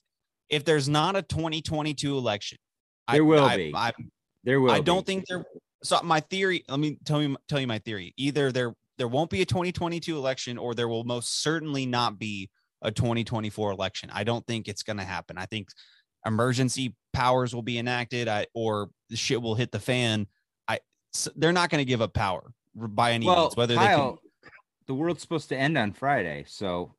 if 0.48 0.64
there's 0.64 0.88
not 0.88 1.16
a 1.16 1.22
2022 1.22 2.16
election, 2.16 2.58
I- 3.08 3.14
There 3.14 3.24
will 3.24 3.44
I, 3.44 3.56
be. 3.56 3.72
I, 3.74 3.92
there 4.44 4.60
will 4.60 4.70
I 4.70 4.78
don't 4.80 5.04
be. 5.04 5.12
think 5.14 5.24
there. 5.28 5.44
So 5.82 6.00
my 6.04 6.20
theory. 6.20 6.62
Let 6.68 6.78
me 6.78 6.98
tell 7.04 7.20
you 7.20 7.36
tell 7.48 7.58
you 7.60 7.66
my 7.66 7.80
theory. 7.80 8.14
Either 8.16 8.52
there 8.52 8.74
there 8.96 9.08
won't 9.08 9.28
be 9.30 9.42
a 9.42 9.44
2022 9.44 10.16
election, 10.16 10.56
or 10.56 10.72
there 10.76 10.86
will 10.86 11.02
most 11.02 11.42
certainly 11.42 11.84
not 11.84 12.16
be 12.16 12.48
a 12.84 12.92
2024 12.92 13.72
election. 13.72 14.10
I 14.12 14.22
don't 14.22 14.46
think 14.46 14.68
it's 14.68 14.82
going 14.82 14.98
to 14.98 15.04
happen. 15.04 15.36
I 15.38 15.46
think 15.46 15.68
emergency 16.26 16.94
powers 17.12 17.54
will 17.54 17.62
be 17.62 17.78
enacted, 17.78 18.28
I, 18.28 18.46
or 18.54 18.90
the 19.10 19.16
shit 19.16 19.40
will 19.42 19.54
hit 19.54 19.72
the 19.72 19.80
fan. 19.80 20.26
I 20.68 20.78
s- 21.14 21.28
they're 21.36 21.52
not 21.52 21.70
going 21.70 21.80
to 21.80 21.84
give 21.84 22.02
up 22.02 22.14
power 22.14 22.52
by 22.74 23.12
any 23.12 23.26
well 23.26 23.44
means. 23.44 23.56
Whether 23.56 23.74
Kyle, 23.74 24.10
they 24.12 24.18
can 24.18 24.18
the 24.86 24.94
world's 24.94 25.22
supposed 25.22 25.48
to 25.48 25.56
end 25.56 25.78
on 25.78 25.92
friday 25.94 26.44
so 26.46 26.94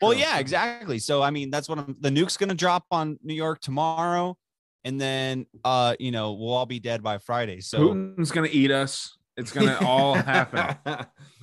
Well, 0.00 0.12
Sure. 0.12 0.20
yeah, 0.20 0.38
exactly. 0.38 0.98
So 0.98 1.22
I 1.22 1.30
mean, 1.30 1.50
that's 1.50 1.68
what 1.68 1.78
I'm 1.78 1.94
the 2.00 2.10
nuke's 2.10 2.36
gonna 2.38 2.54
drop 2.54 2.84
on 2.90 3.18
New 3.22 3.34
York 3.34 3.60
tomorrow, 3.60 4.38
and 4.84 4.98
then 5.00 5.46
uh, 5.64 5.94
you 6.00 6.10
know, 6.12 6.32
we'll 6.32 6.52
all 6.54 6.64
be 6.66 6.80
dead 6.80 7.02
by 7.02 7.18
Friday. 7.18 7.60
So 7.60 7.78
Putin's 7.92 8.30
gonna 8.30 8.48
eat 8.50 8.70
us. 8.70 9.15
It's 9.36 9.52
gonna 9.52 9.78
all 9.82 10.14
happen. 10.14 10.76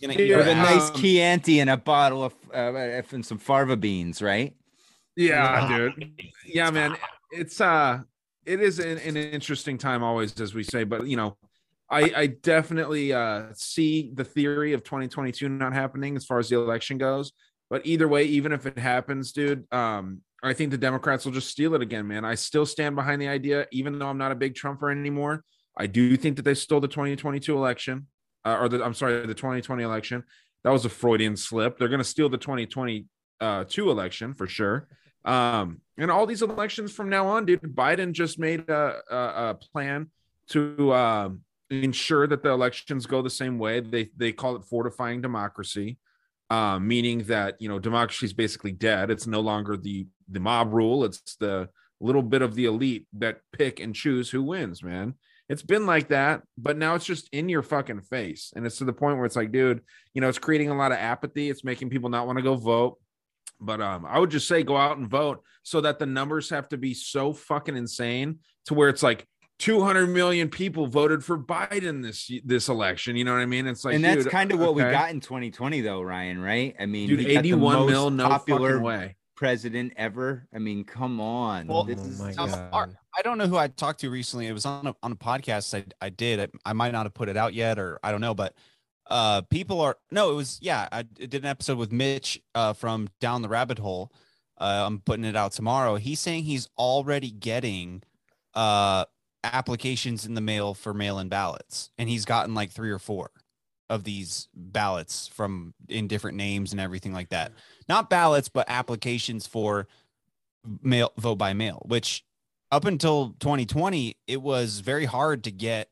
gonna 0.02 0.14
Yeah, 0.14 0.20
eat 0.20 0.36
with 0.36 0.48
a 0.48 0.56
nice 0.56 0.90
Um, 0.90 0.95
Chianti 0.95 1.60
and 1.60 1.70
a 1.70 1.78
bottle 1.78 2.24
of 2.24 2.34
uh, 2.53 3.02
and 3.11 3.26
some 3.26 3.38
fava 3.38 3.78
beans, 3.78 4.22
right? 4.22 4.56
Yeah, 5.15 5.68
dude. 5.68 6.11
Yeah, 6.45 6.72
man. 6.72 6.98
It's 7.32 7.61
uh 7.61 8.02
it 8.45 8.61
is 8.61 8.80
an, 8.80 8.98
an 8.98 9.15
interesting 9.15 9.78
time 9.78 10.03
always, 10.03 10.40
as 10.40 10.53
we 10.53 10.64
say, 10.64 10.84
but 10.84 11.07
you 11.07 11.18
know, 11.18 11.38
I 11.90 12.11
I 12.15 12.28
definitely 12.28 13.14
uh 13.14 13.48
see 13.53 14.11
the 14.14 14.24
theory 14.24 14.74
of 14.74 14.84
2022 14.84 15.49
not 15.49 15.74
happening 15.74 16.15
as 16.15 16.26
far 16.26 16.40
as 16.40 16.49
the 16.49 16.56
election 16.57 16.98
goes. 16.98 17.32
But 17.70 17.86
either 17.86 18.07
way, 18.07 18.26
even 18.26 18.52
if 18.52 18.65
it 18.65 18.78
happens, 18.78 19.32
dude, 19.32 19.72
um, 19.74 20.22
I 20.44 20.53
think 20.53 20.70
the 20.72 20.78
Democrats 20.78 21.26
will 21.26 21.32
just 21.32 21.49
steal 21.49 21.74
it 21.74 21.82
again, 21.82 22.07
man. 22.07 22.24
I 22.26 22.36
still 22.36 22.65
stand 22.65 22.95
behind 22.95 23.22
the 23.22 23.28
idea, 23.28 23.68
even 23.72 23.98
though 23.98 24.07
I'm 24.07 24.18
not 24.18 24.32
a 24.32 24.36
big 24.36 24.53
Trumper 24.53 24.91
anymore. 24.91 25.44
I 25.78 25.88
do 25.88 26.16
think 26.18 26.36
that 26.38 26.44
they 26.44 26.54
stole 26.54 26.80
the 26.80 26.88
2022 26.88 27.56
election, 27.56 28.08
uh, 28.45 28.58
or 28.60 28.70
the 28.70 28.84
I'm 28.84 28.94
sorry, 28.94 29.26
the 29.26 29.34
2020 29.34 29.84
election. 29.84 30.24
That 30.64 30.72
was 30.72 30.86
a 30.86 30.90
Freudian 30.90 31.36
slip. 31.36 31.78
They're 31.78 31.90
going 31.90 32.00
to 32.00 32.06
steal 32.06 32.30
the 32.30 32.38
2022 32.38 33.90
election 33.90 34.34
for 34.34 34.48
sure. 34.48 34.88
Um, 35.26 35.82
and 35.98 36.12
all 36.12 36.26
these 36.26 36.41
elections 36.41 36.91
from 36.91 37.10
now 37.10 37.28
on, 37.28 37.45
dude, 37.45 37.62
Biden 37.62 38.12
just 38.12 38.40
made 38.40 38.70
a, 38.70 39.00
a, 39.10 39.18
a 39.50 39.56
plan 39.56 40.10
to 40.50 40.94
um, 40.94 41.41
ensure 41.70 42.28
that 42.28 42.44
the 42.44 42.50
elections 42.50 43.06
go 43.06 43.22
the 43.22 43.30
same 43.30 43.58
way. 43.58 43.80
They 43.80 44.10
they 44.18 44.32
call 44.32 44.56
it 44.56 44.66
fortifying 44.66 45.22
democracy, 45.22 45.98
uh, 46.50 46.80
meaning 46.80 47.24
that 47.24 47.56
you 47.60 47.70
know 47.70 47.80
democracy 47.80 48.26
is 48.26 48.34
basically 48.34 48.72
dead. 48.72 49.10
It's 49.10 49.28
no 49.28 49.40
longer 49.40 49.78
the 49.78 50.08
the 50.30 50.40
mob 50.40 50.74
rule. 50.74 51.06
It's 51.06 51.36
the 51.40 51.70
little 52.00 52.22
bit 52.22 52.41
of 52.41 52.56
the 52.56 52.66
elite 52.66 53.08
that 53.14 53.40
pick 53.54 53.80
and 53.80 53.95
choose 53.95 54.30
who 54.30 54.44
wins. 54.44 54.84
Man, 54.84 55.16
it's 55.53 55.61
been 55.61 55.85
like 55.85 56.07
that, 56.07 56.41
but 56.57 56.77
now 56.77 56.95
it's 56.95 57.05
just 57.05 57.30
in 57.31 57.47
your 57.47 57.61
fucking 57.61 58.01
face, 58.01 58.51
and 58.55 58.65
it's 58.65 58.80
to 58.80 58.85
the 58.85 58.91
point 58.91 59.17
where 59.17 59.25
it's 59.27 59.35
like, 59.35 59.51
dude, 59.51 59.81
you 60.15 60.19
know, 60.19 60.27
it's 60.27 60.39
creating 60.39 60.71
a 60.71 60.75
lot 60.75 60.91
of 60.91 60.97
apathy. 60.97 61.51
It's 61.51 61.63
making 61.63 61.91
people 61.91 62.09
not 62.09 62.25
want 62.25 62.39
to 62.39 62.43
go 62.43 62.55
vote. 62.55 62.97
But 63.61 63.80
um, 63.80 64.03
I 64.05 64.17
would 64.17 64.31
just 64.31 64.47
say 64.47 64.63
go 64.63 64.75
out 64.75 64.97
and 64.97 65.07
vote 65.07 65.43
so 65.61 65.80
that 65.81 65.99
the 65.99 66.07
numbers 66.07 66.49
have 66.49 66.67
to 66.69 66.77
be 66.77 66.95
so 66.95 67.34
fucking 67.34 67.77
insane 67.77 68.39
to 68.65 68.73
where 68.73 68.89
it's 68.89 69.03
like 69.03 69.27
200 69.59 70.07
million 70.07 70.49
people 70.49 70.88
voted 70.88 71.23
for 71.23 71.38
Biden 71.38 72.01
this 72.01 72.31
this 72.43 72.67
election. 72.67 73.15
You 73.15 73.23
know 73.23 73.34
what 73.34 73.41
I 73.41 73.45
mean? 73.45 73.67
It's 73.67 73.85
like, 73.85 73.93
and 73.93 74.03
that's 74.03 74.25
kind 74.25 74.51
of 74.51 74.59
what 74.59 74.73
we 74.73 74.81
got 74.81 75.11
in 75.11 75.19
2020, 75.19 75.81
though, 75.81 76.01
Ryan. 76.01 76.41
Right? 76.41 76.75
I 76.80 76.88
mean, 76.88 77.07
Dude, 77.07 77.19
he 77.19 77.25
got 77.25 77.43
the 77.43 77.49
81 77.49 77.85
mil, 77.85 78.09
no 78.09 78.27
popular 78.27 78.71
fucking 78.71 78.84
way. 78.84 79.15
President 79.44 79.91
ever. 79.98 80.48
I 80.56 80.60
mean, 80.60 80.86
come 80.86 81.20
on. 81.20 81.68
Well, 81.68 81.84
This 81.84 81.99
Oh 81.99 82.06
is- 82.06 82.20
my 82.20 82.32
Now, 82.32 82.88
I 83.18 83.22
don't 83.24 83.38
know 83.38 83.45
who 83.48 83.57
I 83.57 83.68
talked 83.68 83.99
to 83.99 84.10
recently. 84.10 84.48
It 84.48 84.53
was 84.53 84.65
on 84.65 84.88
a, 84.88 84.95
on 85.03 85.11
a 85.11 85.15
podcast 85.18 85.78
I, 85.78 85.84
I 86.06 86.10
did. 86.10 86.40
I, 86.40 86.70
I 86.70 86.74
might 86.74 86.91
not 86.94 87.06
have 87.06 87.14
put 87.14 87.28
it 87.28 87.36
out 87.36 87.53
yet, 87.53 87.78
or 87.78 87.99
I 88.03 88.11
don't 88.11 88.22
know, 88.22 88.34
but 88.34 88.56
uh, 89.10 89.41
people 89.49 89.82
are 89.82 89.98
no, 90.11 90.32
it 90.32 90.36
was 90.36 90.60
yeah. 90.61 90.88
I 90.94 91.02
did 91.02 91.36
an 91.36 91.45
episode 91.45 91.78
with 91.78 91.91
Mitch 91.91 92.41
uh, 92.56 92.72
from 92.72 93.10
Down 93.20 93.41
the 93.41 93.49
Rabbit 93.49 93.80
Hole. 93.80 94.14
Uh, 94.57 94.86
I'm 94.88 95.02
putting 95.02 95.26
it 95.26 95.36
out 95.36 95.52
tomorrow. 95.52 95.98
He's 95.98 96.22
saying 96.22 96.45
he's 96.45 96.70
already 96.78 97.30
getting 97.30 98.02
uh, 98.53 99.03
applications 99.44 100.26
in 100.26 100.36
the 100.36 100.41
mail 100.41 100.74
for 100.74 100.94
mail-in 100.94 101.28
ballots, 101.28 101.90
and 101.98 102.07
he's 102.07 102.24
gotten 102.24 102.56
like 102.56 102.72
three 102.72 102.91
or 102.91 102.99
four 102.99 103.30
of 103.89 104.03
these 104.03 104.47
ballots 104.55 105.27
from 105.27 105.73
in 105.89 106.07
different 106.07 106.38
names 106.38 106.72
and 106.72 106.81
everything 106.81 107.14
like 107.14 107.30
that. 107.30 107.51
Not 107.88 108.10
ballots, 108.10 108.49
but 108.49 108.65
applications 108.69 109.45
for 109.45 109.88
mail 110.81 111.11
vote 111.18 111.35
by 111.35 111.53
mail, 111.53 111.84
which 111.85 112.23
up 112.72 112.85
until 112.85 113.35
2020, 113.39 114.18
it 114.27 114.41
was 114.41 114.80
very 114.80 115.05
hard 115.05 115.43
to 115.43 115.51
get 115.51 115.89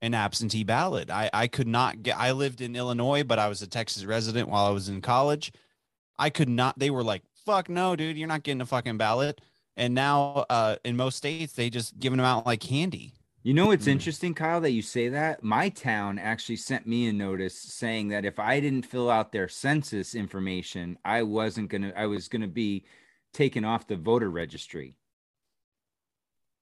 an 0.00 0.14
absentee 0.14 0.64
ballot. 0.64 1.10
I, 1.10 1.30
I 1.32 1.46
could 1.46 1.68
not 1.68 2.02
get, 2.02 2.18
I 2.18 2.32
lived 2.32 2.60
in 2.60 2.74
Illinois, 2.74 3.22
but 3.22 3.38
I 3.38 3.48
was 3.48 3.62
a 3.62 3.66
Texas 3.66 4.04
resident 4.04 4.48
while 4.48 4.64
I 4.64 4.70
was 4.70 4.88
in 4.88 5.00
college. 5.00 5.52
I 6.18 6.30
could 6.30 6.48
not, 6.48 6.78
they 6.78 6.90
were 6.90 7.04
like, 7.04 7.22
fuck 7.44 7.68
no, 7.68 7.96
dude, 7.96 8.16
you're 8.16 8.28
not 8.28 8.42
getting 8.42 8.60
a 8.60 8.66
fucking 8.66 8.96
ballot. 8.96 9.40
And 9.76 9.94
now 9.94 10.46
uh, 10.50 10.76
in 10.84 10.96
most 10.96 11.16
states, 11.16 11.52
they 11.52 11.70
just 11.70 11.98
giving 11.98 12.16
them 12.16 12.26
out 12.26 12.46
like 12.46 12.60
candy. 12.60 13.14
You 13.44 13.54
know 13.54 13.72
it's 13.72 13.86
Mm. 13.86 13.92
interesting, 13.92 14.34
Kyle, 14.34 14.60
that 14.60 14.70
you 14.70 14.82
say 14.82 15.08
that? 15.08 15.42
My 15.42 15.68
town 15.68 16.18
actually 16.18 16.56
sent 16.56 16.86
me 16.86 17.08
a 17.08 17.12
notice 17.12 17.58
saying 17.58 18.08
that 18.08 18.24
if 18.24 18.38
I 18.38 18.60
didn't 18.60 18.86
fill 18.86 19.10
out 19.10 19.32
their 19.32 19.48
census 19.48 20.14
information, 20.14 20.96
I 21.04 21.22
wasn't 21.24 21.68
gonna 21.68 21.92
I 21.96 22.06
was 22.06 22.28
gonna 22.28 22.46
be 22.48 22.84
taken 23.32 23.64
off 23.64 23.86
the 23.88 23.96
voter 23.96 24.30
registry. 24.30 24.94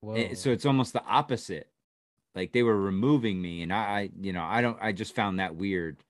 Eh, 0.03 0.07
Whoa. 0.07 0.35
So 0.35 0.51
it's 0.53 0.65
almost 0.65 0.95
the 0.95 1.05
opposite. 1.05 1.71
Like 2.35 2.53
they 2.53 2.63
were 2.63 2.81
removing 2.81 3.43
me 3.43 3.61
and 3.63 3.73
I, 3.73 3.77
I 4.01 4.11
you 4.19 4.33
know, 4.33 4.43
I 4.45 4.63
don't 4.63 4.79
I 4.81 4.93
just 4.93 5.15
found 5.15 5.39
that 5.39 5.57
weird. 5.57 6.03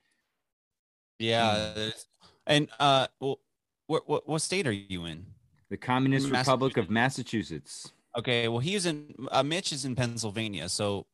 Yeah. 1.18 1.72
there's- 1.74 2.06
And 2.46 2.68
uh, 2.78 3.08
well, 3.18 3.40
what, 3.88 4.08
what, 4.08 4.28
what 4.28 4.40
state 4.42 4.66
are 4.68 4.72
you 4.72 5.04
in? 5.06 5.26
The 5.68 5.76
Communist 5.76 6.30
Republic 6.30 6.76
of 6.76 6.90
Massachusetts. 6.90 7.92
Okay, 8.18 8.48
well, 8.48 8.58
he's 8.58 8.86
in 8.86 9.14
uh, 9.30 9.42
Mitch 9.42 9.72
is 9.72 9.84
in 9.84 9.94
Pennsylvania, 9.94 10.68
so 10.68 11.06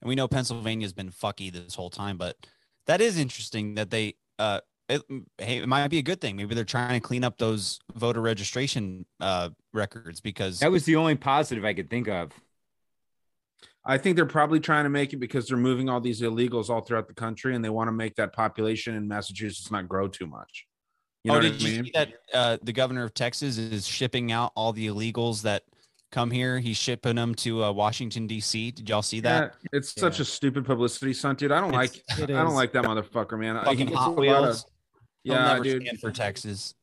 and 0.00 0.08
we 0.08 0.14
know 0.14 0.28
Pennsylvania's 0.28 0.92
been 0.92 1.10
fucky 1.10 1.52
this 1.52 1.74
whole 1.74 1.90
time, 1.90 2.16
but 2.16 2.36
that 2.86 3.00
is 3.00 3.18
interesting 3.18 3.74
that 3.74 3.90
they 3.90 4.14
uh 4.38 4.60
it, 4.88 5.02
hey, 5.36 5.58
it 5.58 5.68
might 5.68 5.86
be 5.88 5.98
a 5.98 6.02
good 6.02 6.20
thing. 6.20 6.36
Maybe 6.36 6.54
they're 6.54 6.64
trying 6.64 6.98
to 6.98 7.06
clean 7.06 7.22
up 7.22 7.36
those 7.36 7.78
voter 7.94 8.20
registration 8.20 9.04
uh 9.20 9.50
records 9.72 10.20
because 10.20 10.60
That 10.60 10.70
was 10.70 10.84
the 10.84 10.96
only 10.96 11.14
positive 11.14 11.64
I 11.64 11.74
could 11.74 11.90
think 11.90 12.08
of. 12.08 12.32
I 13.84 13.96
think 13.96 14.16
they're 14.16 14.26
probably 14.26 14.60
trying 14.60 14.84
to 14.84 14.90
make 14.90 15.12
it 15.12 15.16
because 15.16 15.48
they're 15.48 15.56
moving 15.56 15.88
all 15.88 16.00
these 16.00 16.20
illegals 16.20 16.68
all 16.68 16.82
throughout 16.82 17.08
the 17.08 17.14
country, 17.14 17.54
and 17.54 17.64
they 17.64 17.70
want 17.70 17.88
to 17.88 17.92
make 17.92 18.16
that 18.16 18.34
population 18.34 18.94
in 18.94 19.08
Massachusetts 19.08 19.70
not 19.70 19.88
grow 19.88 20.08
too 20.08 20.26
much. 20.26 20.66
You 21.24 21.32
know 21.32 21.38
oh, 21.38 21.40
did 21.40 21.52
I 21.52 21.56
you 21.56 21.84
see 21.84 21.90
that 21.94 22.08
uh, 22.32 22.58
the 22.62 22.72
governor 22.72 23.02
of 23.04 23.14
Texas 23.14 23.58
is 23.58 23.86
shipping 23.86 24.30
out 24.30 24.52
all 24.54 24.72
the 24.72 24.86
illegals 24.86 25.42
that 25.42 25.64
come 26.10 26.30
here? 26.30 26.58
He's 26.58 26.76
shipping 26.76 27.16
them 27.16 27.34
to 27.36 27.64
uh, 27.64 27.72
Washington 27.72 28.26
D.C. 28.26 28.70
Did 28.72 28.88
y'all 28.88 29.02
see 29.02 29.20
that? 29.20 29.54
Yeah, 29.62 29.78
it's 29.78 29.92
such 29.98 30.20
a 30.20 30.24
stupid 30.24 30.64
publicity 30.64 31.12
stunt, 31.12 31.38
dude. 31.38 31.52
I 31.52 31.60
don't 31.60 31.74
It's- 31.74 32.00
like. 32.18 32.22
I 32.30 32.42
don't 32.42 32.54
like 32.54 32.72
that 32.72 32.84
motherfucker, 32.84 33.38
man. 33.38 33.56
He 33.56 33.64
Fucking 33.64 33.86
gets 33.86 33.98
Hot 33.98 34.18
a 34.18 34.20
lot 34.20 34.48
of- 34.48 34.64
yeah, 35.24 35.44
never 35.52 35.64
dude. 35.64 35.82
stand 35.82 36.00
for 36.00 36.10
Texas. 36.10 36.74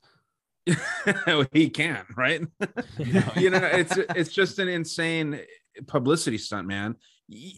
he 1.52 1.70
can, 1.70 2.06
right? 2.16 2.42
you 3.36 3.50
know, 3.50 3.60
it's 3.64 3.98
it's 3.98 4.32
just 4.32 4.60
an 4.60 4.68
insane 4.68 5.40
publicity 5.88 6.38
stunt, 6.38 6.68
man. 6.68 6.96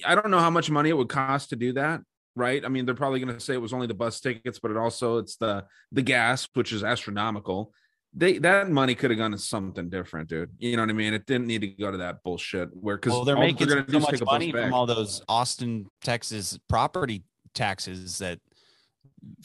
I 0.06 0.16
don't 0.16 0.30
know 0.30 0.40
how 0.40 0.50
much 0.50 0.70
money 0.70 0.90
it 0.90 0.98
would 0.98 1.10
cost 1.10 1.50
to 1.50 1.56
do 1.56 1.74
that, 1.74 2.02
right? 2.36 2.64
I 2.64 2.70
mean, 2.70 2.86
they're 2.86 2.96
probably 2.96 3.20
going 3.20 3.34
to 3.34 3.40
say 3.40 3.54
it 3.54 3.62
was 3.62 3.74
only 3.74 3.88
the 3.88 3.94
bus 3.94 4.20
tickets, 4.22 4.60
but 4.60 4.72
it 4.72 4.78
also 4.78 5.18
it's 5.18 5.36
the 5.38 5.66
the 5.92 6.02
gas, 6.02 6.48
which 6.54 6.72
is 6.72 6.84
astronomical. 6.84 7.74
They 8.14 8.38
that 8.40 8.70
money 8.70 8.96
could 8.96 9.12
have 9.12 9.18
gone 9.20 9.32
to 9.32 9.38
something 9.38 9.90
different, 9.90 10.30
dude. 10.30 10.50
You 10.58 10.76
know 10.76 10.84
what 10.84 10.90
I 10.90 10.94
mean? 10.94 11.14
It 11.14 11.26
didn't 11.28 11.46
need 11.48 11.62
to 11.62 11.68
go 11.68 11.92
to 11.92 11.98
that 11.98 12.24
bullshit. 12.24 12.70
Where 12.74 12.96
because 12.98 13.14
well, 13.14 13.26
they're 13.26 13.36
all 13.36 13.42
making 13.42 13.68
gonna 13.68 13.86
so 13.90 14.00
much 14.00 14.12
take 14.12 14.22
a 14.22 14.26
bus 14.26 14.32
money 14.34 14.52
from 14.52 14.74
all 14.74 14.86
those 14.86 15.22
Austin, 15.30 15.86
Texas 16.04 16.58
property 16.68 17.24
taxes 17.54 18.18
that 18.20 18.40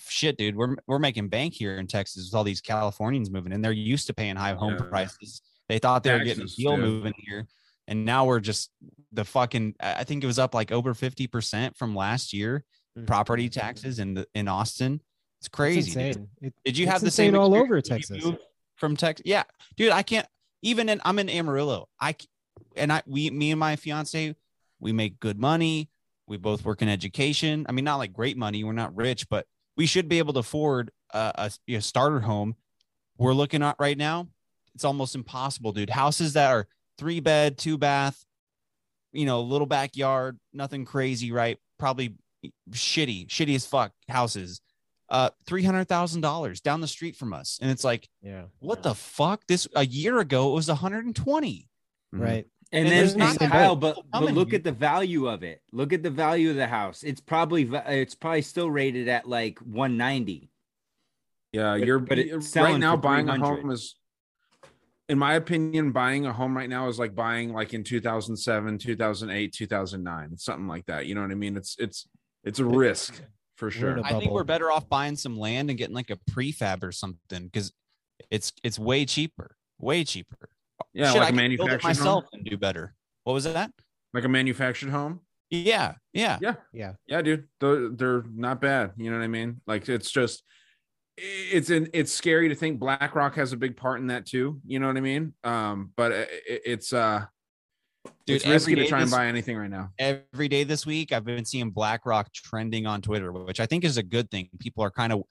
shit, 0.08 0.38
dude. 0.38 0.56
We're 0.56 0.76
we're 0.86 0.98
making 0.98 1.28
bank 1.28 1.54
here 1.54 1.76
in 1.76 1.86
Texas 1.86 2.28
with 2.30 2.34
all 2.34 2.44
these 2.44 2.60
Californians 2.60 3.30
moving 3.30 3.52
in. 3.52 3.60
They're 3.62 3.72
used 3.72 4.06
to 4.06 4.14
paying 4.14 4.36
high 4.36 4.54
home 4.54 4.76
Yeah. 4.78 4.86
prices. 4.88 5.42
They 5.68 5.78
thought 5.78 6.02
they 6.02 6.12
were 6.12 6.24
getting 6.24 6.44
a 6.44 6.46
deal 6.46 6.76
dude. 6.76 6.84
moving 6.84 7.14
here, 7.18 7.46
and 7.88 8.04
now 8.04 8.24
we're 8.26 8.40
just 8.40 8.70
the 9.12 9.24
fucking. 9.24 9.74
I 9.80 9.96
I 10.00 10.04
think 10.04 10.22
it 10.22 10.26
was 10.26 10.38
up 10.38 10.54
like 10.54 10.72
over 10.72 10.94
fifty 10.94 11.26
percent 11.26 11.76
from 11.76 11.94
last 11.94 12.32
year. 12.32 12.64
Mhm. 12.98 13.06
Property 13.06 13.48
taxes 13.48 13.98
in 13.98 14.14
the 14.14 14.26
in 14.34 14.48
Austin. 14.48 14.94
It's 15.40 15.46
It's 15.46 15.48
crazy. 15.48 15.90
dude. 15.92 16.02
insane. 16.16 16.28
It- 16.42 16.54
Did 16.64 16.78
you 16.78 16.86
have 16.86 17.00
the 17.00 17.06
insane 17.06 17.32
same 17.32 17.40
all 17.40 17.54
over 17.54 17.66
when 17.74 17.76
you 17.76 17.82
Texas? 17.82 18.24
From 18.82 18.96
Texas? 18.96 19.22
Yeah, 19.24 19.44
dude. 19.76 19.92
I 19.92 20.02
can't 20.02 20.26
even 20.60 20.88
in 20.88 21.00
I'm 21.04 21.20
in 21.20 21.30
Amarillo. 21.30 21.88
I 22.00 22.16
and 22.74 22.92
I 22.92 23.02
we 23.06 23.30
me 23.30 23.52
and 23.52 23.60
my 23.60 23.76
fiance 23.76 24.34
we 24.80 24.92
make 24.92 25.20
good 25.20 25.38
money. 25.38 25.88
We 26.26 26.36
both 26.36 26.64
work 26.64 26.82
in 26.82 26.88
education. 26.88 27.64
I 27.68 27.72
mean, 27.72 27.84
not 27.84 27.96
like 27.96 28.12
great 28.12 28.36
money. 28.36 28.64
We're 28.64 28.72
not 28.72 28.96
rich, 28.96 29.28
but 29.28 29.46
we 29.76 29.86
should 29.86 30.08
be 30.08 30.18
able 30.18 30.32
to 30.32 30.40
afford 30.40 30.90
a, 31.14 31.32
a, 31.36 31.50
know, 31.76 31.80
starter 31.80 32.18
home. 32.18 32.56
We're 33.16 33.34
looking 33.34 33.62
at 33.62 33.76
right 33.78 33.96
now. 33.96 34.26
It's 34.74 34.84
almost 34.84 35.14
impossible, 35.14 35.70
dude. 35.70 35.90
Houses 35.90 36.32
that 36.32 36.50
are 36.50 36.66
three 36.98 37.20
bed, 37.20 37.58
two 37.58 37.78
bath, 37.78 38.24
you 39.12 39.24
know, 39.24 39.42
little 39.42 39.66
backyard, 39.66 40.38
nothing 40.52 40.84
crazy, 40.84 41.30
right? 41.30 41.58
Probably 41.78 42.16
shitty, 42.70 43.28
shitty 43.28 43.54
as 43.54 43.66
fuck 43.66 43.92
houses. 44.08 44.60
Uh, 45.12 45.28
three 45.46 45.62
hundred 45.62 45.84
thousand 45.88 46.22
dollars 46.22 46.62
down 46.62 46.80
the 46.80 46.88
street 46.88 47.14
from 47.16 47.34
us, 47.34 47.58
and 47.60 47.70
it's 47.70 47.84
like, 47.84 48.08
Yeah. 48.22 48.44
what 48.60 48.82
the 48.82 48.94
fuck? 48.94 49.46
This 49.46 49.68
a 49.76 49.84
year 49.84 50.18
ago 50.20 50.50
it 50.50 50.54
was 50.54 50.68
one 50.68 50.78
hundred 50.78 51.04
and 51.04 51.14
twenty. 51.14 51.68
Mhm. 52.14 52.20
Right. 52.20 52.46
And, 52.72 52.86
And 52.86 52.88
then 52.88 52.96
there's 52.96 53.14
not 53.16 53.30
and 53.32 53.38
that 53.40 53.50
Kyle, 53.50 53.76
but, 53.76 53.98
but 54.10 54.32
look 54.32 54.48
here. 54.52 54.56
at 54.56 54.64
the 54.64 54.72
value 54.72 55.28
of 55.28 55.42
it. 55.42 55.60
Look 55.70 55.92
at 55.92 56.02
the 56.02 56.08
value 56.08 56.48
of 56.48 56.56
the 56.56 56.66
house. 56.66 57.02
It's 57.02 57.20
probably 57.20 57.68
it's 57.86 58.14
probably 58.14 58.40
still 58.40 58.70
rated 58.70 59.08
at 59.08 59.28
like 59.28 59.58
190. 59.58 60.48
Yeah, 61.52 61.76
But- 61.78 61.86
you're 61.86 61.98
but 61.98 62.18
it's 62.18 62.56
right 62.56 62.80
now 62.80 62.96
buying 62.96 63.28
a 63.28 63.38
home 63.38 63.70
is 63.70 63.94
in 65.10 65.18
my 65.18 65.34
opinion 65.34 65.92
buying 65.92 66.24
a 66.24 66.32
home 66.32 66.56
right 66.56 66.70
now 66.70 66.88
is 66.88 66.98
like 66.98 67.14
buying 67.14 67.52
like 67.52 67.74
in 67.74 67.84
2007, 67.84 68.78
2008, 68.78 69.52
2009. 69.52 70.30
It's 70.32 70.44
something 70.46 70.66
like 70.68 70.86
that. 70.86 71.04
You 71.04 71.14
know 71.14 71.20
what 71.20 71.30
I 71.30 71.34
mean? 71.34 71.58
It's 71.58 71.76
it's 71.78 72.08
it's 72.44 72.58
a 72.60 72.64
risk 72.64 73.20
for 73.62 73.70
sure. 73.70 74.00
I 74.04 74.18
think 74.18 74.32
we're 74.32 74.42
better 74.42 74.72
off 74.72 74.88
buying 74.88 75.14
some 75.14 75.38
land 75.38 75.70
and 75.70 75.78
getting 75.78 75.94
like 75.94 76.10
a 76.10 76.16
prefab 76.32 76.82
or 76.82 76.90
something 76.90 77.44
because 77.44 77.72
it's 78.28 78.52
it's 78.64 78.76
way 78.76 79.04
cheaper, 79.04 79.54
way 79.78 80.02
cheaper. 80.02 80.48
Yeah, 80.92 81.12
Shit, 81.12 81.20
like 81.20 81.26
I 81.26 81.28
a 81.28 81.30
could 81.30 81.36
build 81.36 81.42
it 81.42 81.72
manufactured 81.72 81.86
myself 81.88 82.24
home. 82.24 82.30
and 82.32 82.44
do 82.44 82.56
better. 82.56 82.94
What 83.22 83.34
was 83.34 83.44
that? 83.44 83.70
Like 84.12 84.24
a 84.24 84.28
manufactured 84.28 84.90
home. 84.90 85.20
Yeah, 85.48 85.94
yeah. 86.12 86.38
Yeah. 86.40 86.54
Yeah. 86.72 86.92
Yeah, 87.06 87.22
dude. 87.22 87.46
They're, 87.60 87.88
they're 87.90 88.24
not 88.34 88.60
bad. 88.60 88.92
You 88.96 89.10
know 89.12 89.18
what 89.18 89.22
I 89.24 89.28
mean? 89.28 89.60
Like 89.68 89.88
it's 89.88 90.10
just 90.10 90.42
it's 91.16 91.70
an 91.70 91.88
it's 91.92 92.10
scary 92.12 92.48
to 92.48 92.54
think 92.56 92.80
BlackRock 92.80 93.36
has 93.36 93.52
a 93.52 93.56
big 93.56 93.76
part 93.76 94.00
in 94.00 94.08
that 94.08 94.26
too. 94.26 94.60
You 94.66 94.80
know 94.80 94.88
what 94.88 94.96
I 94.96 95.00
mean? 95.02 95.34
Um, 95.44 95.92
but 95.96 96.10
it, 96.10 96.28
it- 96.48 96.62
it's 96.64 96.92
uh 96.92 97.26
Dude, 98.26 98.36
it's 98.36 98.46
risky 98.46 98.74
to 98.76 98.86
try 98.86 99.02
and 99.02 99.10
buy 99.10 99.26
anything 99.26 99.56
right 99.56 99.70
now. 99.70 99.90
every 99.98 100.48
day 100.48 100.64
this 100.64 100.86
week 100.86 101.12
i've 101.12 101.24
been 101.24 101.44
seeing 101.44 101.70
blackrock 101.70 102.32
trending 102.32 102.86
on 102.86 103.02
twitter 103.02 103.32
which 103.32 103.60
i 103.60 103.66
think 103.66 103.84
is 103.84 103.96
a 103.96 104.02
good 104.02 104.30
thing. 104.30 104.48
People 104.58 104.84
are 104.84 104.90
kind 104.90 105.12
of 105.12 105.22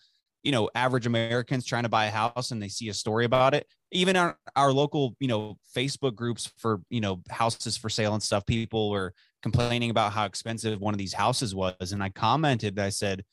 you 0.44 0.52
know 0.52 0.70
average 0.76 1.06
americans 1.06 1.66
trying 1.66 1.84
to 1.84 1.90
buy 1.90 2.06
a 2.06 2.12
house 2.12 2.52
and 2.52 2.62
they 2.62 2.68
see 2.68 2.90
a 2.90 2.94
story 2.94 3.26
about 3.26 3.54
it. 3.54 3.68
Even 3.92 4.16
our, 4.16 4.38
our 4.56 4.72
local 4.74 5.16
you 5.20 5.28
know 5.28 5.58
facebook 5.76 6.16
groups 6.16 6.52
for 6.58 6.82
you 6.90 7.00
know 7.02 7.22
houses 7.30 7.78
for 7.78 7.90
sale 7.90 8.14
and 8.14 8.24
stuff 8.24 8.46
people 8.46 8.90
were 8.90 9.14
complaining 9.44 9.90
about 9.90 10.12
how 10.14 10.26
expensive 10.26 10.80
one 10.80 10.94
of 10.94 10.98
these 10.98 11.14
houses 11.14 11.54
was. 11.56 11.92
And 11.92 12.02
i 12.04 12.10
commented 12.10 12.78
i 12.80 12.90
said 12.90 13.24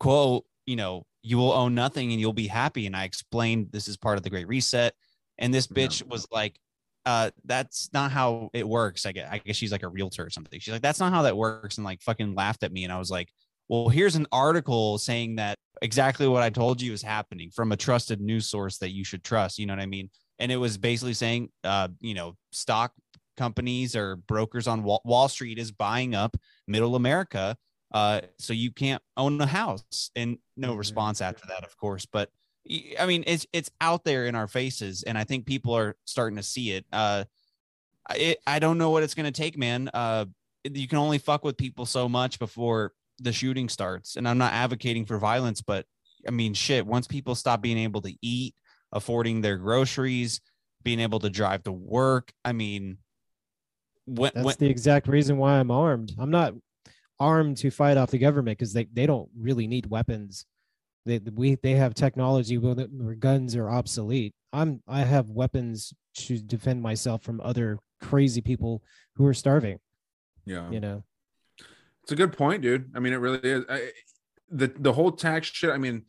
quote 0.00 0.44
you 0.66 0.76
know 0.76 1.04
you 1.22 1.38
will 1.38 1.52
own 1.52 1.74
nothing 1.74 2.12
and 2.12 2.20
you'll 2.20 2.32
be 2.34 2.46
happy. 2.46 2.86
And 2.86 2.94
i 2.96 3.04
explained 3.04 3.68
this 3.72 3.88
is 3.88 3.96
part 3.96 4.16
of 4.18 4.22
the 4.24 4.30
great 4.30 4.46
reset. 4.48 4.94
And 5.38 5.52
this 5.52 5.66
Yeah. 5.70 5.86
bitch 5.86 6.06
was 6.06 6.26
like 6.30 6.58
uh 7.06 7.30
that's 7.44 7.90
not 7.92 8.10
how 8.10 8.50
it 8.52 8.66
works. 8.68 9.06
I 9.06 9.12
guess 9.12 9.28
i 9.30 9.38
guess 9.38 9.56
she's 9.56 9.72
like 9.72 9.82
a 9.82 9.88
realtor 9.88 10.24
or 10.24 10.30
something. 10.30 10.58
She's 10.60 10.72
like 10.72 10.82
that's 10.82 11.00
not 11.00 11.12
how 11.12 11.22
that 11.22 11.36
works 11.36 11.76
and 11.78 11.84
like 11.84 12.00
fucking 12.02 12.34
laughed 12.34 12.62
at 12.62 12.72
me 12.72 12.84
and 12.84 12.92
i 12.92 12.98
was 12.98 13.10
like 13.10 13.28
well 13.68 13.88
here's 13.88 14.16
an 14.16 14.26
article 14.32 14.98
saying 14.98 15.36
that 15.36 15.56
exactly 15.82 16.26
what 16.28 16.42
i 16.42 16.50
told 16.50 16.80
you 16.82 16.92
is 16.92 17.02
happening 17.02 17.50
from 17.50 17.72
a 17.72 17.76
trusted 17.76 18.20
news 18.20 18.46
source 18.46 18.78
that 18.78 18.90
you 18.90 19.04
should 19.04 19.22
trust 19.24 19.58
you 19.58 19.66
know 19.66 19.72
what 19.74 19.82
i 19.82 19.86
mean? 19.86 20.08
And 20.38 20.50
it 20.52 20.56
was 20.56 20.76
basically 20.78 21.14
saying 21.14 21.50
uh 21.64 21.88
you 22.00 22.14
know 22.14 22.36
stock 22.52 22.92
companies 23.36 23.96
or 23.96 24.16
brokers 24.16 24.66
on 24.66 24.82
wall, 24.84 25.02
wall 25.04 25.28
street 25.28 25.58
is 25.58 25.72
buying 25.72 26.14
up 26.14 26.36
middle 26.68 26.94
america 26.96 27.56
uh 27.92 28.20
so 28.38 28.52
you 28.52 28.70
can't 28.70 29.02
own 29.16 29.40
a 29.40 29.46
house 29.46 30.10
and 30.16 30.38
no 30.56 30.74
Mhm. 30.74 30.78
response 30.78 31.20
after 31.20 31.46
that 31.48 31.64
of 31.64 31.76
course 31.76 32.06
but 32.06 32.30
I 32.98 33.06
mean, 33.06 33.24
it's 33.26 33.46
it's 33.52 33.70
out 33.80 34.04
there 34.04 34.26
in 34.26 34.34
our 34.34 34.48
faces, 34.48 35.02
and 35.02 35.18
I 35.18 35.24
think 35.24 35.46
people 35.46 35.74
are 35.74 35.96
starting 36.04 36.36
to 36.36 36.42
see 36.42 36.72
it. 36.72 36.86
Uh, 36.92 37.24
I- 38.08 38.16
it, 38.16 38.38
I 38.46 38.58
don't 38.58 38.78
know 38.78 38.90
what 38.90 39.02
it's 39.02 39.14
going 39.14 39.30
to 39.30 39.42
take, 39.42 39.58
man. 39.58 39.90
Uh, 39.92 40.26
you 40.64 40.88
can 40.88 40.98
only 40.98 41.18
fuck 41.18 41.44
with 41.44 41.56
people 41.56 41.84
so 41.86 42.08
much 42.08 42.38
before 42.38 42.92
the 43.18 43.32
shooting 43.32 43.68
starts, 43.68 44.16
and 44.16 44.26
I'm 44.28 44.38
not 44.38 44.52
advocating 44.52 45.04
for 45.04 45.18
violence, 45.18 45.60
but 45.60 45.84
I 46.26 46.30
mean, 46.30 46.54
shit. 46.54 46.86
Once 46.86 47.06
people 47.06 47.34
stop 47.34 47.60
being 47.60 47.78
able 47.78 48.00
to 48.02 48.14
eat, 48.22 48.54
affording 48.92 49.40
their 49.40 49.58
groceries, 49.58 50.40
being 50.82 51.00
able 51.00 51.20
to 51.20 51.30
drive 51.30 51.64
to 51.64 51.72
work, 51.72 52.32
I 52.44 52.52
mean, 52.52 52.98
when, 54.06 54.32
That's 54.34 54.44
when 54.44 54.56
the 54.58 54.68
exact 54.68 55.08
reason 55.08 55.36
why 55.36 55.58
I'm 55.58 55.70
armed. 55.70 56.12
I'm 56.18 56.30
not 56.30 56.54
armed 57.20 57.58
to 57.58 57.70
fight 57.70 57.96
off 57.96 58.10
the 58.10 58.18
government 58.18 58.58
because 58.58 58.72
they, 58.72 58.84
they 58.92 59.06
don't 59.06 59.28
really 59.36 59.66
need 59.66 59.86
weapons. 59.86 60.46
They 61.06 61.18
we 61.18 61.56
they 61.56 61.72
have 61.72 61.94
technology 61.94 62.58
where 62.58 63.14
guns 63.14 63.54
are 63.56 63.68
obsolete. 63.68 64.32
I'm 64.52 64.82
I 64.88 65.00
have 65.00 65.30
weapons 65.30 65.92
to 66.16 66.38
defend 66.38 66.80
myself 66.80 67.22
from 67.22 67.40
other 67.42 67.78
crazy 68.00 68.40
people 68.40 68.82
who 69.16 69.26
are 69.26 69.34
starving. 69.34 69.78
Yeah. 70.46 70.70
You 70.70 70.80
know, 70.80 71.04
It's 72.02 72.12
a 72.12 72.16
good 72.16 72.36
point, 72.36 72.62
dude. 72.62 72.90
I 72.94 73.00
mean, 73.00 73.12
it 73.12 73.16
really 73.16 73.40
is. 73.42 73.64
I, 73.68 73.90
the 74.50 74.72
the 74.78 74.92
whole 74.92 75.12
tax 75.12 75.48
shit. 75.48 75.70
I 75.70 75.78
mean, 75.78 76.04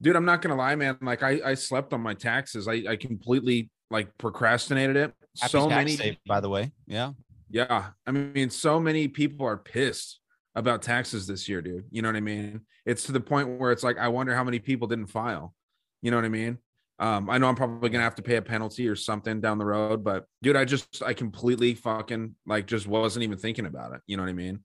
dude, 0.00 0.16
I'm 0.16 0.24
not 0.24 0.42
gonna 0.42 0.56
lie, 0.56 0.74
man. 0.74 0.98
Like, 1.02 1.22
I 1.22 1.40
I 1.44 1.54
slept 1.54 1.92
on 1.92 2.00
my 2.00 2.14
taxes. 2.14 2.66
I 2.66 2.84
I 2.88 2.96
completely 2.96 3.70
like 3.90 4.16
procrastinated 4.18 4.96
it. 4.96 5.14
happy 5.40 5.50
so 5.50 5.68
many, 5.68 5.96
day, 5.96 6.18
by 6.26 6.40
the 6.40 6.48
way, 6.48 6.72
yeah. 6.86 7.12
yeah. 7.50 7.90
I 8.06 8.10
mean, 8.10 8.50
so 8.50 8.80
many 8.80 9.08
people 9.08 9.46
are 9.46 9.58
pissed 9.58 10.20
about 10.54 10.82
taxes 10.82 11.26
this 11.26 11.48
year, 11.48 11.62
dude. 11.62 11.84
You 11.90 12.02
know 12.02 12.08
what 12.08 12.16
I 12.16 12.20
mean? 12.20 12.62
It's 12.84 13.04
to 13.04 13.12
the 13.12 13.20
point 13.20 13.58
where 13.58 13.72
it's 13.72 13.82
like, 13.82 13.98
I 13.98 14.08
wonder 14.08 14.34
how 14.34 14.44
many 14.44 14.58
people 14.58 14.86
didn't 14.86 15.06
file. 15.06 15.54
You 16.02 16.10
know 16.10 16.16
what 16.16 16.26
I 16.26 16.30
mean? 16.30 16.58
Um, 16.98 17.30
I 17.30 17.38
know 17.38 17.48
I'm 17.48 17.56
probably 17.56 17.90
gonna 17.90 18.04
have 18.04 18.14
to 18.16 18.22
pay 18.22 18.36
a 18.36 18.42
penalty 18.42 18.86
or 18.86 18.94
something 18.94 19.40
down 19.40 19.58
the 19.58 19.64
road, 19.64 20.04
but 20.04 20.26
dude, 20.42 20.56
I 20.56 20.64
just 20.64 21.02
I 21.02 21.14
completely 21.14 21.74
fucking 21.74 22.36
like 22.46 22.66
just 22.66 22.86
wasn't 22.86 23.24
even 23.24 23.38
thinking 23.38 23.66
about 23.66 23.94
it. 23.94 24.02
You 24.06 24.16
know 24.16 24.22
what 24.22 24.28
I 24.28 24.34
mean? 24.34 24.60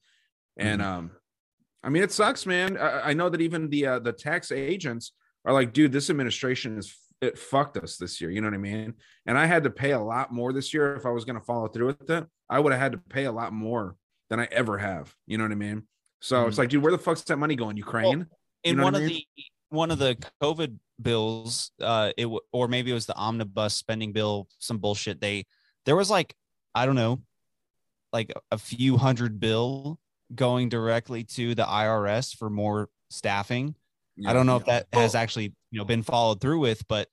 And 0.58 0.82
um, 0.82 1.12
I 1.84 1.90
mean 1.90 2.04
it 2.04 2.12
sucks, 2.12 2.46
man. 2.46 2.78
I, 2.78 3.10
I 3.10 3.14
know 3.14 3.30
that 3.30 3.42
even 3.42 3.70
the 3.70 3.88
uh, 3.88 4.00
the 4.00 4.12
tax 4.12 4.52
agents 4.52 5.14
are 5.46 5.54
like, 5.54 5.74
dude, 5.74 5.92
this 5.92 6.10
administration 6.10 6.78
is 6.78 6.96
it 7.22 7.40
fucked 7.40 7.78
us 7.78 7.98
this 7.98 8.22
year. 8.22 8.30
You 8.30 8.42
know 8.42 8.48
what 8.48 8.54
I 8.54 8.60
mean? 8.60 8.94
And 9.26 9.38
I 9.38 9.46
had 9.48 9.64
to 9.64 9.72
pay 9.72 9.94
a 9.94 10.00
lot 10.00 10.32
more 10.32 10.54
this 10.54 10.74
year 10.74 10.96
if 10.96 11.06
I 11.06 11.10
was 11.10 11.26
gonna 11.26 11.42
follow 11.42 11.68
through 11.70 11.88
with 11.88 12.10
it. 12.10 12.26
I 12.50 12.60
would 12.60 12.72
have 12.72 12.82
had 12.82 12.92
to 12.92 13.00
pay 13.00 13.26
a 13.26 13.32
lot 13.32 13.52
more 13.52 13.96
than 14.30 14.40
I 14.40 14.48
ever 14.52 14.78
have. 14.78 15.14
You 15.26 15.38
know 15.38 15.44
what 15.44 15.52
I 15.52 15.56
mean? 15.56 15.84
So 16.20 16.48
it's 16.48 16.58
like, 16.58 16.70
dude, 16.70 16.82
where 16.82 16.92
the 16.92 16.98
fuck's 16.98 17.22
that 17.24 17.38
money 17.38 17.56
going? 17.56 17.78
Ukraine? 17.78 18.28
You 18.64 18.72
in 18.72 18.78
know 18.78 18.84
one 18.84 18.96
I 18.96 19.00
of 19.00 19.06
mean? 19.06 19.22
the 19.36 19.44
one 19.70 19.92
of 19.92 20.00
the 20.00 20.18
COVID 20.42 20.78
bills, 21.02 21.72
uh, 21.82 22.12
it 22.18 22.24
w- 22.24 22.40
or 22.52 22.68
maybe 22.68 22.92
it 22.92 22.94
was 22.94 23.06
the 23.06 23.16
omnibus 23.16 23.74
spending 23.74 24.14
bill, 24.14 24.48
some 24.60 24.78
bullshit. 24.80 25.22
They 25.22 25.46
there 25.86 25.96
was 25.96 26.10
like 26.10 26.34
I 26.74 26.86
don't 26.86 26.96
know, 26.96 27.22
like 28.14 28.34
a 28.52 28.58
few 28.58 28.98
hundred 28.98 29.40
bill 29.40 30.00
going 30.34 30.70
directly 30.70 31.24
to 31.24 31.56
the 31.56 31.64
IRS 31.64 32.36
for 32.36 32.50
more 32.50 32.90
staffing. 33.10 33.76
I 34.26 34.34
don't 34.34 34.48
know 34.48 34.58
if 34.58 34.66
that 34.66 34.88
has 34.94 35.14
actually 35.14 35.54
you 35.72 35.80
know 35.80 35.86
been 35.86 36.04
followed 36.04 36.42
through 36.42 36.60
with, 36.60 36.88
but 36.88 37.08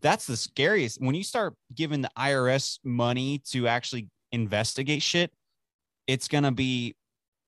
that's 0.00 0.26
the 0.26 0.36
scariest 0.36 1.00
when 1.00 1.14
you 1.14 1.22
start 1.22 1.54
giving 1.74 2.00
the 2.00 2.10
IRS 2.18 2.78
money 2.82 3.40
to 3.50 3.68
actually 3.68 4.08
investigate 4.32 5.02
shit. 5.02 5.32
It's 6.10 6.28
gonna 6.28 6.52
be, 6.52 6.96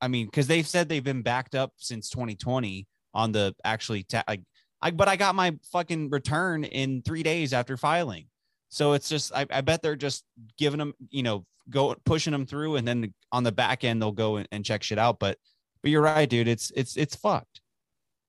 I 0.01 0.09
mean, 0.09 0.27
because 0.27 0.47
they've 0.47 0.67
said 0.67 0.89
they've 0.89 1.03
been 1.03 1.23
backed 1.23 1.55
up 1.55 1.73
since 1.77 2.09
2020 2.11 2.87
on 3.15 3.33
the 3.33 3.55
actually 3.65 4.05
ta- 4.05 4.25
like 4.29 4.43
I 4.81 4.91
but 4.91 5.09
I 5.09 5.17
got 5.17 5.35
my 5.35 5.57
fucking 5.73 6.11
return 6.11 6.65
in 6.65 7.03
three 7.03 7.23
days 7.23 7.53
after 7.53 7.77
filing. 7.77 8.27
So 8.69 8.93
it's 8.95 9.09
just 9.09 9.33
I, 9.35 9.47
I 9.51 9.61
bet 9.61 9.83
they're 9.83 9.97
just 9.97 10.25
giving 10.59 10.79
them, 10.79 10.95
you 11.11 11.23
know, 11.23 11.45
go 11.71 11.95
pushing 12.05 12.33
them 12.33 12.47
through 12.47 12.77
and 12.77 12.87
then 12.87 13.13
on 13.31 13.45
the 13.45 13.53
back 13.53 13.85
end 13.85 14.01
they'll 14.01 14.13
go 14.13 14.37
and, 14.37 14.49
and 14.51 14.65
check 14.65 14.83
shit 14.83 14.99
out. 14.99 15.19
But 15.19 15.39
but 15.83 15.91
you're 15.91 16.03
right, 16.03 16.29
dude. 16.29 16.49
It's 16.49 16.73
it's 16.75 16.97
it's 16.97 17.17
fucked. 17.17 17.61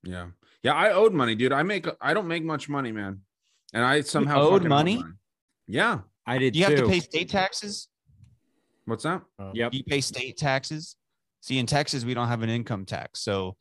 Yeah. 0.04 0.28
Yeah, 0.64 0.74
I 0.74 0.94
owed 0.94 1.14
money, 1.14 1.36
dude. 1.36 1.52
I 1.52 1.64
make 1.64 1.88
I 2.02 2.14
don't 2.14 2.28
make 2.28 2.44
much 2.44 2.70
money, 2.70 2.92
man. 2.92 3.22
And 3.74 3.84
I 3.84 4.02
somehow 4.02 4.42
owed 4.42 4.54
fucking 4.54 4.70
money? 4.70 5.04
Yeah. 5.68 6.00
I 6.26 6.38
did. 6.38 6.54
Do 6.54 6.60
you 6.60 6.66
have 6.66 6.76
to 6.76 6.88
pay 6.88 7.00
state 7.00 7.30
taxes? 7.30 7.90
What's 8.86 9.04
that? 9.04 9.22
Yep. 9.54 9.74
You 9.74 9.84
pay 9.84 10.02
state 10.02 10.38
taxes? 10.38 10.96
See, 11.42 11.58
in 11.58 11.66
Texas, 11.66 12.06
we 12.06 12.14
don't 12.14 12.28
have 12.28 12.42
an 12.42 12.50
income 12.50 12.86
tax. 12.86 13.22
So 13.22 13.56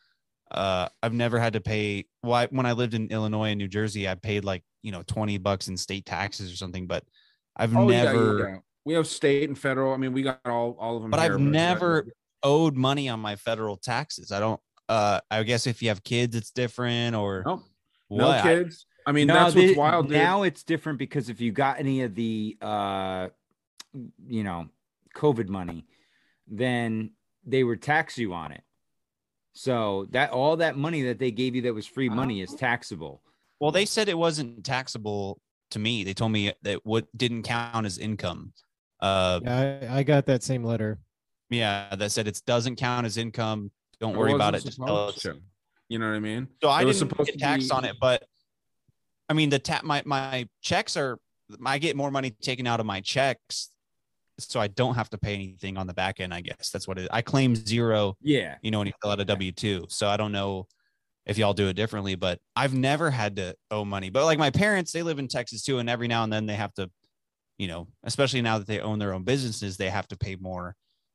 uh, 0.50 0.88
I've 1.02 1.12
never 1.12 1.38
had 1.38 1.54
to 1.54 1.60
pay. 1.60 2.06
Well, 2.22 2.34
I, 2.34 2.46
when 2.46 2.66
I 2.66 2.72
lived 2.72 2.94
in 2.94 3.08
Illinois 3.08 3.50
and 3.50 3.58
New 3.58 3.68
Jersey, 3.68 4.08
I 4.08 4.14
paid 4.14 4.44
like, 4.44 4.62
you 4.82 4.92
know, 4.92 5.02
20 5.06 5.38
bucks 5.38 5.68
in 5.68 5.76
state 5.76 6.04
taxes 6.06 6.52
or 6.52 6.56
something, 6.56 6.86
but 6.86 7.04
I've 7.56 7.76
Oh, 7.76 7.88
yeah, 7.90 7.96
yeah, 7.98 8.12
never 8.12 8.38
yeah. 8.48 8.56
We 8.84 8.94
have 8.94 9.06
state 9.06 9.48
and 9.48 9.56
federal. 9.56 9.92
I 9.92 9.96
mean, 9.96 10.12
we 10.12 10.22
got 10.22 10.40
all 10.44 10.76
all 10.78 10.96
of 10.96 11.02
them. 11.02 11.10
But 11.12 11.20
here, 11.20 11.34
I've 11.34 11.40
yeah. 11.40 11.46
never 11.50 12.06
owed 12.42 12.76
money 12.76 13.08
on 13.08 13.20
my 13.20 13.36
federal 13.36 13.76
taxes. 13.76 14.32
I 14.32 14.40
don't, 14.40 14.60
uh, 14.88 15.20
I 15.30 15.44
guess 15.44 15.68
if 15.68 15.82
you 15.82 15.88
have 15.88 16.02
kids, 16.02 16.34
it's 16.34 16.50
different 16.50 17.14
or 17.14 17.44
Nope. 17.46 17.62
what? 18.08 18.18
no 18.18 18.30
I- 18.30 18.42
kids. 18.42 18.86
I 19.06 19.10
mean, 19.12 19.26
No, 19.28 19.34
that's 19.34 19.54
what's 19.54 19.68
the- 19.68 19.74
wild. 19.76 20.08
Dude. 20.08 20.16
Now 20.18 20.42
it's 20.44 20.62
different 20.62 20.98
because 20.98 21.28
if 21.28 21.40
you 21.40 21.50
got 21.52 21.78
any 21.80 22.02
of 22.02 22.14
the 22.14 22.56
uh 22.60 23.28
you 24.26 24.42
know, 24.44 24.68
COVID 25.14 25.48
money, 25.48 25.86
then 26.46 27.10
they 27.44 27.64
would 27.64 27.82
tax 27.82 28.18
you 28.18 28.32
on 28.34 28.52
it. 28.52 28.62
So 29.54 30.06
that 30.10 30.30
all 30.30 30.56
that 30.56 30.76
money 30.76 31.02
that 31.02 31.18
they 31.18 31.30
gave 31.30 31.54
you 31.54 31.62
that 31.62 31.74
was 31.74 31.86
free 31.86 32.08
money 32.08 32.40
is 32.40 32.54
taxable. 32.54 33.22
Well, 33.60 33.70
they 33.70 33.84
said 33.84 34.08
it 34.08 34.16
wasn't 34.18 34.64
taxable 34.64 35.40
to 35.72 35.78
me. 35.78 36.04
They 36.04 36.14
told 36.14 36.32
me 36.32 36.52
that 36.62 36.80
what 36.84 37.06
didn't 37.16 37.42
count 37.42 37.84
as 37.86 37.98
income. 37.98 38.52
Uh, 39.00 39.40
yeah, 39.42 39.78
I, 39.90 39.98
I 39.98 40.02
got 40.04 40.26
that 40.26 40.42
same 40.42 40.64
letter. 40.64 40.98
yeah, 41.50 41.94
that 41.94 42.10
said 42.12 42.26
it 42.28 42.40
doesn't 42.46 42.76
count 42.76 43.04
as 43.04 43.16
income. 43.18 43.70
Don't 44.00 44.14
It 44.14 44.18
worry 44.18 44.32
about 44.32 44.54
it. 44.54 44.64
Just 44.64 44.78
tell 44.78 45.08
us. 45.08 45.26
You 45.88 45.98
know 45.98 46.08
what 46.08 46.16
I 46.16 46.20
mean? 46.20 46.48
So 46.62 46.68
I 46.70 46.82
It 46.82 46.84
was 46.86 46.98
didn't 46.98 47.10
supposed 47.10 47.26
get 47.28 47.38
to 47.38 47.44
taxed 47.44 47.68
be- 47.68 47.74
on 47.74 47.84
it, 47.84 47.96
but 48.00 48.24
I 49.28 49.34
mean 49.34 49.50
the 49.50 49.58
tap 49.58 49.84
my 49.84 50.02
my 50.06 50.48
checks 50.62 50.96
are 50.96 51.18
I 51.66 51.78
get 51.78 51.96
more 51.96 52.10
money 52.10 52.30
taken 52.30 52.66
out 52.66 52.80
of 52.80 52.86
my 52.86 53.00
checks, 53.02 53.70
so 54.38 54.60
I 54.60 54.68
don't 54.68 54.94
have 54.94 55.10
to 55.10 55.18
pay 55.18 55.34
anything 55.34 55.76
on 55.76 55.86
the 55.86 55.94
back 55.94 56.20
end. 56.20 56.32
I 56.32 56.40
guess 56.40 56.70
that's 56.70 56.88
what 56.88 56.98
it. 56.98 57.08
I 57.10 57.22
claim 57.22 57.54
zero. 57.54 58.16
Yeah. 58.20 58.56
You 58.62 58.70
know 58.70 58.78
when 58.78 58.86
you 58.86 58.92
fill 59.02 59.12
out 59.12 59.20
a 59.20 59.24
W 59.24 59.52
two, 59.52 59.86
so 59.88 60.08
I 60.08 60.16
don't 60.16 60.32
know 60.32 60.66
if 61.26 61.38
y'all 61.38 61.54
do 61.54 61.68
it 61.68 61.74
differently, 61.74 62.14
but 62.14 62.40
I've 62.56 62.74
never 62.74 63.10
had 63.10 63.36
to 63.36 63.54
owe 63.70 63.84
money. 63.84 64.10
But 64.10 64.24
like 64.24 64.38
my 64.38 64.50
parents, 64.50 64.92
they 64.92 65.02
live 65.02 65.18
in 65.18 65.28
Texas 65.28 65.62
too, 65.62 65.78
and 65.78 65.88
every 65.88 66.08
now 66.08 66.24
and 66.24 66.32
then 66.32 66.46
they 66.46 66.54
have 66.54 66.74
to, 66.74 66.90
you 67.58 67.68
know, 67.68 67.88
especially 68.04 68.42
now 68.42 68.58
that 68.58 68.66
they 68.66 68.80
own 68.80 68.98
their 68.98 69.14
own 69.14 69.22
businesses, 69.22 69.76
they 69.76 69.90
have 69.90 70.08
to 70.08 70.16
pay 70.16 70.36
more. 70.36 70.74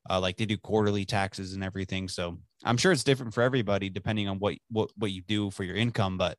Uh, 0.09 0.21
like 0.21 0.37
they 0.37 0.45
do 0.45 0.57
quarterly 0.57 1.03
taxes 1.03 1.53
and 1.53 1.61
everything. 1.61 2.07
So 2.07 2.37
I'm 2.63 2.77
sure 2.77 2.93
it's 2.93 3.03
different 3.03 3.33
for 3.33 3.43
everybody 3.43 3.89
depending 3.89 4.29
on 4.29 4.39
what 4.39 4.55
what 4.69 4.89
what 4.95 5.11
you 5.11 5.21
do 5.21 5.51
for 5.51 5.65
your 5.65 5.75
income. 5.75 6.17
But 6.17 6.37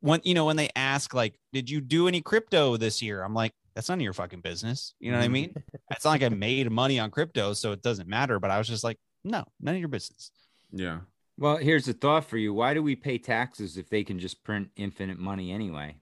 when 0.00 0.20
you 0.24 0.32
know 0.32 0.46
when 0.46 0.56
they 0.56 0.70
ask 0.74 1.12
like, 1.12 1.38
did 1.52 1.68
you 1.68 1.82
do 1.82 2.08
any 2.08 2.22
crypto 2.22 2.78
this 2.78 3.02
year? 3.02 3.22
I'm 3.22 3.34
like, 3.34 3.52
that's 3.78 3.88
none 3.88 3.98
of 3.98 4.02
your 4.02 4.12
fucking 4.12 4.40
business. 4.40 4.92
You 4.98 5.12
know 5.12 5.18
what 5.18 5.24
I 5.24 5.28
mean? 5.28 5.54
it's 5.92 6.04
not 6.04 6.10
like 6.10 6.24
I 6.24 6.30
made 6.30 6.68
money 6.68 6.98
on 6.98 7.12
crypto, 7.12 7.52
so 7.52 7.70
it 7.70 7.80
doesn't 7.80 8.08
matter. 8.08 8.40
But 8.40 8.50
I 8.50 8.58
was 8.58 8.66
just 8.66 8.82
like, 8.82 8.98
no, 9.22 9.44
none 9.60 9.76
of 9.76 9.78
your 9.78 9.88
business. 9.88 10.32
Yeah. 10.72 10.98
Well, 11.36 11.58
here's 11.58 11.86
a 11.86 11.92
thought 11.92 12.24
for 12.24 12.38
you. 12.38 12.52
Why 12.52 12.74
do 12.74 12.82
we 12.82 12.96
pay 12.96 13.18
taxes 13.18 13.76
if 13.76 13.88
they 13.88 14.02
can 14.02 14.18
just 14.18 14.42
print 14.42 14.70
infinite 14.74 15.20
money 15.20 15.52
anyway? 15.52 15.94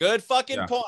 Good 0.00 0.20
fucking 0.20 0.56
Yeah. 0.56 0.66
point. 0.66 0.84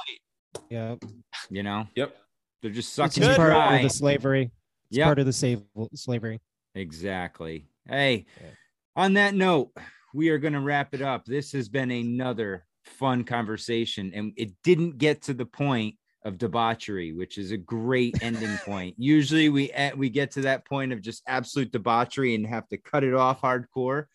Yep. 0.71 1.05
You 1.51 1.63
know? 1.63 1.87
Yep. 1.95 2.17
They're 2.63 2.73
just 2.73 2.95
sucking 2.95 3.23
just 3.23 3.31
you 3.31 3.37
part 3.37 3.51
dry. 3.53 3.77
of 3.77 3.83
the 3.85 3.91
slavery. 3.91 4.51
It's 4.91 4.99
Yep. 4.99 5.05
part 5.05 5.19
of 5.21 5.27
the 5.27 5.33
save 5.33 5.63
slavery. 5.95 6.41
Exactly. 6.75 7.69
Hey, 7.89 8.27
Yeah. 8.41 8.51
on 8.97 9.13
that 9.15 9.37
note, 9.37 9.71
we 10.13 10.31
are 10.31 10.39
going 10.39 10.55
to 10.55 10.61
wrap 10.61 10.95
it 10.95 11.01
up. 11.01 11.27
This 11.27 11.53
has 11.53 11.69
been 11.69 11.93
another 11.93 12.67
fun 12.83 13.23
conversation, 13.23 14.11
and 14.13 14.33
it 14.37 14.51
didn't 14.65 14.99
get 14.99 15.23
to 15.23 15.33
the 15.35 15.47
point 15.47 15.95
of 16.25 16.39
debauchery, 16.39 17.13
which 17.13 17.39
is 17.39 17.53
a 17.53 17.57
great 17.57 18.23
ending 18.23 18.57
point. 18.59 18.95
Usually, 18.99 19.49
we 19.49 19.71
eh, 19.73 19.93
we 19.97 20.11
get 20.11 20.33
to 20.33 20.43
that 20.43 20.67
point 20.67 20.93
of 20.93 21.03
just 21.03 21.23
absolute 21.27 21.73
debauchery 21.73 22.35
and 22.35 22.47
have 22.47 22.69
to 22.69 22.77
cut 22.77 23.05
it 23.05 23.15
off 23.15 23.41
hardcore. 23.41 24.07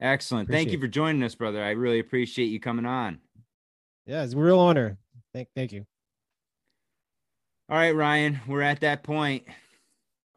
Excellent. 0.00 0.50
Thank 0.50 0.70
you 0.72 0.78
for 0.78 0.86
joining 0.88 1.22
us, 1.22 1.34
brother. 1.34 1.62
I 1.62 1.70
really 1.70 1.98
appreciate 2.00 2.46
you 2.46 2.60
coming 2.60 2.86
on. 2.86 3.18
Yeah, 4.06 4.22
it's 4.22 4.34
a 4.34 4.36
real 4.36 4.60
honor. 4.60 4.98
Thank, 5.34 5.48
thank 5.56 5.72
you. 5.72 5.86
All 7.68 7.76
right, 7.76 7.94
Ryan, 7.94 8.40
we're 8.46 8.62
at 8.62 8.80
that 8.80 9.02
point. 9.02 9.44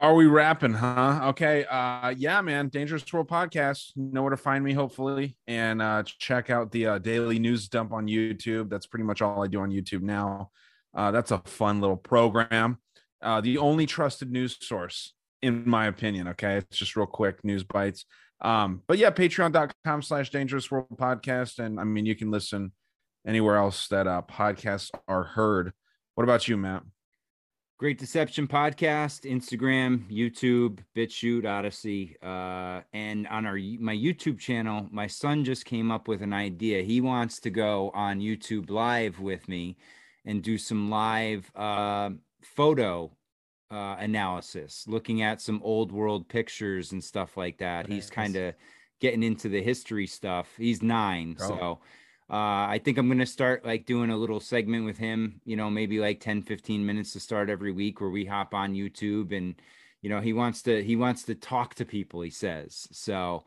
Are 0.02 0.16
we 0.16 0.26
rapping, 0.28 0.74
huh? 0.74 1.20
Okay. 1.26 1.66
Uh 1.66 2.10
yeah, 2.18 2.42
man. 2.42 2.70
Dangerous 2.70 3.12
World 3.12 3.28
Podcast. 3.28 3.92
You 3.96 4.10
know 4.12 4.22
where 4.24 4.30
to 4.32 4.38
find 4.38 4.64
me, 4.64 4.74
hopefully. 4.74 5.36
And 5.48 5.82
uh 5.82 6.04
check 6.04 6.50
out 6.50 6.72
the 6.72 6.88
uh, 6.88 6.98
daily 7.00 7.38
news 7.38 7.68
dump 7.68 7.92
on 7.92 8.08
YouTube. 8.08 8.70
That's 8.70 8.88
pretty 8.88 9.04
much 9.04 9.22
all 9.22 9.44
I 9.44 9.48
do 9.48 9.60
on 9.60 9.70
YouTube 9.70 10.02
now. 10.02 10.52
Uh 10.96 11.12
that's 11.12 11.32
a 11.32 11.40
fun 11.40 11.82
little 11.82 11.98
program. 11.98 12.78
Uh 13.22 13.42
the 13.42 13.58
only 13.58 13.86
trusted 13.86 14.32
news 14.32 14.58
source, 14.60 15.14
in 15.42 15.68
my 15.70 15.88
opinion. 15.88 16.28
Okay. 16.30 16.58
It's 16.58 16.78
just 16.78 16.96
real 16.96 17.08
quick 17.08 17.44
news 17.44 17.64
bites. 17.64 18.06
Um, 18.42 18.84
but 18.88 18.98
yeah, 18.98 19.10
patreon.com 19.10 20.02
slash 20.02 20.30
dangerous 20.30 20.72
world 20.72 20.88
podcast. 20.96 21.60
And 21.60 21.80
I 21.80 21.84
mean 21.84 22.06
you 22.06 22.16
can 22.16 22.32
listen 22.32 22.72
anywhere 23.28 23.58
else 23.58 23.88
that 23.90 24.08
uh 24.08 24.22
podcasts 24.30 24.92
are 25.08 25.24
heard. 25.24 25.74
What 26.16 26.24
about 26.24 26.48
you, 26.48 26.58
Matt? 26.58 26.84
Great 27.80 27.98
Deception 27.98 28.46
Podcast, 28.46 29.22
Instagram, 29.24 30.06
YouTube, 30.12 30.80
BitChute, 30.98 31.46
Odysee, 31.46 32.14
uh, 32.22 32.82
and 32.92 33.26
on 33.28 33.46
our 33.46 33.54
my 33.80 33.96
YouTube 33.96 34.38
channel. 34.38 34.90
My 34.92 35.08
son 35.08 35.46
just 35.46 35.64
came 35.64 35.90
up 35.90 36.10
with 36.10 36.22
an 36.22 36.34
idea. 36.34 36.84
He 36.84 37.00
wants 37.00 37.40
to 37.40 37.50
go 37.50 37.90
on 37.94 38.20
YouTube 38.20 38.70
Live 38.70 39.22
with 39.22 39.48
me 39.48 39.78
and 40.26 40.42
do 40.44 40.58
some 40.58 40.90
live 40.90 41.50
uh, 41.56 42.10
photo 42.42 43.12
uh, 43.72 43.96
analysis, 44.00 44.86
looking 44.88 45.22
at 45.22 45.42
some 45.42 45.62
old 45.64 45.92
world 45.92 46.28
pictures 46.28 46.92
and 46.92 47.04
stuff 47.04 47.38
like 47.38 47.58
that. 47.60 47.88
He's 47.88 48.10
kind 48.10 48.36
of 48.36 48.56
getting 49.00 49.24
into 49.24 49.48
the 49.50 49.62
history 49.62 50.08
stuff. 50.08 50.48
He's 50.58 50.82
nine, 50.82 51.38
Oh. 51.40 51.48
so 51.48 51.80
uh, 52.32 52.68
I 52.70 52.80
think 52.84 52.98
I'm 52.98 53.08
going 53.08 53.20
to 53.20 53.26
start 53.26 53.66
like 53.66 53.86
doing 53.86 54.10
a 54.12 54.18
little 54.18 54.40
segment 54.40 54.86
with 54.86 54.98
him, 54.98 55.42
you 55.46 55.56
know, 55.56 55.70
maybe 55.70 56.00
like 56.00 56.20
10, 56.20 56.44
15 56.44 56.86
minutes 56.86 57.14
to 57.14 57.20
start 57.20 57.50
every 57.50 57.72
week 57.72 58.02
where 58.02 58.10
we 58.12 58.26
hop 58.26 58.54
on 58.54 58.74
YouTube 58.76 59.36
and, 59.36 59.56
you 60.02 60.10
know, 60.10 60.20
he 60.20 60.34
wants 60.34 60.62
to, 60.64 60.84
he 60.84 60.96
wants 60.96 61.24
to 61.24 61.36
talk 61.36 61.74
to 61.76 61.86
people, 61.86 62.22
he 62.22 62.30
says. 62.30 62.88
So 62.92 63.46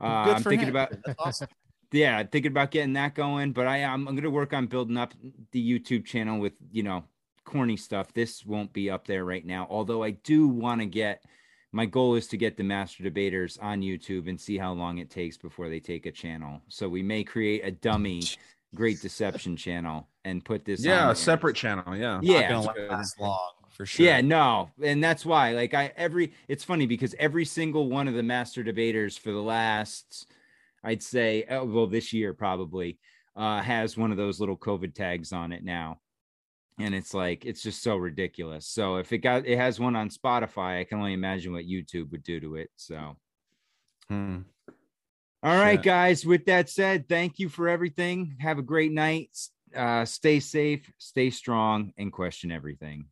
uh, 0.00 0.04
I'm 0.36 0.42
thinking 0.42 0.68
him. 0.68 0.76
about, 0.76 0.94
awesome. 1.18 1.48
Yeah, 1.94 2.22
thinking 2.24 2.52
about 2.52 2.70
getting 2.70 2.94
that 2.94 3.14
going, 3.14 3.52
but 3.52 3.66
I, 3.66 3.84
I'm, 3.84 4.06
I'm 4.08 4.14
going 4.14 4.22
to 4.24 4.30
work 4.30 4.52
on 4.52 4.66
building 4.66 4.96
up 4.96 5.14
the 5.52 5.80
YouTube 5.80 6.04
channel 6.04 6.38
with, 6.38 6.54
you 6.72 6.82
know, 6.82 7.04
corny 7.44 7.76
stuff. 7.76 8.12
This 8.12 8.44
won't 8.44 8.72
be 8.72 8.90
up 8.90 9.06
there 9.06 9.24
right 9.24 9.44
now. 9.44 9.66
Although 9.70 10.02
I 10.02 10.10
do 10.10 10.48
want 10.48 10.80
to 10.80 10.86
get, 10.86 11.24
my 11.72 11.86
goal 11.86 12.14
is 12.14 12.26
to 12.28 12.36
get 12.36 12.56
the 12.56 12.64
master 12.64 13.02
debaters 13.02 13.58
on 13.60 13.80
YouTube 13.80 14.28
and 14.28 14.40
see 14.40 14.58
how 14.58 14.72
long 14.72 14.98
it 14.98 15.10
takes 15.10 15.36
before 15.36 15.68
they 15.68 15.80
take 15.80 16.06
a 16.06 16.12
channel. 16.12 16.60
So 16.68 16.88
we 16.88 17.02
may 17.02 17.24
create 17.24 17.62
a 17.64 17.70
dummy 17.70 18.22
great 18.74 19.00
deception 19.00 19.56
channel 19.56 20.08
and 20.24 20.44
put 20.44 20.64
this 20.64 20.84
Yeah, 20.84 21.04
there. 21.04 21.12
a 21.12 21.14
separate 21.14 21.56
channel. 21.56 21.96
Yeah. 21.96 22.18
Yeah. 22.22 22.50
Not 22.50 22.74
gonna 22.74 22.88
last 22.88 23.20
long 23.20 23.52
for 23.70 23.86
sure. 23.86 24.06
Yeah, 24.06 24.20
no, 24.20 24.70
and 24.82 25.02
that's 25.02 25.24
why. 25.24 25.52
Like 25.52 25.74
I 25.74 25.92
every 25.96 26.32
it's 26.48 26.64
funny 26.64 26.86
because 26.86 27.14
every 27.18 27.44
single 27.44 27.88
one 27.88 28.08
of 28.08 28.14
the 28.14 28.22
master 28.22 28.62
debaters 28.62 29.16
for 29.16 29.32
the 29.32 29.42
last, 29.42 30.28
I'd 30.84 31.02
say, 31.02 31.44
oh, 31.50 31.64
well, 31.64 31.86
this 31.86 32.12
year 32.12 32.34
probably, 32.34 32.98
uh, 33.36 33.60
has 33.62 33.96
one 33.96 34.10
of 34.12 34.16
those 34.16 34.38
little 34.38 34.56
COVID 34.56 34.94
tags 34.94 35.32
on 35.32 35.50
it 35.52 35.64
now, 35.64 35.98
and 36.78 36.94
it's 36.94 37.12
like 37.14 37.44
it's 37.44 37.62
just 37.62 37.82
so 37.82 37.96
ridiculous. 37.96 38.68
So 38.68 38.96
if 38.96 39.12
it 39.12 39.18
got 39.18 39.46
it 39.46 39.56
has 39.56 39.80
one 39.80 39.96
on 39.96 40.08
Spotify, 40.10 40.78
I 40.80 40.84
can 40.84 40.98
only 40.98 41.14
imagine 41.14 41.52
what 41.52 41.64
YouTube 41.64 42.10
would 42.12 42.22
do 42.22 42.38
to 42.40 42.56
it. 42.56 42.70
So 42.76 43.16
Hmm. 44.08 44.40
all 45.42 45.56
right, 45.56 45.78
Shit. 45.78 45.82
guys. 45.84 46.26
With 46.26 46.44
that 46.46 46.68
said, 46.68 47.08
thank 47.08 47.38
you 47.40 47.48
for 47.48 47.68
everything. 47.68 48.36
Have 48.38 48.58
a 48.58 48.62
great 48.62 48.92
night. 48.92 49.30
Uh, 49.74 50.04
stay 50.04 50.38
safe, 50.38 50.88
stay 50.98 51.30
strong, 51.30 51.92
and 51.98 52.12
question 52.12 52.52
everything. 52.52 53.06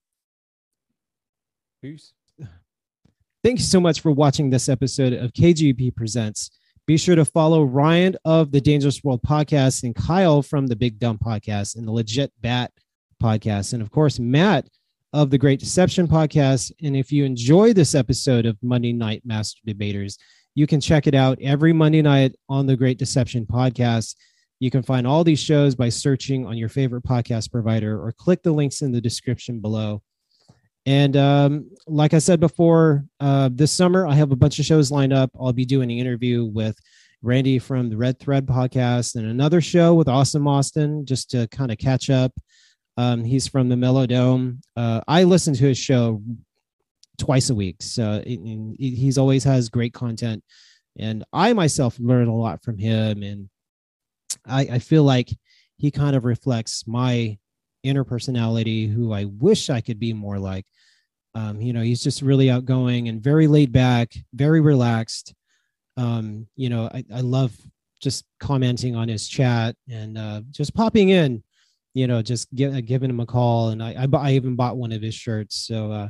Peace. 1.83 2.13
Thank 3.43 3.59
you 3.59 3.65
so 3.65 3.81
much 3.81 4.01
for 4.01 4.13
watching 4.13 4.51
this 4.51 4.69
episode 4.69 5.13
of 5.13 5.33
KGP 5.33 5.97
Presents. 5.97 6.51
Be 6.93 6.99
sure 6.99 7.17
to 7.17 7.25
follow 7.25 7.63
Ryan 7.63 8.17
of 8.27 8.53
the 8.53 8.61
Dangerous 8.61 9.03
World 9.03 9.23
podcast 9.23 9.83
and 9.83 9.95
Kyle 9.95 10.43
from 10.43 10.67
the 10.67 10.77
Big 10.77 10.99
Dumb 10.99 11.17
podcast 11.17 11.79
and 11.79 11.89
the 11.89 11.91
Legit 11.91 12.31
Bat 12.43 12.71
podcast. 13.19 13.73
And 13.73 13.81
of 13.81 13.91
course, 13.91 14.19
Matt 14.19 14.69
of 15.15 15.31
the 15.31 15.39
Great 15.39 15.59
Deception 15.59 16.07
podcast. 16.07 16.71
And 16.83 16.95
if 16.95 17.11
you 17.11 17.25
enjoy 17.25 17.73
this 17.73 17.95
episode 17.95 18.45
of 18.45 18.59
Monday 18.63 18.93
Night 18.93 19.23
Master 19.25 19.59
Debaters, 19.65 20.19
you 20.55 20.67
can 20.67 20.83
check 20.83 21.07
it 21.07 21.15
out 21.15 21.39
every 21.41 21.73
Monday 21.73 22.03
night 22.03 22.37
on 22.51 22.67
the 22.67 22.77
Great 22.77 22.99
Deception 22.99 23.47
podcast. 23.47 24.15
You 24.61 24.71
can 24.71 24.83
find 24.83 25.07
all 25.07 25.25
these 25.25 25.41
shows 25.41 25.75
by 25.75 25.89
searching 25.89 26.45
on 26.45 26.59
your 26.59 26.69
favorite 26.69 27.05
podcast 27.05 27.51
provider 27.51 27.99
or 27.99 28.13
click 28.13 28.43
the 28.43 28.53
links 28.53 28.83
in 28.83 28.93
the 28.93 29.01
description 29.01 29.61
below. 29.61 30.03
And 30.85 31.17
um, 31.17 31.71
like 31.87 32.13
I 32.13 32.19
said 32.19 32.41
before, 32.41 33.05
uh, 33.21 33.51
this 33.53 33.71
summer 33.71 34.07
I 34.07 34.15
have 34.15 34.33
a 34.33 34.37
bunch 34.37 34.59
of 34.59 34.65
shows 34.65 34.91
lined 34.91 35.13
up. 35.13 35.31
I'll 35.39 35.53
be 35.53 35.65
doing 35.65 35.91
an 35.93 35.99
interview 35.99 36.45
with 36.45 36.77
Randy 37.23 37.61
from 37.61 37.89
the 37.89 37.97
Red 37.97 38.19
Thread 38.19 38.47
podcast, 38.47 39.15
and 39.15 39.27
another 39.27 39.61
show 39.61 39.95
with 39.95 40.09
Austin 40.09 40.47
Austin 40.47 41.07
just 41.07 41.31
to 41.31 41.47
kind 41.49 41.71
of 41.71 41.79
catch 41.79 42.11
up. 42.11 42.33
Um, 42.97 43.25
he's 43.25 43.47
from 43.47 43.69
the 43.69 43.77
Mellow 43.77 44.07
Dome. 44.07 44.61
Uh, 44.77 45.01
I 45.07 45.23
listen 45.23 45.55
to 45.55 45.65
his 45.65 45.79
show 45.79 46.21
twice 47.19 47.49
a 47.49 47.55
week, 47.55 47.77
so 47.81 48.23
it, 48.27 48.41
it, 48.43 48.77
he's 48.79 49.19
always 49.19 49.45
has 49.45 49.69
great 49.69 49.95
content, 49.95 50.43
and 50.99 51.25
I 51.33 51.53
myself 51.53 51.97
learn 52.01 52.27
a 52.27 52.37
lot 52.37 52.65
from 52.65 52.77
him, 52.77 53.23
and 53.23 53.49
I, 54.45 54.63
I 54.63 54.79
feel 54.81 55.05
like 55.05 55.31
he 55.77 55.93
kind 55.93 56.17
of 56.17 56.25
reflects 56.25 56.89
my 56.89 57.39
inner 57.83 58.05
personality, 58.05 58.87
who 58.87 59.13
I 59.13 59.25
wish 59.25 59.71
I 59.71 59.81
could 59.81 59.99
be 59.99 60.13
more 60.13 60.39
like. 60.39 60.67
Um, 61.35 61.61
you 61.61 61.73
know, 61.73 61.81
he's 61.81 62.03
just 62.03 62.23
really 62.23 62.51
outgoing 62.51 63.09
and 63.09 63.23
very 63.23 63.47
laid 63.47 63.73
back, 63.73 64.13
very 64.35 64.61
relaxed. 64.61 65.35
Um, 65.97 66.47
you 66.57 66.69
know, 66.69 66.91
I, 66.93 67.05
I 67.15 67.21
love 67.21 67.57
just 68.01 68.25
commenting 68.41 68.97
on 68.97 69.09
his 69.09 69.29
chat 69.29 69.77
and 69.89 70.19
uh, 70.19 70.43
just 70.51 70.75
popping 70.75 71.09
in 71.11 71.43
you 71.95 72.07
know, 72.07 72.23
just 72.23 72.49
uh, 72.61 72.81
giving 72.81 73.11
him 73.11 73.21
a 73.21 73.27
call. 73.27 73.71
And 73.71 73.83
I, 73.83 74.07
I, 74.13 74.17
I, 74.17 74.33
even 74.33 74.57
bought 74.57 74.77
one 74.77 74.93
of 74.93 75.03
his 75.03 75.15
shirts. 75.15 75.57
So 75.67 75.93
uh, 75.93 76.09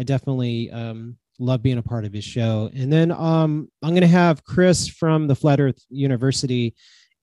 I 0.00 0.04
definitely 0.04 0.70
um, 0.70 1.16
love 1.38 1.62
being 1.62 1.78
a 1.78 1.82
part 1.82 2.04
of 2.04 2.12
his 2.12 2.24
show. 2.24 2.70
And 2.74 2.92
then 2.92 3.10
um, 3.10 3.70
I'm 3.82 3.90
going 3.90 4.02
to 4.02 4.06
have 4.08 4.44
Chris 4.44 4.88
from 4.88 5.26
the 5.26 5.34
Flat 5.34 5.60
Earth 5.60 5.82
University. 5.88 6.74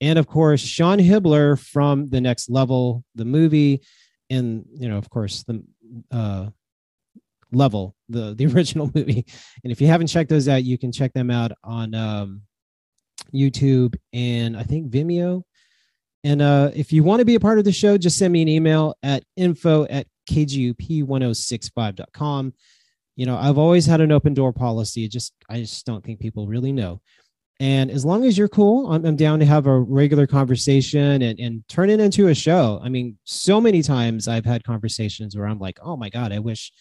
And 0.01 0.17
of 0.17 0.27
course, 0.27 0.61
Sean 0.61 0.99
Hibbeler 0.99 1.59
from 1.59 2.07
The 2.07 2.21
Next 2.21 2.49
Level, 2.49 3.03
the 3.15 3.26
movie. 3.26 3.81
And, 4.30 4.65
you 4.73 4.88
know, 4.88 4.97
of 4.97 5.09
course, 5.09 5.43
the 5.43 5.63
uh, 6.11 6.49
level, 7.51 7.95
the, 8.07 8.35
the 8.35 8.45
original 8.53 8.91
movie. 8.93 9.26
And 9.63 9.71
if 9.71 9.81
you 9.81 9.88
haven't 9.88 10.07
checked 10.07 10.30
those 10.30 10.47
out, 10.47 10.63
you 10.63 10.77
can 10.77 10.91
check 10.91 11.13
them 11.13 11.30
out 11.30 11.51
on 11.63 11.93
um, 11.95 12.41
YouTube 13.34 13.95
and 14.13 14.55
I 14.55 14.63
think 14.63 14.91
Vimeo 14.91 15.43
and 16.23 16.41
uh, 16.41 16.71
if 16.73 16.91
you 16.91 17.03
want 17.03 17.19
to 17.19 17.26
be 17.26 17.35
a 17.35 17.39
part 17.39 17.59
of 17.59 17.65
the 17.65 17.71
show, 17.71 17.95
just 17.97 18.17
send 18.17 18.34
me 18.34 18.41
an 18.41 18.49
email 18.49 18.95
at 19.03 19.23
info 19.38 19.85
at 19.85 20.07
kgup1065.com. 20.30 22.53
You 23.15 23.26
know, 23.26 23.38
I've 23.38 23.57
always 23.57 23.85
had 23.85 24.01
an 24.01 24.11
open 24.11 24.34
door 24.34 24.51
policy. 24.53 25.07
Just 25.07 25.34
I 25.49 25.59
just 25.59 25.85
don't 25.85 26.03
think 26.03 26.19
people 26.19 26.47
really 26.47 26.73
know. 26.73 26.99
And 27.60 27.91
as 27.91 28.06
long 28.06 28.23
as 28.23 28.38
you're 28.38 28.48
cool, 28.48 28.91
I'm, 28.91 29.06
I'm 29.06 29.15
down 29.15 29.40
to 29.40 29.45
have 29.45 29.68
a 29.68 29.80
regular 29.80 30.26
conversation 30.26 31.22
and, 31.22 31.40
and 31.40 31.68
turn 31.68 31.90
it 31.90 31.99
into 31.99 32.27
a 32.27 32.36
show. 32.36 32.80
I 32.81 32.90
mean, 32.90 33.18
so 33.26 33.60
many 33.60 33.81
times 33.81 34.27
I've 34.27 34.45
had 34.45 34.64
conversations 34.64 35.36
where 35.36 35.48
I'm 35.48 35.60
like, 35.60 35.77
oh 35.81 35.98
my 35.98 36.10
God, 36.10 36.31
I 36.31 36.40
wish 36.40 36.72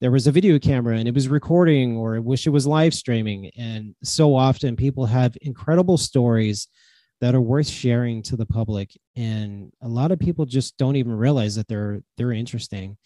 there 0.00 0.12
was 0.12 0.26
a 0.26 0.32
video 0.32 0.58
camera 0.58 0.96
and 0.96 1.08
it 1.08 1.14
was 1.14 1.28
recording, 1.28 1.96
or 1.96 2.16
I 2.16 2.20
wish 2.20 2.46
it 2.46 2.50
was 2.50 2.66
live 2.66 2.94
streaming. 2.94 3.50
And 3.58 3.94
so 4.04 4.34
often 4.34 4.76
people 4.76 5.06
have 5.06 5.36
incredible 5.42 5.98
stories 5.98 6.68
that 7.20 7.34
are 7.34 7.40
worth 7.40 7.68
sharing 7.68 8.22
to 8.22 8.36
the 8.36 8.46
public 8.46 8.98
and 9.16 9.72
a 9.82 9.88
lot 9.88 10.10
of 10.10 10.18
people 10.18 10.46
just 10.46 10.76
don't 10.78 10.96
even 10.96 11.12
realize 11.12 11.54
that 11.54 11.68
they're 11.68 12.00
they're 12.16 12.32
interesting 12.32 12.96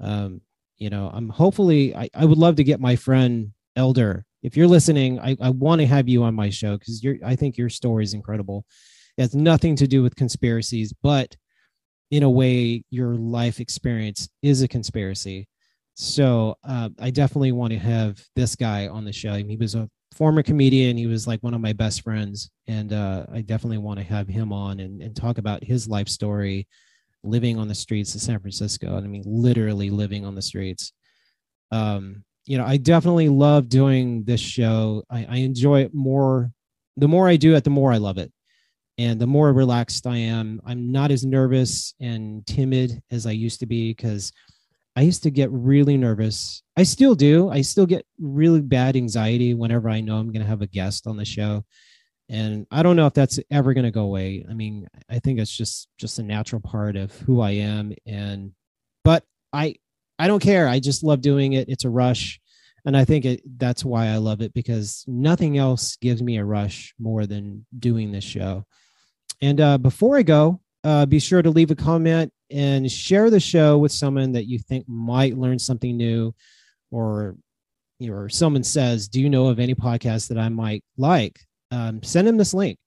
um 0.00 0.40
you 0.78 0.90
know 0.90 1.10
i'm 1.12 1.28
hopefully 1.28 1.94
i, 1.94 2.08
I 2.14 2.24
would 2.24 2.38
love 2.38 2.56
to 2.56 2.64
get 2.64 2.80
my 2.80 2.96
friend 2.96 3.52
elder 3.74 4.24
if 4.42 4.56
you're 4.56 4.66
listening 4.66 5.18
i, 5.20 5.36
I 5.40 5.50
want 5.50 5.80
to 5.80 5.86
have 5.86 6.08
you 6.08 6.22
on 6.22 6.34
my 6.34 6.50
show 6.50 6.76
because 6.76 7.02
you're 7.02 7.16
i 7.24 7.36
think 7.36 7.56
your 7.56 7.68
story 7.68 8.04
is 8.04 8.14
incredible 8.14 8.64
it 9.16 9.22
has 9.22 9.34
nothing 9.34 9.76
to 9.76 9.86
do 9.86 10.02
with 10.02 10.16
conspiracies 10.16 10.92
but 11.02 11.36
in 12.10 12.22
a 12.22 12.30
way 12.30 12.84
your 12.90 13.14
life 13.16 13.60
experience 13.60 14.28
is 14.42 14.62
a 14.62 14.68
conspiracy 14.68 15.48
so 15.94 16.56
uh, 16.64 16.88
i 17.00 17.10
definitely 17.10 17.52
want 17.52 17.72
to 17.72 17.78
have 17.78 18.22
this 18.34 18.54
guy 18.54 18.88
on 18.88 19.04
the 19.04 19.12
show 19.12 19.34
he 19.34 19.56
was 19.56 19.74
a 19.74 19.88
former 20.16 20.42
comedian. 20.42 20.96
He 20.96 21.06
was 21.06 21.26
like 21.26 21.42
one 21.42 21.54
of 21.54 21.60
my 21.60 21.74
best 21.74 22.02
friends, 22.02 22.50
and 22.66 22.92
uh, 22.92 23.26
I 23.32 23.42
definitely 23.42 23.78
want 23.78 23.98
to 23.98 24.04
have 24.04 24.26
him 24.26 24.52
on 24.52 24.80
and, 24.80 25.02
and 25.02 25.14
talk 25.14 25.38
about 25.38 25.62
his 25.62 25.86
life 25.86 26.08
story, 26.08 26.66
living 27.22 27.58
on 27.58 27.68
the 27.68 27.74
streets 27.74 28.14
of 28.14 28.22
San 28.22 28.40
Francisco. 28.40 28.96
I 28.96 29.00
mean, 29.02 29.22
literally 29.26 29.90
living 29.90 30.24
on 30.24 30.34
the 30.34 30.42
streets. 30.42 30.92
Um, 31.70 32.24
you 32.46 32.56
know, 32.56 32.64
I 32.64 32.76
definitely 32.76 33.28
love 33.28 33.68
doing 33.68 34.24
this 34.24 34.40
show. 34.40 35.02
I, 35.10 35.26
I 35.28 35.36
enjoy 35.38 35.82
it 35.82 35.92
more. 35.92 36.52
The 36.96 37.08
more 37.08 37.28
I 37.28 37.36
do 37.36 37.54
it, 37.56 37.64
the 37.64 37.70
more 37.70 37.92
I 37.92 37.98
love 37.98 38.18
it. 38.18 38.32
And 38.98 39.20
the 39.20 39.26
more 39.26 39.52
relaxed 39.52 40.06
I 40.06 40.16
am, 40.16 40.60
I'm 40.64 40.90
not 40.90 41.10
as 41.10 41.24
nervous 41.24 41.92
and 42.00 42.46
timid 42.46 43.02
as 43.10 43.26
I 43.26 43.32
used 43.32 43.60
to 43.60 43.66
be 43.66 43.90
because 43.90 44.32
I 44.94 45.02
used 45.02 45.24
to 45.24 45.30
get 45.30 45.50
really 45.50 45.98
nervous. 45.98 46.62
I 46.78 46.84
still 46.84 47.14
do. 47.14 47.50
I 47.50 47.60
still 47.60 47.84
get 47.84 48.06
really 48.18 48.62
bad 48.62 48.96
anxiety 48.96 49.52
whenever 49.52 49.90
I 49.90 50.00
know 50.00 50.16
I'm 50.16 50.32
going 50.32 50.42
to 50.42 50.48
have 50.48 50.62
a 50.62 50.66
guest 50.66 51.06
on 51.06 51.18
the 51.18 51.26
show. 51.26 51.64
And 52.30 52.66
I 52.70 52.82
don't 52.82 52.96
know 52.96 53.06
if 53.06 53.12
that's 53.12 53.38
ever 53.50 53.74
going 53.74 53.84
to 53.84 53.90
go 53.90 54.04
away. 54.04 54.46
I 54.48 54.54
mean, 54.54 54.88
I 55.10 55.18
think 55.18 55.38
it's 55.38 55.54
just 55.54 55.88
just 55.98 56.18
a 56.18 56.22
natural 56.22 56.62
part 56.62 56.96
of 56.96 57.12
who 57.20 57.40
I 57.40 57.50
am 57.52 57.92
and 58.06 58.52
but 59.04 59.24
I 59.52 59.76
I 60.18 60.26
don't 60.26 60.42
care. 60.42 60.68
I 60.68 60.80
just 60.80 61.02
love 61.02 61.20
doing 61.20 61.54
it. 61.54 61.68
It's 61.68 61.84
a 61.84 61.90
rush. 61.90 62.40
And 62.84 62.96
I 62.96 63.04
think 63.04 63.24
it, 63.24 63.42
that's 63.58 63.84
why 63.84 64.06
I 64.06 64.16
love 64.16 64.40
it 64.40 64.54
because 64.54 65.04
nothing 65.08 65.58
else 65.58 65.96
gives 65.96 66.22
me 66.22 66.38
a 66.38 66.44
rush 66.44 66.94
more 66.98 67.26
than 67.26 67.66
doing 67.78 68.12
this 68.12 68.24
show. 68.24 68.64
And 69.42 69.60
uh, 69.60 69.78
before 69.78 70.16
I 70.16 70.22
go, 70.22 70.60
uh, 70.84 71.04
be 71.04 71.18
sure 71.18 71.42
to 71.42 71.50
leave 71.50 71.72
a 71.72 71.76
comment 71.76 72.32
and 72.50 72.90
share 72.90 73.28
the 73.28 73.40
show 73.40 73.76
with 73.76 73.90
someone 73.90 74.32
that 74.32 74.46
you 74.46 74.58
think 74.58 74.88
might 74.88 75.36
learn 75.36 75.58
something 75.58 75.96
new 75.96 76.32
or 76.92 77.36
you 77.98 78.14
or 78.14 78.28
someone 78.28 78.62
says, 78.62 79.08
Do 79.08 79.20
you 79.20 79.28
know 79.28 79.48
of 79.48 79.58
any 79.58 79.74
podcast 79.74 80.28
that 80.28 80.38
I 80.38 80.48
might 80.48 80.84
like? 80.96 81.40
Um, 81.72 82.02
send 82.04 82.28
them 82.28 82.36
this 82.36 82.54
link 82.54 82.78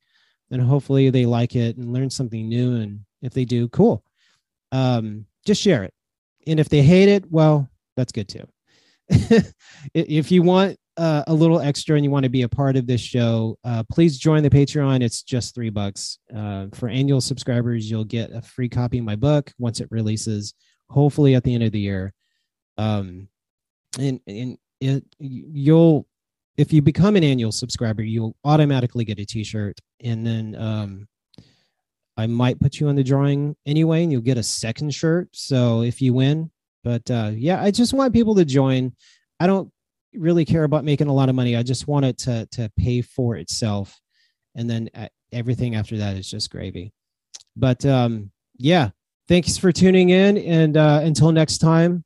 and 0.52 0.62
hopefully 0.62 1.10
they 1.10 1.26
like 1.26 1.56
it 1.56 1.78
and 1.78 1.94
learn 1.94 2.10
something 2.10 2.48
new. 2.48 2.78
And 2.78 3.02
if 3.22 3.34
they 3.34 3.46
do, 3.46 3.68
cool. 3.70 4.04
Um, 4.72 5.26
just 5.46 5.62
share 5.62 5.84
it. 5.84 5.94
And 6.48 6.60
if 6.60 6.70
they 6.70 6.82
hate 6.82 7.10
it, 7.10 7.30
well, 7.32 7.70
that's 7.96 8.12
good 8.12 8.30
too. 8.30 8.48
if 9.94 10.32
you 10.32 10.44
want 10.44 10.78
uh, 10.98 11.24
a 11.28 11.34
little 11.34 11.60
extra 11.60 11.96
and 11.96 12.04
you 12.04 12.12
want 12.12 12.24
to 12.24 12.30
be 12.30 12.44
a 12.44 12.50
part 12.50 12.76
of 12.76 12.86
this 12.86 13.02
show, 13.02 13.58
uh, 13.64 13.84
please 13.92 14.18
join 14.18 14.44
the 14.44 14.50
Patreon. 14.50 15.02
It's 15.02 15.24
just 15.24 15.56
three 15.56 15.70
bucks. 15.70 16.20
Uh, 16.36 16.68
for 16.74 16.90
annual 16.90 17.22
subscribers, 17.22 17.90
you'll 17.90 18.06
get 18.06 18.32
a 18.32 18.42
free 18.42 18.70
copy 18.70 19.00
of 19.00 19.06
my 19.06 19.16
book 19.16 19.52
once 19.58 19.80
it 19.80 19.88
releases, 19.92 20.54
hopefully 20.90 21.36
at 21.36 21.44
the 21.44 21.54
end 21.54 21.64
of 21.64 21.72
the 21.72 21.80
year. 21.80 22.14
Um, 22.78 23.28
and 23.98 24.20
and 24.28 24.58
it 24.80 25.04
you'll 25.20 26.06
if 26.58 26.74
you 26.74 26.82
become 26.82 27.16
an 27.16 27.24
annual 27.24 27.54
subscriber, 27.54 28.04
you'll 28.04 28.36
automatically 28.44 29.06
get 29.06 29.20
a 29.20 29.26
T-shirt, 29.26 29.80
and 30.04 30.28
then 30.28 30.56
um, 30.56 31.08
I 32.20 32.28
might 32.28 32.60
put 32.60 32.80
you 32.80 32.90
on 32.90 32.96
the 32.96 33.04
drawing 33.04 33.56
anyway, 33.66 34.04
and 34.04 34.12
you'll 34.12 34.22
get 34.22 34.38
a 34.38 34.44
second 34.44 34.94
shirt. 34.94 35.30
So 35.32 35.84
if 35.84 36.02
you 36.02 36.14
win, 36.14 36.52
but 36.84 37.10
uh, 37.10 37.32
yeah, 37.34 37.64
I 37.64 37.72
just 37.72 37.94
want 37.94 38.14
people 38.14 38.36
to 38.36 38.46
join. 38.46 38.94
I 39.40 39.48
don't 39.48 39.72
really 40.14 40.44
care 40.44 40.66
about 40.66 40.84
making 40.84 41.08
a 41.08 41.14
lot 41.14 41.30
of 41.30 41.36
money. 41.36 41.56
I 41.56 41.64
just 41.64 41.88
want 41.88 42.06
it 42.06 42.18
to 42.20 42.46
to 42.52 42.70
pay 42.78 43.02
for 43.02 43.38
itself, 43.38 43.98
and 44.56 44.70
then 44.70 44.90
uh, 44.94 45.08
everything 45.32 45.76
after 45.76 45.98
that 45.98 46.18
is 46.18 46.30
just 46.30 46.50
gravy. 46.50 46.92
But 47.56 47.86
um, 47.86 48.32
yeah, 48.58 48.90
thanks 49.30 49.58
for 49.58 49.72
tuning 49.72 50.10
in, 50.10 50.38
and 50.38 50.76
uh, 50.76 51.00
until 51.04 51.32
next 51.32 51.60
time, 51.60 52.04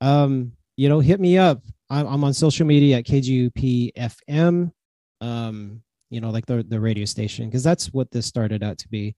um, 0.00 0.52
you 0.76 0.88
know, 0.88 0.98
hit 0.98 1.20
me 1.20 1.38
up. 1.38 1.62
I'm, 1.88 2.06
I'm 2.06 2.24
on 2.24 2.34
social 2.34 2.66
media 2.66 2.98
at 2.98 3.04
KGUPFM. 3.04 4.72
Um, 5.20 5.82
you 6.10 6.20
know, 6.20 6.30
like 6.30 6.46
the 6.46 6.64
the 6.68 6.80
radio 6.80 7.04
station, 7.04 7.46
because 7.46 7.64
that's 7.64 7.92
what 7.92 8.10
this 8.10 8.26
started 8.26 8.62
out 8.62 8.78
to 8.78 8.88
be 8.88 9.16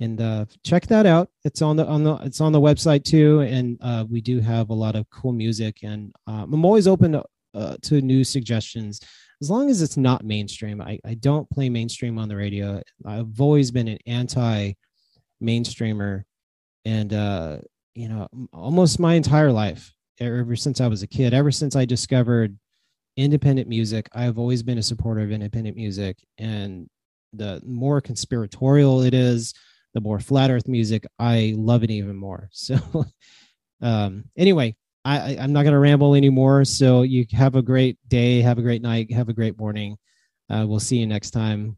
and 0.00 0.20
uh, 0.20 0.44
check 0.64 0.86
that 0.88 1.06
out. 1.06 1.28
It's 1.44 1.62
on 1.62 1.76
the 1.76 1.86
on 1.86 2.04
the 2.04 2.16
it's 2.16 2.40
on 2.40 2.52
the 2.52 2.60
website 2.60 3.04
too, 3.04 3.40
and 3.40 3.78
uh, 3.80 4.04
we 4.08 4.20
do 4.20 4.40
have 4.40 4.70
a 4.70 4.74
lot 4.74 4.96
of 4.96 5.08
cool 5.10 5.32
music. 5.32 5.78
And 5.82 6.14
uh, 6.26 6.44
I'm 6.44 6.64
always 6.64 6.86
open 6.86 7.12
to 7.12 7.24
uh, 7.54 7.76
to 7.82 8.00
new 8.00 8.22
suggestions 8.24 9.00
as 9.40 9.50
long 9.50 9.70
as 9.70 9.82
it's 9.82 9.96
not 9.96 10.24
mainstream. 10.24 10.80
I, 10.80 10.98
I 11.04 11.14
don't 11.14 11.48
play 11.50 11.68
mainstream 11.68 12.18
on 12.18 12.28
the 12.28 12.36
radio. 12.36 12.82
I've 13.04 13.40
always 13.40 13.70
been 13.70 13.88
an 13.88 13.98
anti 14.06 14.72
mainstreamer 15.42 16.22
and 16.86 17.12
uh 17.12 17.58
you 17.94 18.08
know 18.08 18.26
almost 18.54 18.98
my 18.98 19.12
entire 19.12 19.52
life 19.52 19.92
ever 20.18 20.56
since 20.56 20.80
I 20.80 20.86
was 20.86 21.02
a 21.02 21.06
kid 21.06 21.34
ever 21.34 21.50
since 21.50 21.76
I 21.76 21.84
discovered 21.84 22.56
independent 23.16 23.68
music 23.68 24.08
I've 24.12 24.38
always 24.38 24.62
been 24.62 24.78
a 24.78 24.82
supporter 24.82 25.22
of 25.22 25.30
independent 25.30 25.76
music 25.76 26.18
and 26.38 26.88
the 27.32 27.60
more 27.64 28.00
conspiratorial 28.00 29.02
it 29.02 29.14
is 29.14 29.54
the 29.94 30.00
more 30.00 30.20
flat 30.20 30.50
earth 30.50 30.68
music 30.68 31.06
I 31.18 31.54
love 31.56 31.82
it 31.82 31.90
even 31.90 32.16
more 32.16 32.48
so 32.52 32.76
um 33.80 34.24
anyway 34.36 34.74
I, 35.06 35.36
I'm 35.38 35.52
not 35.52 35.62
going 35.62 35.72
to 35.72 35.78
ramble 35.78 36.16
anymore. 36.16 36.64
So 36.64 37.02
you 37.02 37.26
have 37.30 37.54
a 37.54 37.62
great 37.62 37.96
day, 38.08 38.40
have 38.42 38.58
a 38.58 38.62
great 38.62 38.82
night, 38.82 39.12
have 39.12 39.28
a 39.28 39.32
great 39.32 39.56
morning. 39.56 39.96
Uh, 40.50 40.64
we'll 40.66 40.80
see 40.80 40.96
you 40.96 41.06
next 41.06 41.30
time. 41.30 41.76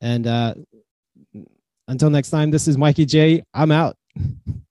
And 0.00 0.26
uh, 0.26 0.54
until 1.86 2.10
next 2.10 2.30
time, 2.30 2.50
this 2.50 2.66
is 2.66 2.76
Mikey 2.76 3.06
J. 3.06 3.44
I'm 3.54 3.70
out. 3.70 3.96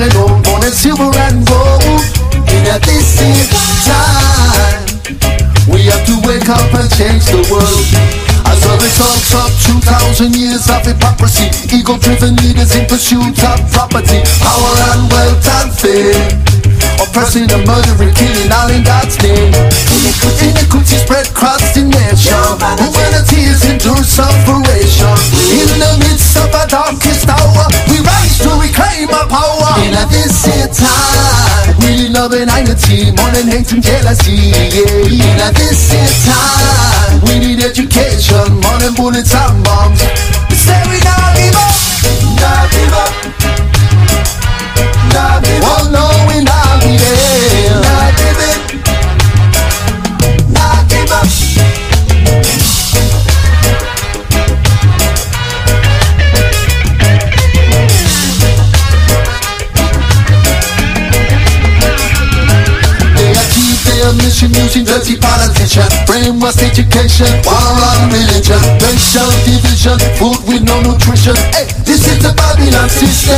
care 0.00 0.10
for 0.16 0.56
the 0.60 0.72
young 0.80 1.14
and 1.28 1.44
gold. 1.44 2.00
In 2.48 2.64
this 2.88 3.20
is 3.20 3.48
time, 3.84 4.88
we 5.68 5.84
have 5.92 6.04
to 6.06 6.16
wake 6.26 6.48
up 6.48 6.72
and 6.72 6.88
change 6.96 7.26
the 7.28 7.44
world. 7.52 7.86
As 8.48 8.64
a 8.64 8.74
result 8.80 9.28
of 9.44 9.50
2,000 9.84 10.34
years 10.34 10.68
of 10.70 10.84
hypocrisy, 10.86 11.50
ego-driven 11.76 12.36
leaders 12.36 12.74
in 12.74 12.86
pursuit 12.86 13.36
of 13.44 13.60
property, 13.72 14.22
power 14.40 14.74
and 14.92 15.12
wealth 15.12 15.48
and 15.60 15.70
fame. 15.76 16.59
Oppressing 17.00 17.48
and 17.48 17.64
murdering, 17.64 18.12
killing 18.12 18.52
all 18.52 18.68
in 18.68 18.84
God's 18.84 19.16
name. 19.24 19.52
Iniquity 20.40 21.00
spread 21.00 21.26
across 21.28 21.72
the 21.72 21.88
nation. 21.88 22.36
Humanity 22.76 23.48
is 23.48 23.64
enduring 23.64 24.04
separation. 24.04 25.16
In 25.48 25.80
the 25.80 25.92
midst 26.04 26.36
of 26.36 26.52
a 26.52 26.68
darkest 26.68 27.24
hour, 27.24 27.64
we 27.88 28.04
rise 28.04 28.36
to 28.44 28.52
reclaim 28.60 29.08
our 29.16 29.26
power. 29.32 29.80
In 29.80 29.96
a 29.96 30.04
this 30.12 30.44
time, 30.76 31.72
we 31.80 32.08
love 32.12 32.32
and 32.36 32.52
unity, 32.52 33.10
more 33.16 33.32
than 33.32 33.48
hate 33.48 33.72
and 33.72 33.82
jealousy. 33.82 34.52
Yeah. 34.52 35.08
In 35.08 35.40
a 35.40 35.48
this 35.56 35.88
time, 36.28 37.20
we 37.24 37.40
need 37.40 37.64
education, 37.64 38.60
more 38.60 38.78
than 38.78 38.94
bullets 38.94 39.34
and 39.34 39.64
bombs. 39.64 40.04
We 40.48 40.56
say 40.56 40.84
their 64.40 64.64
using 64.64 64.84
dirty 64.88 65.20
politicians, 65.20 65.92
brainwash 66.08 66.64
education, 66.64 67.28
war 67.44 67.76
on 67.76 68.08
religion, 68.08 68.56
racial 68.80 69.28
division, 69.44 70.00
food 70.16 70.40
with 70.48 70.64
no 70.64 70.80
nutrition. 70.80 71.36
Hey, 71.52 71.68
this 71.84 72.08
is 72.08 72.24
the 72.24 72.32
Babylon 72.32 72.88
system. 72.88 73.36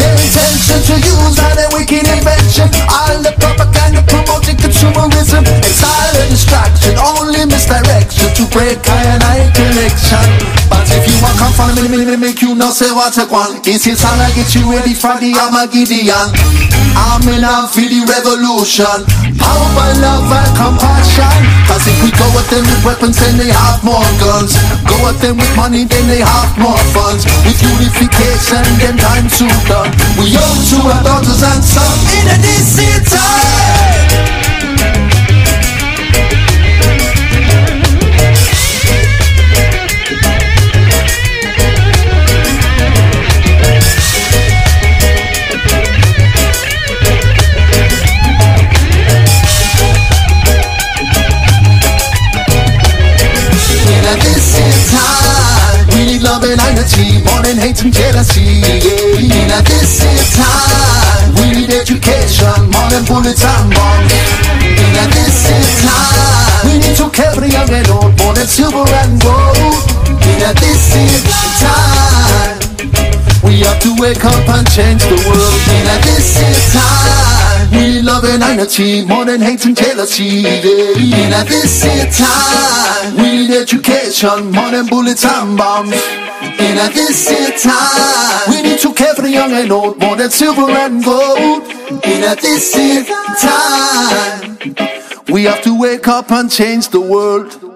Their 0.00 0.16
intention 0.16 0.80
to 0.88 0.94
use 1.04 1.36
all 1.36 1.52
their 1.52 1.68
wicked 1.76 2.08
invention, 2.08 2.72
all 2.88 3.20
the 3.20 3.36
propaganda 3.36 4.00
promoting 4.08 4.56
consumerism, 4.56 5.44
exile 5.60 6.16
and 6.16 6.30
distraction, 6.32 6.96
only 6.96 7.44
misdirection 7.44 8.32
to 8.32 8.48
break 8.48 8.80
high 8.88 9.12
and 9.12 9.20
high 9.20 9.52
collection. 9.52 10.24
But 10.72 10.88
if 10.96 11.04
you 11.12 11.16
want 11.20 11.36
come 11.36 11.52
from 11.52 11.76
me, 11.76 11.92
me, 11.92 12.16
make 12.16 12.40
you 12.40 12.56
know 12.56 12.72
say 12.72 12.88
what 12.88 13.12
I 13.20 13.28
want. 13.28 13.64
This 13.64 13.86
is 13.86 14.00
how 14.00 14.16
I 14.16 14.32
get 14.32 14.48
you 14.56 14.64
ready 14.72 14.96
for 14.96 15.12
the 15.20 15.36
Armageddon. 15.36 16.32
I'm 16.96 17.22
in 17.28 17.44
for 17.68 17.84
the 17.84 18.00
revolution. 18.08 19.06
Power, 19.38 19.90
love, 20.00 20.21
and 20.30 20.52
compassion. 20.54 21.38
Cause 21.66 21.86
if 21.88 21.96
we 22.04 22.10
go 22.14 22.26
at 22.38 22.46
them 22.52 22.62
with 22.62 22.82
weapons, 22.84 23.18
then 23.18 23.38
they 23.38 23.50
have 23.50 23.82
more 23.82 24.04
guns. 24.22 24.54
Go 24.86 24.96
at 25.08 25.18
them 25.18 25.36
with 25.38 25.52
money, 25.56 25.84
then 25.84 26.06
they 26.06 26.22
have 26.22 26.52
more 26.58 26.78
funds. 26.94 27.24
With 27.42 27.58
unification, 27.58 28.62
then 28.78 28.96
time 28.98 29.28
soon 29.28 29.52
done. 29.66 29.90
We 30.20 30.36
owe 30.36 30.58
to 30.70 30.76
our 30.92 31.02
daughters 31.02 31.42
and 31.42 31.62
sons 31.64 32.02
in 32.14 32.26
a 32.30 32.36
decent 32.38 33.08
time. 33.08 34.11
Love 56.32 56.48
and 56.48 56.60
unity, 56.64 57.20
than 57.44 57.60
hate 57.60 57.82
and 57.84 57.92
jealousy. 57.92 58.64
Yeah. 58.64 59.36
In 59.36 59.52
a 59.52 59.60
distant 59.68 60.24
time, 60.32 61.28
we 61.36 61.52
need 61.52 61.68
education, 61.68 62.72
more 62.72 62.88
than 62.88 63.04
bullets 63.04 63.44
and 63.44 63.68
bombs. 63.68 64.12
In 64.64 64.96
a 64.96 65.06
distant 65.12 65.68
time, 65.84 66.64
we 66.64 66.80
need 66.80 66.96
to 66.96 67.12
the 67.36 67.52
young 67.52 67.68
and 67.68 67.88
old, 67.92 68.16
more 68.16 68.32
than 68.32 68.48
silver 68.48 68.88
and 69.04 69.20
gold. 69.20 69.76
In 70.24 70.40
a 70.40 70.52
distant 70.56 71.20
time, 71.60 72.56
we 73.44 73.60
have 73.68 73.76
to 73.84 73.92
wake 74.00 74.24
up 74.24 74.48
and 74.56 74.64
change 74.72 75.04
the 75.04 75.18
world. 75.28 75.60
In 75.68 75.84
a 75.84 75.96
distant 76.00 76.56
time, 76.72 77.51
we 77.72 78.02
love 78.02 78.24
and 78.24 78.42
unity, 78.42 79.04
more 79.04 79.24
than 79.24 79.40
hate 79.40 79.64
and 79.64 79.76
jealousy. 79.76 80.24
Yeah. 80.24 81.26
In 81.26 81.32
a 81.32 81.44
distant 81.44 82.12
time, 82.12 83.16
we 83.16 83.46
need 83.46 83.50
education, 83.50 84.50
more 84.52 84.70
than 84.70 84.86
bullets 84.86 85.24
and 85.24 85.56
bombs. 85.56 85.96
In 86.58 86.78
a 86.78 86.88
distant 86.92 87.58
time, 87.58 88.50
we 88.50 88.62
need 88.62 88.78
to 88.80 88.92
care 88.92 89.14
for 89.14 89.22
the 89.22 89.30
young 89.30 89.52
and 89.52 89.72
old, 89.72 89.98
more 89.98 90.16
than 90.16 90.30
silver 90.30 90.70
and 90.70 91.04
gold. 91.04 91.62
In 92.04 92.24
a 92.24 92.36
distant 92.36 93.08
time, 93.40 94.58
we 95.32 95.44
have 95.44 95.62
to 95.62 95.78
wake 95.78 96.08
up 96.08 96.30
and 96.30 96.50
change 96.50 96.88
the 96.88 97.00
world. 97.00 97.71